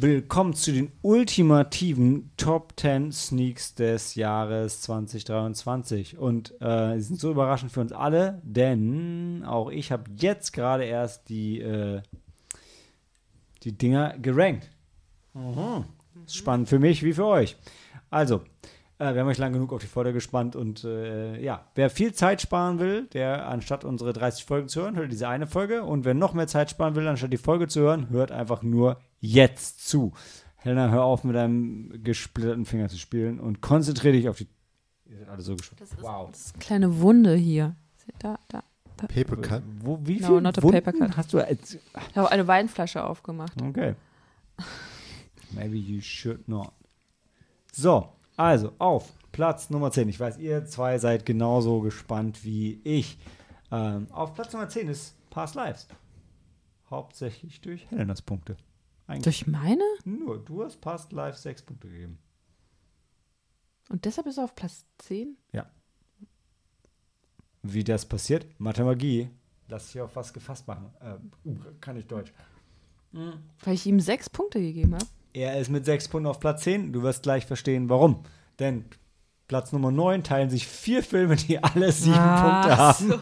Willkommen 0.00 0.54
zu 0.54 0.72
den 0.72 0.90
ultimativen 1.02 2.32
Top 2.36 2.72
10 2.76 3.12
Sneaks 3.12 3.76
des 3.76 4.16
Jahres 4.16 4.80
2023. 4.80 6.18
Und 6.18 6.52
äh, 6.60 6.94
sie 6.96 7.02
sind 7.02 7.20
so 7.20 7.30
überraschend 7.30 7.70
für 7.70 7.80
uns 7.80 7.92
alle, 7.92 8.40
denn 8.42 9.44
auch 9.46 9.70
ich 9.70 9.92
habe 9.92 10.10
jetzt 10.16 10.52
gerade 10.52 10.82
erst 10.82 11.28
die, 11.28 11.60
äh, 11.60 12.02
die 13.62 13.78
Dinger 13.78 14.18
gerankt. 14.18 14.68
Mhm. 15.32 15.84
Spannend 16.26 16.68
für 16.68 16.80
mich 16.80 17.04
wie 17.04 17.12
für 17.12 17.26
euch. 17.26 17.56
Also, 18.10 18.42
äh, 18.98 19.14
wir 19.14 19.20
haben 19.20 19.28
euch 19.28 19.38
lang 19.38 19.52
genug 19.52 19.72
auf 19.72 19.80
die 19.80 19.86
Folge 19.86 20.12
gespannt 20.12 20.56
und 20.56 20.82
äh, 20.82 21.40
ja, 21.40 21.66
wer 21.76 21.88
viel 21.88 22.12
Zeit 22.14 22.40
sparen 22.40 22.80
will, 22.80 23.06
der 23.12 23.46
anstatt 23.46 23.84
unsere 23.84 24.12
30 24.12 24.44
Folgen 24.44 24.68
zu 24.68 24.82
hören, 24.82 24.96
hört 24.96 25.12
diese 25.12 25.28
eine 25.28 25.46
Folge 25.46 25.84
und 25.84 26.04
wer 26.04 26.14
noch 26.14 26.34
mehr 26.34 26.48
Zeit 26.48 26.70
sparen 26.70 26.96
will, 26.96 27.06
anstatt 27.06 27.32
die 27.32 27.36
Folge 27.36 27.68
zu 27.68 27.80
hören, 27.80 28.08
hört 28.10 28.32
einfach 28.32 28.62
nur 28.62 28.98
jetzt 29.24 29.88
zu. 29.88 30.12
Helena, 30.56 30.90
hör 30.90 31.04
auf 31.04 31.24
mit 31.24 31.34
deinem 31.36 32.02
gesplitterten 32.02 32.64
Finger 32.64 32.88
zu 32.88 32.98
spielen 32.98 33.40
und 33.40 33.60
konzentriere 33.60 34.14
dich 34.14 34.28
auf 34.28 34.38
die. 34.38 34.48
Ihr 35.06 35.18
seid 35.18 35.28
alle 35.28 35.42
so 35.42 35.56
gespannt. 35.56 35.82
wow. 36.00 36.30
Das 36.30 36.46
ist 36.46 36.54
eine 36.54 36.64
kleine 36.64 37.00
Wunde 37.00 37.34
hier. 37.34 37.76
Da, 38.18 38.38
da. 38.48 38.62
da. 38.96 39.06
Paper 39.06 39.36
Cut? 39.36 39.62
Wo, 39.80 39.98
wie 40.02 40.20
no, 40.20 40.28
viel 40.28 40.40
not 40.40 40.58
a 40.58 40.62
Wunden 40.62 40.82
paper 40.82 40.98
cut. 40.98 41.16
hast 41.16 41.32
du? 41.32 41.38
Ich 41.38 41.78
habe 42.16 42.30
eine 42.30 42.46
Weinflasche 42.46 43.04
aufgemacht. 43.04 43.60
Okay. 43.60 43.94
Maybe 45.52 45.76
you 45.76 46.00
should 46.00 46.48
not. 46.48 46.72
So, 47.72 48.08
also 48.36 48.72
auf 48.78 49.12
Platz 49.32 49.70
Nummer 49.70 49.90
10. 49.90 50.08
Ich 50.08 50.20
weiß, 50.20 50.38
ihr 50.38 50.64
zwei 50.64 50.98
seid 50.98 51.26
genauso 51.26 51.80
gespannt 51.80 52.44
wie 52.44 52.80
ich. 52.84 53.18
Ähm, 53.70 54.06
auf 54.10 54.34
Platz 54.34 54.52
Nummer 54.52 54.68
10 54.68 54.88
ist 54.88 55.14
Past 55.30 55.54
Lives. 55.54 55.88
Hauptsächlich 56.88 57.60
durch 57.60 57.90
Helenas 57.90 58.22
Punkte. 58.22 58.56
Eigentlich 59.06 59.44
durch 59.44 59.46
meine? 59.46 59.84
Nur, 60.04 60.42
du 60.42 60.64
hast 60.64 60.80
Past 60.80 61.12
Lives 61.12 61.42
6 61.42 61.62
Punkte 61.62 61.88
gegeben. 61.88 62.18
Und 63.90 64.04
deshalb 64.04 64.26
ist 64.26 64.38
er 64.38 64.44
auf 64.44 64.54
Platz 64.54 64.86
10? 64.98 65.36
Ja. 65.52 65.70
Wie 67.62 67.84
das 67.84 68.06
passiert? 68.06 68.46
Mathemagie. 68.58 69.30
Lass 69.68 69.92
dich 69.92 70.00
auf 70.00 70.16
was 70.16 70.32
gefasst 70.32 70.66
machen. 70.66 70.90
Äh, 71.00 71.48
uh, 71.48 71.56
kann 71.80 71.96
ich 71.96 72.06
Deutsch. 72.06 72.32
Mhm. 73.12 73.34
Weil 73.62 73.74
ich 73.74 73.86
ihm 73.86 74.00
sechs 74.00 74.28
Punkte 74.28 74.60
gegeben 74.60 74.94
habe. 74.94 75.06
Er 75.32 75.58
ist 75.58 75.70
mit 75.70 75.84
sechs 75.84 76.08
Punkten 76.08 76.28
auf 76.28 76.40
Platz 76.40 76.62
10. 76.62 76.92
Du 76.92 77.02
wirst 77.02 77.22
gleich 77.22 77.46
verstehen, 77.46 77.88
warum. 77.88 78.22
Denn 78.58 78.84
Platz 79.46 79.72
Nummer 79.72 79.90
9 79.90 80.22
teilen 80.22 80.48
sich 80.48 80.66
vier 80.66 81.02
Filme, 81.02 81.36
die 81.36 81.62
alle 81.62 81.92
sieben 81.92 82.16
ah, 82.16 82.62
Punkte 82.62 82.78
haben. 82.78 83.08
So. 83.08 83.14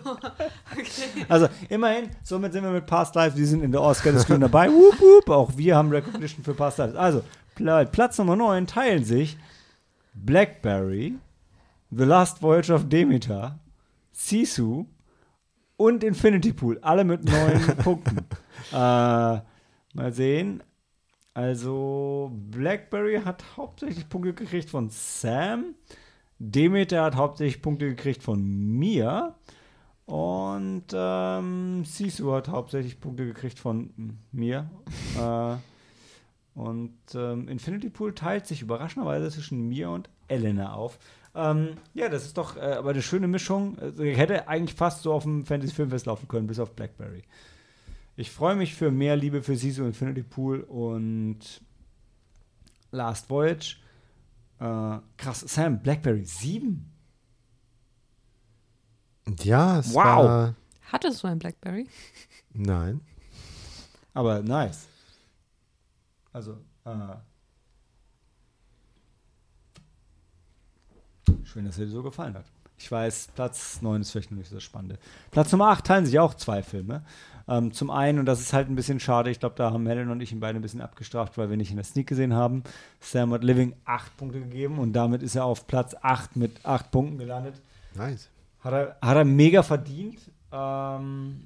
Okay. 0.73 1.27
Also 1.29 1.49
immerhin, 1.69 2.11
somit 2.23 2.53
sind 2.53 2.63
wir 2.63 2.71
mit 2.71 2.87
Past 2.87 3.15
Life, 3.17 3.37
die 3.37 3.45
sind 3.45 3.63
in 3.63 3.73
der 3.73 3.83
Oscar-Diskussion 3.83 4.41
dabei. 4.43 4.69
Woop, 4.69 5.01
woop. 5.01 5.29
Auch 5.31 5.51
wir 5.57 5.77
haben 5.77 5.91
Recognition 5.91 6.45
für 6.45 6.55
Past 6.55 6.79
Life. 6.79 6.99
Also, 6.99 7.23
Platz 7.91 8.19
Nummer 8.19 8.37
9 8.37 8.67
teilen 8.69 9.05
sich 9.05 9.37
Blackberry, 10.15 11.15
The 11.91 12.05
Last 12.05 12.41
Voyage 12.41 12.73
of 12.73 12.89
Demeter, 12.89 13.59
Sisu 14.13 14.87
und 15.77 16.05
Infinity 16.05 16.53
Pool. 16.53 16.79
Alle 16.83 17.03
mit 17.05 17.25
neun 17.25 17.77
Punkten. 17.83 18.19
Äh, 18.71 18.75
mal 18.75 19.43
sehen. 20.13 20.63
Also, 21.35 22.31
Blackberry 22.33 23.21
hat 23.25 23.43
hauptsächlich 23.57 24.09
Punkte 24.09 24.35
gekriegt 24.35 24.71
von 24.71 24.89
Sam. 24.91 25.75
Demeter 26.45 27.05
hat 27.05 27.15
hauptsächlich 27.15 27.63
Punkte 27.63 27.89
gekriegt 27.89 28.23
von 28.23 28.43
mir. 28.43 29.37
Und 30.07 30.87
ähm, 30.93 31.85
Sisu 31.85 32.33
hat 32.33 32.49
hauptsächlich 32.49 32.99
Punkte 32.99 33.27
gekriegt 33.27 33.61
von 33.61 34.19
mir. 34.33 34.69
äh, 35.19 35.57
und 36.59 36.99
ähm, 37.15 37.49
Infinity 37.49 37.91
Pool 37.91 38.13
teilt 38.13 38.47
sich 38.49 38.61
überraschenderweise 38.61 39.31
zwischen 39.31 39.69
mir 39.69 39.91
und 39.91 40.11
Elena 40.27 40.75
auf. 40.75 40.99
Ähm, 41.35 41.77
ja, 41.95 42.09
das 42.09 42.27
ist 42.27 42.37
doch 42.37 42.57
äh, 42.57 42.61
aber 42.61 42.91
eine 42.91 43.03
schöne 43.03 43.29
Mischung. 43.29 43.79
Also, 43.79 44.03
hätte 44.03 44.49
eigentlich 44.49 44.77
fast 44.77 45.03
so 45.03 45.13
auf 45.13 45.23
dem 45.23 45.47
Fantasy 45.47 45.73
Filmfest 45.73 46.07
laufen 46.07 46.27
können, 46.27 46.49
bis 46.49 46.59
auf 46.59 46.75
Blackberry. 46.75 47.23
Ich 48.17 48.33
freue 48.33 48.57
mich 48.57 48.75
für 48.75 48.91
mehr 48.91 49.17
Liebe 49.17 49.43
für 49.43 49.57
Sisu 49.57 49.85
Infinity 49.85 50.25
Pool 50.25 50.61
und 50.61 51.63
Last 52.91 53.31
Voyage. 53.31 53.77
Äh, 54.63 55.01
krass, 55.17 55.41
Sam, 55.41 55.83
Blackberry 55.83 56.25
7. 56.25 56.89
Ja, 59.41 59.81
es 59.81 59.93
wow. 59.93 60.05
war. 60.05 60.55
Hattest 60.93 61.23
du 61.23 61.27
ein 61.27 61.41
Blackberry? 61.41 61.89
Nein. 62.53 63.01
Aber 64.15 64.41
nice. 64.41 64.87
Also, 66.33 66.59
äh, 66.85 67.17
schön, 71.43 71.65
dass 71.65 71.79
er 71.79 71.87
dir 71.87 71.91
so 71.91 72.03
gefallen 72.05 72.35
hat. 72.35 72.47
Ich 72.79 72.91
weiß, 72.91 73.31
Platz 73.35 73.83
9 73.83 74.01
ist 74.03 74.13
vielleicht 74.13 74.31
noch 74.31 74.39
nicht 74.39 74.51
so 74.51 74.61
spannend. 74.61 74.99
Platz 75.33 75.51
Nummer 75.51 75.71
8 75.71 75.85
teilen 75.85 76.07
sich 76.07 76.21
auch 76.21 76.35
zwei 76.35 76.63
Filme. 76.63 77.05
Ähm, 77.49 77.73
zum 77.73 77.91
einen, 77.91 78.19
und 78.19 78.27
das 78.27 78.41
ist 78.41 78.53
halt 78.53 78.69
ein 78.69 78.75
bisschen 78.75 79.01
schade, 79.01 79.31
ich 79.31 79.41
glaube, 79.41 79.55
da 79.57 79.73
haben 79.73 79.87
Helen 79.87 80.11
und 80.11 80.21
ich 80.21 80.33
ihn 80.33 80.41
beide 80.41 80.59
ein 80.59 80.63
bisschen 80.63 80.81
abgestraft, 80.81 81.39
weil 81.39 81.51
wir 81.51 81.57
nicht 81.57 81.71
in 81.71 81.77
der 81.77 81.85
Sneak 81.85 82.07
gesehen 82.07 82.35
haben. 82.35 82.63
Sam 83.01 83.33
hat 83.33 83.45
Living 83.45 83.75
8 83.85 84.17
Punkte 84.17 84.41
gegeben 84.41 84.79
und 84.79 84.93
damit 84.93 85.23
ist 85.23 85.35
er 85.35 85.45
auf 85.45 85.67
Platz 85.67 85.95
8 86.01 86.37
mit 86.37 86.65
8 86.65 86.91
Punkten 86.91 87.19
gelandet. 87.19 87.61
Nice. 87.95 88.29
Hat 88.61 88.73
er, 88.73 88.97
hat 89.03 89.17
er 89.17 89.25
mega 89.25 89.63
verdient. 89.63 90.19
Ähm, 90.53 91.45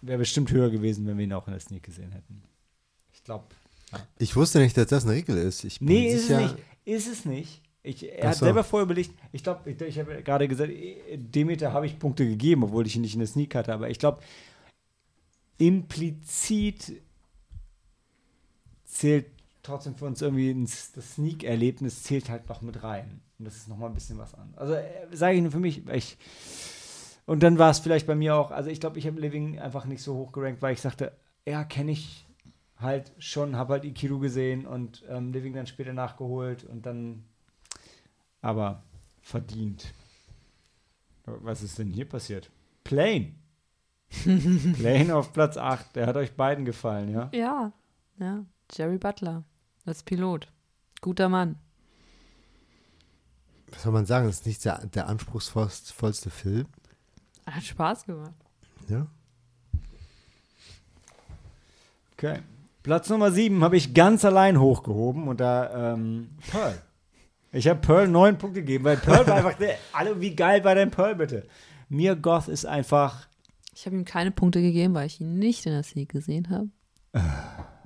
Wäre 0.00 0.18
bestimmt 0.18 0.50
höher 0.52 0.70
gewesen, 0.70 1.06
wenn 1.06 1.16
wir 1.16 1.24
ihn 1.24 1.32
auch 1.32 1.46
in 1.46 1.52
der 1.52 1.60
Sneak 1.60 1.82
gesehen 1.82 2.12
hätten. 2.12 2.42
Ich 3.12 3.24
glaube. 3.24 3.46
Ja. 3.92 3.98
Ich 4.18 4.36
wusste 4.36 4.58
nicht, 4.58 4.76
dass 4.76 4.86
das 4.86 5.04
eine 5.04 5.14
Regel 5.14 5.36
ist. 5.38 5.64
Ich 5.64 5.80
bin 5.80 5.88
nee, 5.88 6.12
ist 6.12 6.30
es 6.30 6.38
nicht. 6.38 6.56
Ist 6.84 7.08
es 7.08 7.24
nicht. 7.24 7.62
Ich, 7.82 8.04
er 8.04 8.24
Ach 8.24 8.28
hat 8.28 8.36
so. 8.36 8.44
selber 8.44 8.64
vorher 8.64 8.84
überlegt, 8.84 9.12
ich 9.32 9.42
glaube, 9.42 9.70
ich, 9.70 9.80
ich 9.80 9.98
habe 9.98 10.22
gerade 10.22 10.46
gesagt, 10.46 10.70
Demeter 11.14 11.72
habe 11.72 11.86
ich 11.86 11.98
Punkte 11.98 12.28
gegeben, 12.28 12.64
obwohl 12.64 12.86
ich 12.86 12.96
ihn 12.96 13.02
nicht 13.02 13.14
in 13.14 13.20
der 13.20 13.28
Sneak 13.28 13.54
hatte, 13.54 13.72
aber 13.72 13.88
ich 13.88 13.98
glaube, 13.98 14.20
implizit 15.58 17.02
zählt 18.84 19.26
trotzdem 19.62 19.94
für 19.94 20.06
uns 20.06 20.22
irgendwie 20.22 20.50
ins, 20.50 20.92
das 20.92 21.14
Sneak-Erlebnis 21.14 22.02
zählt 22.02 22.30
halt 22.30 22.48
noch 22.48 22.62
mit 22.62 22.82
rein. 22.82 23.20
Und 23.38 23.44
das 23.44 23.56
ist 23.56 23.68
nochmal 23.68 23.90
ein 23.90 23.94
bisschen 23.94 24.18
was 24.18 24.34
anderes. 24.34 24.58
Also 24.58 24.74
äh, 24.74 25.16
sage 25.16 25.36
ich 25.36 25.42
nur 25.42 25.52
für 25.52 25.60
mich, 25.60 25.86
ich, 25.88 26.16
und 27.26 27.42
dann 27.42 27.58
war 27.58 27.70
es 27.70 27.78
vielleicht 27.78 28.06
bei 28.06 28.14
mir 28.14 28.34
auch, 28.34 28.50
also 28.50 28.70
ich 28.70 28.80
glaube, 28.80 28.98
ich 28.98 29.06
habe 29.06 29.20
Living 29.20 29.58
einfach 29.58 29.84
nicht 29.84 30.02
so 30.02 30.14
hoch 30.14 30.32
gerankt, 30.32 30.62
weil 30.62 30.72
ich 30.72 30.80
sagte, 30.80 31.12
ja, 31.46 31.62
kenne 31.64 31.92
ich 31.92 32.26
halt 32.78 33.12
schon, 33.18 33.56
habe 33.56 33.74
halt 33.74 33.84
Ikiru 33.84 34.18
gesehen 34.18 34.66
und 34.66 35.04
ähm, 35.08 35.32
Living 35.32 35.52
dann 35.52 35.66
später 35.66 35.92
nachgeholt 35.92 36.64
und 36.64 36.86
dann, 36.86 37.24
aber 38.40 38.82
verdient. 39.20 39.92
Was 41.26 41.62
ist 41.62 41.78
denn 41.78 41.92
hier 41.92 42.08
passiert? 42.08 42.50
Plane. 42.84 43.34
Plane 44.78 45.14
auf 45.14 45.32
Platz 45.32 45.56
8. 45.56 45.96
Der 45.96 46.06
hat 46.06 46.16
euch 46.16 46.34
beiden 46.34 46.64
gefallen, 46.64 47.10
ja? 47.10 47.28
Ja, 47.32 47.72
ja. 48.18 48.44
Jerry 48.72 48.98
Butler 48.98 49.44
als 49.86 50.02
Pilot. 50.02 50.48
Guter 51.00 51.28
Mann. 51.28 51.56
Was 53.70 53.82
soll 53.82 53.92
man 53.92 54.06
sagen? 54.06 54.26
Das 54.26 54.40
ist 54.40 54.46
nicht 54.46 54.64
der, 54.64 54.86
der 54.86 55.08
anspruchsvollste 55.08 56.30
Film. 56.30 56.66
Hat 57.46 57.62
Spaß 57.62 58.04
gemacht. 58.04 58.34
Ja. 58.88 59.06
Okay. 62.14 62.40
Platz 62.82 63.08
Nummer 63.10 63.30
7 63.30 63.62
habe 63.62 63.76
ich 63.76 63.94
ganz 63.94 64.24
allein 64.24 64.58
hochgehoben 64.58 65.28
und 65.28 65.40
da 65.40 65.92
ähm, 65.92 66.30
Pearl. 66.50 66.80
Ich 67.52 67.68
habe 67.68 67.80
Pearl 67.80 68.08
neun 68.08 68.38
Punkte 68.38 68.60
gegeben, 68.60 68.84
weil 68.84 68.96
Pearl 68.96 69.26
war 69.26 69.34
einfach 69.36 69.54
der. 69.54 69.76
Alle, 69.92 70.20
wie 70.20 70.34
geil 70.34 70.64
war 70.64 70.74
denn 70.74 70.90
Pearl 70.90 71.14
bitte? 71.14 71.46
Mir 71.88 72.16
Goth 72.16 72.48
ist 72.48 72.66
einfach 72.66 73.27
ich 73.78 73.86
habe 73.86 73.94
ihm 73.94 74.04
keine 74.04 74.32
Punkte 74.32 74.60
gegeben, 74.60 74.94
weil 74.94 75.06
ich 75.06 75.20
ihn 75.20 75.38
nicht 75.38 75.64
in 75.64 75.72
der 75.72 75.84
Sneak 75.84 76.08
gesehen 76.08 76.50
habe. 76.50 76.68
Äh. 77.12 77.20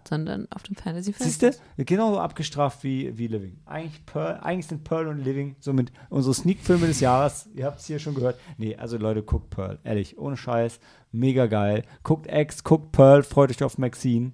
Sondern 0.09 0.51
auf 0.51 0.63
dem 0.63 0.75
Fantasy 0.75 1.13
Fest. 1.13 1.41
Siehst 1.41 1.61
du? 1.77 1.85
Genauso 1.85 2.19
abgestraft 2.19 2.83
wie, 2.83 3.17
wie 3.19 3.27
Living. 3.27 3.61
Eigentlich, 3.67 4.05
Pearl, 4.07 4.41
eigentlich 4.41 4.67
sind 4.67 4.85
Pearl 4.85 5.07
und 5.07 5.19
Living 5.19 5.55
somit 5.61 5.93
unsere 6.09 6.35
Sneak-Filme 6.35 6.87
des 6.87 7.01
Jahres. 7.01 7.49
Ihr 7.55 7.67
habt 7.67 7.79
es 7.79 7.87
hier 7.87 7.99
schon 7.99 8.15
gehört. 8.15 8.41
Nee, 8.57 8.75
also 8.75 8.97
Leute, 8.97 9.23
guckt 9.23 9.51
Pearl. 9.51 9.79
Ehrlich, 9.85 10.19
ohne 10.19 10.39
Scheiß. 10.39 10.81
Mega 11.13 11.47
geil. 11.47 11.85
Guckt 12.03 12.27
X, 12.27 12.65
guckt 12.65 12.93
Pearl, 12.93 13.23
freut 13.23 13.51
euch 13.51 13.63
auf 13.63 13.77
Maxine. 13.77 14.33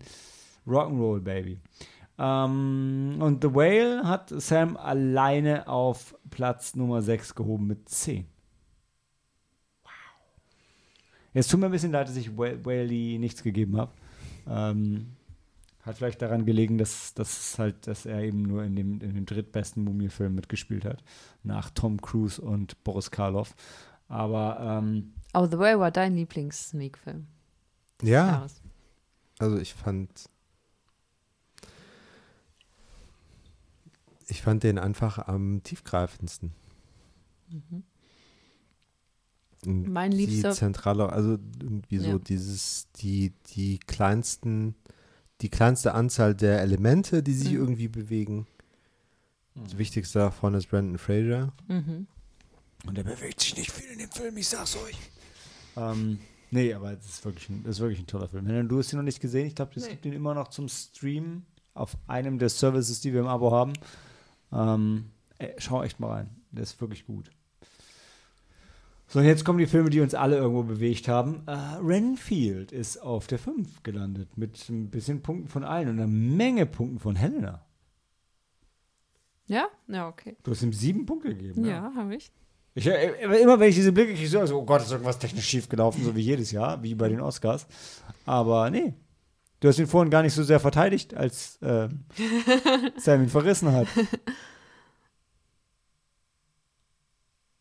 Rock'n'Roll, 0.64 1.20
Baby. 1.20 1.58
Ähm, 2.18 3.16
und 3.18 3.42
The 3.42 3.52
Whale 3.52 4.04
hat 4.04 4.30
Sam 4.30 4.76
alleine 4.76 5.66
auf 5.66 6.14
Platz 6.30 6.76
Nummer 6.76 7.02
6 7.02 7.34
gehoben 7.34 7.66
mit 7.66 7.88
10. 7.88 8.26
Es 11.38 11.46
tut 11.46 11.60
mir 11.60 11.66
ein 11.66 11.72
bisschen 11.72 11.92
leid, 11.92 12.08
dass 12.08 12.16
ich 12.16 12.36
Whaley 12.36 13.18
nichts 13.20 13.44
gegeben 13.44 13.76
habe. 13.76 13.92
Ähm, 14.48 15.12
hat 15.82 15.96
vielleicht 15.96 16.20
daran 16.20 16.44
gelegen, 16.44 16.78
dass, 16.78 17.14
dass, 17.14 17.58
halt, 17.58 17.86
dass 17.86 18.06
er 18.06 18.22
eben 18.22 18.42
nur 18.42 18.64
in 18.64 18.74
dem, 18.74 19.00
in 19.00 19.14
dem 19.14 19.24
drittbesten 19.24 19.84
Mumie-Film 19.84 20.34
mitgespielt 20.34 20.84
hat. 20.84 21.04
Nach 21.44 21.70
Tom 21.70 22.00
Cruise 22.00 22.42
und 22.42 22.82
Boris 22.82 23.12
Karloff. 23.12 23.54
Aber. 24.08 24.80
Ähm, 24.82 25.12
oh, 25.32 25.46
The 25.46 25.58
Way 25.58 25.78
war 25.78 25.92
dein 25.92 26.16
Lieblings-Sneak-Film. 26.16 27.28
Ja. 28.02 28.46
Also 29.38 29.58
ich 29.58 29.74
fand. 29.74 30.10
Ich 34.26 34.42
fand 34.42 34.64
den 34.64 34.78
einfach 34.78 35.28
am 35.28 35.62
tiefgreifendsten. 35.62 36.52
Mhm 37.48 37.84
mein 39.66 40.12
liebster. 40.12 40.50
Die 40.50 40.56
zentrale, 40.56 41.12
also 41.12 41.38
irgendwie 41.60 41.98
so 41.98 42.10
ja. 42.10 42.18
dieses, 42.18 42.88
die, 42.96 43.32
die 43.54 43.78
kleinsten, 43.78 44.74
die 45.40 45.48
kleinste 45.48 45.94
Anzahl 45.94 46.34
der 46.34 46.60
Elemente, 46.60 47.22
die 47.22 47.34
sich 47.34 47.52
mhm. 47.52 47.58
irgendwie 47.58 47.88
bewegen. 47.88 48.46
Das 49.54 49.74
mhm. 49.74 49.78
wichtigste 49.78 50.20
davon 50.20 50.54
ist 50.54 50.68
Brandon 50.68 50.98
Fraser. 50.98 51.52
Mhm. 51.66 52.06
Und 52.86 52.96
der 52.96 53.02
bewegt 53.02 53.40
sich 53.40 53.56
nicht 53.56 53.72
viel 53.72 53.90
in 53.90 53.98
dem 53.98 54.10
Film, 54.10 54.36
ich 54.36 54.48
sag's 54.48 54.76
euch. 54.76 54.96
Ähm, 55.76 56.20
nee, 56.50 56.72
aber 56.72 56.92
es 56.92 57.06
ist 57.06 57.24
wirklich 57.24 57.48
ein, 57.48 57.64
ist 57.64 57.80
wirklich 57.80 57.98
ein 57.98 58.06
toller 58.06 58.28
Film. 58.28 58.46
Wenn 58.46 58.68
du 58.68 58.78
hast 58.78 58.92
ihn 58.92 58.96
noch 58.96 59.04
nicht 59.04 59.20
gesehen, 59.20 59.46
ich 59.46 59.54
glaube, 59.54 59.72
es 59.74 59.84
nee. 59.84 59.90
gibt 59.90 60.06
ihn 60.06 60.12
immer 60.12 60.34
noch 60.34 60.48
zum 60.48 60.68
Stream 60.68 61.42
auf 61.74 61.96
einem 62.06 62.38
der 62.38 62.48
Services, 62.48 63.00
die 63.00 63.12
wir 63.12 63.20
im 63.20 63.26
Abo 63.26 63.50
haben. 63.52 63.72
Ähm, 64.52 65.10
ey, 65.38 65.54
schau 65.58 65.82
echt 65.82 65.98
mal 65.98 66.10
rein. 66.10 66.30
Der 66.52 66.62
ist 66.62 66.80
wirklich 66.80 67.04
gut. 67.06 67.30
So, 69.10 69.20
und 69.20 69.24
jetzt 69.24 69.46
kommen 69.46 69.58
die 69.58 69.66
Filme, 69.66 69.88
die 69.88 70.02
uns 70.02 70.14
alle 70.14 70.36
irgendwo 70.36 70.62
bewegt 70.62 71.08
haben. 71.08 71.42
Uh, 71.48 71.82
Renfield 71.82 72.72
ist 72.72 72.98
auf 72.98 73.26
der 73.26 73.38
5 73.38 73.82
gelandet 73.82 74.36
mit 74.36 74.68
ein 74.68 74.90
bisschen 74.90 75.22
Punkten 75.22 75.48
von 75.48 75.64
allen 75.64 75.88
und 75.88 75.98
einer 75.98 76.06
Menge 76.06 76.66
Punkten 76.66 76.98
von 76.98 77.16
Helena. 77.16 77.64
Ja? 79.46 79.68
Ja, 79.86 80.08
okay. 80.08 80.36
Du 80.42 80.50
hast 80.50 80.62
ihm 80.62 80.74
sieben 80.74 81.06
Punkte 81.06 81.28
gegeben. 81.28 81.64
Ja, 81.64 81.70
ja 81.70 81.92
habe 81.96 82.16
ich. 82.16 82.30
ich. 82.74 82.86
Äh, 82.86 83.40
immer 83.40 83.58
wenn 83.58 83.70
ich 83.70 83.76
diese 83.76 83.92
Blicke 83.92 84.12
kriege, 84.12 84.28
so, 84.28 84.40
also, 84.40 84.58
oh 84.58 84.64
Gott, 84.64 84.82
ist 84.82 84.92
irgendwas 84.92 85.18
technisch 85.18 85.46
schief 85.46 85.70
gelaufen, 85.70 86.04
so 86.04 86.14
wie 86.14 86.20
jedes 86.20 86.52
Jahr, 86.52 86.82
wie 86.82 86.94
bei 86.94 87.08
den 87.08 87.22
Oscars. 87.22 87.66
Aber 88.26 88.68
nee. 88.68 88.92
Du 89.60 89.68
hast 89.68 89.78
ihn 89.78 89.86
vorhin 89.86 90.10
gar 90.10 90.22
nicht 90.22 90.34
so 90.34 90.42
sehr 90.42 90.60
verteidigt, 90.60 91.14
als 91.14 91.56
äh, 91.62 91.88
Sam 92.98 93.22
ihn 93.22 93.30
verrissen 93.30 93.72
hat. 93.72 93.88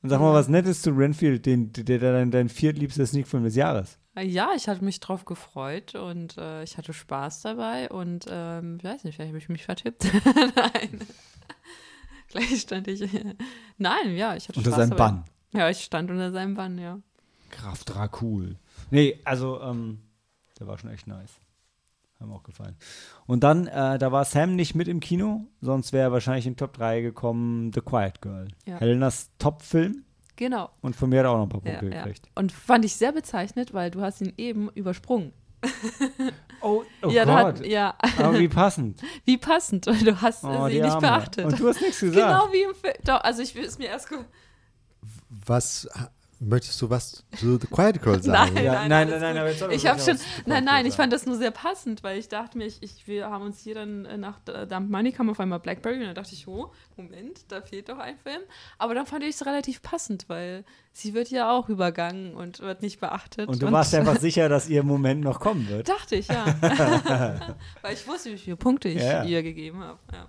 Und 0.08 0.12
sag 0.12 0.22
mal 0.22 0.34
was 0.34 0.48
Nettes 0.48 0.82
zu 0.84 0.92
Renfield, 0.92 1.46
den, 1.46 1.74
der, 1.74 2.00
der 2.00 2.14
dein, 2.14 2.32
dein 2.32 2.48
viertliebster 2.48 3.06
Sneakfilm 3.06 3.44
des 3.44 3.58
Jahres. 3.58 4.00
Ja, 4.18 4.52
ich 4.56 4.70
hatte 4.70 4.82
mich 4.82 5.02
drauf 5.02 5.26
gefreut 5.26 5.96
und 5.96 6.38
äh, 6.38 6.64
ich 6.64 6.78
hatte 6.78 6.94
Spaß 6.94 7.42
dabei 7.42 7.90
und 7.90 8.26
ähm, 8.30 8.78
ich 8.78 8.86
weiß 8.86 9.04
nicht, 9.04 9.16
vielleicht 9.16 9.32
habe 9.32 9.38
ich 9.38 9.50
mich 9.50 9.66
vertippt. 9.66 10.06
Nein. 10.56 11.02
Gleich 12.30 12.62
stand 12.62 12.88
ich. 12.88 13.02
Nein, 13.78 14.16
ja, 14.16 14.34
ich 14.38 14.48
hatte 14.48 14.60
Unter 14.60 14.72
Spaß, 14.72 14.88
seinem 14.88 14.98
Bann. 14.98 15.26
Ja, 15.52 15.70
ich 15.70 15.84
stand 15.84 16.10
unter 16.10 16.32
seinem 16.32 16.56
Bann, 16.56 16.78
ja. 16.78 17.02
Graf 17.52 17.84
Dracul. 17.84 18.56
Nee, 18.92 19.20
also, 19.26 19.60
ähm, 19.60 20.04
der 20.58 20.68
war 20.68 20.78
schon 20.78 20.90
echt 20.90 21.08
nice. 21.08 21.42
Haben 22.20 22.32
auch 22.32 22.44
gefallen. 22.44 22.76
Und 23.28 23.44
dann, 23.44 23.68
äh, 23.68 24.00
da 24.00 24.12
war 24.12 24.26
Sam 24.26 24.56
nicht 24.56 24.74
mit 24.74 24.88
im 24.88 25.00
Kino, 25.00 25.46
sonst 25.62 25.94
wäre 25.94 26.10
er 26.10 26.12
wahrscheinlich 26.12 26.48
in 26.48 26.56
Top 26.56 26.74
3 26.74 27.02
gekommen, 27.02 27.72
The 27.74 27.82
Quiet 27.82 28.22
Girl. 28.22 28.48
Ja. 28.66 28.80
Helenas 28.80 29.30
Top-Film. 29.38 30.04
Genau. 30.36 30.70
Und 30.82 30.96
von 30.96 31.10
mir 31.10 31.20
hat 31.20 31.26
er 31.26 31.32
auch 31.32 31.38
noch 31.38 31.44
ein 31.44 31.50
paar 31.50 31.62
Punkte 31.62 31.86
ja, 31.86 32.04
gekriegt. 32.04 32.26
Ja. 32.26 32.32
Und 32.36 32.52
fand 32.52 32.86
ich 32.86 32.96
sehr 32.96 33.12
bezeichnet, 33.12 33.74
weil 33.74 33.92
du 33.92 34.02
hast 34.02 34.22
ihn 34.22 34.34
eben 34.38 34.70
übersprungen. 34.70 35.34
Oh, 36.60 36.84
oh 37.04 37.10
ja, 37.10 37.24
Gott. 37.24 37.60
Hat, 37.60 37.66
ja. 37.68 37.96
Aber 38.18 38.40
wie 38.40 38.48
passend. 38.48 39.00
Wie 39.26 39.38
passend, 39.38 39.86
weil 39.86 40.00
du 40.00 40.20
hast 40.20 40.44
oh, 40.44 40.68
sie 40.68 40.82
nicht 40.82 40.86
Arme. 40.86 41.02
beachtet. 41.02 41.46
Und 41.46 41.60
du 41.60 41.68
hast 41.68 41.80
nichts 41.82 42.00
gesagt. 42.00 42.16
Genau 42.16 42.52
wie 42.52 42.64
im 42.64 42.74
Film. 42.74 42.96
Doch, 43.04 43.22
also 43.22 43.44
ich 43.44 43.54
will 43.54 43.64
es 43.64 43.78
mir 43.78 43.86
erst 43.86 44.10
Was 45.30 45.88
Möchtest 46.40 46.80
du 46.82 46.90
was 46.90 47.24
zu 47.36 47.58
The 47.58 47.66
Quiet 47.68 48.02
Girl 48.02 48.22
sagen? 48.22 48.54
nein, 48.54 48.64
ja, 48.64 48.74
nein, 48.74 48.90
nein, 48.90 49.10
nein, 49.10 49.20
nein, 49.22 49.36
nein, 49.36 49.58
aber 49.64 49.74
Ich 49.74 49.88
habe 49.88 50.00
schon, 50.00 50.20
nein, 50.46 50.64
nein, 50.64 50.86
ich 50.86 50.94
fand 50.94 51.12
das 51.12 51.26
nur 51.26 51.36
sehr 51.36 51.50
passend, 51.50 52.04
weil 52.04 52.20
ich 52.20 52.30
dachte 52.30 52.60
mir, 52.60 52.66
ich, 52.66 52.84
ich, 52.84 53.08
wir 53.08 53.30
haben 53.30 53.44
uns 53.44 53.60
hier 53.60 53.74
dann 53.74 54.06
äh, 54.06 54.18
nach 54.18 54.40
Dump 54.42 54.90
Money 54.92 55.12
kam 55.12 55.30
auf 55.32 55.40
einmal 55.40 55.60
Blackberry 55.60 55.98
und 55.98 56.06
dann 56.06 56.16
dachte 56.16 56.34
ich, 56.34 56.48
oh, 56.48 56.72
Moment, 56.96 57.46
da 57.48 57.62
fehlt 57.62 57.90
doch 57.90 57.98
ein 57.98 58.18
Film. 58.18 58.42
Aber 58.78 58.94
dann 58.94 59.08
fand 59.08 59.24
ich 59.24 59.32
es 59.32 59.46
relativ 59.48 59.82
passend, 59.82 60.30
weil 60.30 60.64
sie 60.94 61.16
wird 61.16 61.30
ja 61.30 61.52
auch 61.52 61.70
übergangen 61.70 62.36
und 62.36 62.60
wird 62.60 62.84
nicht 62.84 63.00
beachtet. 63.00 63.50
Und 63.50 63.62
du 63.62 63.68
und 63.68 63.74
warst 63.74 63.96
einfach 63.96 64.20
sicher, 64.20 64.48
dass 64.48 64.70
ihr 64.70 64.84
Moment 64.84 65.22
noch 65.22 65.40
kommen 65.40 65.68
wird. 65.68 65.90
Dachte 65.90 66.18
ich, 66.18 66.28
ja. 66.28 66.46
weil 67.82 67.94
ich 67.94 68.08
wusste, 68.08 68.32
wie 68.32 68.38
viele 68.38 68.58
Punkte 68.58 68.90
ich 68.90 69.02
ja. 69.02 69.24
ihr 69.24 69.42
gegeben 69.42 69.80
habe. 69.84 70.00
Ja. 70.14 70.28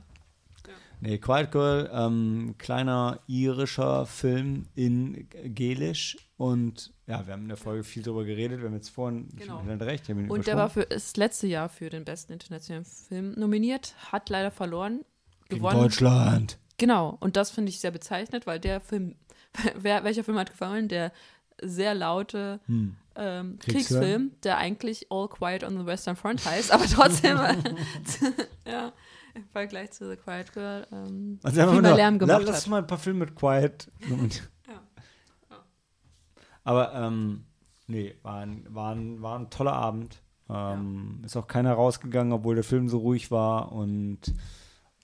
Nee, 1.01 1.19
Quiet 1.19 1.53
Girl, 1.53 1.91
ähm, 1.93 2.55
kleiner 2.59 3.21
irischer 3.27 4.07
Film 4.07 4.67
in 4.75 5.29
Gelisch. 5.45 6.17
Und 6.37 6.93
ja, 7.07 7.27
wir 7.27 7.33
haben 7.33 7.43
in 7.43 7.49
der 7.49 7.57
Folge 7.57 7.85
viel 7.85 8.03
darüber 8.03 8.25
geredet. 8.25 8.61
Wir 8.61 8.67
haben 8.67 8.75
jetzt 8.75 8.91
vorhin 8.91 9.29
genau. 9.37 9.61
recht. 9.61 10.09
Und 10.09 10.47
der 10.47 10.57
war 10.57 10.71
für 10.71 10.85
das 10.87 11.17
letzte 11.17 11.47
Jahr 11.47 11.69
für 11.69 11.91
den 11.91 12.05
besten 12.05 12.33
internationalen 12.33 12.85
Film 12.85 13.33
nominiert, 13.33 13.95
hat 14.13 14.29
leider 14.29 14.51
verloren. 14.51 15.05
Gewonnen. 15.49 15.79
Deutschland. 15.79 16.59
Genau, 16.77 17.17
und 17.21 17.37
das 17.37 17.51
finde 17.51 17.71
ich 17.71 17.81
sehr 17.81 17.91
bezeichnet, 17.91 18.47
weil 18.47 18.61
der 18.61 18.81
Film, 18.81 19.17
wer, 19.75 20.05
welcher 20.05 20.25
Film 20.25 20.39
hat 20.39 20.51
gefallen? 20.51 20.89
Der 20.89 21.13
sehr 21.61 21.95
laute 21.95 22.61
hm. 22.67 22.95
ähm, 23.17 23.59
Kriegsfilm, 23.59 24.33
der 24.45 24.59
eigentlich 24.59 25.07
All 25.11 25.29
Quiet 25.29 25.65
on 25.65 25.77
the 25.77 25.87
Western 25.87 26.15
Front 26.15 26.45
heißt, 26.45 26.71
aber 26.71 26.87
trotzdem, 26.87 27.37
ja, 28.67 28.93
im 29.35 29.49
Vergleich 29.49 29.93
zu 29.93 30.09
The 30.09 30.17
Quiet 30.17 30.53
Girl 30.53 30.87
ähm, 30.93 31.39
also 31.43 31.71
viel 31.71 31.83
mehr 31.83 31.97
Lärm 31.97 32.19
gemacht 32.19 32.41
lass, 32.41 32.49
hat. 32.49 32.55
Lass 32.55 32.67
mal 32.69 32.79
ein 32.79 32.87
paar 32.87 32.99
Filme 32.99 33.21
mit 33.21 33.37
Quiet. 33.37 33.91
ja. 34.09 34.83
Aber 36.65 36.95
ähm, 36.95 37.45
nee, 37.87 38.15
war 38.23 38.41
ein, 38.41 38.67
war, 38.69 38.95
ein, 38.95 39.23
war 39.23 39.39
ein 39.39 39.51
toller 39.51 39.75
Abend. 39.75 40.23
Ähm, 40.51 41.19
ja. 41.21 41.27
Ist 41.27 41.37
auch 41.37 41.47
keiner 41.47 41.75
rausgegangen, 41.75 42.33
obwohl 42.33 42.55
der 42.55 42.65
Film 42.65 42.89
so 42.89 42.99
ruhig 42.99 43.31
war 43.31 43.73
und 43.73 44.35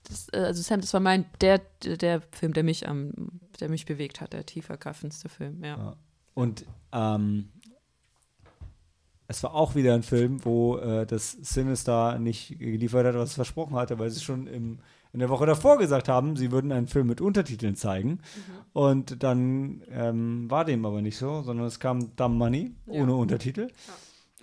das, 0.07 0.27
äh, 0.33 0.37
also 0.37 0.61
Sam, 0.61 0.81
das 0.81 0.93
war 0.93 1.01
mein 1.01 1.25
der, 1.41 1.61
der 1.83 2.21
Film, 2.21 2.53
der 2.53 2.63
mich 2.63 2.87
am, 2.87 3.11
der 3.59 3.69
mich 3.69 3.85
bewegt 3.85 4.21
hat, 4.21 4.33
der 4.33 4.45
tiefergreifendste 4.45 5.29
Film, 5.29 5.63
ja. 5.63 5.77
ja. 5.77 5.95
Und 6.33 6.65
ähm, 6.91 7.49
es 9.27 9.41
war 9.43 9.53
auch 9.55 9.75
wieder 9.75 9.93
ein 9.93 10.03
Film, 10.03 10.43
wo 10.45 10.77
äh, 10.77 11.05
das 11.05 11.31
Sinister 11.31 12.19
nicht 12.19 12.59
geliefert 12.59 13.05
hat, 13.05 13.15
was 13.15 13.29
es 13.29 13.35
versprochen 13.35 13.75
hatte, 13.75 13.97
weil 13.97 14.11
sie 14.11 14.23
schon 14.23 14.47
im, 14.47 14.79
in 15.13 15.19
der 15.19 15.29
Woche 15.29 15.45
davor 15.45 15.77
gesagt 15.77 16.09
haben, 16.09 16.35
sie 16.35 16.51
würden 16.51 16.71
einen 16.71 16.87
Film 16.87 17.07
mit 17.07 17.21
Untertiteln 17.21 17.75
zeigen. 17.75 18.09
Mhm. 18.09 18.19
Und 18.73 19.23
dann 19.23 19.83
ähm, 19.89 20.49
war 20.51 20.65
dem 20.65 20.85
aber 20.85 21.01
nicht 21.01 21.17
so, 21.17 21.41
sondern 21.41 21.65
es 21.65 21.79
kam 21.79 22.15
Dumb 22.15 22.37
Money 22.37 22.75
ja. 22.85 23.01
ohne 23.01 23.15
Untertitel, 23.15 23.69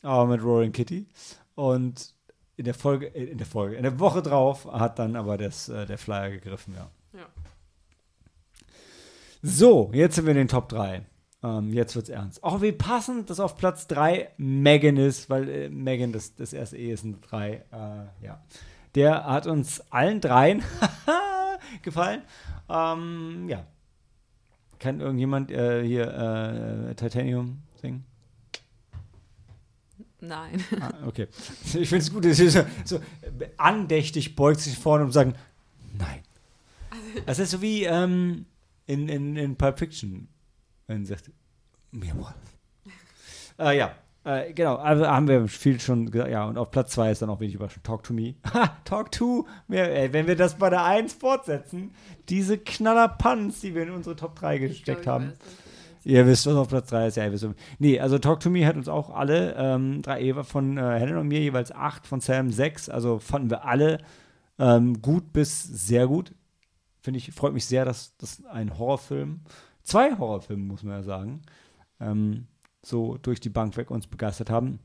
ja. 0.02 0.08
aber 0.08 0.26
mit 0.26 0.42
Roaring 0.42 0.72
Kitty. 0.72 1.06
Und 1.54 2.14
in 2.56 2.64
der 2.64 2.74
Folge, 2.74 3.14
äh, 3.14 3.24
in 3.24 3.38
der 3.38 3.46
Folge, 3.46 3.76
in 3.76 3.82
der 3.84 4.00
Woche 4.00 4.22
drauf 4.22 4.66
hat 4.66 4.98
dann 4.98 5.14
aber 5.14 5.38
das, 5.38 5.68
äh, 5.68 5.86
der 5.86 5.98
Flyer 5.98 6.30
gegriffen, 6.30 6.74
ja. 6.74 6.90
ja. 7.12 7.26
So, 9.42 9.90
jetzt 9.92 10.16
sind 10.16 10.24
wir 10.24 10.32
in 10.32 10.38
den 10.38 10.48
Top 10.48 10.68
3. 10.68 11.04
Ähm, 11.42 11.72
jetzt 11.72 11.96
wird's 11.96 12.08
ernst. 12.08 12.42
Auch 12.44 12.62
wie 12.62 12.72
passend, 12.72 13.28
dass 13.28 13.40
auf 13.40 13.56
Platz 13.56 13.86
3 13.88 14.30
Megan 14.36 14.96
ist, 14.96 15.28
weil 15.28 15.48
äh, 15.48 15.68
Megan, 15.68 16.12
das, 16.12 16.36
das 16.36 16.52
erste 16.52 16.76
E 16.76 16.92
ist 16.92 17.04
ein 17.04 17.20
3. 17.20 17.50
Äh, 17.50 17.62
ja. 18.24 18.40
Der 18.94 19.24
hat 19.24 19.46
uns 19.46 19.80
allen 19.90 20.20
dreien 20.20 20.62
gefallen. 21.82 22.22
Ähm, 22.68 23.48
ja. 23.48 23.66
Kann 24.78 25.00
irgendjemand 25.00 25.50
äh, 25.50 25.84
hier 25.84 26.88
äh, 26.90 26.94
Titanium 26.94 27.62
singen? 27.80 28.04
Nein. 30.20 30.64
Ah, 30.80 30.92
okay. 31.06 31.26
Ich 31.64 31.88
finde 31.88 31.98
es 31.98 32.12
gut, 32.12 32.24
dass 32.24 32.38
so, 32.38 32.64
so 32.84 33.00
andächtig 33.56 34.36
beugt 34.36 34.60
sich 34.60 34.78
vorne 34.78 35.04
und 35.04 35.12
sagt, 35.12 35.36
nein. 35.98 36.20
Das 37.26 37.38
ist 37.38 37.50
so 37.50 37.62
wie 37.62 37.84
ähm, 37.84 38.46
in, 38.86 39.08
in, 39.08 39.36
in 39.36 39.56
Pulp 39.56 39.78
Fiction, 39.78 40.28
wenn 40.86 41.04
sie 41.04 41.12
sagt, 41.14 41.30
mir 41.90 42.16
wohl. 42.16 42.34
äh, 43.58 43.76
ja, 43.78 43.94
äh, 44.24 44.52
genau, 44.52 44.76
also 44.76 45.06
haben 45.06 45.26
wir 45.26 45.48
viel 45.48 45.80
schon 45.80 46.10
gesagt. 46.10 46.30
Ja, 46.30 46.44
und 46.44 46.56
auf 46.56 46.70
Platz 46.70 46.92
2 46.92 47.10
ist 47.10 47.22
dann 47.22 47.30
auch 47.30 47.40
wenig 47.40 47.56
überraschend. 47.56 47.84
Talk 47.84 48.04
to 48.04 48.12
me. 48.12 48.34
Ha, 48.54 48.76
talk 48.84 49.10
to 49.10 49.46
me. 49.66 49.78
Ey, 49.78 50.12
wenn 50.12 50.26
wir 50.26 50.36
das 50.36 50.58
bei 50.58 50.70
der 50.70 50.84
1 50.84 51.14
fortsetzen, 51.14 51.92
diese 52.28 52.58
Knallerpanz, 52.58 53.60
die 53.60 53.74
wir 53.74 53.82
in 53.82 53.90
unsere 53.90 54.14
Top 54.14 54.36
3 54.36 54.58
gesteckt 54.58 55.02
glaub, 55.02 55.14
haben. 55.14 55.32
Ihr 56.04 56.26
wisst, 56.26 56.46
was 56.46 56.54
auf 56.54 56.68
Platz 56.68 56.88
3 56.90 57.08
ist. 57.08 57.16
Ja, 57.16 57.24
ihr 57.24 57.32
wisst. 57.32 57.46
Nee, 57.78 57.98
also 57.98 58.18
Talk 58.18 58.40
to 58.40 58.50
Me 58.50 58.66
hat 58.66 58.76
uns 58.76 58.88
auch 58.88 59.10
alle, 59.10 59.54
ähm, 59.56 60.02
drei 60.02 60.20
Eva 60.22 60.44
von 60.44 60.76
äh, 60.76 60.98
Helen 60.98 61.16
und 61.16 61.28
mir 61.28 61.40
jeweils 61.40 61.72
8, 61.72 62.06
von 62.06 62.20
Sam 62.20 62.50
6. 62.50 62.88
Also 62.90 63.18
fanden 63.18 63.50
wir 63.50 63.64
alle 63.64 63.98
ähm, 64.58 65.02
gut 65.02 65.32
bis 65.32 65.62
sehr 65.62 66.06
gut. 66.06 66.32
Finde 67.00 67.18
ich, 67.18 67.32
freut 67.32 67.52
mich 67.52 67.66
sehr, 67.66 67.84
dass 67.84 68.16
das 68.18 68.44
ein 68.46 68.78
Horrorfilm 68.78 69.40
zwei 69.84 70.16
Horrorfilme, 70.16 70.64
muss 70.64 70.82
man 70.82 70.94
ja 70.94 71.02
sagen, 71.02 71.42
ähm, 72.00 72.46
so 72.84 73.16
durch 73.18 73.40
die 73.40 73.50
Bank 73.50 73.76
weg 73.76 73.90
uns 73.90 74.06
begeistert 74.06 74.50
haben. 74.50 74.80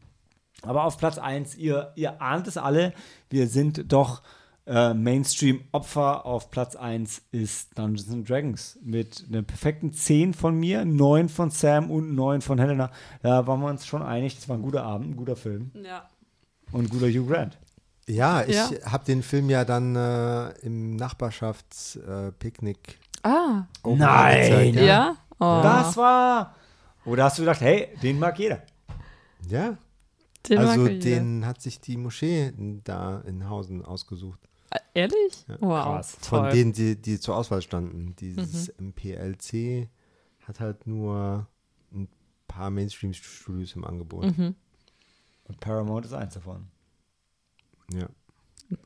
Aber 0.63 0.85
auf 0.85 0.97
Platz 0.97 1.17
1, 1.17 1.55
ihr, 1.55 1.91
ihr 1.95 2.21
ahnt 2.21 2.47
es 2.47 2.57
alle, 2.57 2.93
wir 3.29 3.47
sind 3.47 3.91
doch 3.91 4.21
äh, 4.67 4.93
Mainstream-Opfer. 4.93 6.25
Auf 6.25 6.51
Platz 6.51 6.75
1 6.75 7.21
ist 7.31 7.77
Dungeons 7.77 8.11
and 8.11 8.29
Dragons 8.29 8.77
mit 8.83 9.23
einer 9.29 9.43
perfekten 9.43 9.93
10 9.93 10.33
von 10.33 10.59
mir, 10.59 10.83
9 10.83 11.29
von 11.29 11.51
Sam 11.51 11.89
und 11.89 12.15
9 12.15 12.41
von 12.41 12.59
Helena. 12.59 12.91
Da 13.21 13.47
waren 13.47 13.61
wir 13.61 13.69
uns 13.69 13.87
schon 13.87 14.01
einig, 14.01 14.35
das 14.35 14.49
war 14.49 14.57
ein 14.57 14.61
guter 14.61 14.83
Abend, 14.83 15.11
ein 15.11 15.15
guter 15.15 15.35
Film. 15.35 15.71
Ja. 15.83 16.09
Und 16.71 16.85
ein 16.85 16.89
guter 16.89 17.07
Hugh 17.07 17.27
Grant. 17.27 17.59
Ja, 18.07 18.43
ich 18.43 18.55
ja. 18.55 18.69
habe 18.91 19.05
den 19.05 19.21
Film 19.21 19.49
ja 19.49 19.65
dann 19.65 19.95
äh, 19.95 20.49
im 20.59 20.95
Nachbarschaftspicknick 20.95 22.99
Ah. 23.27 23.67
Oh, 23.83 23.95
Nein. 23.95 24.73
Ja? 24.73 24.83
ja? 24.83 25.17
Oh. 25.39 25.59
Das 25.61 25.97
war. 25.97 26.55
Oder 27.05 27.25
hast 27.25 27.37
du 27.37 27.41
gedacht, 27.41 27.61
hey, 27.61 27.89
den 28.01 28.19
mag 28.19 28.37
jeder? 28.39 28.63
Ja. 29.47 29.77
Den 30.47 30.57
also 30.59 30.87
den 30.87 31.45
hat 31.45 31.61
sich 31.61 31.81
die 31.81 31.97
Moschee 31.97 32.53
da 32.83 33.19
in 33.21 33.49
Hausen 33.49 33.83
ausgesucht. 33.83 34.39
Äh, 34.69 34.79
ehrlich? 34.93 35.45
Ja. 35.47 35.57
Wow. 35.59 35.83
Krass. 35.83 36.17
Von 36.21 36.39
Toll. 36.39 36.51
denen, 36.51 36.73
die, 36.73 37.01
die 37.01 37.19
zur 37.19 37.35
Auswahl 37.35 37.61
standen. 37.61 38.15
Dieses 38.15 38.73
mhm. 38.77 38.87
MPLC 38.89 39.89
hat 40.47 40.59
halt 40.59 40.87
nur 40.87 41.47
ein 41.91 42.07
paar 42.47 42.69
Mainstream-Studios 42.69 43.75
im 43.75 43.83
Angebot. 43.83 44.37
Mhm. 44.37 44.55
Und 45.45 45.59
Paramount 45.59 46.05
ist 46.05 46.13
eins 46.13 46.33
davon. 46.33 46.67
Ja. 47.93 48.07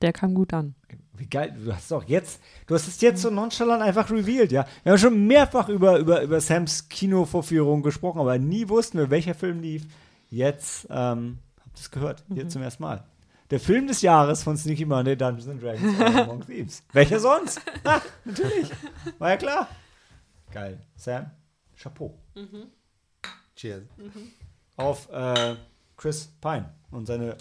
Der 0.02 0.14
kam 0.14 0.34
gut 0.34 0.54
an. 0.54 0.76
Wie 1.14 1.28
geil, 1.28 1.56
du 1.64 1.74
hast 1.74 1.92
doch 1.92 2.04
jetzt, 2.06 2.42
du 2.68 2.74
hast 2.74 2.88
es 2.88 3.00
jetzt 3.02 3.22
so 3.22 3.30
nonchalant 3.30 3.84
einfach 3.84 4.10
revealed, 4.10 4.52
ja. 4.52 4.66
Wir 4.84 4.94
haben 4.94 5.00
schon 5.00 5.28
mehrfach 5.28 5.70
über, 5.70 6.00
über, 6.00 6.22
über 6.22 6.42
Sams 6.42 6.90
Kinovorführung 6.90 7.84
gesprochen, 7.84 8.20
aber 8.20 8.40
nie 8.40 8.68
wussten 8.70 8.98
wir, 8.98 9.10
welcher 9.10 9.36
Film 9.36 9.62
lief. 9.62 9.86
Jetzt 10.30 10.88
ähm, 10.90 11.40
habt 11.60 11.78
ihr 11.78 11.82
es 11.82 11.92
gehört, 11.92 12.24
hier 12.34 12.46
mhm. 12.46 12.50
zum 12.50 12.62
ersten 12.64 12.84
Mal. 12.84 13.04
Der 13.52 13.60
Film 13.60 13.86
des 13.86 14.02
Jahres 14.02 14.44
von 14.44 14.56
Sneaky 14.58 14.86
Monday, 14.86 15.16
Dungeons 15.16 15.48
and 15.50 15.62
Dragons, 15.62 16.00
Among 16.00 16.42
Thieves. 16.48 16.84
Welcher 16.94 17.20
sonst? 17.20 17.62
Ha, 17.86 18.02
natürlich. 18.24 18.72
War 19.20 19.30
ja 19.30 19.38
klar. 19.38 19.68
Geil. 20.52 20.80
Sam, 20.96 21.30
Chapeau. 21.76 22.18
Mhm. 22.34 22.68
Cheers. 23.56 23.84
Mhm. 23.98 24.32
Auf 24.78 25.10
äh, 25.12 25.56
Chris 25.98 26.28
Pine 26.40 26.74
und 26.92 27.06
seine 27.06 27.38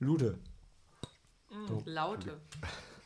Lute. 0.00 0.38
Mhm. 1.54 1.82
Laute. 1.86 2.40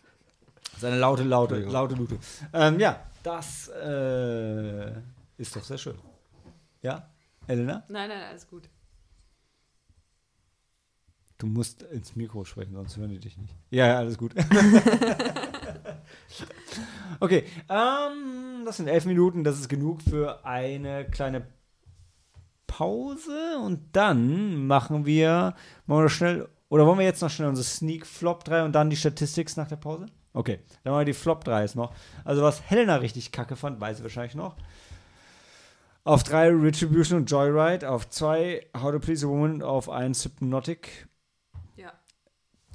Seine 0.79 0.99
laute, 0.99 1.25
laute, 1.25 1.59
laute 1.59 1.95
Lute. 1.97 2.19
Ähm, 2.53 2.79
ja, 2.79 3.05
das 3.23 3.69
äh, 3.69 4.93
ist 5.37 5.57
doch 5.57 5.65
sehr 5.65 5.79
schön. 5.79 5.99
Ja, 6.83 7.09
Elena? 7.49 7.83
Nein, 7.89 8.09
nein, 8.09 8.23
alles 8.23 8.47
gut. 8.47 8.69
Du 11.39 11.47
musst 11.47 11.83
ins 11.83 12.17
Mikro 12.17 12.45
sprechen, 12.45 12.75
sonst 12.75 12.97
hören 12.97 13.11
die 13.11 13.19
dich 13.19 13.39
nicht. 13.39 13.55
Ja, 13.71 13.87
ja 13.87 13.99
alles 13.99 14.19
gut. 14.19 14.35
okay, 17.21 17.45
ähm, 17.69 18.65
das 18.65 18.77
sind 18.77 18.89
elf 18.89 19.05
Minuten, 19.05 19.45
das 19.45 19.59
ist 19.59 19.69
genug 19.69 20.03
für 20.03 20.45
eine 20.45 21.05
kleine 21.05 21.47
Pause 22.67 23.59
und 23.65 23.81
dann 23.93 24.67
machen 24.67 25.07
wir, 25.07 25.55
machen 25.87 26.05
wir 26.05 26.09
schnell, 26.09 26.49
oder 26.69 26.87
wollen 26.87 26.99
wir 26.99 27.05
jetzt 27.07 27.23
noch 27.23 27.31
schnell 27.31 27.49
unsere 27.49 27.65
Sneak 27.67 28.07
Flop 28.07 28.45
3 28.45 28.65
und 28.65 28.73
dann 28.73 28.91
die 28.91 28.97
Statistics 28.97 29.57
nach 29.57 29.69
der 29.69 29.77
Pause? 29.77 30.07
Okay, 30.35 30.61
dann 30.85 30.93
machen 30.93 31.01
wir 31.03 31.05
die 31.07 31.13
Flop 31.15 31.45
3 31.45 31.63
jetzt 31.63 31.77
noch. 31.77 31.93
Also 32.25 32.43
was 32.43 32.63
Helena 32.69 32.97
richtig 32.97 33.33
kacke 33.33 33.57
fand, 33.57 33.81
weiß 33.81 33.99
sie 33.99 34.03
wahrscheinlich 34.03 34.35
noch. 34.35 34.57
Auf 36.05 36.23
3 36.23 36.51
Retribution 36.55 37.19
und 37.21 37.31
Joyride, 37.31 37.89
auf 37.91 38.09
2 38.09 38.67
How 38.81 38.93
to 38.93 38.99
Please 38.99 39.27
a 39.27 39.29
Woman, 39.29 39.63
auf 39.63 39.91
1 39.91 40.25
Hypnotic. 40.25 41.07
Ja. 41.77 41.93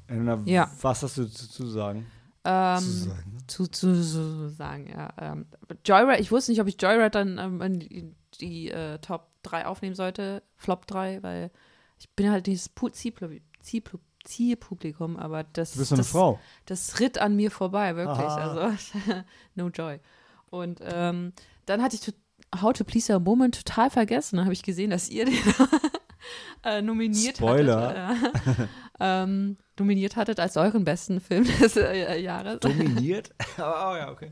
Helena, 0.07 0.39
Ja. 0.45 0.69
was 0.81 1.01
hast 1.03 1.17
du 1.17 1.25
zu, 1.25 1.49
zu 1.49 1.65
sagen? 1.67 2.05
Ähm, 2.45 2.79
Zu 2.79 2.89
sagen. 2.91 3.37
zu, 3.47 3.67
zu, 3.67 3.93
zu 4.03 4.49
sagen, 4.49 4.89
ja. 4.89 5.13
Ähm, 5.19 5.45
Joyride, 5.85 6.19
ich 6.21 6.31
wusste 6.31 6.51
nicht, 6.51 6.59
ob 6.61 6.67
ich 6.67 6.79
Joyride 6.79 7.09
dann 7.09 7.37
ähm, 7.37 7.61
in 7.61 7.79
die, 7.79 8.13
die 8.41 8.69
äh, 8.69 8.99
Top 8.99 9.29
3 9.43 9.65
aufnehmen 9.65 9.95
sollte, 9.95 10.43
Flop 10.57 10.85
3, 10.85 11.23
weil 11.23 11.51
ich 11.99 12.09
bin 12.11 12.29
halt 12.29 12.45
dieses 12.47 12.75
Pu- 12.75 12.91
Zielpub- 13.63 13.99
Zielpub- 13.99 14.01
Zielpublikum, 14.23 15.17
aber 15.17 15.43
das, 15.43 15.73
das, 15.73 16.07
Frau. 16.07 16.39
das 16.65 16.99
ritt 16.99 17.17
an 17.17 17.35
mir 17.35 17.51
vorbei, 17.51 17.95
wirklich. 17.95 18.25
Aha. 18.25 18.69
Also, 18.69 19.23
no 19.55 19.67
joy. 19.67 19.99
Und 20.49 20.79
ähm, 20.81 21.33
dann 21.65 21.81
hatte 21.81 21.95
ich 21.95 22.13
How 22.61 22.71
to 22.73 22.83
Please 22.83 23.13
a 23.13 23.25
Woman 23.25 23.51
total 23.51 23.89
vergessen. 23.89 24.37
Dann 24.37 24.45
habe 24.45 24.53
ich 24.53 24.63
gesehen, 24.63 24.91
dass 24.91 25.09
ihr 25.09 25.25
den 25.25 25.37
äh, 26.63 26.81
nominiert 26.81 27.37
Spoiler. 27.37 28.15
hattet. 28.15 28.59
Äh, 28.59 28.67
ähm, 28.99 29.57
nominiert 29.77 30.15
hattet 30.15 30.39
als 30.39 30.55
euren 30.55 30.83
besten 30.83 31.19
Film 31.19 31.45
des 31.59 31.75
äh, 31.75 32.19
Jahres. 32.21 32.59
Dominiert? 32.59 33.31
oh 33.57 33.61
ja, 33.61 34.11
okay. 34.11 34.31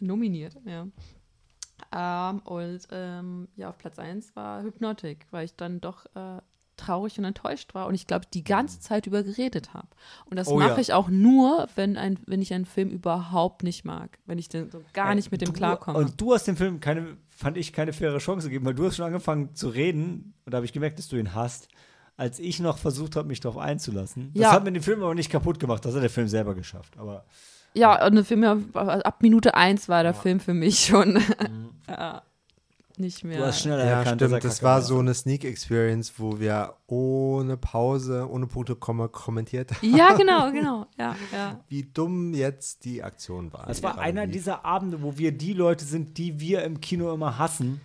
nominiert, 0.00 0.56
ja. 0.64 0.86
Ähm, 1.92 2.38
und 2.40 2.80
ähm, 2.90 3.48
ja, 3.56 3.68
auf 3.70 3.78
Platz 3.78 3.98
1 3.98 4.34
war 4.36 4.62
Hypnotic, 4.62 5.26
weil 5.30 5.44
ich 5.44 5.54
dann 5.56 5.80
doch 5.80 6.06
äh, 6.14 6.40
traurig 6.80 7.18
und 7.18 7.24
enttäuscht 7.24 7.74
war 7.74 7.86
und 7.86 7.94
ich 7.94 8.06
glaube, 8.06 8.26
die 8.32 8.42
ganze 8.44 8.80
Zeit 8.80 9.06
über 9.06 9.22
geredet 9.22 9.74
habe. 9.74 9.88
Und 10.26 10.36
das 10.38 10.48
Oh 10.48 10.58
mache 10.58 10.70
ja. 10.70 10.78
ich 10.78 10.92
auch 10.92 11.08
nur, 11.08 11.68
wenn, 11.76 11.96
ein, 11.96 12.18
wenn 12.26 12.42
ich 12.42 12.52
einen 12.54 12.64
Film 12.66 12.90
überhaupt 12.90 13.62
nicht 13.62 13.84
mag, 13.84 14.18
wenn 14.26 14.38
ich 14.38 14.48
den 14.48 14.70
so 14.70 14.82
gar 14.92 15.10
Ey, 15.10 15.16
nicht 15.16 15.30
mit 15.30 15.40
dem 15.40 15.46
du, 15.48 15.52
klarkomme. 15.52 15.98
Und 15.98 16.20
du 16.20 16.32
hast 16.34 16.46
dem 16.46 16.56
Film 16.56 16.80
keine, 16.80 17.16
fand 17.28 17.56
ich, 17.56 17.72
keine 17.72 17.92
faire 17.92 18.18
Chance 18.18 18.48
gegeben, 18.48 18.64
weil 18.66 18.74
du 18.74 18.86
hast 18.86 18.96
schon 18.96 19.06
angefangen 19.06 19.54
zu 19.54 19.68
reden 19.68 20.34
und 20.44 20.52
da 20.52 20.56
habe 20.56 20.66
ich 20.66 20.72
gemerkt, 20.72 20.98
dass 20.98 21.08
du 21.08 21.16
ihn 21.16 21.34
hast, 21.34 21.68
als 22.16 22.38
ich 22.38 22.60
noch 22.60 22.76
versucht 22.78 23.16
habe, 23.16 23.28
mich 23.28 23.40
darauf 23.40 23.56
einzulassen. 23.58 24.30
Das 24.34 24.42
Ja. 24.42 24.52
hat 24.52 24.64
mir 24.64 24.72
den 24.72 24.82
Film 24.82 25.02
aber 25.02 25.14
nicht 25.14 25.30
kaputt 25.30 25.58
gemacht, 25.58 25.84
das 25.84 25.94
hat 25.94 26.02
der 26.02 26.10
Film 26.10 26.28
selber 26.28 26.54
geschafft. 26.54 26.98
Aber 26.98 27.24
ja, 27.72 28.04
und 28.04 28.16
der 28.16 28.24
Film, 28.24 28.42
ja, 28.42 28.58
ab 28.74 29.22
Minute 29.22 29.54
1 29.54 29.88
war 29.88 30.02
der 30.02 30.12
Ja. 30.12 30.18
Film 30.18 30.40
für 30.40 30.54
mich 30.54 30.86
schon 30.86 31.16
äh, 31.86 32.20
nicht 33.00 33.24
mehr. 33.24 33.38
du 33.38 33.46
hast 33.46 33.60
schneller 33.62 33.84
Ja, 33.84 33.98
erkannt, 33.98 34.20
stimmt. 34.22 34.44
Das 34.44 34.62
war 34.62 34.82
so 34.82 34.98
eine 34.98 35.14
Sneak 35.14 35.44
Experience, 35.44 36.12
wo 36.18 36.38
wir 36.38 36.74
ohne 36.86 37.56
Pause, 37.56 38.28
ohne 38.30 38.46
Punkte, 38.46 38.76
Komma 38.76 39.08
kommentiert 39.08 39.72
haben, 39.72 39.96
ja, 39.96 40.12
genau, 40.16 40.52
genau. 40.52 40.86
Ja, 40.98 41.16
ja. 41.32 41.60
wie 41.68 41.82
dumm 41.82 42.34
jetzt 42.34 42.84
die 42.84 43.02
Aktion 43.02 43.52
war. 43.52 43.66
Das 43.66 43.82
war 43.82 43.98
einer 43.98 44.28
wie- 44.28 44.32
dieser 44.32 44.64
Abende, 44.64 45.02
wo 45.02 45.18
wir 45.18 45.32
die 45.32 45.52
Leute 45.54 45.84
sind, 45.84 46.16
die 46.18 46.38
wir 46.40 46.62
im 46.64 46.80
Kino 46.80 47.12
immer 47.12 47.38
hassen. 47.38 47.80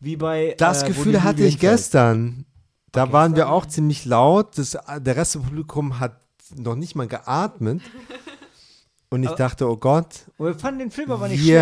Wie 0.00 0.16
bei. 0.16 0.54
Das 0.56 0.78
äh, 0.78 0.82
wo 0.82 0.86
die 0.86 0.94
Gefühl 0.96 1.22
hatte 1.22 1.44
ich 1.44 1.58
gestern. 1.58 2.46
Da 2.92 3.04
Okay. 3.04 3.12
waren 3.12 3.36
wir 3.36 3.50
auch 3.50 3.66
ziemlich 3.66 4.04
laut. 4.06 4.56
Das, 4.58 4.70
der 4.98 5.16
Rest 5.16 5.34
des 5.34 5.42
Publikums 5.42 6.00
hat 6.00 6.16
noch 6.56 6.74
nicht 6.74 6.94
mal 6.96 7.06
geatmet. 7.06 7.82
Und 9.10 9.22
ich 9.24 9.28
Aber- 9.28 9.36
dachte, 9.38 9.68
oh 9.68 9.76
Gott, 9.76 10.26
wir 10.38 10.54
fanden 10.54 10.78
den 10.80 10.90
Film 10.90 11.10
aber 11.10 11.28
nicht 11.28 11.42
schlecht. 11.42 11.56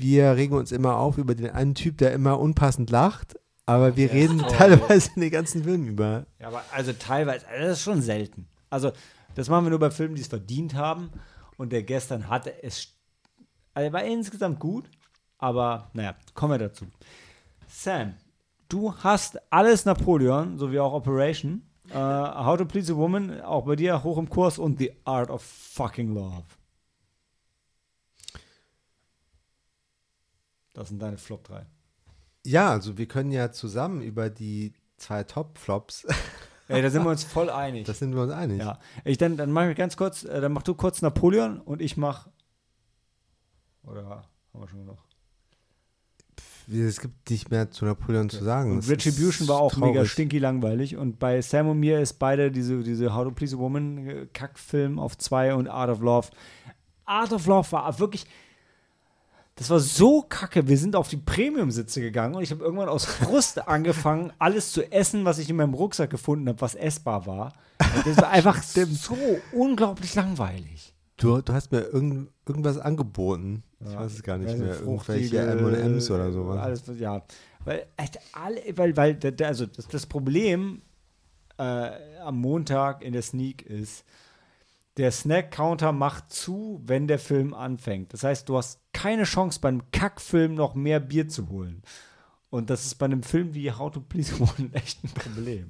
Wir, 0.00 0.36
regen 0.36 0.54
uns 0.54 0.72
immer 0.72 0.96
auf 0.96 1.18
über 1.18 1.34
den 1.34 1.50
einen 1.50 1.74
Typ, 1.74 1.98
der 1.98 2.12
immer 2.12 2.38
unpassend 2.40 2.90
lacht. 2.90 3.38
Aber 3.66 3.96
wir 3.96 4.06
Ja, 4.08 4.12
reden 4.12 4.38
toll. 4.38 4.48
teilweise 4.56 5.10
den 5.16 5.30
ganzen 5.30 5.62
Film 5.64 5.86
über. 5.86 6.26
Ja, 6.40 6.48
aber 6.48 6.62
also 6.72 6.92
teilweise, 6.92 7.46
also 7.48 7.62
das 7.66 7.78
ist 7.78 7.84
schon 7.84 8.02
selten. 8.02 8.46
Also, 8.68 8.90
das 9.36 9.48
machen 9.48 9.64
wir 9.66 9.70
nur 9.70 9.78
bei 9.78 9.90
Filmen, 9.90 10.14
die 10.16 10.22
es 10.22 10.28
verdient 10.28 10.74
haben. 10.74 11.10
Und 11.56 11.72
der 11.72 11.82
gestern 11.82 12.28
hatte 12.28 12.62
es. 12.62 12.88
Also, 13.74 13.86
er 13.86 13.92
war 13.92 14.02
insgesamt 14.04 14.58
gut, 14.58 14.90
aber 15.38 15.90
naja, 15.92 16.14
kommen 16.34 16.54
wir 16.54 16.58
dazu. 16.58 16.86
Sam, 17.68 18.14
du 18.68 18.92
hast 18.94 19.38
alles 19.52 19.84
Napoleon, 19.84 20.58
sowie 20.58 20.80
auch 20.80 20.92
Operation. 20.92 21.62
Äh, 21.90 21.94
How 21.94 22.56
to 22.58 22.64
Please 22.64 22.92
a 22.92 22.96
Woman, 22.96 23.40
auch 23.40 23.64
bei 23.66 23.76
dir 23.76 24.02
hoch 24.02 24.18
im 24.18 24.28
Kurs 24.28 24.58
und 24.58 24.78
The 24.78 24.92
Art 25.04 25.30
of 25.30 25.42
Fucking 25.42 26.14
Love. 26.14 26.44
Das 30.80 30.88
sind 30.88 31.02
deine 31.02 31.18
Flop 31.18 31.44
3. 31.44 31.66
Ja, 32.46 32.70
also 32.70 32.96
wir 32.96 33.06
können 33.06 33.32
ja 33.32 33.52
zusammen 33.52 34.00
über 34.00 34.30
die 34.30 34.72
zwei 34.96 35.24
Top-Flops, 35.24 36.06
Ey, 36.68 36.80
da 36.80 36.88
sind 36.88 37.04
wir 37.04 37.10
uns 37.10 37.22
voll 37.38 37.50
einig. 37.50 37.84
das 37.84 37.98
sind 37.98 38.14
wir 38.14 38.22
uns 38.22 38.32
einig. 38.32 38.60
Ja, 38.60 38.78
ich 39.04 39.18
dann, 39.18 39.36
dann 39.36 39.52
mach 39.52 39.68
ich 39.68 39.76
ganz 39.76 39.98
kurz, 39.98 40.24
äh, 40.24 40.40
dann 40.40 40.52
mach 40.52 40.62
du 40.62 40.74
kurz 40.74 41.02
Napoleon 41.02 41.60
und 41.60 41.82
ich 41.82 41.98
mach. 41.98 42.28
Oder 43.82 44.24
haben 44.54 44.60
wir 44.60 44.68
schon 44.68 44.86
noch? 44.86 45.04
Es 46.72 47.00
gibt 47.00 47.28
nicht 47.28 47.50
mehr 47.50 47.70
zu 47.70 47.84
Napoleon 47.84 48.30
zu 48.30 48.42
sagen. 48.42 48.72
Und 48.72 48.88
Retribution 48.88 49.48
war 49.48 49.60
auch 49.60 49.76
mega 49.76 49.92
traurig. 49.92 50.10
stinky 50.12 50.38
langweilig. 50.38 50.96
Und 50.96 51.18
bei 51.18 51.42
Sam 51.42 51.68
und 51.68 51.78
mir 51.80 52.00
ist 52.00 52.14
beide 52.14 52.50
diese, 52.50 52.82
diese 52.82 53.14
How 53.14 53.24
to 53.24 53.32
Please 53.32 53.54
a 53.54 53.58
Woman 53.58 54.06
äh, 54.08 54.26
Kackfilm 54.32 54.98
auf 54.98 55.18
zwei 55.18 55.54
und 55.54 55.68
Art 55.68 55.90
of 55.90 56.00
Love. 56.00 56.28
Art 57.04 57.34
of 57.34 57.46
Love 57.46 57.70
war 57.72 57.98
wirklich. 57.98 58.24
Das 59.60 59.68
war 59.68 59.78
so 59.78 60.22
kacke. 60.22 60.68
Wir 60.68 60.78
sind 60.78 60.96
auf 60.96 61.08
die 61.08 61.18
Premium-Sitze 61.18 62.00
gegangen 62.00 62.34
und 62.34 62.42
ich 62.42 62.50
habe 62.50 62.64
irgendwann 62.64 62.88
aus 62.88 63.04
Frust 63.04 63.68
angefangen, 63.68 64.32
alles 64.38 64.72
zu 64.72 64.90
essen, 64.90 65.26
was 65.26 65.38
ich 65.38 65.50
in 65.50 65.56
meinem 65.56 65.74
Rucksack 65.74 66.08
gefunden 66.08 66.48
habe, 66.48 66.58
was 66.62 66.74
essbar 66.74 67.26
war. 67.26 67.52
Und 67.94 68.06
das 68.06 68.16
war 68.16 68.30
einfach 68.30 68.62
so 68.62 69.18
unglaublich 69.52 70.14
langweilig. 70.14 70.94
Du, 71.18 71.42
du 71.42 71.52
hast 71.52 71.72
mir 71.72 71.82
irgend, 71.82 72.30
irgendwas 72.46 72.78
angeboten. 72.78 73.62
Ich 73.86 73.94
weiß 73.94 74.14
es 74.14 74.22
gar 74.22 74.38
nicht 74.38 74.48
Also 74.48 74.64
mehr. 74.64 74.72
fruchtige, 74.72 75.36
Irgendwelche 75.36 75.82
M&M's 75.82 76.10
oder 76.10 76.32
sowas. 76.32 76.58
Alles, 76.58 76.82
ja. 76.98 77.22
Weil, 77.62 77.84
alle, 78.32 78.62
weil, 78.76 78.96
weil 78.96 79.18
also 79.42 79.66
das, 79.66 79.88
das 79.88 80.06
Problem 80.06 80.80
äh, 81.58 81.90
am 82.24 82.38
Montag 82.38 83.02
in 83.02 83.12
der 83.12 83.20
Sneak 83.20 83.60
ist, 83.60 84.06
der 84.96 85.10
Snack-Counter 85.10 85.92
macht 85.92 86.32
zu, 86.32 86.80
wenn 86.84 87.06
der 87.06 87.18
Film 87.18 87.54
anfängt. 87.54 88.12
Das 88.12 88.24
heißt, 88.24 88.48
du 88.48 88.56
hast 88.56 88.80
keine 88.92 89.24
Chance, 89.24 89.60
beim 89.60 89.90
Kackfilm 89.92 90.54
noch 90.54 90.74
mehr 90.74 91.00
Bier 91.00 91.28
zu 91.28 91.48
holen. 91.48 91.82
Und 92.50 92.68
das 92.68 92.84
ist 92.84 92.96
bei 92.96 93.06
einem 93.06 93.22
Film 93.22 93.54
wie 93.54 93.70
How 93.72 93.92
to 93.92 94.00
Please 94.00 94.38
Woman 94.38 94.70
echt 94.72 95.02
ein 95.04 95.10
Problem. 95.10 95.68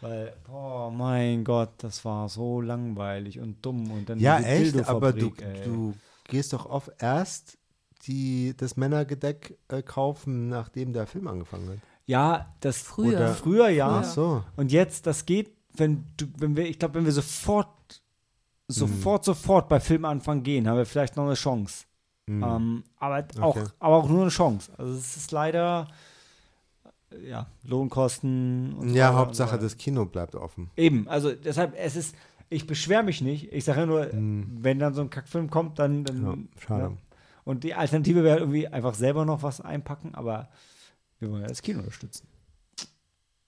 Weil, 0.00 0.34
oh 0.52 0.90
mein 0.90 1.44
Gott, 1.44 1.70
das 1.78 2.04
war 2.04 2.28
so 2.28 2.60
langweilig 2.60 3.40
und 3.40 3.64
dumm. 3.64 3.90
Und 3.90 4.08
dann 4.08 4.18
Ja, 4.18 4.40
echt, 4.40 4.76
aber 4.88 5.12
du, 5.12 5.32
du 5.64 5.94
gehst 6.24 6.52
doch 6.52 6.66
oft 6.66 6.90
erst 6.98 7.56
die, 8.02 8.54
das 8.56 8.76
Männergedeck 8.76 9.58
äh, 9.68 9.82
kaufen, 9.82 10.48
nachdem 10.48 10.92
der 10.92 11.06
Film 11.06 11.28
angefangen 11.28 11.70
hat. 11.70 11.78
Ja, 12.06 12.54
das 12.60 12.78
Früher. 12.78 13.16
Oder 13.16 13.34
früher 13.34 13.68
ja. 13.68 14.00
Ach 14.00 14.04
so. 14.04 14.44
Und 14.56 14.70
jetzt, 14.70 15.06
das 15.06 15.26
geht, 15.26 15.50
wenn 15.74 16.04
du, 16.16 16.26
wenn 16.38 16.56
wir, 16.56 16.66
ich 16.66 16.78
glaube, 16.78 16.94
wenn 16.94 17.04
wir 17.04 17.12
sofort, 17.12 18.02
Mhm. 18.68 18.72
sofort, 18.72 19.24
sofort 19.24 19.68
bei 19.68 19.80
Filmanfang 19.80 20.42
gehen, 20.42 20.68
haben 20.68 20.76
wir 20.78 20.86
vielleicht 20.86 21.16
noch 21.16 21.24
eine 21.26 21.34
Chance. 21.34 21.84
Mhm. 22.26 22.42
Ähm, 22.42 22.84
aber, 22.98 23.24
auch, 23.40 23.56
Okay. 23.56 23.64
aber 23.78 23.96
auch 23.96 24.08
nur 24.08 24.22
eine 24.22 24.30
Chance. 24.30 24.72
Also 24.76 24.92
es 24.94 25.16
ist 25.16 25.30
leider, 25.30 25.86
äh, 27.12 27.28
ja, 27.28 27.46
Lohnkosten 27.64 28.74
und 28.74 28.88
so 28.90 28.94
ja, 28.96 29.08
weiter 29.08 29.18
Hauptsache, 29.18 29.54
und 29.54 29.60
so 29.60 29.66
das 29.66 29.76
Kino 29.76 30.04
bleibt 30.06 30.34
offen. 30.34 30.70
Eben, 30.76 31.06
also 31.08 31.32
deshalb, 31.32 31.74
es 31.76 31.94
ist, 31.94 32.16
ich 32.48 32.66
beschwere 32.66 33.04
mich 33.04 33.20
nicht. 33.20 33.52
Ich 33.52 33.64
sage 33.64 33.80
ja 33.80 33.86
nur, 33.86 34.06
Mhm. 34.12 34.58
wenn 34.60 34.78
dann 34.80 34.94
so 34.94 35.02
ein 35.02 35.10
Kackfilm 35.10 35.48
kommt, 35.50 35.78
dann, 35.78 36.02
dann 36.04 36.24
Ja, 36.26 36.60
schade. 36.66 36.82
ja. 36.82 36.92
Und 37.44 37.62
die 37.62 37.74
Alternative 37.74 38.24
wäre 38.24 38.40
irgendwie 38.40 38.66
einfach 38.66 38.94
selber 38.94 39.24
noch 39.24 39.44
was 39.44 39.60
einpacken, 39.60 40.16
aber 40.16 40.48
wir 41.20 41.30
wollen 41.30 41.42
ja 41.42 41.48
das 41.48 41.62
Kino 41.62 41.78
unterstützen. 41.78 42.26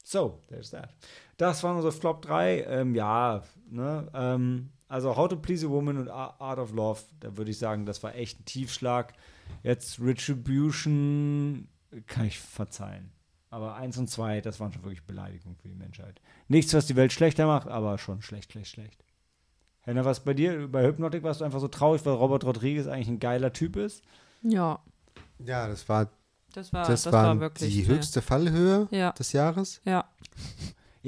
So, 0.04 0.38
there's 0.48 0.70
that. 0.70 0.88
Das 1.36 1.62
waren 1.64 1.74
unsere 1.76 1.92
Flop 1.92 2.22
3. 2.22 2.62
Ähm, 2.62 2.94
ja, 2.94 3.42
ne, 3.68 4.08
ähm, 4.14 4.70
also 4.88 5.16
How 5.16 5.28
to 5.28 5.36
Please 5.36 5.66
a 5.66 5.70
Woman 5.70 5.98
und 5.98 6.08
Art 6.08 6.58
of 6.58 6.72
Love, 6.72 7.00
da 7.20 7.36
würde 7.36 7.50
ich 7.50 7.58
sagen, 7.58 7.84
das 7.86 8.02
war 8.02 8.14
echt 8.14 8.40
ein 8.40 8.44
Tiefschlag. 8.44 9.12
Jetzt 9.62 10.00
Retribution 10.00 11.68
kann 12.06 12.26
ich 12.26 12.38
verzeihen. 12.38 13.10
Aber 13.50 13.76
1 13.76 13.96
und 13.96 14.08
2, 14.10 14.42
das 14.42 14.60
waren 14.60 14.72
schon 14.72 14.84
wirklich 14.84 15.04
Beleidigungen 15.04 15.56
für 15.56 15.68
die 15.68 15.74
Menschheit. 15.74 16.20
Nichts, 16.48 16.74
was 16.74 16.86
die 16.86 16.96
Welt 16.96 17.12
schlechter 17.12 17.46
macht, 17.46 17.66
aber 17.68 17.96
schon 17.96 18.20
schlecht, 18.20 18.52
schlecht, 18.52 18.72
schlecht. 18.72 19.02
Henna, 19.80 20.04
was 20.04 20.20
bei 20.20 20.34
dir? 20.34 20.68
Bei 20.68 20.84
Hypnotic 20.86 21.22
warst 21.22 21.40
du 21.40 21.44
einfach 21.46 21.60
so 21.60 21.68
traurig, 21.68 22.04
weil 22.04 22.12
Robert 22.12 22.44
Rodriguez 22.44 22.86
eigentlich 22.86 23.08
ein 23.08 23.20
geiler 23.20 23.52
Typ 23.54 23.76
ist? 23.76 24.04
Ja, 24.42 24.80
Ja, 25.38 25.66
das 25.66 25.88
war, 25.88 26.10
das 26.52 26.72
war, 26.74 26.86
das 26.86 27.04
das 27.04 27.12
war 27.12 27.40
wirklich. 27.40 27.72
die 27.74 27.86
höchste 27.86 28.20
Fallhöhe 28.20 28.86
Ja. 28.90 29.12
des 29.12 29.32
Jahres. 29.32 29.80
Ja, 29.86 30.04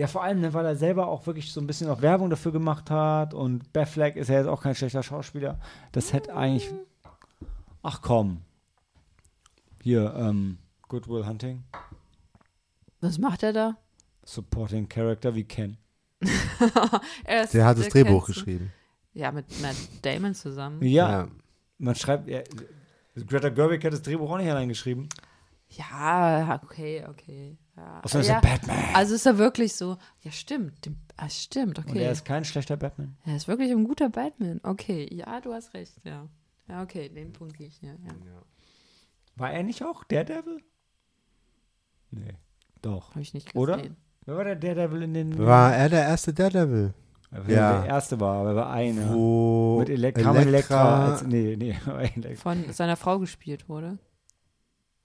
Ja, 0.01 0.07
vor 0.07 0.25
allem, 0.25 0.41
ne, 0.41 0.55
weil 0.55 0.65
er 0.65 0.77
selber 0.77 1.09
auch 1.09 1.27
wirklich 1.27 1.53
so 1.53 1.61
ein 1.61 1.67
bisschen 1.67 1.91
auch 1.91 2.01
Werbung 2.01 2.31
dafür 2.31 2.53
gemacht 2.53 2.91
hat 2.91 3.35
und 3.35 3.71
Batfleck 3.75 4.17
ist 4.17 4.29
ja 4.29 4.37
jetzt 4.37 4.47
auch 4.47 4.63
kein 4.63 4.75
schlechter 4.75 5.03
Schauspieler. 5.03 5.61
Das 5.93 6.15
hätte 6.15 6.35
eigentlich. 6.35 6.71
Ach 7.83 8.01
komm. 8.01 8.41
Hier, 9.83 10.15
ähm, 10.17 10.57
Goodwill 10.89 11.27
Hunting. 11.27 11.65
Was 13.03 13.19
macht 13.19 13.43
er 13.43 13.53
da? 13.53 13.77
Supporting 14.25 14.89
Character 14.89 15.35
wie 15.35 15.45
Ken. 15.45 15.77
ist, 16.23 17.53
der 17.53 17.67
hat 17.67 17.77
das 17.79 17.89
Drehbuch 17.89 18.25
geschrieben. 18.25 18.73
Ja, 19.13 19.31
mit 19.33 19.61
Matt 19.61 19.77
Damon 20.01 20.35
zusammen. 20.35 20.83
Ja. 20.83 21.11
ja. 21.11 21.29
Man 21.77 21.95
schreibt, 21.95 22.27
ja, 22.27 22.41
Greta 23.27 23.51
Gerwig 23.51 23.85
hat 23.85 23.93
das 23.93 24.01
Drehbuch 24.01 24.31
auch 24.31 24.39
nicht 24.39 24.51
allein 24.51 24.71
geschrieben. 24.71 25.11
Ja, 25.69 26.59
okay, 26.65 27.05
okay. 27.07 27.59
Ja. 27.81 28.21
Ist 28.21 28.29
ja, 28.29 28.41
Batman. 28.41 28.77
Also 28.95 29.15
ist 29.15 29.27
er 29.27 29.39
wirklich 29.39 29.75
so, 29.75 29.97
ja 30.21 30.31
stimmt, 30.31 30.85
dem, 30.85 30.97
ah, 31.17 31.29
stimmt, 31.29 31.79
okay. 31.79 31.91
Und 31.91 31.97
er 31.97 32.13
ist 32.13 32.25
kein 32.25 32.45
schlechter 32.45 32.77
Batman. 32.77 33.17
Er 33.25 33.37
ist 33.37 33.49
wirklich 33.49 33.71
ein 33.71 33.85
guter 33.85 34.11
Batman. 34.11 34.61
Okay, 34.63 35.09
ja, 35.13 35.41
du 35.41 35.53
hast 35.53 35.75
recht, 35.75 35.95
ja. 36.05 36.29
Ja, 36.69 36.83
okay, 36.83 37.09
den 37.09 37.33
Punkt 37.33 37.57
gehe 37.57 37.67
ich 37.67 37.77
hier, 37.77 37.91
ja. 37.91 38.13
ja. 38.27 38.43
War 39.37 39.53
er 39.53 39.63
nicht 39.63 39.83
auch 39.83 40.05
Daredevil? 40.05 40.63
Nee, 42.11 42.35
doch. 42.83 43.11
Habe 43.11 43.23
ich 43.23 43.35
nicht 43.35 43.53
gesehen. 43.53 43.63
Oder? 43.63 43.83
Wer 44.27 44.37
war 44.37 44.45
der 44.45 44.57
Daredevil 44.57 45.03
in 45.03 45.15
den... 45.15 45.39
War 45.39 45.75
er 45.75 45.89
der 45.89 46.03
erste 46.03 46.33
Daredevil? 46.35 46.93
Ja. 47.47 47.83
Der 47.83 47.87
erste 47.87 48.19
war, 48.19 48.41
aber 48.41 48.51
er 48.51 48.57
war 48.57 48.71
einer. 48.71 49.13
Wo 49.13 49.79
Mit 49.79 49.89
Elektra. 49.89 50.35
Elektra, 50.35 50.49
Elektra 50.49 51.13
als, 51.13 51.23
nee, 51.23 51.57
nee, 51.57 51.77
Elektra. 51.87 52.35
Von 52.35 52.73
seiner 52.73 52.97
Frau 52.97 53.21
gespielt 53.21 53.69
wurde. 53.69 53.99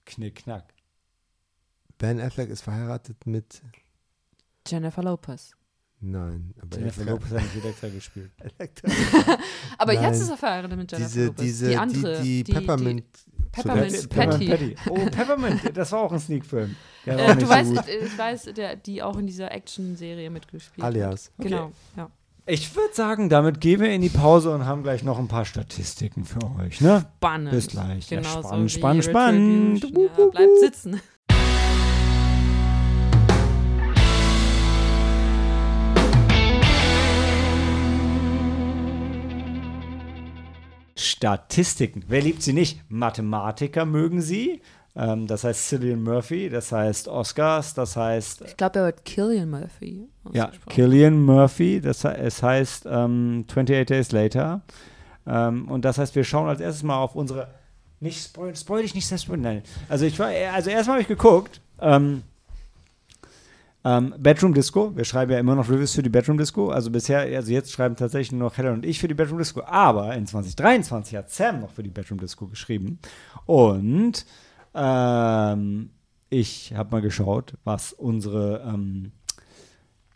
Knickknack. 0.06 0.75
Ben 1.98 2.20
Affleck 2.20 2.50
ist 2.50 2.62
verheiratet 2.62 3.26
mit 3.26 3.62
Jennifer 4.68 5.04
Lopez. 5.04 5.52
Nein, 6.02 6.54
aber 6.62 6.78
Jennifer 6.78 7.02
Elektra. 7.02 7.14
Lopez 7.14 7.32
hat 7.32 7.56
nicht 7.56 7.64
Elektra 7.64 7.88
gespielt. 7.88 8.32
Elektra. 8.40 8.92
aber 9.78 9.94
Nein. 9.94 10.04
jetzt 10.04 10.22
ist 10.22 10.30
er 10.30 10.38
verheiratet 10.38 10.78
mit 10.78 10.92
Jennifer 10.92 11.10
diese, 11.10 11.26
Lopez. 11.26 11.42
Diese, 11.42 11.70
die 11.70 11.78
andere, 11.78 12.22
die, 12.22 12.44
die, 12.44 12.52
Peppermint. 12.52 13.06
Die, 13.26 13.50
Peppermint 13.52 14.10
Patty. 14.10 14.50
Patty. 14.50 14.76
Oh, 14.90 15.06
Peppermint, 15.06 15.78
das 15.78 15.92
war 15.94 16.00
auch 16.02 16.12
ein 16.12 16.20
Sneak-Film. 16.20 16.76
Äh, 17.06 17.36
du 17.38 17.48
weißt, 17.48 17.76
so 17.76 17.82
ich 17.88 18.18
weiß, 18.18 18.44
der, 18.56 18.76
die 18.76 19.02
auch 19.02 19.18
in 19.18 19.28
dieser 19.28 19.52
Action-Serie 19.52 20.30
mitgespielt 20.30 20.84
Alias. 20.84 21.32
hat. 21.38 21.46
Genau, 21.46 21.72
ja. 21.96 22.10
Ich 22.48 22.76
würde 22.76 22.94
sagen, 22.94 23.30
damit 23.30 23.60
gehen 23.60 23.80
wir 23.80 23.92
in 23.92 24.02
die 24.02 24.10
Pause 24.10 24.54
und 24.54 24.66
haben 24.66 24.84
gleich 24.84 25.04
noch 25.04 25.18
ein 25.18 25.28
paar 25.28 25.46
Statistiken 25.46 26.26
für 26.26 26.44
euch. 26.60 26.80
Ne? 26.80 27.08
Spannend. 27.18 27.52
Bis 27.52 27.68
gleich. 27.68 28.08
Genau 28.08 28.22
ja, 28.22 28.44
spannend, 28.44 28.72
so 28.72 28.78
spannend, 28.78 29.04
spannend. 29.06 29.84
Ja, 29.84 30.26
bleibt 30.28 30.60
sitzen. 30.60 31.02
Statistiken. 41.16 42.04
Wer 42.10 42.22
liebt 42.22 42.42
sie 42.42 42.52
nicht? 42.52 42.82
Mathematiker 42.90 43.86
mögen 43.86 44.22
sie. 44.22 44.62
Ähm, 44.98 45.28
das 45.28 45.46
heißt 45.46 45.70
Cillian 45.70 46.04
Murphy, 46.04 46.50
das 46.50 46.72
heißt 46.74 47.08
Oscars, 47.08 47.74
das 47.74 47.96
heißt. 47.96 48.42
Ich 48.46 48.58
glaube, 48.58 48.80
er 48.80 48.86
wird 48.86 49.06
Killian 49.06 49.50
Murphy. 49.50 50.10
Ja, 50.34 50.52
Killian 50.70 51.22
Murphy, 51.22 51.80
das, 51.80 52.04
es 52.04 52.44
heißt 52.44 52.86
ähm, 52.90 53.46
28 53.48 53.86
Days 53.86 54.12
Later. 54.12 54.62
Ähm, 55.26 55.70
und 55.70 55.86
das 55.86 55.98
heißt, 55.98 56.16
wir 56.16 56.26
schauen 56.26 56.50
als 56.50 56.60
erstes 56.60 56.84
mal 56.84 56.98
auf 56.98 57.16
unsere. 57.16 57.48
Nicht 58.02 58.22
spoil, 58.22 58.54
spoil 58.56 58.82
dich 58.82 58.94
nicht 58.94 59.08
selbst, 59.08 59.30
nein. 59.30 59.64
Also, 59.88 60.06
ich 60.06 60.20
war, 60.20 60.28
also 60.54 60.70
erstmal 60.70 60.96
habe 60.96 61.02
ich 61.02 61.08
geguckt. 61.08 61.62
Ähm, 61.80 62.24
ähm, 63.86 64.16
Bedroom 64.18 64.56
Disco, 64.56 64.98
wir 64.98 65.06
schreiben 65.06 65.32
ja 65.32 65.38
immer 65.38 65.54
noch 65.54 65.70
Reviews 65.70 65.94
für 65.94 66.02
die 66.02 66.10
Bedroom 66.10 66.40
Disco. 66.40 66.70
Also 66.70 66.90
bisher, 66.90 67.20
also 67.20 67.52
jetzt 67.52 67.72
schreiben 67.72 67.96
tatsächlich 67.96 68.32
nur 68.32 68.50
noch 68.50 68.58
Helen 68.58 68.74
und 68.74 68.86
ich 68.86 69.00
für 69.00 69.08
die 69.08 69.14
Bedroom 69.14 69.38
Disco. 69.38 69.62
Aber 69.64 70.16
in 70.16 70.26
2023 70.26 71.16
hat 71.16 71.30
Sam 71.30 71.60
noch 71.60 71.70
für 71.70 71.84
die 71.84 71.92
Bedroom 71.92 72.20
Disco 72.20 72.48
geschrieben. 72.48 72.98
Und 73.46 74.26
ähm, 74.74 75.92
ich 76.32 76.74
habe 76.74 76.92
mal 76.92 77.02
geschaut, 77.02 77.54
was 77.64 77.94
unsere 77.94 78.64
ähm, 78.68 79.12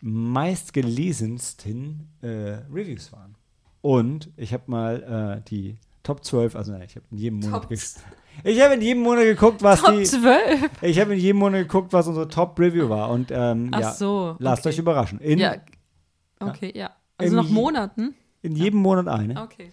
meistgelesensten 0.01 2.07
äh, 2.23 2.63
Reviews 2.73 3.13
waren. 3.13 3.35
Und 3.81 4.31
ich 4.35 4.51
habe 4.51 4.63
mal 4.65 5.41
äh, 5.43 5.47
die 5.47 5.77
Top 6.01 6.25
12, 6.25 6.55
also 6.55 6.71
nein, 6.71 6.85
ich 6.87 6.95
habe 6.95 7.05
in 7.11 7.17
jedem 7.19 7.39
Monat 7.39 7.69
ich 8.43 8.61
habe 8.61 8.75
in 8.75 8.81
jedem 8.81 9.03
Monat 9.03 9.23
geguckt, 9.23 9.61
was 9.61 9.81
Top 9.81 9.95
die 9.95 10.03
12. 10.03 10.69
Ich 10.81 10.99
habe 10.99 11.13
in 11.13 11.19
jedem 11.19 11.37
Monat 11.39 11.61
geguckt, 11.61 11.93
was 11.93 12.07
unsere 12.07 12.27
Top 12.27 12.59
Review 12.59 12.89
war 12.89 13.09
und 13.09 13.31
ähm, 13.31 13.69
Ach 13.73 13.79
ja, 13.79 13.91
so, 13.91 14.35
lasst 14.39 14.65
okay. 14.65 14.69
euch 14.69 14.79
überraschen. 14.79 15.19
In, 15.19 15.39
ja. 15.39 15.55
Okay, 16.39 16.71
ja. 16.75 16.91
Also 17.17 17.35
nach 17.35 17.49
Monaten? 17.49 18.15
In 18.41 18.55
jedem 18.55 18.79
Monat 18.79 19.07
eine. 19.07 19.41
Okay. 19.41 19.71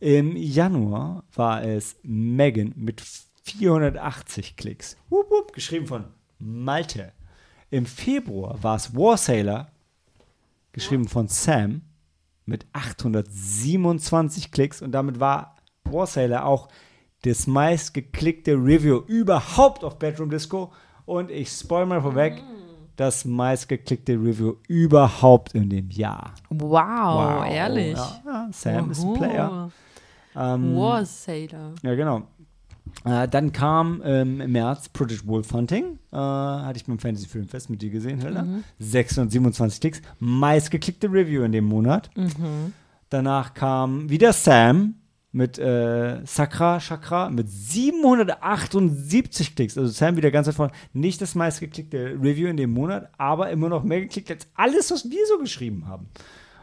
Im 0.00 0.36
Januar 0.36 1.24
war 1.34 1.62
es 1.62 1.96
Megan 2.02 2.72
mit 2.76 3.02
480 3.44 4.56
Klicks. 4.56 4.96
Wupp, 5.08 5.30
wupp, 5.30 5.52
geschrieben 5.52 5.86
von 5.86 6.04
Malte. 6.38 7.12
Im 7.70 7.86
Februar 7.86 8.62
war 8.62 8.76
es 8.76 8.94
War 8.94 9.16
Sailor, 9.16 9.70
geschrieben 10.72 11.08
von 11.08 11.28
Sam, 11.28 11.82
mit 12.44 12.66
827 12.72 14.50
Klicks. 14.50 14.82
Und 14.82 14.92
damit 14.92 15.20
war 15.20 15.56
War 15.84 16.06
Sailor 16.06 16.44
auch 16.44 16.68
das 17.22 17.46
meistgeklickte 17.46 18.52
Review 18.54 19.02
überhaupt 19.06 19.84
auf 19.84 19.98
Bedroom 19.98 20.30
Disco. 20.30 20.72
Und 21.04 21.30
ich 21.30 21.48
spoil 21.48 21.86
mal 21.86 22.00
vorweg, 22.00 22.34
mm. 22.34 22.96
das 22.96 23.24
meistgeklickte 23.24 24.12
Review 24.12 24.54
überhaupt 24.68 25.54
in 25.54 25.68
dem 25.68 25.90
Jahr. 25.90 26.34
Wow, 26.50 27.40
wow. 27.40 27.46
ehrlich. 27.46 27.96
Ja, 27.96 28.48
Sam 28.52 28.84
Uhu. 28.84 28.90
ist 28.90 29.14
Player. 29.14 29.70
Ähm, 30.34 30.76
War 30.76 31.04
Sailor. 31.04 31.74
Ja, 31.82 31.94
genau. 31.94 32.22
Äh, 33.04 33.28
dann 33.28 33.52
kam 33.52 34.02
ähm, 34.04 34.40
im 34.40 34.52
März 34.52 34.88
Project 34.88 35.26
Wolf 35.26 35.52
Hunting. 35.52 35.98
Äh, 36.12 36.16
hatte 36.16 36.76
ich 36.76 36.84
beim 36.84 36.98
Fantasy 36.98 37.28
Filmfest 37.28 37.70
mit 37.70 37.82
dir 37.82 37.90
gesehen, 37.90 38.20
Hilda. 38.20 38.42
Mhm. 38.42 38.64
627 38.78 39.80
Klicks. 39.80 40.02
Meistgeklickte 40.18 41.08
Review 41.08 41.42
in 41.42 41.52
dem 41.52 41.64
Monat. 41.64 42.10
Mhm. 42.16 42.72
Danach 43.10 43.54
kam 43.54 44.08
wieder 44.08 44.32
Sam 44.32 44.94
mit 45.32 45.58
äh, 45.58 46.20
Sakra 46.24 46.78
Chakra 46.78 47.30
mit 47.30 47.48
778 47.48 49.56
Klicks. 49.56 49.76
Also 49.78 49.90
Sam 49.90 50.16
wieder 50.16 50.30
ganz 50.30 50.46
davon. 50.46 50.70
Nicht 50.92 51.22
das 51.22 51.34
meistgeklickte 51.34 52.18
Review 52.22 52.48
in 52.48 52.58
dem 52.58 52.72
Monat, 52.72 53.08
aber 53.18 53.50
immer 53.50 53.70
noch 53.70 53.82
mehr 53.82 54.02
geklickt 54.02 54.30
als 54.30 54.46
alles, 54.54 54.90
was 54.90 55.10
wir 55.10 55.26
so 55.26 55.38
geschrieben 55.38 55.88
haben. 55.88 56.06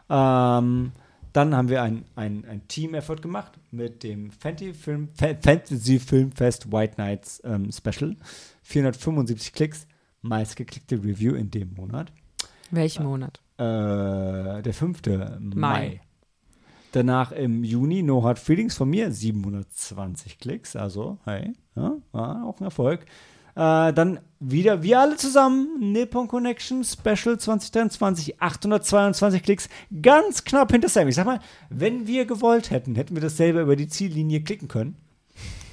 Ähm, 0.10 0.92
dann 1.34 1.56
haben 1.56 1.70
wir 1.70 1.84
ein, 1.84 2.06
ein, 2.16 2.44
ein 2.46 2.68
Team-Effort 2.68 3.22
gemacht 3.22 3.52
mit 3.72 4.02
dem 4.04 4.32
Fantasy, 4.32 4.74
Film, 4.74 5.10
Fantasy 5.16 6.00
Filmfest 6.00 6.72
White 6.72 6.96
Nights 6.98 7.42
ähm, 7.44 7.72
Special. 7.72 8.16
475 8.64 9.54
Klicks, 9.54 9.88
meistgeklickte 10.22 11.04
Review 11.04 11.36
in 11.36 11.52
dem 11.52 11.74
Monat. 11.74 12.12
Welchen 12.72 13.06
Monat? 13.06 13.40
Äh, 13.58 14.62
der 14.62 14.74
5. 14.74 15.02
Mai. 15.40 15.40
Mai. 15.40 16.02
Danach 16.92 17.32
im 17.32 17.64
Juni 17.64 18.02
No 18.02 18.24
Hard 18.24 18.40
Feelings 18.40 18.76
von 18.76 18.90
mir, 18.90 19.12
720 19.12 20.40
Klicks, 20.40 20.76
also 20.76 21.20
hey, 21.26 21.54
ja, 21.76 21.98
war 22.12 22.46
auch 22.46 22.60
ein 22.60 22.64
Erfolg. 22.64 23.06
Äh, 23.56 23.94
dann 23.94 24.22
wieder 24.40 24.84
wir 24.84 25.00
alle 25.00 25.18
zusammen, 25.18 25.92
Nippon 25.92 26.28
Connection 26.28 26.84
Special 26.84 27.38
2023, 27.38 28.42
822 28.42 29.44
Klicks, 29.44 29.70
ganz 30.02 30.44
knapp 30.44 30.72
hinter 30.72 30.90
Sam. 30.90 31.08
Ich 31.08 31.16
sag 31.16 31.26
mal, 31.26 31.40
wenn 31.70 32.08
wir 32.08 32.26
gewollt 32.26 32.72
hätten, 32.72 32.96
hätten 32.96 33.16
wir 33.16 33.22
das 33.22 33.38
selber 33.38 33.62
über 33.62 33.76
die 33.76 33.88
Ziellinie 33.88 34.42
klicken 34.42 34.68
können. 34.68 34.96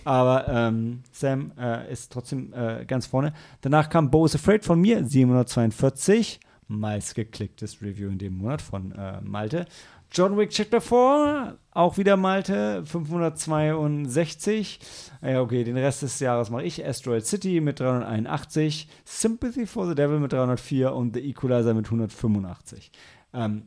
Aber 0.05 0.47
ähm, 0.49 1.03
Sam 1.13 1.53
äh, 1.59 1.93
ist 1.93 2.13
trotzdem 2.13 2.53
äh, 2.53 2.85
ganz 2.87 3.07
vorne. 3.07 3.33
Danach 3.61 3.89
kam 3.89 4.11
Bo 4.11 4.25
is 4.25 4.35
Afraid 4.35 4.65
von 4.65 4.81
mir, 4.81 5.05
742. 5.05 6.41
Meistgeklicktes 6.69 7.81
Review 7.83 8.09
in 8.09 8.19
dem 8.19 8.39
Monat 8.39 8.63
von 8.63 8.93
äh, 8.93 9.21
Malte. 9.21 9.67
John 10.13 10.37
Wick 10.39 10.51
Chapter 10.51 10.81
4, 10.81 11.59
auch 11.73 11.99
wieder 11.99 12.17
Malte, 12.17 12.85
562. 12.87 14.81
Ja, 15.23 15.43
okay, 15.43 15.65
den 15.65 15.77
Rest 15.77 16.03
des 16.03 16.21
Jahres 16.21 16.49
mache 16.51 16.63
ich. 16.63 16.85
Asteroid 16.85 17.27
City 17.27 17.61
mit 17.61 17.81
381, 17.81 18.89
Sympathy 19.05 19.67
for 19.67 19.87
the 19.89 19.95
Devil 19.95 20.21
mit 20.21 20.33
304 20.33 20.95
und 20.95 21.15
The 21.15 21.29
Equalizer 21.29 21.75
mit 21.75 21.87
185. 21.87 22.91
Ähm, 23.35 23.65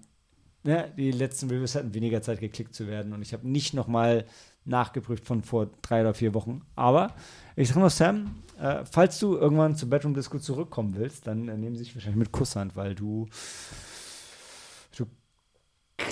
ne, 0.63 0.91
die 0.97 1.11
letzten 1.11 1.49
Reviews 1.49 1.75
hatten 1.75 1.93
weniger 1.93 2.21
Zeit 2.21 2.39
geklickt 2.39 2.73
zu 2.73 2.87
werden 2.87 3.13
und 3.13 3.21
ich 3.21 3.33
habe 3.33 3.47
nicht 3.47 3.73
nochmal 3.73 4.25
nachgeprüft 4.65 5.25
von 5.25 5.43
vor 5.43 5.69
drei 5.81 6.01
oder 6.01 6.13
vier 6.13 6.33
Wochen. 6.33 6.61
Aber 6.75 7.13
ich 7.55 7.67
sage 7.69 7.79
noch, 7.79 7.89
Sam, 7.89 8.35
äh, 8.59 8.85
falls 8.85 9.19
du 9.19 9.35
irgendwann 9.35 9.75
zur 9.75 9.89
Bedroom 9.89 10.13
Disco 10.13 10.39
zurückkommen 10.39 10.95
willst, 10.95 11.27
dann 11.27 11.47
äh, 11.47 11.57
nehmen 11.57 11.75
sie 11.75 11.83
sich 11.83 11.95
wahrscheinlich 11.95 12.19
mit 12.19 12.31
Kusshand, 12.31 12.75
weil 12.75 12.95
du 12.95 13.27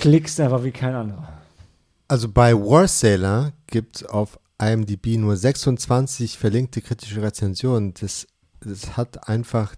klickst 0.00 0.40
einfach 0.40 0.64
wie 0.64 0.70
kein 0.70 0.94
anderer. 0.94 1.28
Also 2.06 2.28
bei 2.28 2.54
Warsailor 2.54 3.52
gibt 3.66 3.96
es 3.96 4.04
auf 4.04 4.38
IMDb 4.60 5.18
nur 5.18 5.36
26 5.36 6.38
verlinkte 6.38 6.80
kritische 6.80 7.22
Rezensionen. 7.22 7.94
Das, 7.94 8.26
das 8.60 8.96
hat 8.96 9.28
einfach 9.28 9.74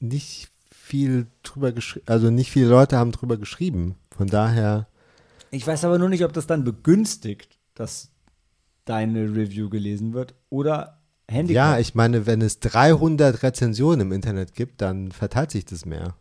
nicht 0.00 0.50
viel 0.70 1.26
drüber 1.42 1.72
geschrieben, 1.72 2.06
also 2.08 2.30
nicht 2.30 2.50
viele 2.50 2.68
Leute 2.68 2.96
haben 2.96 3.12
drüber 3.12 3.36
geschrieben. 3.36 3.94
Von 4.16 4.26
daher. 4.26 4.88
Ich 5.50 5.66
weiß 5.66 5.84
aber 5.84 5.98
nur 5.98 6.08
nicht, 6.08 6.24
ob 6.24 6.32
das 6.32 6.46
dann 6.46 6.64
begünstigt, 6.64 7.58
dass 7.74 8.10
deine 8.84 9.34
Review 9.34 9.70
gelesen 9.70 10.12
wird 10.12 10.34
oder 10.48 11.00
Handicap. 11.28 11.56
Ja, 11.56 11.78
ich 11.78 11.94
meine, 11.94 12.26
wenn 12.26 12.42
es 12.42 12.60
300 12.60 13.42
Rezensionen 13.42 14.00
im 14.00 14.12
Internet 14.12 14.54
gibt, 14.54 14.80
dann 14.80 15.12
verteilt 15.12 15.52
sich 15.52 15.64
das 15.64 15.86
mehr. 15.86 16.14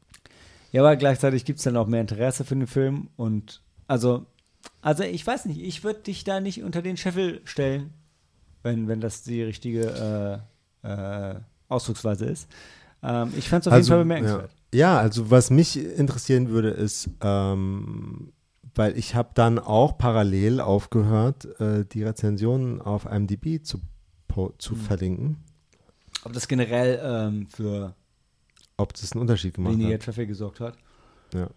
Ja, 0.71 0.81
aber 0.81 0.95
gleichzeitig 0.95 1.45
gibt 1.45 1.59
es 1.59 1.63
dann 1.63 1.77
auch 1.77 1.87
mehr 1.87 2.01
Interesse 2.01 2.45
für 2.45 2.55
den 2.55 2.67
Film 2.67 3.09
und 3.15 3.61
also, 3.87 4.27
also 4.81 5.03
ich 5.03 5.25
weiß 5.25 5.45
nicht, 5.45 5.61
ich 5.61 5.83
würde 5.83 6.01
dich 6.01 6.23
da 6.23 6.39
nicht 6.39 6.63
unter 6.63 6.81
den 6.81 6.95
Scheffel 6.95 7.41
stellen, 7.43 7.91
wenn, 8.61 8.87
wenn 8.87 9.01
das 9.01 9.23
die 9.23 9.41
richtige 9.41 10.43
äh, 10.83 10.87
äh, 10.87 11.35
Ausdrucksweise 11.69 12.25
ist. 12.25 12.47
Ähm, 13.01 13.33
ich 13.35 13.49
fand 13.49 13.63
es 13.63 13.67
auf 13.67 13.73
also, 13.73 13.93
jeden 13.93 13.97
Fall 13.97 14.03
bemerkenswert. 14.03 14.51
Ja. 14.73 14.79
ja. 14.79 14.99
also 14.99 15.31
was 15.31 15.49
mich 15.49 15.77
interessieren 15.77 16.49
würde, 16.49 16.69
ist, 16.69 17.09
ähm, 17.21 18.31
weil 18.75 18.97
ich 18.97 19.15
habe 19.15 19.29
dann 19.33 19.57
auch 19.57 19.97
parallel 19.97 20.61
aufgehört, 20.61 21.45
äh, 21.59 21.85
die 21.85 22.03
Rezensionen 22.03 22.81
auf 22.81 23.05
IMDb 23.05 23.63
zu, 23.63 23.79
zu 24.57 24.75
mhm. 24.75 24.79
verlinken. 24.79 25.37
Ob 26.25 26.33
das 26.33 26.47
generell 26.47 26.99
ähm, 27.03 27.47
für 27.47 27.95
ob 28.79 28.93
das 28.93 29.11
einen 29.11 29.21
Unterschied 29.21 29.53
gemacht 29.53 29.73
weniger 29.73 29.93
hat. 29.93 30.03
Traffic 30.03 30.27
gesorgt 30.27 30.59
hat. 30.59 30.77
Ja. 31.33 31.49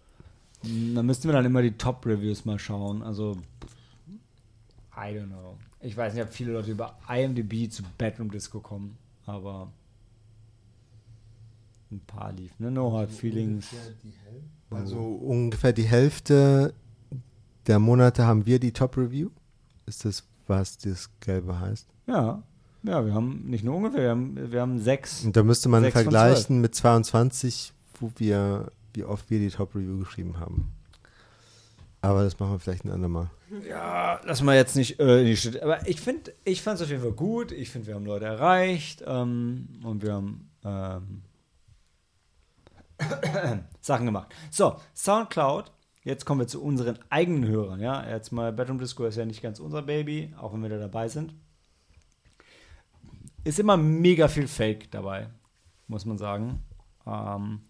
Da 0.93 1.03
müssten 1.03 1.27
wir 1.27 1.33
dann 1.33 1.45
immer 1.45 1.61
die 1.61 1.71
Top-Reviews 1.71 2.45
mal 2.45 2.59
schauen. 2.59 3.01
Also, 3.01 3.37
I 4.95 5.11
don't 5.11 5.27
know. 5.27 5.57
Ich 5.81 5.97
weiß 5.97 6.13
nicht, 6.13 6.23
ob 6.23 6.29
viele 6.29 6.53
Leute 6.53 6.71
über 6.71 6.97
IMDb 7.09 7.69
zu 7.69 7.83
Bedroom 7.97 8.31
Disco 8.31 8.59
kommen, 8.59 8.97
aber 9.25 9.71
ein 11.91 11.99
paar 12.01 12.31
lief. 12.31 12.57
Ne? 12.59 12.71
No 12.71 12.91
Hard 12.93 13.09
also 13.09 13.19
Feelings. 13.19 13.67
Also 14.69 14.99
ungefähr 14.99 15.73
die 15.73 15.83
Hälfte 15.83 16.73
der 17.67 17.79
Monate 17.79 18.25
haben 18.25 18.45
wir 18.45 18.59
die 18.59 18.71
Top-Review. 18.71 19.29
Ist 19.85 20.05
das, 20.05 20.27
was 20.47 20.77
das 20.77 21.09
Gelbe 21.19 21.59
heißt? 21.59 21.87
Ja. 22.07 22.43
Ja, 22.83 23.05
wir 23.05 23.13
haben 23.13 23.45
nicht 23.45 23.63
nur 23.63 23.77
ungefähr, 23.77 24.01
wir 24.01 24.09
haben, 24.09 24.51
wir 24.51 24.61
haben 24.61 24.79
sechs. 24.79 25.23
Und 25.23 25.37
da 25.37 25.43
müsste 25.43 25.69
man 25.69 25.89
vergleichen 25.89 26.59
mit 26.59 26.75
22, 26.75 27.71
wo 27.99 28.11
wir, 28.17 28.71
wie 28.93 29.05
oft 29.05 29.29
wir 29.29 29.39
die 29.39 29.49
Top-Review 29.49 29.99
geschrieben 29.99 30.39
haben. 30.39 30.73
Aber 32.01 32.23
das 32.23 32.37
machen 32.37 32.51
wir 32.51 32.59
vielleicht 32.59 32.83
ein 32.83 32.91
andermal. 32.91 33.29
Ja, 33.65 34.19
lass 34.25 34.41
mal 34.41 34.57
jetzt 34.57 34.75
nicht 34.75 34.99
äh, 34.99 35.23
die 35.23 35.61
Aber 35.61 35.87
ich 35.87 36.01
finde, 36.01 36.33
ich 36.43 36.61
fand 36.61 36.75
es 36.75 36.83
auf 36.83 36.89
jeden 36.89 37.01
Fall 37.01 37.13
gut. 37.13 37.53
Ich 37.53 37.69
finde, 37.69 37.87
wir 37.87 37.95
haben 37.95 38.05
Leute 38.05 38.25
erreicht 38.25 39.01
ähm, 39.07 39.79
und 39.83 40.03
wir 40.03 40.13
haben 40.13 40.49
ähm, 40.65 41.21
Sachen 43.79 44.05
gemacht. 44.05 44.33
So, 44.51 44.75
Soundcloud. 44.93 45.71
Jetzt 46.03 46.25
kommen 46.25 46.41
wir 46.41 46.47
zu 46.47 46.61
unseren 46.61 46.99
eigenen 47.09 47.47
Hörern. 47.47 47.79
Ja, 47.79 48.05
jetzt 48.09 48.33
mal 48.33 48.51
Bedroom 48.51 48.79
Disco 48.79 49.05
ist 49.05 49.15
ja 49.15 49.23
nicht 49.23 49.41
ganz 49.41 49.61
unser 49.61 49.81
Baby, 49.81 50.33
auch 50.37 50.51
wenn 50.51 50.61
wir 50.61 50.67
da 50.67 50.77
dabei 50.77 51.07
sind 51.07 51.33
ist 53.43 53.59
immer 53.59 53.77
mega 53.77 54.27
viel 54.27 54.47
Fake 54.47 54.91
dabei, 54.91 55.29
muss 55.87 56.05
man 56.05 56.17
sagen. 56.17 56.63
Ähm, 57.05 57.61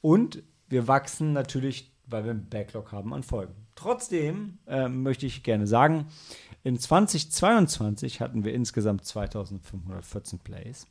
und 0.00 0.42
wir 0.68 0.88
wachsen 0.88 1.32
natürlich, 1.32 1.92
weil 2.06 2.24
wir 2.24 2.30
einen 2.30 2.48
Backlog 2.48 2.92
haben 2.92 3.12
an 3.12 3.22
Folgen. 3.22 3.54
Trotzdem 3.74 4.58
äh, 4.66 4.88
möchte 4.88 5.26
ich 5.26 5.42
gerne 5.42 5.66
sagen, 5.66 6.06
in 6.62 6.78
2022 6.78 8.20
hatten 8.20 8.44
wir 8.44 8.52
insgesamt 8.52 9.04
2514 9.04 10.38
Plays. 10.40 10.86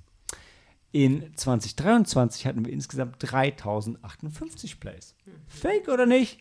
In 0.91 1.35
2023 1.35 2.47
hatten 2.47 2.65
wir 2.65 2.73
insgesamt 2.73 3.17
3058 3.19 4.79
Plays. 4.79 5.15
Fake 5.47 5.87
oder 5.87 6.07
nicht? 6.07 6.39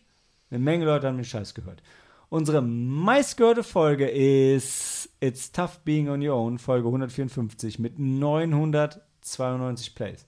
Eine 0.50 0.60
Menge 0.60 0.86
Leute 0.86 1.06
haben 1.06 1.16
den 1.16 1.24
Scheiß 1.24 1.52
gehört. 1.52 1.82
Unsere 2.30 2.60
meistgehörte 2.60 3.62
Folge 3.62 4.06
ist 4.06 5.08
It's 5.20 5.50
Tough 5.50 5.80
Being 5.80 6.10
on 6.10 6.20
Your 6.20 6.36
Own, 6.36 6.58
Folge 6.58 6.86
154 6.86 7.78
mit 7.78 7.98
992 7.98 9.94
Plays. 9.94 10.26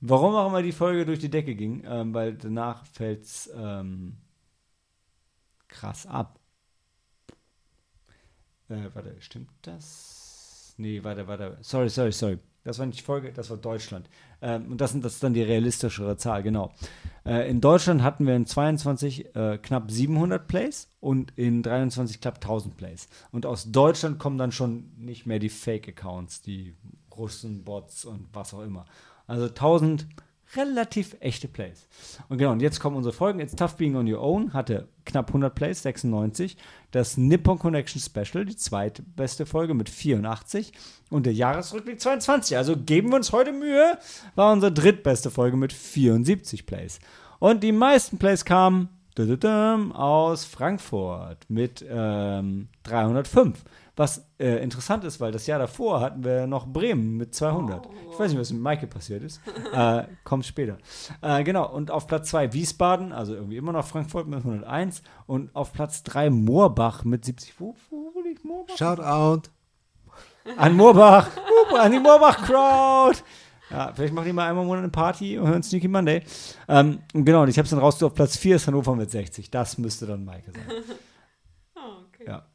Warum 0.00 0.34
auch 0.34 0.48
immer 0.48 0.62
die 0.62 0.72
Folge 0.72 1.04
durch 1.04 1.18
die 1.18 1.30
Decke 1.30 1.54
ging, 1.54 1.84
ähm, 1.86 2.14
weil 2.14 2.34
danach 2.34 2.86
fällt 2.86 3.24
es 3.24 3.50
ähm, 3.54 4.16
krass 5.68 6.06
ab. 6.06 6.40
Äh, 8.70 8.88
warte, 8.94 9.14
stimmt 9.20 9.50
das? 9.60 10.74
Nee, 10.78 11.04
warte, 11.04 11.28
warte. 11.28 11.58
Sorry, 11.60 11.90
sorry, 11.90 12.12
sorry. 12.12 12.38
Das 12.64 12.78
war 12.78 12.86
nicht 12.86 13.00
die 13.00 13.04
Folge, 13.04 13.30
das 13.30 13.50
war 13.50 13.58
Deutschland. 13.58 14.08
Ähm, 14.42 14.72
und 14.72 14.80
das, 14.80 14.92
sind, 14.92 15.04
das 15.04 15.14
ist 15.14 15.22
dann 15.22 15.34
die 15.34 15.42
realistischere 15.42 16.16
Zahl, 16.16 16.42
genau. 16.42 16.72
Äh, 17.24 17.48
in 17.48 17.60
Deutschland 17.60 18.02
hatten 18.02 18.26
wir 18.26 18.34
in 18.34 18.44
22 18.44 19.34
äh, 19.34 19.58
knapp 19.58 19.90
700 19.90 20.46
Plays 20.46 20.90
und 21.00 21.32
in 21.36 21.62
23 21.62 22.20
knapp 22.20 22.34
1000 22.36 22.76
Plays. 22.76 23.08
Und 23.30 23.46
aus 23.46 23.70
Deutschland 23.70 24.18
kommen 24.18 24.38
dann 24.38 24.52
schon 24.52 24.90
nicht 24.98 25.24
mehr 25.26 25.38
die 25.38 25.48
Fake-Accounts, 25.48 26.42
die 26.42 26.74
Russen, 27.16 27.62
Bots 27.64 28.04
und 28.04 28.28
was 28.32 28.52
auch 28.52 28.62
immer. 28.62 28.84
Also 29.26 29.46
1000 29.46 30.06
relativ 30.56 31.16
echte 31.20 31.48
Plays. 31.48 31.86
Und 32.28 32.38
genau, 32.38 32.52
und 32.52 32.60
jetzt 32.60 32.80
kommen 32.80 32.96
unsere 32.96 33.14
Folgen. 33.14 33.40
It's 33.40 33.56
Tough 33.56 33.76
Being 33.76 33.96
on 33.96 34.10
Your 34.10 34.20
Own 34.20 34.52
hatte 34.52 34.88
knapp 35.04 35.28
100 35.28 35.54
Plays, 35.54 35.82
96. 35.82 36.56
Das 36.90 37.16
Nippon 37.16 37.58
Connection 37.58 38.00
Special, 38.00 38.44
die 38.44 38.56
zweitbeste 38.56 39.46
Folge 39.46 39.74
mit 39.74 39.88
84. 39.88 40.72
Und 41.10 41.26
der 41.26 41.32
Jahresrückblick 41.32 42.00
22. 42.00 42.56
Also 42.56 42.76
geben 42.76 43.10
wir 43.10 43.16
uns 43.16 43.32
heute 43.32 43.52
Mühe, 43.52 43.98
war 44.34 44.52
unsere 44.52 44.72
drittbeste 44.72 45.30
Folge 45.30 45.56
mit 45.56 45.72
74 45.72 46.66
Plays. 46.66 46.98
Und 47.38 47.62
die 47.62 47.72
meisten 47.72 48.18
Plays 48.18 48.44
kamen 48.44 48.88
aus 49.92 50.44
Frankfurt 50.44 51.44
mit 51.48 51.84
ähm, 51.88 52.68
305. 52.84 53.62
Was 53.94 54.26
äh, 54.38 54.62
interessant 54.62 55.04
ist, 55.04 55.20
weil 55.20 55.32
das 55.32 55.46
Jahr 55.46 55.58
davor 55.58 56.00
hatten 56.00 56.24
wir 56.24 56.46
noch 56.46 56.66
Bremen 56.66 57.18
mit 57.18 57.34
200. 57.34 57.86
Oh. 57.86 57.90
Ich 58.10 58.18
weiß 58.18 58.30
nicht, 58.30 58.40
was 58.40 58.50
mit 58.50 58.62
Maike 58.62 58.86
passiert 58.86 59.22
ist. 59.22 59.40
äh, 59.74 60.04
kommt 60.24 60.46
später. 60.46 60.78
Äh, 61.20 61.44
genau, 61.44 61.70
und 61.70 61.90
auf 61.90 62.06
Platz 62.06 62.30
2 62.30 62.54
Wiesbaden, 62.54 63.12
also 63.12 63.34
irgendwie 63.34 63.58
immer 63.58 63.72
noch 63.72 63.86
Frankfurt 63.86 64.26
mit 64.28 64.38
101. 64.38 65.02
Und 65.26 65.54
auf 65.54 65.74
Platz 65.74 66.02
3 66.04 66.30
Moorbach 66.30 67.04
mit 67.04 67.26
70. 67.26 67.60
Wo, 67.60 67.74
wo, 67.90 68.12
wo 68.14 68.22
liegt 68.22 68.46
Moorbach? 68.46 68.78
Shout 68.78 69.02
out. 69.02 69.50
An 70.56 70.74
Moorbach. 70.74 71.28
an 71.78 71.92
die 71.92 71.98
Moorbach-Crowd. 72.00 73.22
Ja, 73.72 73.92
vielleicht 73.94 74.14
machen 74.14 74.26
die 74.26 74.32
mal 74.32 74.48
einmal 74.48 74.62
im 74.62 74.68
Monat 74.68 74.82
eine 74.82 74.92
Party 74.92 75.38
und 75.38 75.48
hören 75.48 75.62
Sneaky 75.62 75.88
Monday. 75.88 76.22
Ähm, 76.68 77.00
genau, 77.12 77.42
und 77.42 77.48
ich 77.48 77.56
habe 77.58 77.64
es 77.64 77.70
dann 77.70 77.78
raus, 77.78 78.02
auf 78.02 78.14
Platz 78.14 78.36
4 78.36 78.56
ist 78.56 78.66
Hannover 78.66 78.94
mit 78.94 79.10
60. 79.10 79.50
Das 79.50 79.78
müsste 79.78 80.06
dann 80.06 80.24
Maike 80.24 80.52
sein. 80.52 80.62
Oh, 81.74 82.04
okay. 82.06 82.24
Ja 82.28 82.46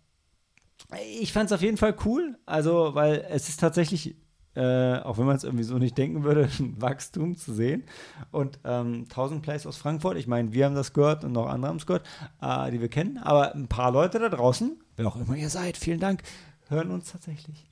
ich 0.96 1.34
fand 1.34 1.48
es 1.48 1.56
auf 1.56 1.62
jeden 1.62 1.78
Fall 1.78 1.96
cool. 2.06 2.38
Also, 2.46 2.96
weil 2.96 3.26
es 3.30 3.50
ist 3.50 3.60
tatsächlich, 3.60 4.16
äh, 4.56 4.98
auch 5.00 5.18
wenn 5.18 5.26
man 5.26 5.36
es 5.36 5.44
irgendwie 5.44 5.64
so 5.64 5.78
nicht 5.78 5.98
denken 5.98 6.24
würde, 6.24 6.50
ein 6.60 6.82
Wachstum 6.82 7.36
zu 7.36 7.54
sehen. 7.54 7.84
Und 8.32 8.60
ähm, 8.64 9.04
1000 9.04 9.42
Plays 9.42 9.66
aus 9.66 9.78
Frankfurt, 9.78 10.18
ich 10.18 10.28
meine, 10.28 10.54
wir 10.54 10.66
haben 10.66 10.76
das 10.76 10.94
gehört 10.94 11.24
und 11.24 11.34
noch 11.34 11.48
andere 11.48 11.70
haben 11.70 11.78
es 11.78 11.86
gehört, 11.86 12.08
äh, 12.42 12.72
die 12.72 12.82
wir 12.82 12.90
kennen. 12.90 13.18
Aber 13.18 13.54
ein 13.54 13.68
paar 13.68 13.92
Leute 13.92 14.20
da 14.20 14.30
draußen, 14.30 14.80
wer 14.96 15.08
auch 15.08 15.18
immer 15.18 15.36
ihr 15.36 15.50
seid, 15.50 15.78
vielen 15.78 16.00
Dank, 16.00 16.24
hören 16.70 16.92
uns 16.92 17.12
tatsächlich. 17.12 17.66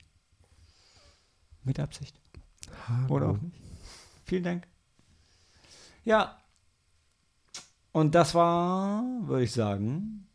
Mit 1.64 1.80
Absicht. 1.80 2.20
Hallo. 2.88 3.14
Oder 3.14 3.28
auch 3.30 3.40
nicht. 3.40 3.56
Vielen 4.24 4.44
Dank. 4.44 4.66
Ja. 6.04 6.38
Und 7.92 8.14
das 8.14 8.34
war, 8.34 9.02
würde 9.22 9.44
ich 9.44 9.52
sagen, 9.52 10.28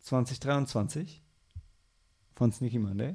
2023 0.00 1.22
von 2.34 2.52
Sneaky 2.52 2.78
Monday. 2.78 3.12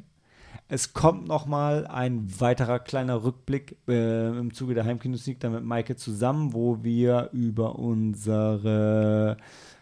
Es 0.68 0.94
kommt 0.94 1.28
noch 1.28 1.46
mal 1.46 1.86
ein 1.88 2.40
weiterer 2.40 2.80
kleiner 2.80 3.24
Rückblick 3.24 3.78
äh, 3.88 4.30
im 4.30 4.54
Zuge 4.54 4.74
der 4.74 4.86
Heimkino-Sneak 4.86 5.40
dann 5.40 5.54
mit 5.54 5.64
Maike 5.64 5.96
zusammen, 5.96 6.54
wo 6.54 6.84
wir 6.84 7.30
über 7.34 7.78
unsere 7.78 9.38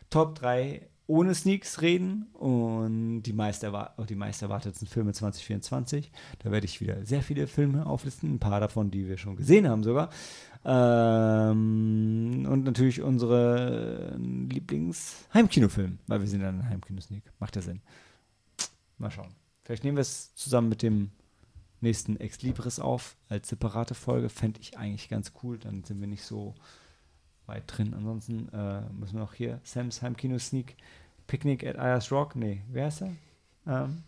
Top 0.10 0.36
3 0.36 0.90
ohne 1.14 1.36
Sneaks 1.36 1.82
reden 1.82 2.26
und 2.34 3.22
die 3.22 3.34
meist, 3.34 3.62
die 3.64 4.16
meist 4.16 4.42
erwarteten 4.42 4.88
Filme 4.88 5.14
2024. 5.14 6.12
Da 6.40 6.50
werde 6.50 6.66
ich 6.66 6.82
wieder 6.82 7.06
sehr 7.06 7.22
viele 7.22 7.46
Filme 7.46 7.86
auflisten, 7.86 8.34
ein 8.34 8.40
paar 8.40 8.60
davon, 8.60 8.90
die 8.90 9.08
wir 9.08 9.18
schon 9.18 9.36
gesehen 9.36 9.70
haben 9.70 9.84
sogar. 9.84 10.10
Ähm, 10.66 12.48
und 12.50 12.64
natürlich 12.64 13.04
unsere 13.04 14.18
Lieblings-Heimkinofilm, 14.18 16.00
weil 16.08 16.20
wir 16.20 16.28
sind 16.28 16.42
dann 16.42 16.62
ein 16.62 16.70
Heimkino-Sneak. 16.70 17.24
Macht 17.38 17.56
ja 17.58 17.62
Sinn. 17.62 17.82
Mal 18.98 19.12
schauen. 19.12 19.36
Vielleicht 19.62 19.84
nehmen 19.84 19.98
wir 19.98 20.02
es 20.02 20.34
zusammen 20.34 20.70
mit 20.70 20.82
dem 20.82 21.12
nächsten 21.80 22.18
Ex 22.18 22.42
Libris 22.42 22.80
auf 22.80 23.18
als 23.30 23.50
separate 23.50 23.94
Folge. 23.94 24.30
Fände 24.30 24.60
ich 24.62 24.80
eigentlich 24.80 25.10
ganz 25.10 25.32
cool. 25.44 25.60
Dann 25.60 25.84
sind 25.84 26.02
wir 26.02 26.08
nicht 26.08 26.24
so 26.24 26.56
weit 27.46 27.64
drin. 27.68 27.94
Ansonsten 27.94 28.50
äh, 28.50 28.82
müssen 28.94 29.14
wir 29.14 29.22
noch 29.22 29.34
hier 29.34 29.60
Sam's 29.64 30.02
Heimkino 30.02 30.40
Sneak 30.40 30.76
Picnic 31.34 31.64
at 31.66 31.80
Ayers 31.80 32.12
Rock. 32.12 32.36
Nee, 32.36 32.62
wer 32.70 32.90
ist 32.90 33.02
er? 33.02 33.10
Ähm, 33.66 34.04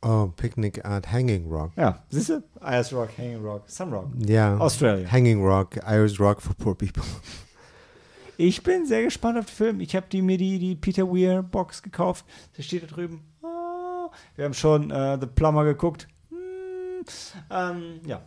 Oh, 0.00 0.28
Picnic 0.36 0.84
at 0.84 1.10
Hanging 1.10 1.50
Rock. 1.50 1.72
Ja, 1.76 2.04
siehst 2.10 2.28
du? 2.28 2.44
Ayers 2.60 2.92
Rock, 2.92 3.08
Hanging 3.18 3.42
Rock, 3.42 3.68
Sun 3.68 3.92
Rock. 3.92 4.06
Ja. 4.24 4.56
Australia. 4.56 5.10
Hanging 5.10 5.44
Rock, 5.44 5.84
Ayers 5.84 6.20
Rock 6.20 6.40
for 6.40 6.54
Poor 6.54 6.76
People. 6.76 7.02
Ich 8.36 8.62
bin 8.62 8.86
sehr 8.86 9.02
gespannt 9.02 9.36
auf 9.36 9.46
den 9.46 9.52
Film. 9.52 9.80
Ich 9.80 9.96
habe 9.96 10.06
die, 10.12 10.22
mir 10.22 10.38
die, 10.38 10.60
die 10.60 10.76
Peter 10.76 11.08
Weir 11.08 11.42
Box 11.42 11.82
gekauft. 11.82 12.24
Da 12.56 12.62
steht 12.62 12.84
da 12.84 12.86
drüben. 12.86 13.20
Oh, 13.42 14.08
wir 14.36 14.44
haben 14.44 14.54
schon 14.54 14.92
uh, 14.92 15.18
The 15.20 15.26
Plumber 15.26 15.64
geguckt. 15.64 16.06
Hm, 16.28 17.04
ähm, 17.50 18.00
ja. 18.06 18.22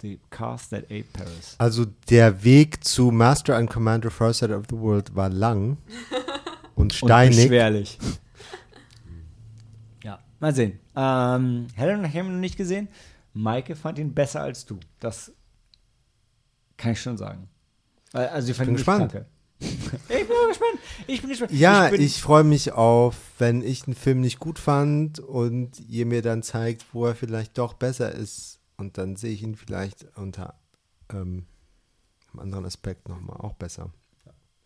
The 0.00 0.18
Cast 0.30 0.70
That 0.70 0.84
Ate 0.84 1.04
Paris. 1.12 1.54
Also 1.58 1.84
der 2.08 2.42
Weg 2.42 2.82
zu 2.82 3.10
Master 3.10 3.56
and 3.56 3.68
Commander 3.68 4.10
First 4.10 4.38
Sight 4.38 4.50
of 4.50 4.64
the 4.70 4.76
World 4.78 5.14
war 5.14 5.28
lang 5.28 5.76
und 6.74 6.92
steinig. 6.92 7.38
Und 7.38 7.42
beschwerlich. 7.44 7.98
ja, 10.04 10.18
mal 10.40 10.54
sehen. 10.54 10.78
Ähm, 10.96 11.66
Helen 11.74 12.04
haben 12.04 12.14
wir 12.14 12.22
noch 12.24 12.40
nicht 12.40 12.56
gesehen. 12.56 12.88
Maike 13.34 13.76
fand 13.76 13.98
ihn 13.98 14.12
besser 14.12 14.42
als 14.42 14.66
du. 14.66 14.78
Das 15.00 15.32
kann 16.76 16.92
ich 16.92 17.00
schon 17.00 17.16
sagen. 17.16 17.48
Also, 18.12 18.46
sie 18.46 18.54
fand 18.54 18.68
ihn 18.68 18.74
gespannt. 18.74 19.12
Kacke. 19.12 19.26
Ich 19.58 19.78
bin 20.08 20.48
gespannt. 20.48 20.78
Ich 21.06 21.20
bin 21.20 21.30
gespannt. 21.30 21.52
Ja, 21.52 21.92
ich, 21.92 22.00
ich 22.00 22.22
freue 22.22 22.44
mich 22.44 22.72
auf, 22.72 23.16
wenn 23.38 23.62
ich 23.62 23.86
einen 23.86 23.94
Film 23.94 24.20
nicht 24.20 24.38
gut 24.38 24.58
fand 24.58 25.20
und 25.20 25.80
ihr 25.88 26.06
mir 26.06 26.22
dann 26.22 26.42
zeigt, 26.42 26.84
wo 26.92 27.06
er 27.06 27.14
vielleicht 27.14 27.58
doch 27.58 27.74
besser 27.74 28.12
ist. 28.12 28.58
Und 28.76 28.98
dann 28.98 29.16
sehe 29.16 29.32
ich 29.32 29.42
ihn 29.42 29.54
vielleicht 29.54 30.06
unter 30.16 30.58
ähm, 31.10 31.46
einem 32.32 32.40
anderen 32.40 32.64
Aspekt 32.64 33.08
nochmal 33.08 33.36
auch 33.36 33.54
besser. 33.54 33.92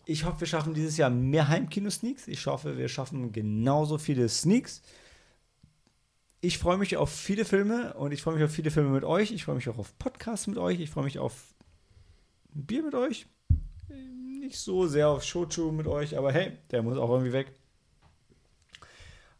Ich 0.06 0.24
hoffe, 0.24 0.40
wir 0.40 0.46
schaffen 0.46 0.72
dieses 0.72 0.96
Jahr 0.96 1.10
mehr 1.10 1.48
Heimkino-Sneaks. 1.48 2.28
Ich 2.28 2.46
hoffe, 2.46 2.78
wir 2.78 2.88
schaffen 2.88 3.32
genauso 3.32 3.98
viele 3.98 4.28
Sneaks. 4.30 4.80
Ich 6.40 6.56
freue 6.56 6.78
mich 6.78 6.96
auf 6.96 7.10
viele 7.10 7.44
Filme 7.44 7.92
und 7.94 8.12
ich 8.12 8.22
freue 8.22 8.36
mich 8.36 8.44
auf 8.44 8.52
viele 8.52 8.70
Filme 8.70 8.90
mit 8.90 9.04
euch. 9.04 9.32
Ich 9.32 9.44
freue 9.44 9.56
mich 9.56 9.68
auch 9.68 9.78
auf 9.78 9.98
Podcasts 9.98 10.46
mit 10.46 10.56
euch. 10.56 10.80
Ich 10.80 10.90
freue 10.90 11.04
mich 11.04 11.18
auf 11.18 11.54
Bier 12.54 12.82
mit 12.82 12.94
euch 12.94 13.26
nicht 14.46 14.58
so 14.58 14.86
sehr 14.86 15.08
auf 15.08 15.24
Shochu 15.24 15.72
mit 15.72 15.86
euch, 15.86 16.16
aber 16.16 16.32
hey, 16.32 16.52
der 16.70 16.82
muss 16.82 16.98
auch 16.98 17.10
irgendwie 17.10 17.32
weg. 17.32 17.52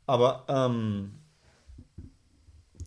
Aber 0.07 0.45
ähm, 0.49 1.13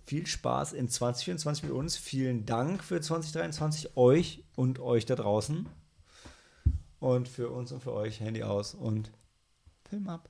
viel 0.06 0.26
Spaß 0.26 0.73
in 0.73 0.89
2024 0.89 1.64
mit 1.65 1.73
uns. 1.73 1.97
Vielen 1.97 2.45
Dank 2.45 2.84
für 2.84 3.01
2023 3.01 3.97
euch 3.97 4.43
und 4.56 4.80
euch 4.80 5.06
da 5.06 5.15
draußen. 5.15 5.68
Und 6.99 7.27
für 7.27 7.49
uns 7.49 7.71
und 7.71 7.81
für 7.81 7.93
euch 7.93 8.19
Handy 8.19 8.43
aus 8.43 8.73
und 8.76 9.11
Film 9.89 10.07
ab. 10.09 10.30